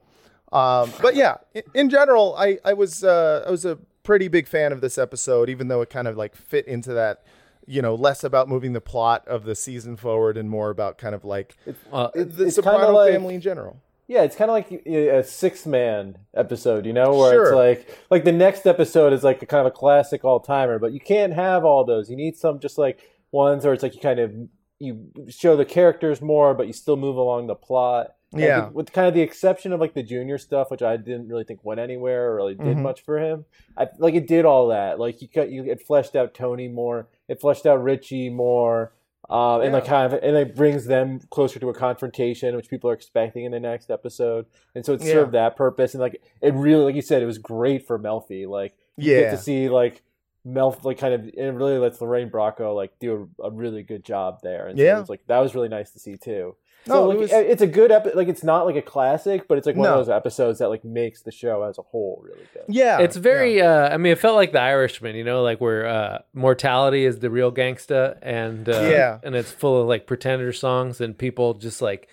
Um, 0.52 0.92
but 1.02 1.16
yeah, 1.16 1.38
in, 1.54 1.64
in 1.74 1.90
general, 1.90 2.36
I 2.38 2.58
I 2.66 2.74
was 2.74 3.04
uh, 3.04 3.44
I 3.48 3.52
was 3.52 3.66
a 3.66 3.78
pretty 4.04 4.28
big 4.28 4.48
fan 4.48 4.72
of 4.72 4.82
this 4.82 4.98
episode, 4.98 5.48
even 5.50 5.68
though 5.68 5.82
it 5.82 5.90
kind 5.90 6.08
of 6.08 6.18
like 6.18 6.36
fit 6.36 6.68
into 6.68 6.94
that. 6.94 7.24
You 7.68 7.84
know, 7.84 7.94
less 7.94 8.24
about 8.24 8.50
moving 8.50 8.74
the 8.74 8.82
plot 8.82 9.26
of 9.28 9.46
the 9.46 9.54
season 9.56 9.96
forward 9.96 10.36
and 10.36 10.50
more 10.50 10.72
about 10.72 10.98
kind 10.98 11.14
of 11.14 11.24
like 11.24 11.56
Uh, 11.94 12.10
the 12.16 12.46
it's 12.48 12.56
Soprano 12.56 12.92
like- 12.92 13.14
family 13.14 13.36
in 13.36 13.42
general. 13.42 13.78
Yeah, 14.12 14.24
it's 14.24 14.36
kind 14.36 14.52
of 14.52 14.56
like 14.56 14.70
a 14.86 15.24
six 15.24 15.66
man 15.66 16.18
episode, 16.36 16.86
you 16.86 16.92
know, 16.92 17.16
where 17.18 17.44
it's 17.44 17.56
like 17.56 17.98
like 18.10 18.26
the 18.26 18.34
next 18.34 18.66
episode 18.66 19.14
is 19.14 19.24
like 19.24 19.42
a 19.42 19.46
kind 19.46 19.62
of 19.66 19.68
a 19.68 19.76
classic 19.76 20.26
all 20.26 20.42
timer, 20.42 20.80
but 20.80 20.92
you 20.92 21.00
can't 21.00 21.32
have 21.32 21.64
all 21.64 21.86
those. 21.86 22.10
You 22.10 22.18
need 22.18 22.36
some 22.36 22.60
just 22.60 22.78
like 22.78 23.00
ones 23.32 23.64
where 23.64 23.74
it's 23.74 23.84
like 23.84 23.96
you 23.96 24.02
kind 24.02 24.20
of 24.20 24.34
you 24.80 25.12
show 25.30 25.56
the 25.56 25.64
characters 25.64 26.22
more, 26.22 26.54
but 26.54 26.68
you 26.68 26.74
still 26.74 26.98
move 26.98 27.16
along 27.16 27.48
the 27.48 27.56
plot. 27.56 28.16
Like, 28.34 28.44
Yeah. 28.44 28.68
with 28.70 28.92
kind 28.92 29.08
of 29.08 29.14
the 29.14 29.22
exception 29.22 29.72
of 29.72 29.80
like 29.80 29.94
the 29.94 30.04
junior 30.04 30.38
stuff, 30.38 30.72
which 30.72 30.82
I 30.82 30.98
didn't 30.98 31.30
really 31.30 31.46
think 31.46 31.64
went 31.64 31.80
anywhere 31.80 32.32
or 32.32 32.36
really 32.36 32.56
did 32.56 32.78
Mhm. 32.78 32.82
much 32.82 33.00
for 33.02 33.18
him. 33.18 33.46
I 33.78 33.88
like 33.98 34.16
it 34.16 34.28
did 34.28 34.44
all 34.44 34.68
that. 34.68 35.00
Like 35.00 35.22
you 35.22 35.30
cut 35.30 35.52
you 35.52 35.64
it 35.64 35.82
fleshed 35.88 36.18
out 36.18 36.34
Tony 36.34 36.68
more, 36.68 37.08
it 37.30 37.40
fleshed 37.40 37.66
out 37.66 37.82
Richie 37.82 38.30
more. 38.30 38.92
Um, 39.32 39.62
and 39.62 39.72
like 39.72 39.86
kind 39.86 40.12
of, 40.14 40.20
and 40.22 40.36
it 40.36 40.56
brings 40.56 40.86
them 40.86 41.20
closer 41.30 41.58
to 41.60 41.70
a 41.70 41.74
confrontation, 41.74 42.56
which 42.56 42.68
people 42.70 42.90
are 42.90 42.94
expecting 42.94 43.46
in 43.46 43.52
the 43.54 43.60
next 43.62 43.90
episode, 43.90 44.46
and 44.76 44.86
so 44.86 44.94
it 44.94 45.02
Yeah. 45.02 45.14
served 45.14 45.32
that 45.32 45.56
purpose. 45.56 45.94
And 45.94 46.02
like 46.02 46.22
it 46.42 46.54
really, 46.54 46.84
like 46.84 46.96
you 46.96 47.02
said, 47.02 47.22
it 47.22 47.28
was 47.28 47.38
great 47.38 47.88
for 47.88 47.98
Melfi. 47.98 48.46
Like 48.48 48.76
you 48.98 49.14
get 49.16 49.22
Yeah. 49.24 49.32
to 49.32 49.38
see 49.38 49.70
like 49.70 50.02
Melf, 50.46 50.84
like 50.84 50.98
kind 50.98 51.14
of, 51.14 51.22
and 51.22 51.34
it 51.36 51.54
really 51.54 51.78
lets 51.78 52.02
Lorraine 52.02 52.30
Bracco 52.30 52.76
like 52.76 52.98
do 53.00 53.30
a, 53.40 53.46
a 53.48 53.52
really 53.52 53.84
good 53.84 54.04
job 54.04 54.40
there. 54.44 54.68
And 54.68 54.78
so 54.78 54.84
Yeah. 54.84 54.98
it 54.98 55.00
was 55.02 55.10
like 55.10 55.26
that 55.28 55.40
was 55.40 55.56
really 55.56 55.70
nice 55.70 55.92
to 55.92 56.00
see 56.00 56.18
too. 56.18 56.56
No, 56.88 56.94
So 56.96 57.12
it 57.12 57.18
was- 57.20 57.32
it's 57.32 57.62
a 57.62 57.68
good 57.68 57.92
episode. 57.92 58.18
like 58.18 58.28
it's 58.28 58.44
not 58.44 58.66
like 58.66 58.76
a 58.76 58.82
classic, 58.82 59.48
but 59.48 59.58
it's 59.60 59.68
like 59.68 59.76
one 59.76 59.84
No. 59.90 60.00
of 60.00 60.06
those 60.08 60.10
episodes 60.16 60.60
that 60.60 60.70
like 60.70 60.84
makes 60.84 61.22
the 61.22 61.32
show 61.32 61.62
as 61.64 61.78
a 61.78 61.84
whole 61.84 62.22
really 62.24 62.48
good. 62.54 62.64
Yeah, 62.68 63.00
it's 63.02 63.16
very. 63.18 63.62
Uh, 63.62 63.90
I 63.90 63.98
mean, 63.98 64.12
it 64.14 64.20
felt 64.20 64.36
like 64.36 64.52
The 64.52 64.62
Irishman. 64.62 65.16
You 65.16 65.24
know, 65.24 65.44
like 65.44 65.62
where 65.62 65.86
uh, 65.88 66.20
mortality 66.34 67.06
is 67.06 67.20
the 67.20 67.30
real 67.30 67.52
gangsta, 67.52 68.18
and 68.22 68.68
uh, 68.68 68.72
Yeah. 68.82 69.20
and 69.24 69.36
it's 69.36 69.52
full 69.52 69.82
of 69.82 69.88
like 69.88 70.08
pretender 70.08 70.52
songs 70.54 71.02
and 71.02 71.16
people 71.18 71.54
just 71.54 71.82
like 71.82 72.08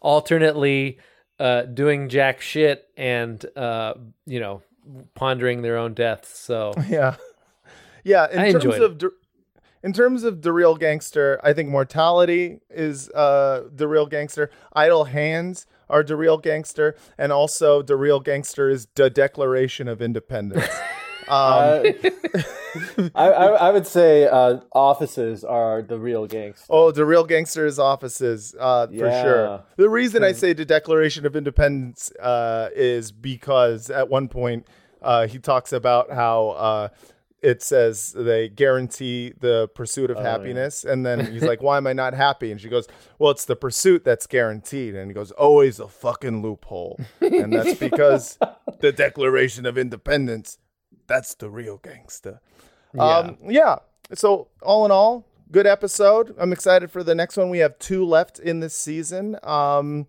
alternately 0.00 0.98
uh, 1.38 1.62
doing 1.62 2.08
jack 2.08 2.40
shit 2.40 2.88
and 2.96 3.44
uh, 3.56 3.94
you 4.26 4.40
know 4.40 4.62
pondering 5.14 5.62
their 5.62 5.76
own 5.76 5.94
deaths. 5.94 6.36
So 6.38 6.72
Yeah, 6.88 7.16
yeah. 8.04 8.26
In 8.30 8.38
I 8.38 8.52
terms 8.52 8.64
of 8.78 8.98
the, 8.98 9.10
in 9.82 9.92
terms 9.92 10.24
of 10.24 10.42
the 10.42 10.52
real 10.52 10.74
gangster, 10.76 11.40
I 11.42 11.52
think 11.52 11.68
mortality 11.68 12.60
is 12.70 13.08
uh 13.10 13.64
the 13.74 13.88
real 13.88 14.06
gangster. 14.06 14.50
Idle 14.72 15.04
hands 15.04 15.66
are 15.88 16.02
the 16.02 16.16
real 16.16 16.38
gangster, 16.38 16.94
and 17.16 17.32
also 17.32 17.82
the 17.82 17.96
real 17.96 18.20
gangster 18.20 18.68
is 18.68 18.88
the 18.94 19.08
Declaration 19.10 19.88
of 19.88 20.00
Independence. 20.02 20.68
Um, 21.28 21.84
I, 23.14 23.28
I 23.30 23.46
I 23.68 23.70
would 23.70 23.86
say 23.86 24.26
uh, 24.26 24.60
offices 24.72 25.44
are 25.44 25.82
the 25.82 25.98
real 25.98 26.26
gangster. 26.26 26.66
Oh, 26.70 26.90
the 26.90 27.04
real 27.04 27.24
gangsters 27.24 27.78
offices, 27.78 28.54
uh, 28.58 28.86
for 28.86 28.94
Yeah. 29.08 29.22
sure. 29.22 29.62
The 29.76 29.90
reason 29.90 30.24
I 30.24 30.32
say 30.32 30.54
the 30.54 30.64
Declaration 30.64 31.26
of 31.26 31.36
Independence 31.36 32.10
uh, 32.18 32.68
is 32.74 33.12
because 33.12 33.90
at 33.90 34.08
one 34.08 34.28
point 34.28 34.66
uh, 35.02 35.26
he 35.26 35.38
talks 35.38 35.72
about 35.72 36.10
how 36.12 36.48
uh, 36.50 36.88
it 37.42 37.62
says 37.62 38.12
they 38.16 38.48
guarantee 38.48 39.32
the 39.38 39.68
pursuit 39.74 40.10
of 40.10 40.16
Oh, 40.16 40.20
yeah. 40.22 40.30
happiness, 40.30 40.84
and 40.84 41.06
then 41.06 41.30
he's 41.32 41.42
like, 41.42 41.62
"Why 41.62 41.76
am 41.76 41.86
I 41.86 41.92
not 41.92 42.14
happy?" 42.14 42.50
And 42.50 42.60
she 42.60 42.68
goes, 42.68 42.86
"Well, 43.18 43.30
it's 43.30 43.44
the 43.44 43.56
pursuit 43.56 44.04
that's 44.04 44.26
guaranteed." 44.26 44.94
And 44.94 45.10
he 45.10 45.14
goes, 45.14 45.30
"Always 45.32 45.78
a 45.80 45.88
fucking 45.88 46.42
loophole," 46.42 46.98
and 47.20 47.52
that's 47.52 47.78
because 47.78 48.38
the 48.80 48.92
Declaration 48.92 49.66
of 49.66 49.78
Independence, 49.78 50.58
that's 51.06 51.34
the 51.34 51.48
real 51.50 51.78
gangster. 51.78 52.40
Um, 52.98 53.38
yeah. 53.48 53.76
So 54.14 54.48
all 54.62 54.84
in 54.86 54.90
all, 54.90 55.26
good 55.52 55.66
episode. 55.66 56.34
I'm 56.38 56.52
excited 56.52 56.90
for 56.90 57.02
the 57.04 57.14
next 57.14 57.36
one. 57.36 57.50
We 57.50 57.58
have 57.58 57.78
two 57.78 58.04
left 58.04 58.38
in 58.38 58.60
this 58.60 58.74
season. 58.74 59.36
Um, 59.42 60.06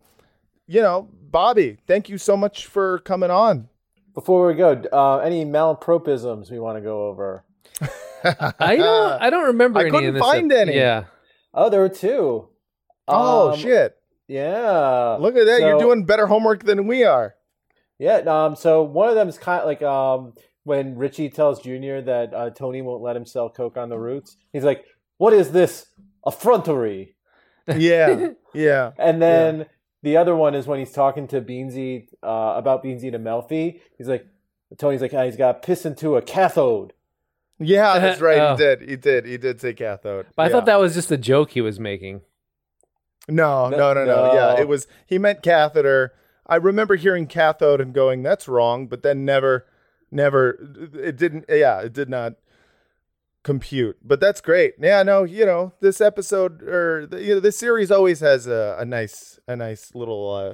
you 0.66 0.82
know, 0.82 1.10
Bobby, 1.30 1.78
thank 1.88 2.10
you 2.10 2.18
so 2.18 2.38
much 2.38 2.66
for 2.66 3.00
coming 3.00 3.30
on. 3.32 3.68
Before 4.14 4.48
we 4.48 4.54
go, 4.56 4.82
uh, 4.92 5.18
any 5.20 5.46
malapropisms 5.46 6.52
we 6.52 6.60
want 6.60 6.78
to 6.78 6.82
go 6.82 7.08
over? 7.08 7.44
I 8.24 8.76
don't. 8.76 9.22
I 9.22 9.30
don't 9.30 9.48
remember. 9.48 9.80
I 9.80 9.84
any 9.84 9.92
couldn't 9.92 10.08
in 10.10 10.14
this 10.16 10.22
find 10.24 10.52
ep- 10.52 10.58
any. 10.58 10.76
Yeah. 10.76 11.06
Oh, 11.54 11.70
there 11.70 11.80
were 11.82 11.90
two. 11.90 12.50
Oh 13.08 13.52
Um, 13.52 13.58
shit! 13.60 13.96
Yeah. 14.28 15.18
Look 15.20 15.36
at 15.36 15.46
that. 15.46 15.62
You're 15.62 15.80
doing 15.80 16.06
better 16.06 16.28
homework 16.28 16.64
than 16.64 16.86
we 16.88 17.04
are. 17.04 17.36
Yeah. 17.98 18.18
Um. 18.18 18.56
So 18.56 18.84
one 18.84 19.10
of 19.10 19.16
them 19.16 19.30
is 19.30 19.38
kind 19.38 19.62
of 19.62 19.66
like 19.68 19.82
um 19.82 20.34
when 20.64 20.98
Richie 20.98 21.30
tells 21.30 21.62
Junior 21.62 22.02
that 22.02 22.34
uh, 22.34 22.50
Tony 22.52 22.82
won't 22.82 23.02
let 23.02 23.16
him 23.16 23.26
sell 23.26 23.50
coke 23.50 23.78
on 23.78 23.90
the 23.90 23.98
routes. 23.98 24.36
He's 24.54 24.64
like, 24.64 24.86
"What 25.18 25.34
is 25.34 25.52
this 25.52 25.88
effrontery?" 26.28 27.16
Yeah. 27.68 28.32
yeah. 28.54 28.92
And 28.98 29.22
then 29.22 29.66
the 30.02 30.18
other 30.18 30.36
one 30.36 30.56
is 30.56 30.68
when 30.68 30.80
he's 30.80 30.92
talking 30.92 31.28
to 31.28 31.42
Beansy 31.42 32.08
uh, 32.24 32.54
about 32.56 32.84
Beansy 32.84 33.12
to 33.12 33.20
Melfi. 33.20 33.80
He's 33.98 34.08
like, 34.08 34.26
Tony's 34.78 35.02
like, 35.02 35.14
"Ah, 35.14 35.26
he's 35.26 35.36
got 35.36 35.62
piss 35.62 35.86
into 35.86 36.16
a 36.16 36.22
cathode. 36.22 36.94
Yeah, 37.60 38.00
that's 38.00 38.22
right. 38.22 38.38
Oh. 38.40 38.56
He 38.56 38.58
did. 38.64 38.82
He 38.90 38.96
did. 38.96 39.26
He 39.26 39.38
did 39.38 39.60
say 39.62 39.74
cathode. 39.74 40.28
But 40.36 40.44
I 40.44 40.46
Yeah. 40.46 40.52
thought 40.54 40.66
that 40.68 40.80
was 40.80 40.94
just 40.94 41.12
a 41.12 41.18
joke 41.18 41.52
he 41.52 41.62
was 41.62 41.80
making. 41.80 42.22
No, 43.28 43.70
No, 43.70 43.78
no, 43.78 43.94
no, 43.94 44.06
no. 44.06 44.28
no. 44.28 44.34
Yeah, 44.34 44.60
it 44.60 44.68
was. 44.68 44.88
He 45.06 45.18
meant 45.20 45.44
catheter. 45.44 46.14
I 46.48 46.56
remember 46.56 46.96
hearing 46.96 47.28
cathode 47.28 47.80
and 47.82 47.94
going, 47.94 48.24
"That's 48.24 48.48
wrong," 48.48 48.88
but 48.88 49.04
then 49.04 49.24
never, 49.26 49.66
never. 50.12 50.58
It 50.96 51.16
didn't. 51.18 51.46
Yeah, 51.50 51.82
it 51.82 51.94
did 51.94 52.10
not 52.10 52.34
compute. 53.44 53.98
But 54.04 54.20
that's 54.20 54.42
great. 54.42 54.74
Yeah, 54.80 55.04
no, 55.04 55.24
you 55.24 55.46
know, 55.46 55.74
this 55.82 56.02
episode 56.02 56.62
or 56.64 57.06
the, 57.08 57.22
you 57.24 57.36
know, 57.36 57.40
this 57.40 57.58
series 57.58 57.92
always 57.92 58.20
has 58.20 58.48
a, 58.48 58.78
a 58.80 58.86
nice, 58.86 59.40
a 59.48 59.56
nice 59.56 59.94
little, 59.96 60.32
uh, 60.34 60.54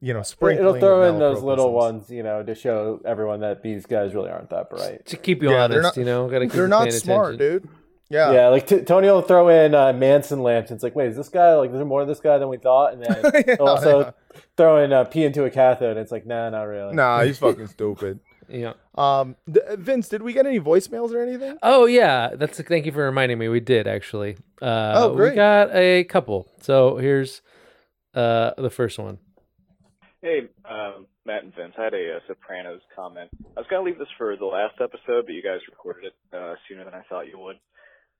you 0.00 0.12
know, 0.12 0.22
sprinkling. 0.22 0.66
It'll 0.68 0.78
throw 0.80 1.08
in 1.08 1.18
those 1.18 1.42
little 1.42 1.72
ones, 1.72 2.10
you 2.10 2.22
know, 2.22 2.42
to 2.42 2.54
show 2.54 3.00
everyone 3.06 3.40
that 3.40 3.62
these 3.62 3.86
guys 3.86 4.14
really 4.14 4.30
aren't 4.30 4.50
that 4.50 4.68
bright. 4.68 5.06
To 5.06 5.16
keep 5.16 5.42
you 5.42 5.50
Yeah, 5.50 5.68
they're 5.68 5.78
honest, 5.80 5.96
not- 5.96 6.00
you 6.00 6.04
know, 6.04 6.28
gotta 6.28 6.46
keep 6.46 6.52
They're 6.52 6.68
not 6.68 6.92
smart, 6.92 7.34
attention. 7.36 7.60
dude. 7.62 7.68
Yeah. 8.08 8.30
Yeah, 8.32 8.48
like 8.48 8.68
t- 8.68 8.82
Tony 8.82 9.08
will 9.08 9.22
throw 9.22 9.48
in 9.48 9.74
uh, 9.74 9.92
Manson 9.92 10.40
lamps. 10.42 10.70
It's 10.70 10.84
like, 10.84 10.94
wait, 10.94 11.08
is 11.08 11.16
this 11.16 11.28
guy 11.28 11.54
like? 11.56 11.70
Is 11.70 11.76
there 11.76 11.84
more 11.84 12.02
of 12.02 12.06
this 12.08 12.20
guy 12.20 12.38
than 12.38 12.48
we 12.48 12.56
thought? 12.56 12.92
And 12.92 13.02
then 13.04 13.44
Yeah, 13.48 13.56
also 13.58 13.98
yeah. 14.00 14.10
throw 14.56 14.84
in 14.84 14.92
uh, 14.92 15.02
pee 15.04 15.24
into 15.24 15.42
a 15.44 15.50
cathode. 15.50 15.90
And 15.96 15.98
it's 15.98 16.12
like, 16.12 16.24
nah, 16.24 16.48
not 16.50 16.62
really. 16.64 16.94
Nah, 16.94 17.22
he's 17.24 17.38
fucking 17.40 17.66
stupid. 17.66 18.20
Yeah. 18.48 18.74
Um, 18.94 19.36
d- 19.50 19.60
Vince, 19.76 20.08
did 20.08 20.22
we 20.22 20.32
get 20.32 20.46
any 20.46 20.60
voicemails 20.60 21.12
or 21.12 21.20
anything? 21.22 21.56
Oh 21.62 21.86
yeah, 21.86 22.30
that's 22.36 22.60
thank 22.62 22.86
you 22.86 22.92
for 22.92 23.04
reminding 23.04 23.38
me. 23.38 23.48
We 23.48 23.60
did 23.60 23.86
actually. 23.86 24.36
Uh, 24.62 24.92
Oh, 24.96 25.12
We 25.14 25.30
got 25.30 25.74
a 25.74 26.04
couple. 26.04 26.48
So 26.60 26.96
here's 26.96 27.42
uh, 28.14 28.52
the 28.56 28.70
first 28.70 28.98
one. 28.98 29.18
Hey, 30.22 30.48
um, 30.68 31.06
Matt 31.24 31.44
and 31.44 31.54
Vince. 31.54 31.74
I 31.78 31.84
had 31.84 31.94
a, 31.94 32.16
uh 32.16 32.20
Sopranos 32.26 32.80
comment. 32.94 33.30
I 33.56 33.60
was 33.60 33.66
going 33.68 33.84
to 33.84 33.90
leave 33.90 33.98
this 33.98 34.08
for 34.18 34.36
the 34.36 34.46
last 34.46 34.74
episode, 34.80 35.26
but 35.26 35.32
you 35.34 35.42
guys 35.42 35.60
recorded 35.70 36.04
it 36.06 36.14
uh, 36.36 36.54
sooner 36.68 36.84
than 36.84 36.94
I 36.94 37.02
thought 37.08 37.26
you 37.28 37.38
would. 37.38 37.56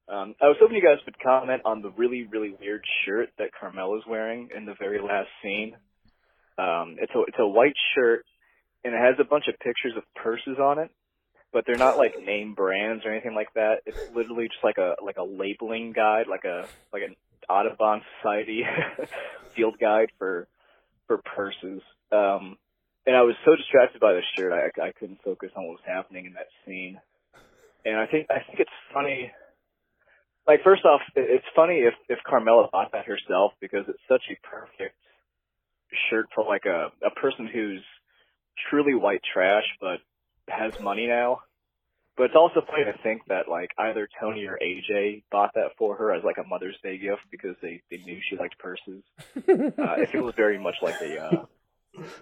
Um, 0.09 0.35
I 0.41 0.47
was 0.47 0.57
hoping 0.61 0.77
you 0.77 0.83
guys 0.83 0.99
would 1.05 1.19
comment 1.19 1.63
on 1.65 1.83
the 1.83 1.91
really, 1.91 2.29
really 2.31 2.55
weird 2.61 2.85
shirt 3.05 3.31
that 3.39 3.49
Carmela's 3.59 4.05
wearing 4.09 4.51
in 4.57 4.65
the 4.67 4.75
very 4.79 5.01
last 5.01 5.29
scene. 5.43 5.75
Um, 6.59 6.97
it's 7.01 7.13
a 7.15 7.21
it's 7.27 7.37
a 7.41 7.47
white 7.49 7.75
shirt, 7.95 8.25
and 8.85 8.95
it 8.95 8.99
has 8.99 9.17
a 9.21 9.25
bunch 9.25 9.45
of 9.49 9.59
pictures 9.59 9.95
of 9.97 10.03
purses 10.15 10.59
on 10.61 10.79
it, 10.79 10.91
but 11.53 11.65
they're 11.67 11.79
not 11.79 11.97
like 11.97 12.15
name 12.19 12.55
brands 12.55 13.05
or 13.05 13.13
anything 13.13 13.35
like 13.35 13.53
that. 13.55 13.81
It's 13.87 13.99
literally 14.15 14.49
just 14.49 14.65
like 14.65 14.79
a 14.79 14.95
like 15.03 15.17
a 15.17 15.25
labeling 15.25 15.93
guide, 15.93 16.27
like 16.29 16.45
a 16.45 16.69
like 16.93 17.03
an 17.03 17.17
Audubon 17.49 18.03
Society 18.21 18.63
field 19.57 19.77
guide 19.81 20.11
for 20.19 20.49
for 21.07 21.19
purses. 21.19 21.83
Um, 22.13 22.57
and 23.07 23.15
I 23.15 23.23
was 23.23 23.37
so 23.45 23.55
distracted 23.55 24.01
by 24.01 24.13
the 24.13 24.23
shirt, 24.37 24.53
I, 24.53 24.67
I 24.83 24.93
couldn't 24.99 25.23
focus 25.25 25.51
on 25.57 25.65
what 25.65 25.79
was 25.79 25.87
happening 25.87 26.27
in 26.27 26.35
that 26.35 26.51
scene. 26.67 27.01
And 27.85 27.97
I 27.97 28.07
think 28.07 28.27
I 28.31 28.43
think 28.47 28.59
it's 28.59 28.79
funny. 28.93 29.31
Like 30.47 30.63
first 30.63 30.85
off, 30.85 31.01
it's 31.15 31.47
funny 31.55 31.87
if 31.87 31.95
if 32.09 32.19
Carmela 32.27 32.69
bought 32.71 32.93
that 32.93 33.07
herself 33.07 33.53
because 33.61 33.85
it's 33.89 34.03
such 34.09 34.23
a 34.31 34.37
perfect 34.47 34.97
shirt 36.11 36.27
for 36.35 36.45
like 36.45 36.67
a 36.67 36.91
a 37.05 37.11
person 37.11 37.47
who's 37.47 37.83
truly 38.71 38.95
white 38.95 39.21
trash 39.33 39.65
but 39.81 39.99
has 40.49 40.79
money 40.81 41.07
now. 41.07 41.41
But 42.17 42.25
it's 42.25 42.35
also 42.35 42.63
funny 42.67 42.85
to 42.85 42.95
think 43.03 43.23
that 43.29 43.47
like 43.49 43.71
either 43.79 44.09
Tony 44.19 44.47
or 44.47 44.59
AJ 44.63 45.25
bought 45.31 45.51
that 45.55 45.73
for 45.77 45.97
her 45.97 46.15
as 46.15 46.25
like 46.25 46.39
a 46.39 46.49
Mother's 46.49 46.77
Day 46.83 46.97
gift 46.97 47.21
because 47.31 47.57
they 47.61 47.83
they 47.91 47.99
knew 47.99 48.19
she 48.29 48.37
liked 48.37 48.59
purses. 48.59 49.03
uh, 49.37 49.97
it 50.01 50.11
feels 50.11 50.35
very 50.35 50.59
much 50.59 50.77
like 50.81 50.99
a 51.03 51.23
uh, 51.23 51.45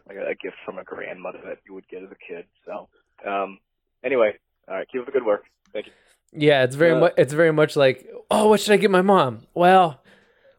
like 0.09 0.17
a, 0.17 0.31
a 0.31 0.35
gift 0.35 0.57
from 0.65 0.79
a 0.79 0.85
grandmother 0.85 1.39
that 1.45 1.59
you 1.67 1.75
would 1.75 1.87
get 1.89 2.03
as 2.03 2.09
a 2.11 2.17
kid. 2.33 2.45
So 2.67 2.89
um, 3.25 3.59
anyway, 4.03 4.33
all 4.67 4.75
right, 4.75 4.87
keep 4.91 5.01
up 5.01 5.07
the 5.07 5.13
good 5.13 5.25
work. 5.25 5.45
Thank 5.73 5.87
you. 5.87 5.93
Yeah, 6.37 6.65
it's 6.65 6.75
very 6.75 6.93
Uh, 6.93 7.01
much. 7.01 7.15
It's 7.17 7.33
very 7.33 7.53
much 7.53 7.77
like, 7.77 8.11
oh, 8.33 8.49
what 8.49 8.59
should 8.61 8.73
I 8.73 8.79
get 8.79 8.91
my 8.91 9.03
mom? 9.03 9.47
Well, 9.55 10.03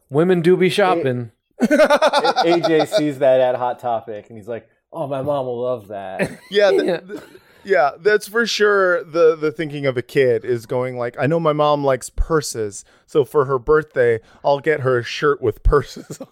women 0.10 0.39
do 0.41 0.56
be 0.56 0.69
shopping. 0.69 1.31
AJ 1.61 2.88
sees 2.88 3.19
that 3.19 3.41
at 3.41 3.56
Hot 3.56 3.80
Topic, 3.80 4.27
and 4.30 4.38
he's 4.38 4.47
like, 4.47 4.69
"Oh, 4.96 5.08
my 5.08 5.22
mom 5.22 5.46
will 5.46 5.62
love 5.62 5.90
that." 5.90 6.40
Yeah, 6.50 6.72
th- 6.72 7.08
th- 7.08 7.20
yeah, 7.64 7.92
that's 8.00 8.28
for 8.28 8.46
sure. 8.46 9.04
The 9.04 9.36
the 9.36 9.52
thinking 9.52 9.86
of 9.86 9.98
a 9.98 10.02
kid 10.02 10.46
is 10.46 10.66
going 10.66 10.98
like, 10.98 11.16
I 11.20 11.26
know 11.28 11.40
my 11.40 11.54
mom 11.54 11.84
likes 11.84 12.10
purses, 12.10 12.86
so 13.06 13.26
for 13.26 13.46
her 13.46 13.60
birthday, 13.60 14.20
I'll 14.44 14.60
get 14.60 14.82
her 14.82 15.00
a 15.00 15.04
shirt 15.04 15.42
with 15.42 15.64
purses. 15.64 16.20
on. 16.22 16.28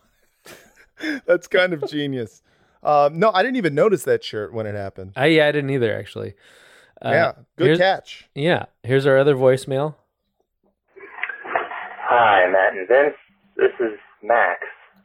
that's 1.26 1.48
kind 1.48 1.74
of 1.74 1.88
genius. 1.90 2.42
Um, 2.84 3.18
no, 3.18 3.32
I 3.32 3.42
didn't 3.44 3.58
even 3.58 3.76
notice 3.76 4.04
that 4.04 4.24
shirt 4.24 4.54
when 4.54 4.66
it 4.66 4.76
happened. 4.76 5.14
I, 5.16 5.28
yeah, 5.28 5.48
I 5.48 5.52
didn't 5.52 5.70
either 5.72 5.98
actually. 5.98 6.36
Uh, 7.04 7.10
yeah, 7.12 7.32
good 7.58 7.78
catch. 7.78 8.30
Yeah, 8.36 8.66
here's 8.84 9.06
our 9.06 9.18
other 9.18 9.36
voicemail. 9.36 9.96
Hi, 11.46 12.46
Matt 12.52 12.78
and 12.78 12.88
Vince. 12.88 13.16
This 13.58 13.72
is 13.80 13.98
Max. 14.22 14.60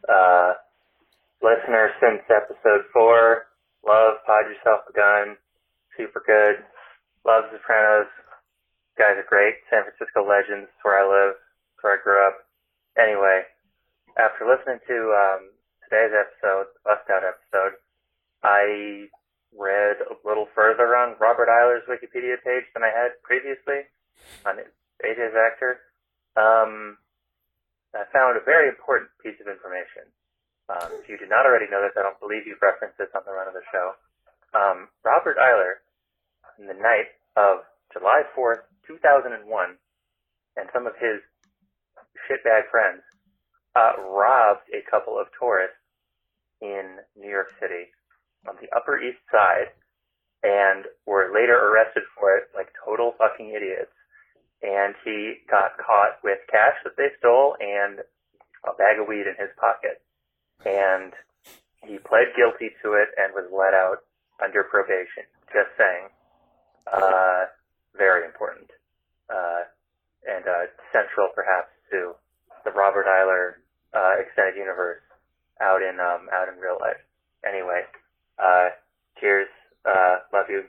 Uh, 0.08 0.52
listener 1.42 1.90
since 2.00 2.22
episode 2.28 2.82
four. 2.92 3.44
Love 3.86 4.20
Pod 4.26 4.46
Yourself 4.50 4.86
a 4.88 4.92
Gun. 4.92 5.36
Super 5.96 6.22
good. 6.24 6.64
Love 7.26 7.50
Sopranos. 7.52 8.10
guys 8.96 9.18
are 9.18 9.28
great. 9.28 9.62
San 9.70 9.84
Francisco 9.84 10.26
legends. 10.26 10.70
Where 10.82 10.98
I 10.98 11.06
live. 11.06 11.36
Where 11.80 11.98
I 11.98 12.02
grew 12.02 12.18
up. 12.22 12.46
Anyway, 12.98 13.46
after 14.18 14.42
listening 14.42 14.82
to 14.90 14.96
um, 15.14 15.54
today's 15.86 16.10
episode, 16.10 16.66
Bust 16.82 17.06
Out 17.06 17.22
episode, 17.22 17.78
I 18.42 19.06
read 19.54 20.02
a 20.02 20.18
little 20.26 20.50
further 20.54 20.98
on 20.98 21.16
Robert 21.20 21.48
Iler's 21.48 21.86
Wikipedia 21.86 22.36
page 22.42 22.66
than 22.74 22.82
I 22.82 22.90
had 22.90 23.16
previously 23.22 23.86
on 24.44 24.58
AJ's 25.04 25.36
actor. 25.38 25.80
Um, 26.36 26.98
I 27.94 28.04
found 28.12 28.36
a 28.36 28.44
very 28.44 28.68
important 28.68 29.10
piece 29.22 29.38
of 29.40 29.48
information. 29.48 30.10
Um, 30.68 31.00
if 31.00 31.08
you 31.08 31.16
did 31.16 31.32
not 31.32 31.48
already 31.48 31.66
know 31.70 31.80
this, 31.80 31.96
I 31.96 32.04
don't 32.04 32.20
believe 32.20 32.44
you've 32.44 32.60
referenced 32.60 33.00
this 33.00 33.08
on 33.16 33.24
the 33.24 33.32
run 33.32 33.48
of 33.48 33.56
the 33.56 33.64
show. 33.72 33.96
Um, 34.52 34.88
Robert 35.04 35.36
Iler, 35.40 35.80
in 36.60 36.66
the 36.68 36.76
night 36.76 37.16
of 37.36 37.64
July 37.92 38.22
4th, 38.36 38.68
2001, 38.86 39.32
and 40.56 40.68
some 40.72 40.86
of 40.86 40.92
his 41.00 41.24
shitbag 42.28 42.68
friends 42.70 43.00
uh, 43.76 43.92
robbed 44.10 44.68
a 44.74 44.84
couple 44.90 45.18
of 45.18 45.28
tourists 45.38 45.76
in 46.60 46.98
New 47.16 47.30
York 47.30 47.52
City 47.60 47.88
on 48.48 48.56
the 48.60 48.68
Upper 48.76 49.00
East 49.00 49.22
Side 49.30 49.72
and 50.42 50.84
were 51.06 51.32
later 51.34 51.56
arrested 51.56 52.02
for 52.18 52.36
it 52.36 52.48
like 52.54 52.68
total 52.84 53.14
fucking 53.18 53.50
idiots. 53.54 53.92
And 54.62 54.94
he 55.04 55.38
got 55.48 55.78
caught 55.78 56.18
with 56.24 56.38
cash 56.50 56.74
that 56.84 56.96
they 56.96 57.14
stole 57.18 57.56
and 57.60 58.00
a 58.66 58.74
bag 58.74 58.98
of 58.98 59.06
weed 59.06 59.26
in 59.26 59.38
his 59.38 59.54
pocket. 59.60 60.02
And 60.66 61.12
he 61.82 61.98
pled 61.98 62.34
guilty 62.36 62.70
to 62.82 62.94
it 62.94 63.08
and 63.16 63.32
was 63.34 63.46
let 63.52 63.74
out 63.74 64.02
under 64.42 64.62
probation. 64.64 65.24
Just 65.52 65.70
saying. 65.78 66.08
Uh, 66.92 67.44
very 67.96 68.24
important. 68.24 68.70
Uh, 69.28 69.62
and, 70.26 70.46
uh, 70.46 70.66
central 70.92 71.28
perhaps 71.34 71.68
to 71.90 72.14
the 72.64 72.70
Robert 72.70 73.06
Iler, 73.06 73.60
uh, 73.94 74.20
extended 74.20 74.56
universe 74.56 75.00
out 75.60 75.82
in, 75.82 76.00
um, 76.00 76.28
out 76.32 76.48
in 76.48 76.58
real 76.60 76.78
life. 76.80 77.00
Anyway, 77.46 77.82
uh, 78.38 78.68
cheers. 79.20 79.48
Uh, 79.84 80.16
love 80.32 80.46
you. 80.48 80.64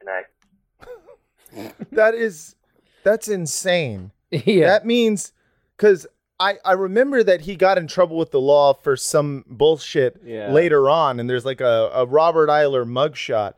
Good 0.00 0.06
night. 0.06 1.72
that 1.92 2.14
is 2.14 2.54
that's 3.02 3.28
insane. 3.28 4.10
Yeah. 4.30 4.66
That 4.66 4.84
means 4.84 5.32
cuz 5.76 6.04
I 6.38 6.54
I 6.64 6.72
remember 6.72 7.22
that 7.22 7.42
he 7.42 7.56
got 7.56 7.78
in 7.78 7.86
trouble 7.86 8.16
with 8.16 8.30
the 8.30 8.40
law 8.40 8.74
for 8.74 8.96
some 8.96 9.44
bullshit 9.48 10.20
Yeah. 10.24 10.52
later 10.52 10.88
on 10.90 11.18
and 11.20 11.28
there's 11.30 11.44
like 11.44 11.60
a, 11.60 11.90
a 11.94 12.04
Robert 12.06 12.48
Iler 12.50 12.84
mugshot. 12.84 13.54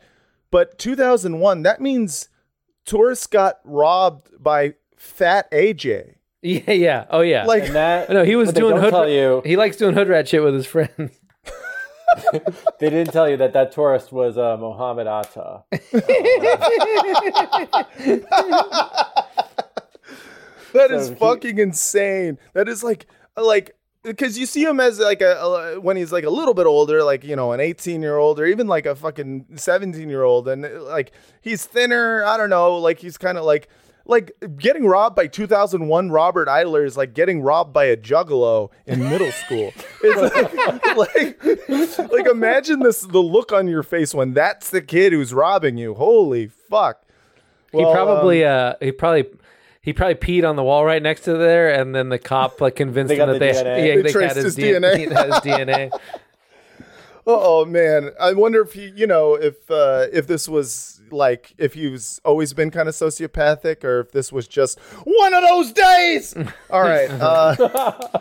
But 0.51 0.79
2001 0.79 1.63
that 1.63 1.81
means 1.81 2.29
tourists 2.85 3.27
got 3.27 3.57
robbed 3.65 4.31
by 4.43 4.75
fat 4.97 5.51
AJ. 5.53 6.15
Yeah, 6.41 6.71
yeah. 6.71 7.05
Oh 7.11 7.21
yeah. 7.23 7.45
Like- 7.47 7.65
And 7.65 7.75
that, 7.75 8.11
no, 8.11 8.23
he 8.25 8.37
was 8.37 8.47
what 8.47 8.55
they 8.55 8.61
doing 8.61 8.75
don't 8.77 8.85
hood. 8.85 8.91
tell 8.93 9.09
you, 9.09 9.43
He 9.45 9.57
likes 9.57 9.77
doing 9.77 9.93
hood 9.95 10.07
rat 10.09 10.29
shit 10.29 10.41
with 10.41 10.55
his 10.55 10.67
friends. 10.67 10.95
they 12.79 12.91
didn't 12.91 13.13
tell 13.13 13.29
you 13.29 13.37
that 13.39 13.53
that 13.55 13.73
tourist 13.73 14.13
was 14.13 14.39
uh, 14.39 14.57
Mohammed 14.57 15.09
Atta. 15.09 15.65
That 20.73 20.91
So 20.91 20.97
is 20.97 21.09
he- 21.11 21.15
fucking 21.15 21.59
insane. 21.59 22.39
That 22.55 22.69
is 22.69 22.83
like 22.83 23.07
like 23.37 23.75
because 24.05 24.39
you 24.39 24.47
see 24.47 24.63
him 24.65 24.81
as 24.81 24.99
like 25.01 25.21
a, 25.21 25.37
a 25.39 25.81
when 25.81 25.97
he's 25.97 26.13
like 26.13 26.25
a 26.25 26.31
little 26.31 26.55
bit 26.55 26.67
older, 26.67 27.03
like 27.03 27.25
you 27.25 27.37
know, 27.37 27.53
an 27.53 27.61
eighteen 27.61 28.01
year 28.03 28.17
old 28.17 28.39
or 28.41 28.47
even 28.47 28.67
like 28.67 28.87
a 28.87 28.95
fucking 28.95 29.47
seventeen 29.57 30.09
year 30.09 30.23
old, 30.23 30.49
and 30.49 30.63
like 30.85 31.13
he's 31.41 31.65
thinner. 31.67 32.25
I 32.25 32.37
don't 32.37 32.51
know, 32.51 32.77
like 32.77 32.99
he's 33.01 33.19
kind 33.19 33.37
of 33.39 33.45
like 33.45 33.69
like 34.11 34.33
getting 34.57 34.87
robbed 34.87 35.15
by 35.15 35.27
2001 35.27 36.11
Robert 36.11 36.49
Iler 36.49 36.83
is 36.87 36.97
like 36.97 37.13
getting 37.13 37.43
robbed 37.43 37.75
by 37.75 37.85
a 37.85 37.95
juggalo 37.97 38.71
in 38.87 39.01
middle 39.01 39.31
school. 39.33 39.71
It's 40.03 40.97
like, 40.97 40.97
like 41.99 42.11
like 42.11 42.27
imagine 42.27 42.81
this 42.81 43.01
the 43.03 43.19
look 43.21 43.53
on 43.53 43.69
your 43.69 43.83
face 43.83 44.15
when 44.15 44.33
that's 44.33 44.71
the 44.71 44.81
kid 44.81 45.13
who's 45.13 45.35
robbing 45.35 45.77
you. 45.77 45.93
Holy 45.93 46.47
fuck. 46.47 47.03
he 47.71 47.83
probably 47.83 48.45
uh 48.47 48.75
he 48.81 48.93
probably 48.93 49.27
he 49.89 49.95
probably 49.95 50.17
peed 50.17 50.47
on 50.47 50.55
the 50.57 50.63
wall 50.63 50.85
right 50.85 51.03
next 51.03 51.23
to 51.23 51.33
there, 51.39 51.73
and 51.73 51.95
then 51.95 52.11
the 52.11 52.19
cop 52.19 52.61
like 52.61 52.77
convinced 52.77 53.09
They 53.09 53.17
him 53.17 53.27
that 53.29 53.33
the 53.33 53.39
they 53.39 53.53
DNA. 53.53 53.65
yeah 53.65 53.95
They 53.97 54.03
they, 54.03 54.13
traced 54.13 54.35
had 54.37 54.45
his, 54.45 54.55
his 54.55 54.57
DNA. 54.65 55.07
DNA. 55.07 55.13
had 55.13 55.27
his 55.29 55.41
DNA. 55.41 56.01
Oh 57.27 57.65
man, 57.65 58.11
I 58.21 58.35
wonder 58.35 58.61
if 58.61 58.75
he, 58.75 58.93
you 58.95 59.07
know, 59.07 59.35
if 59.35 59.71
uh, 59.71 60.07
if 60.13 60.27
this 60.27 60.47
was 60.47 61.01
like 61.11 61.55
if 61.57 61.73
he's 61.73 62.21
always 62.23 62.53
been 62.53 62.71
kind 62.71 62.87
of 62.87 62.95
sociopathic, 62.95 63.83
or 63.83 64.01
if 64.01 64.13
this 64.13 64.31
was 64.31 64.47
just 64.47 64.79
one 65.05 65.33
of 65.33 65.43
those 65.43 65.73
days. 65.73 66.35
All 66.71 66.83
right, 66.83 67.09
uh, 67.11 68.21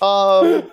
um, 0.02 0.70